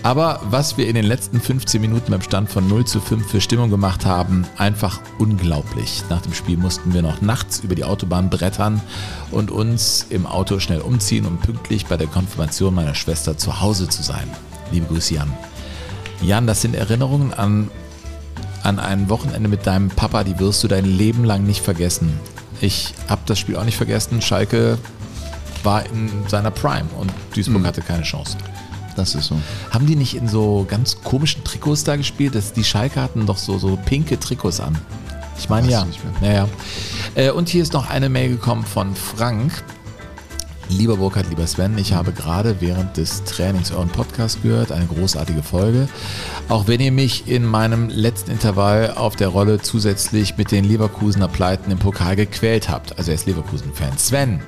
Aber 0.01 0.41
was 0.49 0.77
wir 0.77 0.87
in 0.87 0.95
den 0.95 1.05
letzten 1.05 1.39
15 1.39 1.81
Minuten 1.81 2.11
beim 2.11 2.21
Stand 2.21 2.49
von 2.49 2.67
0 2.67 2.85
zu 2.85 2.99
5 3.01 3.29
für 3.29 3.41
Stimmung 3.41 3.69
gemacht 3.69 4.05
haben, 4.05 4.45
einfach 4.57 5.01
unglaublich. 5.19 6.03
Nach 6.09 6.21
dem 6.21 6.33
Spiel 6.33 6.57
mussten 6.57 6.93
wir 6.93 7.01
noch 7.01 7.21
nachts 7.21 7.59
über 7.59 7.75
die 7.75 7.83
Autobahn 7.83 8.29
brettern 8.29 8.81
und 9.31 9.51
uns 9.51 10.07
im 10.09 10.25
Auto 10.25 10.59
schnell 10.59 10.79
umziehen, 10.79 11.25
um 11.25 11.37
pünktlich 11.37 11.85
bei 11.85 11.97
der 11.97 12.07
Konfirmation 12.07 12.73
meiner 12.73 12.95
Schwester 12.95 13.37
zu 13.37 13.59
Hause 13.59 13.89
zu 13.89 14.01
sein. 14.01 14.29
Liebe 14.71 14.87
Grüße, 14.87 15.15
Jan. 15.15 15.31
Jan, 16.21 16.47
das 16.47 16.61
sind 16.61 16.75
Erinnerungen 16.75 17.33
an, 17.33 17.69
an 18.63 18.79
ein 18.79 19.09
Wochenende 19.09 19.49
mit 19.49 19.67
deinem 19.67 19.89
Papa, 19.89 20.23
die 20.23 20.39
wirst 20.39 20.63
du 20.63 20.67
dein 20.67 20.85
Leben 20.85 21.25
lang 21.25 21.43
nicht 21.43 21.63
vergessen. 21.63 22.17
Ich 22.61 22.93
habe 23.07 23.21
das 23.25 23.39
Spiel 23.39 23.55
auch 23.55 23.63
nicht 23.63 23.77
vergessen. 23.77 24.21
Schalke 24.21 24.77
war 25.63 25.85
in 25.85 26.09
seiner 26.27 26.51
Prime 26.51 26.87
und 26.97 27.11
Duisburg 27.33 27.65
hatte 27.65 27.81
keine 27.81 28.03
Chance. 28.03 28.37
Das 28.95 29.13
ist 29.13 29.27
so. 29.27 29.39
Haben 29.69 29.85
die 29.85 29.95
nicht 29.95 30.15
in 30.15 30.27
so 30.27 30.65
ganz 30.67 31.01
komischen 31.03 31.43
Trikots 31.43 31.83
da 31.83 31.95
gespielt? 31.95 32.33
Das, 32.33 32.53
die 32.53 32.63
Schalke 32.63 33.01
hatten 33.01 33.25
doch 33.27 33.37
so, 33.37 33.59
so 33.59 33.77
pinke 33.85 34.19
Trikots 34.19 34.59
an. 34.59 34.77
Ich 35.37 35.49
meine 35.49 35.67
Weiß 35.67 35.73
ja. 35.73 35.87
Naja. 36.19 36.49
Äh, 37.13 37.29
und 37.29 37.47
hier 37.47 37.61
ist 37.61 37.73
noch 37.73 37.89
eine 37.89 38.09
Mail 38.09 38.29
gekommen 38.29 38.65
von 38.65 38.95
Frank. 38.95 39.63
Lieber 40.69 40.97
Burkhard, 40.97 41.29
lieber 41.29 41.47
Sven, 41.47 41.77
ich 41.77 41.93
habe 41.93 42.11
gerade 42.11 42.59
während 42.59 42.97
des 42.97 43.23
Trainings 43.23 43.71
euren 43.71 43.87
Podcast 43.87 44.43
gehört, 44.43 44.71
eine 44.73 44.85
großartige 44.85 45.41
Folge. 45.41 45.87
Auch 46.49 46.67
wenn 46.67 46.81
ihr 46.81 46.91
mich 46.91 47.27
in 47.27 47.45
meinem 47.45 47.87
letzten 47.89 48.31
Intervall 48.31 48.93
auf 48.95 49.15
der 49.15 49.29
Rolle 49.29 49.61
zusätzlich 49.61 50.37
mit 50.37 50.51
den 50.51 50.65
Leverkusener 50.65 51.29
Pleiten 51.29 51.71
im 51.71 51.79
Pokal 51.79 52.17
gequält 52.17 52.69
habt. 52.69 52.97
Also 52.97 53.11
er 53.11 53.15
ist 53.15 53.25
Leverkusen-Fan. 53.27 53.97
Sven, 53.97 54.41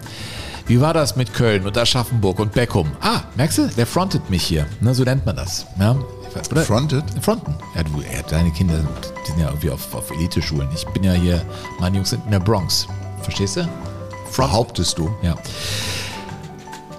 wie 0.68 0.82
war 0.82 0.94
das 0.94 1.16
mit 1.16 1.34
Köln 1.34 1.66
und 1.66 1.78
Aschaffenburg 1.78 2.40
und 2.40 2.52
Beckum? 2.52 2.92
Ah, 3.00 3.22
merkst 3.38 3.58
du, 3.58 3.68
der 3.68 3.88
frontet 3.88 4.30
mich 4.30 4.44
hier. 4.44 4.68
Ne, 4.82 4.94
so 4.94 5.04
nennt 5.04 5.26
man 5.26 5.38
das. 5.38 5.66
Ja? 5.80 5.98
Oder? 6.52 6.62
Fronted? 6.62 7.04
Fronten. 7.22 7.56
Ja, 7.76 7.84
du, 7.84 8.02
ja, 8.02 8.22
deine 8.30 8.52
Kinder 8.52 8.76
die 8.78 9.32
sind 9.32 9.40
ja 9.40 9.48
irgendwie 9.48 9.72
auf, 9.72 9.96
auf 9.96 10.12
Elite-Schulen. 10.12 10.68
Ich 10.76 10.86
bin 10.88 11.04
ja 11.04 11.14
hier, 11.14 11.42
meine 11.80 11.96
Jungs 11.96 12.10
sind 12.10 12.24
in 12.26 12.32
der 12.32 12.40
Bronx. 12.40 12.88
Verstehst 13.22 13.58
du? 13.58 13.68
Behauptest 14.36 14.98
du? 14.98 15.10
Ja. 15.22 15.36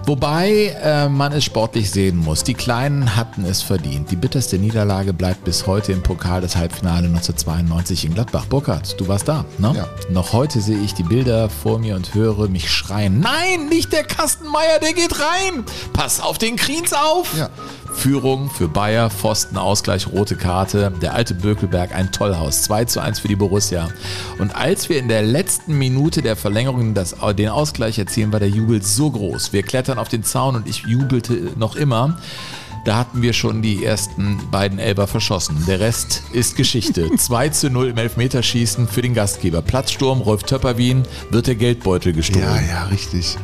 Wobei 0.05 0.75
äh, 0.81 1.07
man 1.09 1.31
es 1.31 1.45
sportlich 1.45 1.91
sehen 1.91 2.17
muss. 2.17 2.43
Die 2.43 2.55
Kleinen 2.55 3.15
hatten 3.15 3.45
es 3.45 3.61
verdient. 3.61 4.09
Die 4.09 4.15
bitterste 4.15 4.57
Niederlage 4.57 5.13
bleibt 5.13 5.43
bis 5.43 5.67
heute 5.67 5.91
im 5.91 6.01
Pokal 6.01 6.41
das 6.41 6.55
Halbfinale 6.55 7.07
1992 7.07 8.05
in 8.05 8.13
Gladbach. 8.15 8.45
Burkhard, 8.47 8.99
du 8.99 9.07
warst 9.07 9.27
da, 9.27 9.45
ne? 9.59 9.73
Ja. 9.75 9.87
Noch 10.09 10.33
heute 10.33 10.59
sehe 10.59 10.79
ich 10.79 10.95
die 10.95 11.03
Bilder 11.03 11.49
vor 11.49 11.77
mir 11.79 11.95
und 11.95 12.15
höre 12.15 12.49
mich 12.49 12.71
schreien. 12.71 13.19
Nein, 13.19 13.69
nicht 13.69 13.93
der 13.93 14.03
Kastenmeier, 14.03 14.79
der 14.81 14.93
geht 14.93 15.19
rein. 15.19 15.63
Pass 15.93 16.19
auf 16.19 16.37
den 16.39 16.55
Kriens 16.55 16.93
auf. 16.93 17.37
Ja. 17.37 17.49
Führung 17.93 18.49
für 18.49 18.67
Bayer, 18.67 19.09
Pfosten, 19.09 19.57
Ausgleich, 19.57 20.07
rote 20.07 20.35
Karte. 20.35 20.91
Der 21.01 21.13
alte 21.13 21.33
Bökelberg, 21.33 21.93
ein 21.93 22.11
Tollhaus. 22.11 22.63
2 22.63 22.85
zu 22.85 22.99
1 22.99 23.19
für 23.19 23.27
die 23.27 23.35
Borussia. 23.35 23.89
Und 24.39 24.55
als 24.55 24.89
wir 24.89 24.97
in 24.97 25.07
der 25.07 25.21
letzten 25.21 25.77
Minute 25.77 26.21
der 26.21 26.35
Verlängerung 26.35 26.93
das, 26.93 27.15
den 27.37 27.49
Ausgleich 27.49 27.99
erzielen, 27.99 28.31
war 28.31 28.39
der 28.39 28.49
Jubel 28.49 28.81
so 28.81 29.11
groß. 29.11 29.53
Wir 29.53 29.63
klettern 29.63 29.99
auf 29.99 30.09
den 30.09 30.23
Zaun 30.23 30.55
und 30.55 30.67
ich 30.67 30.83
jubelte 30.87 31.51
noch 31.55 31.75
immer. 31.75 32.17
Da 32.83 32.97
hatten 32.97 33.21
wir 33.21 33.33
schon 33.33 33.61
die 33.61 33.85
ersten 33.85 34.39
beiden 34.49 34.79
Elber 34.79 35.05
verschossen. 35.05 35.63
Der 35.67 35.79
Rest 35.79 36.23
ist 36.33 36.55
Geschichte. 36.55 37.09
2 37.15 37.49
zu 37.49 37.69
0 37.69 37.89
im 37.89 37.97
Elfmeterschießen 37.97 38.87
für 38.87 39.03
den 39.03 39.13
Gastgeber. 39.13 39.61
Platzsturm, 39.61 40.21
Rolf 40.21 40.43
Töpperwien, 40.43 41.03
wird 41.29 41.47
der 41.47 41.55
Geldbeutel 41.55 42.13
gestohlen. 42.13 42.45
Ja, 42.45 42.61
ja, 42.61 42.83
richtig. 42.85 43.37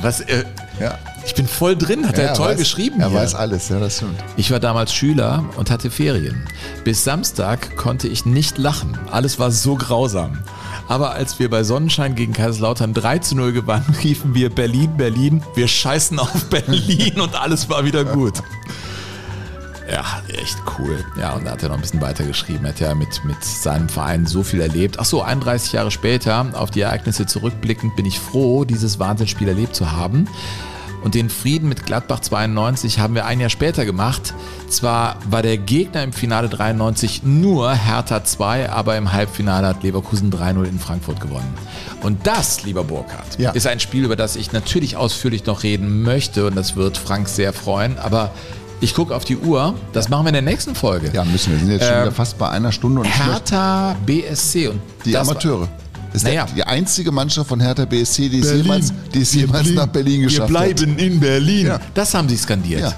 Was, 0.00 0.20
äh, 0.22 0.44
Ja. 0.80 0.98
ich 1.26 1.34
bin 1.34 1.46
voll 1.48 1.76
drin, 1.76 2.06
hat 2.06 2.18
er 2.18 2.26
Ja, 2.26 2.32
toll 2.34 2.50
weiß, 2.50 2.58
geschrieben. 2.58 3.00
Er 3.00 3.10
hier. 3.10 3.18
weiß 3.18 3.34
alles, 3.34 3.68
ja, 3.68 3.78
das 3.80 3.96
stimmt. 3.96 4.18
Ich 4.36 4.50
war 4.50 4.60
damals 4.60 4.92
Schüler 4.92 5.44
und 5.56 5.70
hatte 5.70 5.90
Ferien. 5.90 6.46
Bis 6.84 7.04
Samstag 7.04 7.76
konnte 7.76 8.08
ich 8.08 8.24
nicht 8.26 8.58
lachen. 8.58 8.96
Alles 9.10 9.38
war 9.38 9.50
so 9.50 9.74
grausam. 9.74 10.38
Aber 10.86 11.12
als 11.12 11.38
wir 11.38 11.50
bei 11.50 11.64
Sonnenschein 11.64 12.14
gegen 12.14 12.32
Kaiserslautern 12.32 12.94
3 12.94 13.18
zu 13.18 13.36
0 13.36 13.52
gewannen, 13.52 13.94
riefen 14.02 14.34
wir 14.34 14.50
Berlin, 14.50 14.96
Berlin, 14.96 15.42
wir 15.54 15.68
scheißen 15.68 16.18
auf 16.18 16.44
Berlin 16.50 17.20
und 17.20 17.34
alles 17.34 17.68
war 17.68 17.84
wieder 17.84 18.04
gut. 18.04 18.34
Ja, 19.90 20.04
echt 20.28 20.58
cool. 20.78 21.04
Ja, 21.18 21.32
und 21.34 21.46
da 21.46 21.52
hat 21.52 21.62
er 21.62 21.70
noch 21.70 21.76
ein 21.76 21.80
bisschen 21.80 22.00
weiter 22.00 22.24
geschrieben. 22.24 22.64
Er 22.64 22.70
hat 22.70 22.80
ja 22.80 22.94
mit, 22.94 23.24
mit 23.24 23.42
seinem 23.42 23.88
Verein 23.88 24.26
so 24.26 24.42
viel 24.42 24.60
erlebt. 24.60 24.98
Ach 24.98 25.04
so, 25.04 25.22
31 25.22 25.72
Jahre 25.72 25.90
später, 25.90 26.46
auf 26.52 26.70
die 26.70 26.82
Ereignisse 26.82 27.26
zurückblickend, 27.26 27.96
bin 27.96 28.04
ich 28.04 28.18
froh, 28.20 28.64
dieses 28.64 28.98
Wahnsinnsspiel 28.98 29.48
erlebt 29.48 29.74
zu 29.74 29.92
haben. 29.92 30.28
Und 31.02 31.14
den 31.14 31.30
Frieden 31.30 31.68
mit 31.68 31.86
Gladbach 31.86 32.18
92 32.20 32.98
haben 32.98 33.14
wir 33.14 33.24
ein 33.24 33.38
Jahr 33.38 33.50
später 33.50 33.84
gemacht. 33.84 34.34
Zwar 34.68 35.16
war 35.30 35.42
der 35.42 35.56
Gegner 35.56 36.02
im 36.02 36.12
Finale 36.12 36.48
93 36.48 37.22
nur 37.22 37.72
Hertha 37.72 38.24
2, 38.24 38.68
aber 38.70 38.96
im 38.96 39.12
Halbfinale 39.12 39.68
hat 39.68 39.84
Leverkusen 39.84 40.32
3-0 40.32 40.64
in 40.64 40.78
Frankfurt 40.80 41.20
gewonnen. 41.20 41.54
Und 42.02 42.26
das, 42.26 42.64
lieber 42.64 42.82
Burkhardt, 42.82 43.38
Ja. 43.38 43.52
ist 43.52 43.68
ein 43.68 43.78
Spiel, 43.78 44.04
über 44.04 44.16
das 44.16 44.34
ich 44.34 44.52
natürlich 44.52 44.96
ausführlich 44.96 45.46
noch 45.46 45.62
reden 45.62 46.02
möchte 46.02 46.46
und 46.46 46.56
das 46.56 46.74
wird 46.74 46.98
Frank 46.98 47.28
sehr 47.28 47.52
freuen. 47.52 47.96
Aber 47.98 48.32
ich 48.80 48.94
gucke 48.94 49.14
auf 49.14 49.24
die 49.24 49.36
Uhr. 49.36 49.74
Das 49.92 50.08
machen 50.08 50.24
wir 50.24 50.28
in 50.28 50.34
der 50.34 50.42
nächsten 50.42 50.74
Folge. 50.74 51.10
Ja, 51.12 51.24
müssen 51.24 51.52
wir. 51.52 51.58
Wir 51.60 51.66
sind 51.66 51.70
jetzt 51.72 51.84
schon 51.86 51.94
Ähm, 51.94 52.02
wieder 52.02 52.12
fast 52.12 52.38
bei 52.38 52.48
einer 52.50 52.72
Stunde 52.72 53.00
und 53.00 53.06
Hertha 53.06 53.96
BSC 54.06 54.68
und 54.68 54.80
die 55.04 55.12
das 55.12 55.28
Amateure. 55.28 55.68
Ist 56.12 56.24
Naja. 56.24 56.46
die 56.56 56.64
einzige 56.64 57.12
Mannschaft 57.12 57.48
von 57.48 57.60
Hertha 57.60 57.84
BSC, 57.84 58.28
die 58.28 58.40
es 58.40 58.52
jemals, 58.52 58.92
die 59.12 59.20
es 59.22 59.34
jemals 59.34 59.68
nach 59.70 59.86
Berlin 59.88 60.22
geschafft 60.22 60.48
Wir 60.50 60.58
bleiben 60.58 60.96
in 60.98 61.20
Berlin. 61.20 61.66
Ja. 61.66 61.80
Das 61.94 62.14
haben 62.14 62.28
sie 62.28 62.36
skandiert. 62.36 62.80
Ja. 62.80 62.94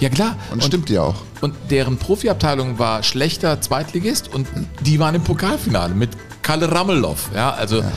Ja, 0.00 0.08
klar. 0.08 0.30
hat. 0.30 0.52
Und, 0.52 0.64
stimmt 0.64 0.90
ja 0.90 1.02
auch. 1.02 1.14
Und 1.40 1.54
deren 1.70 1.96
Profiabteilung 1.96 2.78
war 2.78 3.02
schlechter 3.02 3.60
Zweitligist 3.60 4.32
und 4.32 4.46
die 4.80 4.98
waren 4.98 5.14
im 5.14 5.22
Pokalfinale 5.22 5.94
mit 5.94 6.10
Kalle 6.42 6.70
Ramelow. 6.70 7.16
Ja, 7.34 7.50
also 7.52 7.80
ja. 7.80 7.90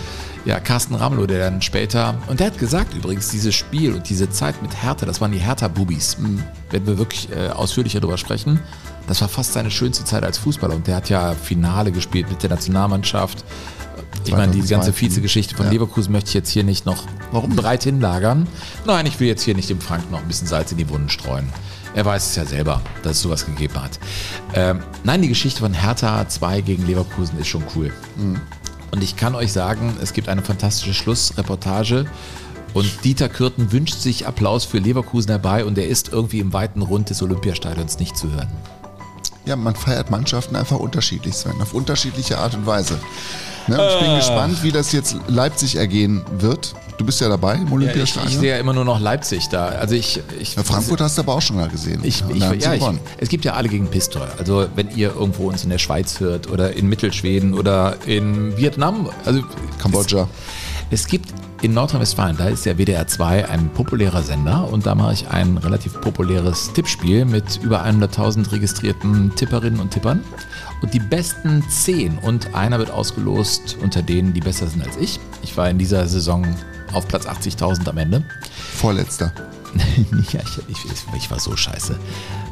Carsten 0.64 0.96
Ramelow, 0.96 1.26
der 1.26 1.50
dann 1.50 1.62
später. 1.62 2.16
Und 2.28 2.40
der 2.40 2.48
hat 2.48 2.58
gesagt 2.58 2.94
übrigens, 2.94 3.30
dieses 3.30 3.56
Spiel 3.56 3.94
und 3.94 4.10
diese 4.10 4.30
Zeit 4.30 4.62
mit 4.62 4.82
Hertha, 4.82 5.06
das 5.06 5.20
waren 5.22 5.32
die 5.32 5.40
Hertha-Bubis. 5.40 6.18
Werden 6.70 6.88
wir 6.88 6.98
wirklich 6.98 7.30
äh, 7.32 7.50
ausführlicher 7.50 8.00
darüber 8.00 8.18
sprechen. 8.18 8.60
Das 9.08 9.22
war 9.22 9.30
fast 9.30 9.54
seine 9.54 9.72
schönste 9.72 10.04
Zeit 10.06 10.24
als 10.24 10.38
Fußballer. 10.38 10.76
Und 10.76 10.88
der 10.88 10.98
hat 10.98 11.10
ja 11.10 11.34
Finale 11.34 11.92
gespielt 11.92 12.30
mit 12.30 12.44
der 12.44 12.50
Nationalmannschaft. 12.50 13.44
Ich 14.26 14.32
meine, 14.32 14.52
die 14.52 14.60
2002. 14.60 14.76
ganze 14.76 14.94
Vize-Geschichte 14.94 15.56
von 15.56 15.68
Ja. 15.68 15.72
Leverkusen 15.72 16.12
möchte 16.12 16.30
ich 16.30 16.34
jetzt 16.34 16.50
hier 16.50 16.64
nicht 16.64 16.86
noch 16.86 17.04
Warum 17.32 17.56
breit 17.56 17.84
hinlagern. 17.84 18.48
Nein, 18.86 19.06
ich 19.06 19.20
will 19.20 19.28
jetzt 19.28 19.44
hier 19.44 19.56
nicht 19.56 19.70
dem 19.70 19.82
Frank 19.82 20.10
noch 20.12 20.20
ein 20.22 20.28
bisschen 20.28 20.48
Salz 20.48 20.72
in 20.72 20.78
die 20.78 20.88
Wunden 20.90 21.10
streuen. 21.10 21.50
Er 21.94 22.06
weiß 22.06 22.28
es 22.28 22.36
ja 22.36 22.46
selber, 22.46 22.82
dass 23.04 23.14
es 23.14 23.22
sowas 23.22 23.46
gegeben 23.46 23.74
hat. 23.82 24.00
Ähm, 24.54 24.82
nein, 25.04 25.22
die 25.22 25.28
Geschichte 25.28 25.62
von 25.62 25.74
Hertha 25.74 26.28
2 26.28 26.62
gegen 26.62 26.86
Leverkusen 26.86 27.40
ist 27.40 27.48
schon 27.48 27.64
cool. 27.76 27.92
Und 28.92 29.04
ich 29.04 29.16
kann 29.16 29.36
euch 29.36 29.52
sagen, 29.52 29.98
es 30.02 30.14
gibt 30.14 30.30
eine 30.30 30.42
fantastische 30.42 30.94
Schlussreportage. 30.94 32.06
Und 32.74 33.04
Dieter 33.04 33.30
Kürten 33.30 33.72
wünscht 33.72 33.96
sich 33.96 34.28
Applaus 34.28 34.66
für 34.66 34.80
Leverkusen 34.80 35.30
herbei 35.30 35.66
und 35.66 35.78
er 35.78 35.88
ist 35.88 36.10
irgendwie 36.10 36.40
im 36.40 36.54
weiten 36.54 36.82
Rund 36.82 37.10
des 37.10 37.22
Olympiastadions 37.22 38.00
nicht 38.00 38.18
zu 38.18 38.32
hören. 38.32 38.50
Ja, 39.46 39.56
man 39.56 39.76
feiert 39.76 40.12
Mannschaften 40.12 40.56
einfach 40.56 40.78
unterschiedlich, 40.78 41.36
Sven, 41.36 41.62
auf 41.62 41.74
unterschiedliche 41.74 42.38
Art 42.38 42.54
und 42.54 42.66
Weise. 42.66 43.00
Ne? 43.68 43.88
Ich 43.94 44.00
bin 44.00 44.16
gespannt, 44.16 44.64
wie 44.64 44.72
das 44.72 44.92
jetzt 44.92 45.16
Leipzig 45.28 45.76
ergehen 45.76 46.24
wird. 46.40 46.74
Du 46.98 47.06
bist 47.06 47.22
ja 47.22 47.30
dabei 47.30 47.54
im 47.56 47.60
Ja, 47.62 47.66
ich, 47.68 47.74
Olympiastadion. 47.74 48.32
ich 48.32 48.40
sehe 48.40 48.50
ja 48.52 48.58
immer 48.58 48.74
nur 48.74 48.84
noch 48.86 49.00
Leipzig 49.00 49.50
da. 49.50 49.68
Also 49.68 49.94
ich, 49.94 50.20
ich 50.40 50.56
Ja, 50.56 50.64
Frankfurt 50.64 51.00
hast 51.02 51.18
du 51.18 51.22
aber 51.22 51.36
auch 51.36 51.42
schon 51.42 51.58
mal 51.58 51.70
gesehen. 51.70 52.00
Ich, 52.04 52.24
Und 52.24 52.36
ich, 52.36 52.42
ja, 52.42 52.74
ich, 52.74 52.84
es 53.18 53.30
gibt 53.30 53.46
ja 53.46 53.54
alle 53.54 53.70
gegen 53.70 53.88
Pistol. 53.88 54.28
Also 54.40 54.68
wenn 54.76 54.90
ihr 54.96 55.14
irgendwo 55.14 55.50
uns 55.50 55.64
in 55.64 55.70
der 55.70 55.78
Schweiz 55.78 56.20
hört 56.20 56.50
oder 56.50 56.74
in 56.74 56.88
Mittelschweden 56.90 57.54
oder 57.54 57.98
in 58.08 58.58
Vietnam, 58.58 59.10
also 59.26 59.42
Kambodscha. 59.78 60.24
Es, 60.24 60.67
es 60.90 61.08
gibt 61.08 61.34
in 61.62 61.74
Nordrhein-Westfalen, 61.74 62.38
da 62.38 62.48
ist 62.48 62.66
der 62.66 62.78
WDR 62.78 63.08
2 63.08 63.50
ein 63.50 63.70
populärer 63.74 64.24
Sender 64.24 64.70
und 64.72 64.86
da 64.86 64.96
mache 64.96 65.14
ich 65.14 65.28
ein 65.28 65.58
relativ 65.58 66.00
populäres 66.00 66.72
Tippspiel 66.74 67.26
mit 67.26 67.60
über 67.62 67.84
100.000 67.84 68.52
registrierten 68.52 69.36
Tipperinnen 69.36 69.80
und 69.80 69.92
Tippern. 69.92 70.24
Und 70.82 70.94
die 70.94 71.00
besten 71.00 71.64
10 71.68 72.20
und 72.20 72.54
einer 72.54 72.78
wird 72.78 72.92
ausgelost 72.92 73.78
unter 73.82 74.02
denen, 74.02 74.34
die 74.34 74.40
besser 74.40 74.68
sind 74.68 74.86
als 74.86 74.96
ich. 74.98 75.20
Ich 75.42 75.58
war 75.58 75.70
in 75.70 75.78
dieser 75.78 76.08
Saison 76.08 76.46
auf 76.94 77.08
Platz 77.08 77.26
80.000 77.26 77.90
am 77.90 77.98
Ende. 77.98 78.24
Vorletzter. 78.76 79.34
ja, 80.32 80.40
ich, 80.68 80.86
ich, 80.86 81.16
ich 81.18 81.32
war 81.32 81.40
so 81.40 81.56
scheiße. 81.56 81.98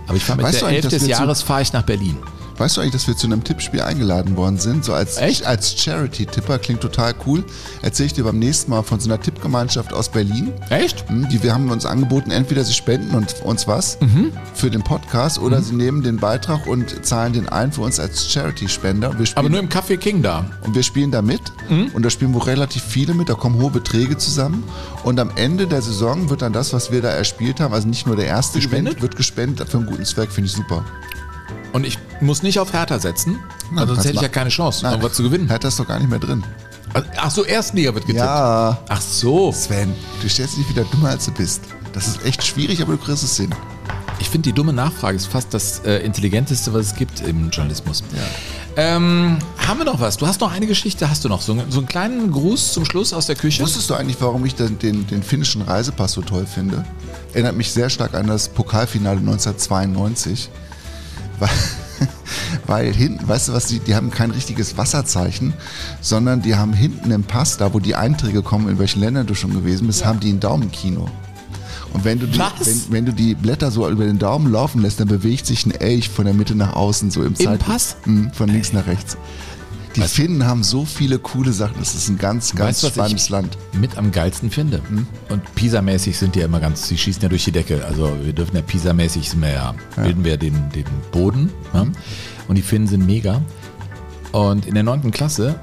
Aber 0.08 0.18
ich 0.18 0.24
fahre 0.24 0.38
mit 0.38 0.48
Weißt 0.48 0.62
der 0.62 0.68
eigentlich, 0.68 0.84
11 0.86 0.94
dass 0.94 1.00
des 1.02 1.10
Jahres 1.10 1.42
fahre 1.42 1.62
ich 1.62 1.72
nach 1.72 1.84
Berlin. 1.84 2.18
Weißt 2.58 2.78
du 2.78 2.82
eigentlich, 2.82 2.94
dass 2.94 3.08
wir 3.08 3.18
zu 3.18 3.28
einem 3.28 3.44
Tippspiel 3.44 3.82
eingeladen 3.82 4.38
worden 4.38 4.58
sind? 4.58 4.86
So 4.86 4.94
als, 4.94 5.18
Echt? 5.18 5.46
als 5.46 5.78
Charity-Tipper, 5.82 6.58
klingt 6.60 6.80
total 6.80 7.14
cool. 7.26 7.44
Erzähle 7.82 8.08
ich 8.08 8.14
dir 8.14 8.24
beim 8.24 8.40
nächsten 8.40 8.72
Mal 8.72 8.82
von 8.84 9.00
so 9.00 9.10
einer 9.10 9.20
Tippgemeinschaft 9.20 9.92
aus 9.94 10.10
Berlin. 10.10 10.54
Echt? 10.70 11.08
Hm, 11.10 11.28
Die 11.30 11.44
wir 11.44 11.54
haben 11.54 11.70
uns 11.70 11.86
angeboten, 11.86 12.32
entweder 12.32 12.64
sie 12.64 12.74
spenden 12.74 13.14
uns, 13.16 13.34
uns 13.44 13.68
was 13.68 14.00
Mhm. 14.00 14.32
für 14.54 14.70
den 14.70 14.84
Podcast 14.84 15.38
oder 15.40 15.62
sie 15.62 15.76
nehmen 15.76 16.02
den 16.02 16.16
Beitrag 16.18 16.66
und 16.66 17.06
zahlen 17.06 17.34
den 17.34 17.50
ein 17.50 17.74
für 17.74 17.82
uns 17.82 18.00
als 18.00 18.32
Charity-Spender. 18.32 19.10
Und 19.10 19.38
Aber 19.38 19.50
nur 19.50 19.60
im 19.60 19.68
Café 19.70 19.98
King 19.98 20.22
da. 20.22 20.46
Und 20.62 20.76
wir 20.76 20.84
spielen 20.84 21.12
da 21.12 21.22
mit. 21.22 21.42
Mhm. 21.70 21.90
Und 21.94 22.04
da 22.04 22.10
spielen 22.10 22.34
wohl 22.34 22.44
relativ 22.44 22.84
viele 22.84 23.14
mit. 23.14 23.28
Da 23.28 23.34
kommen 23.34 23.62
hohe 23.62 23.72
Beträge 23.72 24.18
zusammen. 24.18 24.64
Und 25.04 25.20
am 25.20 25.30
Ende 25.36 25.68
der 25.68 25.82
Saison 25.82 26.30
wird 26.30 26.42
dann 26.42 26.54
das, 26.54 26.72
was 26.72 26.90
wir 26.92 27.02
da 27.02 27.10
erspielt 27.10 27.60
haben, 27.60 27.74
also 27.74 27.88
nicht 27.88 28.08
nur 28.08 28.16
der 28.16 28.28
erste 28.28 28.60
Gespendet? 28.60 28.94
Spend, 28.94 29.02
wird 29.02 29.16
gespendet 29.18 29.68
für 29.70 29.78
einen 29.78 29.88
guten 29.88 30.06
Zweck. 30.06 30.32
Finde 30.32 30.48
ich 30.50 30.56
super. 30.56 30.86
Und 31.76 31.86
ich 31.86 32.00
muss 32.22 32.42
nicht 32.42 32.58
auf 32.60 32.72
Hertha 32.72 33.00
setzen, 33.00 33.38
Nein, 33.70 33.80
also 33.80 33.96
sonst 33.96 34.06
hätte 34.06 34.16
ich 34.16 34.22
ja 34.22 34.30
keine 34.30 34.50
Chance, 34.50 34.84
Nein. 34.84 34.94
irgendwas 34.94 35.18
zu 35.18 35.24
gewinnen. 35.24 35.50
Hertha 35.50 35.68
ist 35.68 35.78
doch 35.78 35.86
gar 35.88 36.00
nicht 36.00 36.10
mehr 36.10 36.20
drin. 36.20 36.42
Ach 37.18 37.30
so, 37.30 37.44
Erstliga 37.44 37.94
wird 37.94 38.06
getippt. 38.06 38.24
Ja. 38.26 38.78
Ach 38.88 39.02
so. 39.02 39.52
Sven, 39.52 39.94
du 40.22 40.30
stellst 40.30 40.56
dich 40.58 40.70
wieder 40.70 40.86
dümmer, 40.86 41.10
als 41.10 41.26
du 41.26 41.32
bist. 41.32 41.60
Das 41.92 42.08
ist 42.08 42.24
echt 42.26 42.46
schwierig, 42.46 42.82
aber 42.82 42.94
du 42.94 42.98
kriegst 43.00 43.24
es 43.26 43.36
hin. 43.36 43.54
Ich 44.20 44.30
finde, 44.30 44.48
die 44.50 44.54
dumme 44.54 44.72
Nachfrage 44.72 45.18
ist 45.18 45.26
fast 45.28 45.54
das 45.54 45.80
äh, 45.80 45.98
Intelligenteste, 46.06 46.74
was 46.74 46.86
es 46.88 46.96
gibt 46.96 47.20
im 47.28 47.50
Journalismus. 47.50 48.02
Ähm, 48.78 49.38
haben 49.58 49.78
wir 49.78 49.86
noch 49.86 50.00
was? 50.00 50.16
Du 50.16 50.26
hast 50.28 50.40
noch 50.40 50.54
eine 50.54 50.68
Geschichte, 50.68 51.10
hast 51.10 51.26
du 51.26 51.30
noch? 51.30 51.42
So, 51.42 51.52
einen- 51.52 51.70
so 51.72 51.80
einen 51.80 51.88
kleinen 51.88 52.32
Gruß 52.32 52.72
zum 52.72 52.86
Schluss 52.86 53.12
aus 53.12 53.26
der 53.28 53.36
Küche? 53.36 53.62
Wusstest 53.64 53.90
du 53.90 53.96
eigentlich, 53.96 54.16
warum 54.22 54.46
ich 54.46 54.56
den, 54.56 54.80
den, 54.80 55.06
den 55.08 55.24
finnischen 55.24 55.62
Reisepass 55.64 56.14
so 56.14 56.22
toll 56.22 56.46
finde? 56.46 56.86
Erinnert 57.34 57.58
mich 57.58 57.72
sehr 57.74 57.90
stark 57.90 58.14
an 58.14 58.28
das 58.28 58.48
Pokalfinale 58.48 59.20
1992. 59.20 60.50
Weil, 61.40 61.50
weil 62.68 62.94
hinten, 62.94 63.28
weißt 63.28 63.50
du 63.50 63.54
was, 63.54 63.68
die, 63.68 63.80
die 63.80 63.96
haben 63.96 64.12
kein 64.12 64.32
richtiges 64.32 64.78
Wasserzeichen, 64.78 65.54
sondern 66.02 66.42
die 66.42 66.56
haben 66.56 66.74
hinten 66.74 67.12
im 67.12 67.24
Pass, 67.24 67.58
da 67.58 67.74
wo 67.74 67.80
die 67.80 67.96
Einträge 67.96 68.42
kommen, 68.42 68.70
in 68.70 68.80
welchen 68.80 69.00
Ländern 69.02 69.28
du 69.28 69.36
schon 69.36 69.52
gewesen 69.54 69.88
bist, 69.88 70.06
haben 70.06 70.20
die 70.20 70.32
ein 70.32 70.40
Daumenkino. 70.40 71.10
Und 71.94 72.04
wenn 72.04 72.20
du, 72.20 72.28
die, 72.28 72.38
wenn, 72.40 72.82
wenn 72.90 73.06
du 73.06 73.14
die 73.14 73.36
Blätter 73.36 73.72
so 73.72 73.88
über 73.90 74.04
den 74.04 74.20
Daumen 74.20 74.52
laufen 74.52 74.82
lässt, 74.82 75.00
dann 75.00 75.08
bewegt 75.08 75.46
sich 75.46 75.66
ein 75.66 75.72
Elch 75.72 76.10
von 76.10 76.26
der 76.26 76.34
Mitte 76.34 76.54
nach 76.54 76.74
außen, 76.76 77.10
so 77.10 77.24
im, 77.24 77.36
Zeit- 77.36 77.60
Pass? 77.60 77.96
Mhm, 78.06 78.32
von 78.34 78.50
links 78.50 78.74
nach 78.74 78.86
rechts. 78.86 79.16
Die 79.96 80.02
Finnen 80.02 80.46
haben 80.46 80.64
so 80.64 80.84
viele 80.86 81.20
coole 81.20 81.54
Sachen. 81.54 81.76
Das 81.80 81.96
ist 81.96 82.10
ein 82.10 82.18
ganz, 82.18 82.54
ganz 82.54 82.84
Weißt 82.84 82.94
spannendes 82.94 83.26
ich 83.26 83.30
Land. 83.30 83.58
mit 83.80 83.98
am 83.98 84.12
geilsten 84.12 84.50
finde? 84.52 84.82
Und 85.30 85.56
Pisa-mäßig 85.56 86.18
sind 86.18 86.36
die 86.36 86.40
ja 86.40 86.46
immer 86.46 86.60
ganz, 86.60 86.88
sie 86.88 86.98
schießen 86.98 87.22
ja 87.22 87.30
durch 87.30 87.46
die 87.46 87.52
Decke. 87.52 87.84
Also 87.86 88.12
wir 88.22 88.34
dürfen 88.34 88.56
ja 88.56 88.62
Pisa-mäßig 88.62 89.30
sind 89.30 89.42
wir 89.42 89.52
ja, 89.54 89.74
bilden 89.96 90.24
wir 90.26 90.38
den, 90.38 90.70
den 90.72 90.86
Boden. 91.12 91.50
Ja? 91.74 91.86
Und 92.48 92.56
die 92.56 92.62
Finnen 92.62 92.88
sind 92.88 93.06
mega. 93.06 93.42
Und 94.32 94.66
in 94.66 94.74
der 94.74 94.84
neunten 94.84 95.12
Klasse 95.12 95.60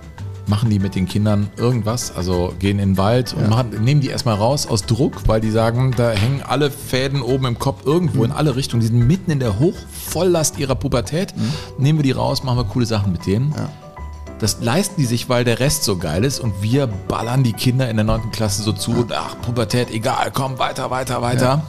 machen 0.47 0.71
die 0.71 0.79
mit 0.79 0.95
den 0.95 1.07
Kindern 1.07 1.49
irgendwas, 1.57 2.15
also 2.17 2.53
gehen 2.59 2.79
in 2.79 2.93
den 2.93 2.99
Wald 2.99 3.33
und 3.35 3.49
machen, 3.49 3.85
nehmen 3.85 4.01
die 4.01 4.09
erstmal 4.09 4.35
raus 4.35 4.67
aus 4.67 4.83
Druck, 4.83 5.29
weil 5.29 5.41
die 5.41 5.51
sagen, 5.51 5.93
da 5.97 6.11
hängen 6.11 6.43
alle 6.43 6.71
Fäden 6.71 7.23
oben 7.23 7.47
im 7.47 7.59
Kopf 7.59 7.87
irgendwo 7.87 8.25
in 8.25 8.33
alle 8.33 8.57
Richtungen. 8.57 8.81
Die 8.81 8.89
sind 8.89 9.07
mitten 9.07 9.31
in 9.31 9.39
der 9.39 9.59
Hochvolllast 9.59 10.59
ihrer 10.59 10.75
Pubertät. 10.75 11.35
Nehmen 11.79 11.99
wir 11.99 12.03
die 12.03 12.11
raus, 12.13 12.43
machen 12.43 12.59
wir 12.59 12.65
coole 12.65 12.87
Sachen 12.87 13.13
mit 13.13 13.27
denen. 13.27 13.55
Das 14.43 14.57
leisten 14.61 14.95
die 14.99 15.07
sich, 15.07 15.29
weil 15.29 15.45
der 15.45 15.61
Rest 15.61 15.85
so 15.85 15.97
geil 15.97 16.25
ist 16.25 16.41
und 16.41 16.53
wir 16.63 16.89
ballern 16.89 17.45
die 17.45 17.53
Kinder 17.53 17.89
in 17.89 17.97
der 17.97 18.05
9. 18.05 18.33
Klasse 18.33 18.63
so 18.63 18.73
zu 18.73 18.91
und 18.91 19.13
ach, 19.13 19.37
Pubertät, 19.41 19.89
egal, 19.93 20.31
komm, 20.35 20.59
weiter, 20.59 20.91
weiter, 20.91 21.23
weiter. 21.23 21.63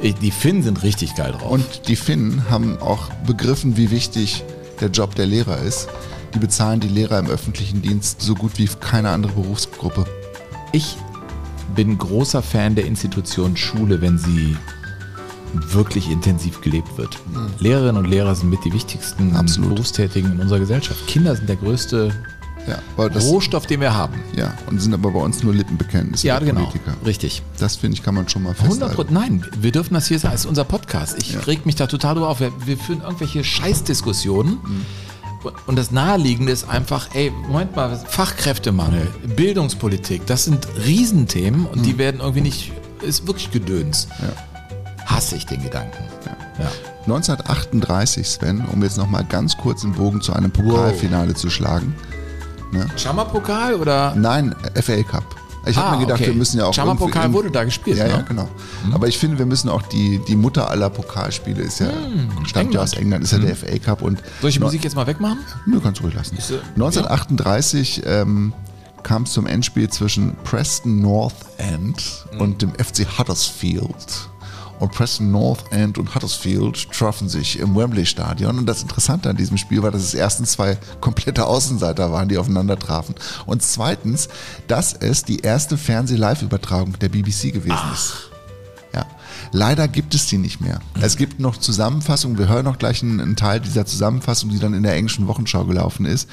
Ich- 0.00 0.16
Die 0.16 0.32
Finnen 0.32 0.62
sind 0.64 0.82
richtig 0.82 1.14
geil 1.14 1.32
drauf. 1.32 1.50
Und 1.50 1.86
die 1.88 1.94
Finnen 1.96 2.46
haben 2.50 2.78
auch 2.82 3.08
begriffen, 3.26 3.76
wie 3.76 3.90
wichtig 3.92 4.42
der 4.80 4.88
Job 4.90 5.14
der 5.14 5.26
Lehrer 5.26 5.58
ist. 5.58 5.88
Die 6.34 6.40
bezahlen 6.40 6.80
die 6.80 6.88
Lehrer 6.88 7.18
im 7.20 7.28
öffentlichen 7.28 7.80
Dienst 7.80 8.20
so 8.20 8.34
gut 8.34 8.58
wie 8.58 8.66
keine 8.66 9.10
andere 9.10 9.32
Berufsgruppe. 9.32 10.04
ich 10.72 10.96
bin 11.76 11.96
großer 11.98 12.42
Fan 12.42 12.74
der 12.74 12.84
Institution 12.86 13.56
Schule, 13.56 14.00
wenn 14.00 14.18
sie 14.18 14.56
wirklich 15.72 16.10
intensiv 16.10 16.60
gelebt 16.60 16.96
wird. 16.98 17.18
Lehrerinnen 17.58 17.96
und 17.96 18.10
Lehrer 18.10 18.34
sind 18.34 18.50
mit 18.50 18.64
die 18.64 18.72
wichtigsten 18.72 19.34
Absolut. 19.36 19.70
Berufstätigen 19.74 20.32
in 20.32 20.40
unserer 20.40 20.58
Gesellschaft. 20.60 21.06
Kinder 21.06 21.34
sind 21.36 21.48
der 21.48 21.56
größte 21.56 22.12
Ja, 22.66 23.08
das, 23.08 23.24
Rohstoff, 23.26 23.66
den 23.66 23.80
wir 23.80 23.92
haben. 23.94 24.14
ja, 24.34 24.54
und 24.66 24.80
sind 24.80 24.94
aber 24.94 25.10
bei 25.10 25.20
uns 25.20 25.42
nur 25.42 25.52
Lippenbekenntnisse 25.54 26.26
Ja, 26.26 26.38
genau. 26.38 26.60
Politiker. 26.62 26.94
Richtig. 27.04 27.42
Das 27.58 27.76
finde 27.76 27.96
ich, 27.96 28.02
kann 28.02 28.14
man 28.14 28.26
schon 28.28 28.42
mal 28.42 28.54
100 28.54 28.70
festhalten. 28.90 28.94
Prozent. 28.94 29.12
Nein, 29.12 29.46
wir 29.60 29.70
dürfen 29.72 29.92
das 29.94 30.06
hier 30.08 30.18
sagen. 30.18 30.34
Es 30.34 30.40
ist 30.42 30.46
unser 30.46 30.64
Podcast. 30.64 31.16
Ich 31.18 31.32
Ja. 31.34 31.40
reg 31.40 31.66
mich 31.66 31.74
da 31.76 31.86
total 31.86 32.14
drüber 32.14 32.28
auf. 32.30 32.40
Wir, 32.40 32.52
wir 32.64 32.78
führen 32.78 33.02
irgendwelche 33.02 33.44
Scheißdiskussionen. 33.44 34.54
Mhm. 34.64 34.84
Und- 35.66 35.76
das 35.78 35.90
Naheliegende 35.90 36.52
ist 36.52 36.66
einfach, 36.70 37.08
ey, 37.14 37.30
Moment 37.48 37.76
mal, 37.76 38.02
Fachkräftemangel, 38.08 39.08
Bildungspolitik, 39.36 40.24
das 40.24 40.44
sind 40.44 40.66
Riesenthemen 40.86 41.66
und 41.66 41.80
Mhm. 41.80 41.82
die 41.82 41.98
werden 41.98 42.20
irgendwie 42.22 42.40
nicht, 42.40 42.72
ist 43.06 43.26
wirklich 43.26 43.50
Gedöns. 43.50 44.08
Hasse 45.06 45.36
ich 45.36 45.46
den 45.46 45.62
Gedanken. 45.62 46.04
Ja. 46.58 46.68
1938, 47.06 48.26
Sven, 48.28 48.64
um 48.72 48.82
jetzt 48.82 48.96
nochmal 48.96 49.24
ganz 49.24 49.56
kurz 49.56 49.82
den 49.82 49.92
Bogen 49.92 50.20
zu 50.20 50.32
einem 50.32 50.50
Pokalfinale 50.50 51.34
zu 51.34 51.50
schlagen. 51.50 51.94
Ne? 52.72 52.86
Chammerpokal 52.96 53.74
oder? 53.74 54.14
Nein, 54.16 54.54
FA 54.74 55.02
Cup. 55.02 55.24
Ich 55.66 55.76
habe 55.78 55.88
Ah, 55.88 55.92
mir 55.96 56.00
gedacht, 56.04 56.20
okay. 56.20 56.28
wir 56.30 56.34
müssen 56.34 56.58
ja 56.58 56.66
auch. 56.66 56.74
Chammerpokal 56.74 57.22
irgendwie- 57.24 57.38
wurde 57.38 57.50
da 57.50 57.64
gespielt, 57.64 57.96
Ja, 57.96 58.06
ja, 58.06 58.16
ne? 58.18 58.22
Mhm. 58.22 58.28
genau. 58.28 58.48
Aber 58.92 59.08
ich 59.08 59.16
finde, 59.16 59.38
wir 59.38 59.46
müssen 59.46 59.70
auch 59.70 59.80
die, 59.82 60.20
die 60.28 60.36
Mutter 60.36 60.68
aller 60.70 60.90
Pokalspiele 60.90 61.62
ist 61.62 61.80
ja, 61.80 61.86
stammt 62.44 62.54
ja 62.54 62.60
England. 62.60 62.76
aus 62.78 62.92
England, 62.94 63.24
ist 63.24 63.32
ja 63.32 63.38
der 63.38 63.56
FA 63.56 63.78
Cup 63.78 64.02
und. 64.02 64.18
Hm. 64.18 64.26
Soll 64.40 64.48
ich 64.50 64.54
die 64.56 64.60
No- 64.60 64.66
Musik 64.66 64.84
jetzt 64.84 64.94
mal 64.96 65.06
wegmachen? 65.06 65.38
Nö, 65.66 65.80
kannst 65.82 66.00
du 66.00 66.04
ruhig 66.04 66.14
lassen. 66.14 66.36
Ist, 66.36 66.50
äh, 66.50 66.54
1938 66.76 68.02
ähm, 68.04 68.52
kam 69.02 69.22
es 69.22 69.32
zum 69.32 69.46
Endspiel 69.46 69.88
zwischen 69.88 70.34
Preston 70.44 71.00
North 71.00 71.34
End 71.56 72.26
Mhm. 72.34 72.40
und 72.40 72.62
dem 72.62 72.72
FC 72.74 73.06
Huddersfield. 73.18 74.28
Und 74.84 74.92
Preston 74.92 75.30
North 75.30 75.72
End 75.72 75.96
und 75.96 76.14
Huddersfield 76.14 76.90
trafen 76.92 77.30
sich 77.30 77.58
im 77.58 77.74
Wembley 77.74 78.04
Stadion. 78.04 78.58
Und 78.58 78.66
das 78.66 78.82
Interessante 78.82 79.30
an 79.30 79.36
diesem 79.36 79.56
Spiel 79.56 79.82
war, 79.82 79.90
dass 79.90 80.02
es 80.02 80.12
erstens 80.12 80.52
zwei 80.52 80.76
komplette 81.00 81.46
Außenseiter 81.46 82.12
waren, 82.12 82.28
die 82.28 82.36
aufeinander 82.36 82.78
trafen. 82.78 83.14
Und 83.46 83.62
zweitens, 83.62 84.28
dass 84.68 84.92
es 84.92 85.24
die 85.24 85.40
erste 85.40 85.78
Fernseh-Live-Übertragung 85.78 86.98
der 86.98 87.08
BBC 87.08 87.54
gewesen 87.54 87.92
ist. 87.94 88.30
Ja. 88.92 89.06
Leider 89.52 89.88
gibt 89.88 90.14
es 90.14 90.26
die 90.26 90.36
nicht 90.36 90.60
mehr. 90.60 90.80
Es 91.00 91.16
gibt 91.16 91.40
noch 91.40 91.56
Zusammenfassungen, 91.56 92.36
wir 92.36 92.48
hören 92.48 92.66
noch 92.66 92.78
gleich 92.78 93.02
einen, 93.02 93.22
einen 93.22 93.36
Teil 93.36 93.60
dieser 93.60 93.86
Zusammenfassung, 93.86 94.50
die 94.50 94.58
dann 94.58 94.74
in 94.74 94.82
der 94.82 94.96
englischen 94.96 95.28
Wochenschau 95.28 95.64
gelaufen 95.64 96.04
ist. 96.04 96.28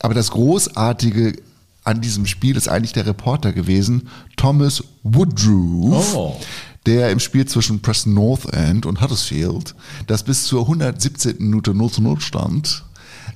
Aber 0.00 0.14
das 0.14 0.32
Großartige 0.32 1.36
an 1.84 2.00
diesem 2.00 2.26
Spiel 2.26 2.56
ist 2.56 2.68
eigentlich 2.68 2.92
der 2.92 3.06
Reporter 3.06 3.52
gewesen, 3.52 4.08
Thomas 4.36 4.82
Woodruff. 5.04 6.14
Oh. 6.16 6.40
Der 6.86 7.10
im 7.10 7.20
Spiel 7.20 7.46
zwischen 7.46 7.80
Preston 7.80 8.14
North 8.14 8.52
End 8.52 8.86
und 8.86 9.00
Huddersfield, 9.00 9.74
das 10.06 10.22
bis 10.22 10.44
zur 10.44 10.62
117. 10.62 11.36
Minute 11.38 11.74
0 11.74 11.90
zu 11.90 12.02
0 12.02 12.20
stand, 12.20 12.84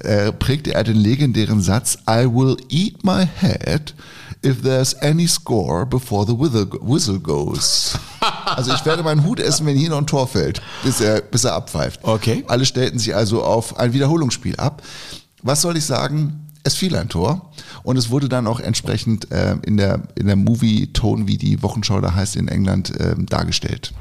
äh, 0.01 0.33
prägte 0.33 0.75
er 0.75 0.85
den 0.85 0.97
legendären 0.97 1.61
Satz 1.61 1.99
I 2.09 2.27
will 2.27 2.57
eat 2.69 3.05
my 3.05 3.27
head 3.27 3.95
if 4.45 4.63
there's 4.63 4.95
any 5.03 5.27
score 5.27 5.85
before 5.85 6.25
the 6.27 6.35
whistle, 6.35 7.19
goes. 7.19 7.97
Also 8.45 8.73
ich 8.73 8.85
werde 8.85 9.03
meinen 9.03 9.25
Hut 9.25 9.41
essen, 9.41 9.67
wenn 9.67 9.77
hier 9.77 9.91
noch 9.91 9.99
ein 9.99 10.07
Tor 10.07 10.27
fällt, 10.27 10.61
bis 10.83 11.01
er, 11.01 11.21
bis 11.21 11.45
er 11.45 11.55
abpfeift. 11.55 12.01
Okay. 12.03 12.45
Alle 12.49 12.65
stellten 12.65 12.99
sich 12.99 13.15
also 13.15 13.45
auf 13.45 13.79
ein 13.79 13.93
Wiederholungsspiel 13.93 14.57
ab. 14.57 14.83
Was 15.43 15.63
soll 15.63 15.77
ich 15.77 15.85
sagen? 15.85 16.48
Es 16.65 16.75
fiel 16.75 16.97
ein 16.97 17.09
Tor 17.09 17.51
und 17.83 17.97
es 17.97 18.11
wurde 18.11 18.29
dann 18.29 18.47
auch 18.47 18.61
entsprechend 18.61 19.31
äh, 19.31 19.57
in 19.65 19.77
der, 19.77 20.03
in 20.17 20.27
der 20.27 20.37
Movie-Tone, 20.37 21.27
wie 21.27 21.37
die 21.37 21.63
Wochenschau 21.63 22.01
da 22.01 22.15
heißt 22.15 22.37
in 22.37 22.49
England, 22.49 22.99
äh, 22.99 23.15
dargestellt. 23.19 23.93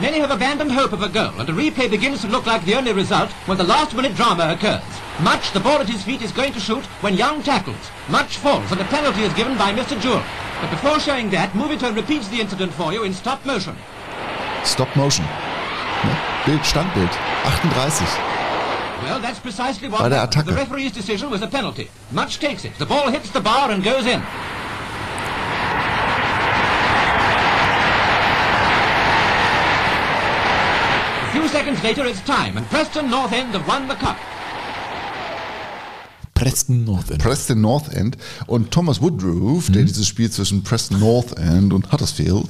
Many 0.00 0.20
have 0.20 0.30
abandoned 0.30 0.72
hope 0.72 0.94
of 0.94 1.02
a 1.02 1.08
goal, 1.08 1.38
and 1.38 1.46
the 1.46 1.52
replay 1.52 1.86
begins 1.90 2.22
to 2.22 2.28
look 2.28 2.46
like 2.46 2.64
the 2.64 2.74
only 2.74 2.92
result 2.92 3.28
when 3.46 3.58
the 3.58 3.64
last-minute 3.64 4.14
drama 4.16 4.50
occurs. 4.52 4.80
Much, 5.22 5.52
the 5.52 5.60
ball 5.60 5.78
at 5.78 5.88
his 5.88 6.02
feet, 6.02 6.22
is 6.22 6.32
going 6.32 6.54
to 6.54 6.60
shoot 6.60 6.82
when 7.02 7.14
Young 7.18 7.42
tackles. 7.42 7.90
Much 8.08 8.38
falls, 8.38 8.72
and 8.72 8.80
a 8.80 8.84
penalty 8.84 9.22
is 9.22 9.34
given 9.34 9.58
by 9.58 9.74
Mr. 9.74 10.00
Jewell. 10.00 10.22
But 10.62 10.70
before 10.70 10.98
showing 11.00 11.28
that, 11.30 11.52
Movietone 11.52 11.96
repeats 11.96 12.28
the 12.28 12.40
incident 12.40 12.72
for 12.72 12.94
you 12.94 13.04
in 13.04 13.12
stop 13.12 13.44
motion. 13.44 13.76
Stop 14.64 14.94
Motion. 14.96 15.24
Ne? 16.04 16.16
Bild, 16.46 16.60
Standbild. 16.62 17.12
38. 17.44 18.39
Well, 19.10 19.20
that's 19.20 19.40
precisely 19.40 19.88
what 19.88 20.00
Bei 20.02 20.08
der 20.08 20.18
happened. 20.20 20.46
The 20.46 20.54
referee's 20.54 20.92
decision 20.92 21.30
was 21.30 21.42
a 21.42 21.46
penalty. 21.48 21.88
Much 22.12 22.38
takes 22.38 22.64
it. 22.64 22.72
The 22.78 22.86
ball 22.86 23.10
hits 23.10 23.30
the 23.30 23.40
bar 23.40 23.70
and 23.70 23.82
goes 23.82 24.06
in. 24.06 24.22
A 31.22 31.32
few 31.32 31.46
seconds 31.48 31.82
later, 31.84 32.04
it's 32.06 32.20
time, 32.22 32.56
and 32.56 32.66
Preston 32.70 33.08
North 33.10 33.32
End 33.32 33.52
have 33.54 33.66
won 33.68 33.86
the 33.88 33.94
cup. 33.94 34.16
Preston 36.34 36.84
North 36.86 37.10
End. 37.10 37.20
Preston 37.20 37.60
North 37.60 37.94
End 37.94 38.16
und 38.46 38.70
Thomas 38.70 39.00
Woodruff, 39.00 39.68
Mhm. 39.68 39.72
der 39.74 39.84
dieses 39.84 40.08
Spiel 40.08 40.30
zwischen 40.30 40.62
Preston 40.64 40.98
North 40.98 41.38
End 41.38 41.72
und 41.72 41.92
Huddersfield 41.92 42.46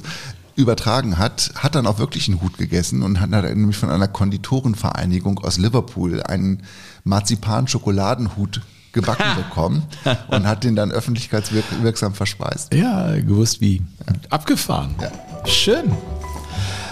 übertragen 0.55 1.17
hat, 1.17 1.51
hat 1.55 1.75
dann 1.75 1.87
auch 1.87 1.99
wirklich 1.99 2.27
einen 2.27 2.41
Hut 2.41 2.57
gegessen 2.57 3.03
und 3.03 3.19
hat 3.19 3.31
hat 3.31 3.43
nämlich 3.55 3.77
von 3.77 3.89
einer 3.89 4.07
Konditorenvereinigung 4.07 5.39
aus 5.39 5.57
Liverpool 5.57 6.21
einen 6.23 6.63
Marzipan-Schokoladenhut 7.03 8.61
gebacken 8.91 9.35
bekommen 9.37 9.83
und 10.29 10.47
hat 10.47 10.63
den 10.63 10.75
dann 10.75 10.91
öffentlichkeitswirksam 10.91 12.13
verspeist. 12.13 12.73
Ja, 12.73 13.15
gewusst 13.15 13.61
wie. 13.61 13.81
Abgefahren. 14.29 14.95
Ja. 15.01 15.11
Schön. 15.45 15.91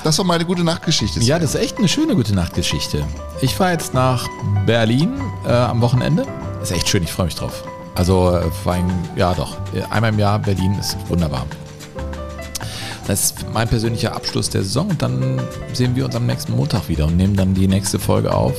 Das 0.03 0.18
war 0.18 0.26
meine 0.26 0.45
gute 0.45 0.64
Nachtgeschichte. 0.64 1.20
Ja, 1.20 1.39
das 1.39 1.55
ist 1.55 1.62
echt 1.62 1.78
eine 1.78 1.89
schöne 1.89 2.16
gute 2.16 2.34
Nachtgeschichte. 2.34 3.05
Ich 3.41 3.53
fahre 3.55 3.74
jetzt 3.74 3.93
nach 3.93 4.28
Berlin 4.66 5.20
äh, 5.45 5.51
am 5.51 5.82
Wochenende. 5.82 6.26
Ist 6.64 6.72
echt 6.72 6.88
schön, 6.88 7.03
ich 7.03 7.12
freue 7.12 7.26
mich 7.26 7.36
drauf. 7.36 7.64
Also, 7.95 8.34
äh, 8.34 8.49
ja 9.18 9.34
doch, 9.34 9.57
einmal 9.89 10.14
im 10.14 10.20
Jahr 10.20 10.39
Berlin 10.39 10.74
ist 10.80 10.95
wunderbar. 11.10 11.45
Das 13.10 13.24
ist 13.24 13.45
mein 13.53 13.68
persönlicher 13.68 14.16
Abschluss 14.16 14.51
der 14.51 14.62
Saison 14.62 14.88
und 14.89 15.01
dann 15.01 15.41
sehen 15.74 15.95
wir 15.95 16.05
uns 16.05 16.16
am 16.16 16.28
nächsten 16.28 16.55
Montag 16.55 16.89
wieder 16.89 17.07
und 17.07 17.18
nehmen 17.18 17.36
dann 17.36 17.55
die 17.55 17.68
nächste 17.68 17.97
Folge 17.97 18.32
auf. 18.32 18.53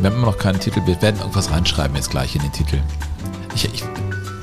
Wir 0.00 0.10
haben 0.10 0.16
immer 0.16 0.26
noch 0.26 0.38
keinen 0.38 0.58
Titel, 0.58 0.80
wir 0.84 1.00
werden 1.00 1.20
irgendwas 1.20 1.52
reinschreiben 1.52 1.94
jetzt 1.94 2.10
gleich 2.10 2.34
in 2.34 2.42
den 2.42 2.50
Titel. 2.50 2.80
Ich, 3.54 3.66
ich, 3.72 3.84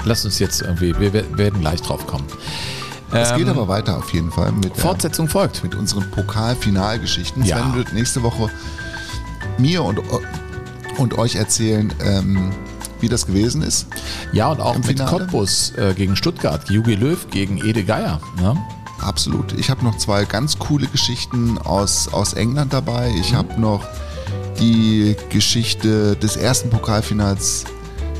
lass 0.05 0.23
uns 0.23 0.39
jetzt 0.39 0.61
irgendwie, 0.61 0.97
wir 1.01 1.11
wer- 1.11 1.37
werden 1.37 1.59
gleich 1.59 1.81
drauf 1.81 2.07
kommen. 2.07 2.23
Es 3.11 3.33
geht 3.33 3.41
Ähm, 3.41 3.49
aber 3.49 3.67
weiter 3.67 3.97
auf 3.97 4.13
jeden 4.13 4.31
Fall 4.31 4.53
mit, 4.53 4.73
der- 4.73 4.81
Fortsetzung 4.83 5.27
folgt. 5.27 5.63
mit 5.63 5.75
unseren 5.75 6.09
Pokalfinalgeschichten. 6.11 7.43
Ja. 7.43 7.57
Sven 7.57 7.75
wird 7.75 7.91
nächste 7.91 8.23
Woche 8.23 8.49
mir 9.57 9.83
und, 9.83 9.99
und 10.97 11.17
euch 11.17 11.35
erzählen, 11.35 11.93
ähm, 12.01 12.51
wie 13.01 13.09
das 13.09 13.27
gewesen 13.27 13.61
ist. 13.63 13.87
Ja, 14.31 14.47
und 14.47 14.61
auch 14.61 14.75
mit 14.77 14.85
Finale? 14.85 15.09
Cottbus 15.11 15.73
äh, 15.77 15.93
gegen 15.93 16.15
Stuttgart, 16.15 16.69
Jugi 16.69 16.95
Löw 16.95 17.27
gegen 17.29 17.57
Ede 17.57 17.83
Geier. 17.83 18.21
Ne? 18.41 18.55
Absolut. 19.05 19.53
Ich 19.53 19.69
habe 19.69 19.83
noch 19.83 19.97
zwei 19.97 20.25
ganz 20.25 20.57
coole 20.57 20.87
Geschichten 20.87 21.57
aus, 21.59 22.07
aus 22.11 22.33
England 22.33 22.73
dabei. 22.73 23.13
Ich 23.19 23.31
Mhm. 23.33 23.37
habe 23.37 23.61
noch 23.61 23.85
die 24.59 25.15
Geschichte 25.29 26.15
des 26.15 26.37
ersten 26.37 26.69
Pokalfinals 26.69 27.65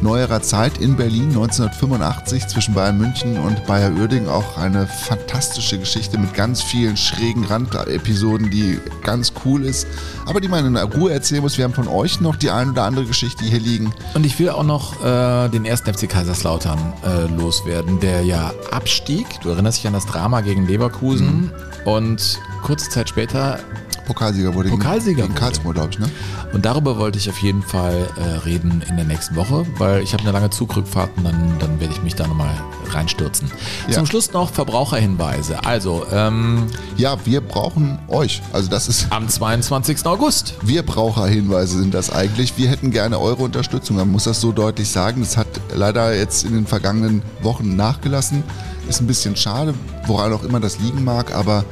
neuerer 0.02 0.42
Zeit 0.42 0.78
in 0.80 0.96
Berlin 0.96 1.30
1985 1.30 2.48
zwischen 2.48 2.74
Bayern 2.74 2.98
München 2.98 3.38
und 3.40 3.66
Bayer 3.66 3.92
Uerdingen. 3.92 4.30
Auch 4.30 4.58
eine 4.58 4.88
fantastische 4.88 5.80
Geschichte 5.80 6.18
mit 6.18 6.34
ganz 6.34 6.62
vielen 6.62 6.98
schrägen 6.98 7.46
Randepisoden, 7.46 8.50
die 8.50 8.80
ganz 9.04 9.34
cool 9.46 9.64
ist, 9.64 9.88
aber 10.26 10.42
die 10.42 10.48
man 10.48 10.66
in 10.66 10.78
Ruhe 10.78 11.12
erzählen 11.12 11.42
muss. 11.42 11.58
Wir 11.58 11.66
haben 11.66 11.74
von 11.74 11.88
euch 11.88 12.22
noch 12.22 12.36
die 12.36 12.50
ein 12.50 12.72
oder 12.72 12.84
andere 12.84 13.06
Geschichte 13.06 13.44
hier 13.44 13.60
liegen. 13.60 13.94
Und 14.14 14.26
ich 14.26 14.38
will 14.40 14.50
auch 14.50 14.64
noch 14.64 15.04
äh, 15.04 15.50
den 15.50 15.66
ersten 15.66 15.94
FC 15.94 16.10
Kaiserslautern 16.10 16.94
äh, 17.06 17.26
loswerden, 17.36 18.00
der 18.00 18.24
ja 18.24 18.54
abstieg. 18.72 19.26
Du 19.42 19.50
erinnerst 19.50 19.80
dich 19.80 19.88
an 19.88 19.94
das 19.94 20.06
Drama 20.06 20.42
gegen 20.42 20.68
Leverkusen. 20.68 21.52
Und 21.86 22.40
kurze 22.64 22.90
Zeit 22.90 23.10
später 23.10 23.60
Pokalsieger 24.06 24.54
wurde 24.54 24.70
gegen- 24.70 24.80
Pokalsieger 24.82 25.22
gegen 25.24 25.30
wurde. 25.34 25.40
Karlsruhe, 25.40 25.74
glaube 25.74 25.90
ich. 25.92 26.00
Ne? 26.00 26.10
Und 26.54 26.66
darüber 26.66 26.98
wollte 26.98 27.18
ich 27.18 27.30
auf 27.30 27.38
jeden 27.40 27.62
Fall 27.64 28.08
äh, 28.18 28.38
reden 28.46 28.82
in 28.88 28.96
der 28.96 29.06
nächsten 29.06 29.36
Woche, 29.36 29.66
weil 29.78 30.02
ich 30.02 30.14
habe 30.14 30.24
eine 30.24 30.32
lange 30.32 30.50
Zugrückfahrt 30.50 31.10
und 31.18 31.24
dann, 31.26 31.58
dann 31.60 31.80
werde 31.80 31.94
ich 31.94 32.02
mich 32.04 32.16
da 32.16 32.28
nochmal 32.28 32.54
reinstürzen. 32.92 33.50
Ja. 33.88 33.94
Zum 33.96 34.06
Schluss 34.06 34.32
noch 34.32 34.52
Verbraucherhinweise. 34.52 35.64
Also, 35.66 36.06
ähm, 36.12 36.68
Ja, 36.98 37.18
wir 37.26 37.42
brauchen 37.42 38.00
euch. 38.08 38.42
Also 38.54 38.70
das 38.70 38.88
ist 38.88 39.08
am 39.10 39.28
22. 39.28 40.06
August. 40.06 40.54
Wir 40.62 40.84
Braucherhinweise 40.84 41.80
sind 41.80 41.94
das 41.94 42.12
eigentlich. 42.12 42.58
Wir 42.58 42.70
hätten 42.70 42.92
gerne 42.92 43.20
eure 43.20 43.44
Unterstützung. 43.44 43.98
Man 43.98 44.12
muss 44.12 44.26
das 44.26 44.40
so 44.40 44.52
deutlich 44.52 44.90
sagen. 44.90 45.22
Das 45.22 45.36
hat 45.38 45.48
leider 45.74 46.16
jetzt 46.16 46.46
in 46.46 46.54
den 46.54 46.68
vergangenen 46.68 47.22
Wochen 47.42 47.76
nachgelassen. 47.76 48.44
Ist 48.88 49.02
ein 49.02 49.08
bisschen 49.08 49.36
schade, 49.36 49.74
woran 50.06 50.32
auch 50.32 50.44
immer 50.44 50.60
das 50.60 50.80
liegen 50.80 51.04
mag. 51.04 51.34
Aber 51.34 51.66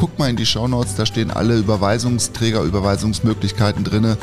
guckt 0.00 0.18
mal 0.18 0.30
in 0.30 0.36
die 0.36 0.46
Shownotes, 0.46 0.94
da 0.94 1.04
stehen 1.04 1.30
alle 1.30 1.58
Überweisungsträger, 1.58 2.62
Überweisungsmöglichkeiten 2.62 3.84
drinne. 3.84 4.16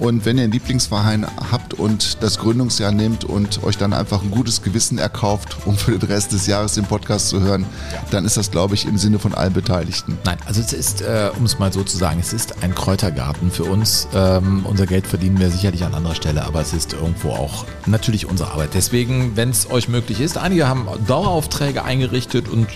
Und 0.00 0.24
wenn 0.24 0.38
ihr 0.38 0.44
einen 0.44 0.52
Lieblingsverein 0.52 1.26
habt 1.52 1.74
und 1.74 2.22
das 2.22 2.38
Gründungsjahr 2.38 2.90
nehmt 2.90 3.24
und 3.24 3.62
euch 3.62 3.76
dann 3.76 3.92
einfach 3.92 4.22
ein 4.22 4.30
gutes 4.30 4.62
Gewissen 4.62 4.96
erkauft, 4.96 5.58
um 5.66 5.76
für 5.76 5.98
den 5.98 6.08
Rest 6.08 6.32
des 6.32 6.46
Jahres 6.46 6.72
den 6.72 6.84
Podcast 6.84 7.28
zu 7.28 7.40
hören, 7.40 7.66
dann 8.10 8.24
ist 8.24 8.38
das, 8.38 8.50
glaube 8.50 8.74
ich, 8.74 8.86
im 8.86 8.96
Sinne 8.96 9.18
von 9.18 9.34
allen 9.34 9.52
Beteiligten. 9.52 10.16
Nein, 10.24 10.38
also 10.46 10.62
es 10.62 10.72
ist, 10.72 11.02
äh, 11.02 11.30
um 11.38 11.44
es 11.44 11.58
mal 11.58 11.70
so 11.70 11.84
zu 11.84 11.98
sagen, 11.98 12.18
es 12.18 12.32
ist 12.32 12.62
ein 12.62 12.74
Kräutergarten 12.74 13.50
für 13.50 13.64
uns. 13.64 14.08
Ähm, 14.14 14.64
unser 14.64 14.86
Geld 14.86 15.06
verdienen 15.06 15.38
wir 15.38 15.50
sicherlich 15.50 15.84
an 15.84 15.94
anderer 15.94 16.14
Stelle, 16.14 16.46
aber 16.46 16.62
es 16.62 16.72
ist 16.72 16.94
irgendwo 16.94 17.32
auch 17.32 17.66
natürlich 17.84 18.24
unsere 18.24 18.52
Arbeit. 18.52 18.70
Deswegen, 18.72 19.36
wenn 19.36 19.50
es 19.50 19.70
euch 19.70 19.88
möglich 19.88 20.20
ist, 20.20 20.38
einige 20.38 20.66
haben 20.66 20.88
Daueraufträge 21.06 21.84
eingerichtet 21.84 22.48
und 22.48 22.68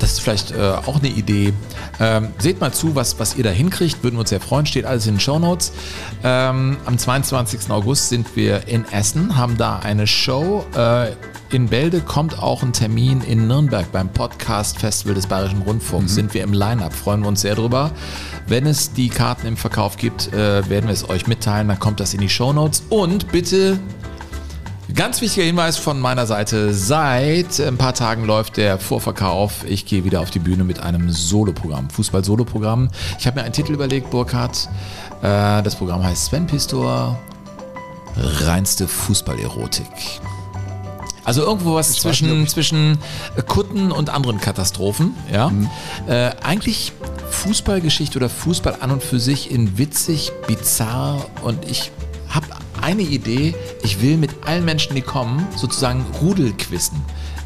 das 0.00 0.12
ist 0.12 0.20
vielleicht 0.20 0.52
äh, 0.52 0.74
auch 0.86 0.98
eine 0.98 1.08
Idee. 1.08 1.54
Ähm, 1.98 2.28
seht 2.38 2.60
mal 2.60 2.72
zu, 2.72 2.94
was, 2.94 3.18
was 3.18 3.36
ihr 3.36 3.42
da 3.42 3.50
hinkriegt, 3.50 4.04
würden 4.04 4.16
wir 4.16 4.20
uns 4.20 4.30
sehr 4.30 4.40
freuen, 4.40 4.66
steht 4.66 4.84
alles 4.84 5.06
in 5.06 5.14
den 5.14 5.20
Shownotes. 5.20 5.72
Ähm, 6.22 6.57
am 6.84 6.98
22. 6.98 7.70
August 7.70 8.08
sind 8.08 8.36
wir 8.36 8.68
in 8.68 8.84
Essen, 8.90 9.36
haben 9.36 9.56
da 9.56 9.78
eine 9.78 10.06
Show. 10.06 10.64
Äh, 10.76 11.12
in 11.50 11.68
Bälde 11.68 12.00
kommt 12.00 12.38
auch 12.42 12.62
ein 12.62 12.72
Termin 12.72 13.22
in 13.22 13.46
Nürnberg 13.46 13.90
beim 13.90 14.12
Podcast 14.12 14.78
Festival 14.78 15.14
des 15.14 15.26
Bayerischen 15.26 15.62
Rundfunks. 15.62 16.14
Sind 16.14 16.34
wir 16.34 16.42
im 16.42 16.52
Line-Up, 16.52 16.92
freuen 16.92 17.22
wir 17.22 17.28
uns 17.28 17.40
sehr 17.40 17.54
drüber. 17.54 17.90
Wenn 18.46 18.66
es 18.66 18.92
die 18.92 19.08
Karten 19.08 19.46
im 19.46 19.56
Verkauf 19.56 19.96
gibt, 19.96 20.32
äh, 20.32 20.68
werden 20.68 20.86
wir 20.86 20.92
es 20.92 21.08
euch 21.08 21.26
mitteilen, 21.26 21.68
dann 21.68 21.78
kommt 21.78 22.00
das 22.00 22.12
in 22.12 22.20
die 22.20 22.28
Shownotes. 22.28 22.82
Und 22.90 23.32
bitte 23.32 23.78
Ganz 24.94 25.20
wichtiger 25.20 25.44
Hinweis 25.44 25.76
von 25.76 26.00
meiner 26.00 26.26
Seite. 26.26 26.72
Seit 26.72 27.60
ein 27.60 27.76
paar 27.76 27.92
Tagen 27.92 28.24
läuft 28.24 28.56
der 28.56 28.78
Vorverkauf. 28.78 29.64
Ich 29.68 29.84
gehe 29.84 30.04
wieder 30.04 30.20
auf 30.20 30.30
die 30.30 30.38
Bühne 30.38 30.64
mit 30.64 30.80
einem 30.80 31.10
Soloprogramm, 31.10 31.90
Fußball-Soloprogramm. 31.90 32.88
Ich 33.18 33.26
habe 33.26 33.38
mir 33.38 33.44
einen 33.44 33.52
Titel 33.52 33.74
überlegt, 33.74 34.10
Burkhard. 34.10 34.68
Äh, 35.22 35.62
Das 35.62 35.76
Programm 35.76 36.02
heißt 36.02 36.26
Sven 36.26 36.46
Pistor, 36.46 37.18
reinste 38.16 38.88
Fußballerotik. 38.88 39.86
Also 41.22 41.42
irgendwo 41.42 41.74
was 41.74 41.92
zwischen, 41.92 42.48
zwischen 42.48 42.96
Kutten 43.46 43.92
und 43.92 44.08
anderen 44.08 44.40
Katastrophen. 44.40 45.14
Ja? 45.30 45.52
Äh, 46.08 46.30
eigentlich 46.42 46.92
Fußballgeschichte 47.30 48.16
oder 48.16 48.30
Fußball 48.30 48.78
an 48.80 48.90
und 48.90 49.02
für 49.02 49.20
sich 49.20 49.50
in 49.50 49.76
witzig, 49.76 50.32
bizarr 50.46 51.26
und 51.42 51.70
ich 51.70 51.92
habe 52.30 52.46
eine 52.88 53.02
Idee. 53.02 53.54
Ich 53.82 54.00
will 54.00 54.16
mit 54.16 54.30
allen 54.46 54.64
Menschen, 54.64 54.94
die 54.94 55.02
kommen, 55.02 55.46
sozusagen 55.56 56.06
Rudelquissen. 56.22 56.96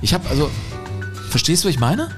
Ich 0.00 0.14
habe 0.14 0.28
also, 0.30 0.48
verstehst 1.30 1.64
du, 1.64 1.68
was 1.68 1.74
ich 1.74 1.80
meine? 1.80 2.10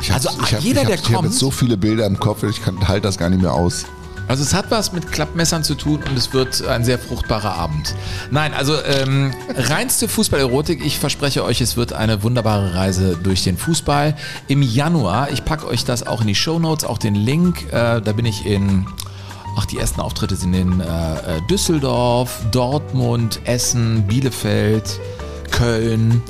Ich 0.00 0.12
Also 0.12 0.30
ich 0.44 0.52
hab, 0.54 0.60
jeder, 0.60 0.82
ich 0.82 0.86
hab, 0.86 0.94
der 0.94 0.94
Ich 1.00 1.04
habe 1.06 1.14
kommt- 1.28 1.34
so 1.34 1.50
viele 1.50 1.76
Bilder 1.76 2.06
im 2.06 2.18
Kopf, 2.20 2.44
ich 2.44 2.62
kann, 2.62 2.86
halt 2.86 3.04
das 3.04 3.18
gar 3.18 3.28
nicht 3.28 3.42
mehr 3.42 3.52
aus. 3.52 3.86
Also 4.28 4.42
es 4.42 4.54
hat 4.54 4.70
was 4.70 4.92
mit 4.92 5.10
Klappmessern 5.12 5.64
zu 5.64 5.74
tun 5.74 6.00
und 6.08 6.16
es 6.16 6.32
wird 6.32 6.64
ein 6.66 6.82
sehr 6.84 6.98
fruchtbarer 6.98 7.54
Abend. 7.56 7.94
Nein, 8.30 8.54
also 8.54 8.74
ähm, 8.82 9.34
reinste 9.56 10.08
Fußballerotik. 10.08 10.82
Ich 10.84 10.98
verspreche 10.98 11.44
euch, 11.44 11.60
es 11.60 11.76
wird 11.76 11.92
eine 11.92 12.22
wunderbare 12.22 12.74
Reise 12.74 13.18
durch 13.22 13.42
den 13.44 13.58
Fußball. 13.58 14.16
Im 14.48 14.62
Januar, 14.62 15.30
ich 15.30 15.44
packe 15.44 15.66
euch 15.66 15.84
das 15.84 16.06
auch 16.06 16.20
in 16.22 16.28
die 16.28 16.34
Show 16.36 16.58
Notes, 16.58 16.84
auch 16.86 16.98
den 16.98 17.16
Link. 17.16 17.64
Äh, 17.72 18.00
da 18.00 18.12
bin 18.12 18.24
ich 18.24 18.46
in 18.46 18.86
Ach, 19.56 19.66
die 19.66 19.78
ersten 19.78 20.00
Auftritte 20.00 20.36
sind 20.36 20.54
in 20.54 20.80
äh, 20.80 20.84
äh, 20.84 21.40
Düsseldorf, 21.48 22.40
Dortmund, 22.50 23.40
Essen, 23.44 24.04
Bielefeld, 24.06 24.98
Köln. 25.50 26.22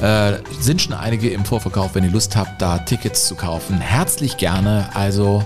Äh, 0.00 0.34
sind 0.60 0.80
schon 0.82 0.92
einige 0.92 1.30
im 1.30 1.44
Vorverkauf. 1.44 1.94
Wenn 1.94 2.04
ihr 2.04 2.10
Lust 2.10 2.36
habt, 2.36 2.62
da 2.62 2.78
Tickets 2.78 3.26
zu 3.26 3.34
kaufen, 3.34 3.80
herzlich 3.80 4.36
gerne. 4.36 4.88
Also 4.94 5.44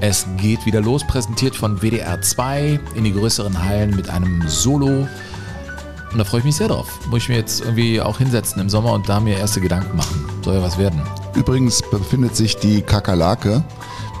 es 0.00 0.26
geht 0.36 0.66
wieder 0.66 0.82
los, 0.82 1.06
präsentiert 1.06 1.56
von 1.56 1.80
WDR 1.80 2.20
2 2.20 2.78
in 2.94 3.04
die 3.04 3.12
größeren 3.12 3.62
Hallen 3.64 3.96
mit 3.96 4.10
einem 4.10 4.46
Solo. 4.46 5.08
Und 6.12 6.18
da 6.18 6.24
freue 6.24 6.40
ich 6.40 6.44
mich 6.44 6.56
sehr 6.56 6.68
drauf. 6.68 7.00
Muss 7.08 7.22
ich 7.22 7.28
mir 7.30 7.36
jetzt 7.36 7.60
irgendwie 7.62 8.00
auch 8.00 8.18
hinsetzen 8.18 8.60
im 8.60 8.68
Sommer 8.68 8.92
und 8.92 9.08
da 9.08 9.18
mir 9.18 9.38
erste 9.38 9.60
Gedanken 9.60 9.96
machen. 9.96 10.24
Soll 10.42 10.54
ja 10.56 10.62
was 10.62 10.78
werden. 10.78 11.02
Übrigens 11.34 11.82
befindet 11.90 12.36
sich 12.36 12.56
die 12.56 12.82
Kakerlake, 12.82 13.64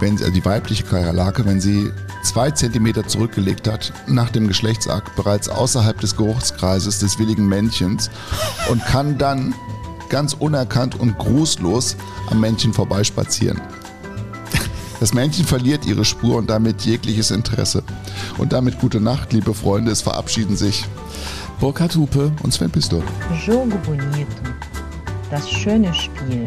wenn 0.00 0.16
sie, 0.16 0.24
also 0.24 0.34
die 0.34 0.44
weibliche 0.44 0.84
Kakerlake, 0.84 1.44
wenn 1.44 1.60
sie 1.60 1.90
zwei 2.22 2.50
Zentimeter 2.50 3.06
zurückgelegt 3.06 3.68
hat, 3.68 3.92
nach 4.06 4.30
dem 4.30 4.48
Geschlechtsakt 4.48 5.14
bereits 5.16 5.48
außerhalb 5.48 6.00
des 6.00 6.16
Geruchskreises 6.16 6.98
des 6.98 7.18
willigen 7.18 7.46
Männchens 7.46 8.10
und 8.70 8.84
kann 8.84 9.18
dann 9.18 9.54
ganz 10.08 10.34
unerkannt 10.34 10.98
und 10.98 11.18
grußlos 11.18 11.96
am 12.30 12.40
Männchen 12.40 12.72
vorbeispazieren. 12.72 13.60
Das 15.00 15.12
Männchen 15.12 15.44
verliert 15.44 15.84
ihre 15.86 16.04
Spur 16.04 16.36
und 16.36 16.48
damit 16.48 16.82
jegliches 16.82 17.30
Interesse. 17.30 17.82
Und 18.38 18.52
damit 18.52 18.78
gute 18.78 19.00
Nacht, 19.00 19.32
liebe 19.32 19.52
Freunde. 19.52 19.90
Es 19.90 20.02
verabschieden 20.02 20.56
sich 20.56 20.86
Burkhard 21.60 21.94
Hupe 21.96 22.32
und 22.42 22.52
Sven 22.54 22.70
Pistor. 22.70 23.02
Jogo 23.44 23.76
Bonito. 23.84 24.26
Das 25.30 25.50
schöne 25.50 25.92
Spiel. 25.92 26.46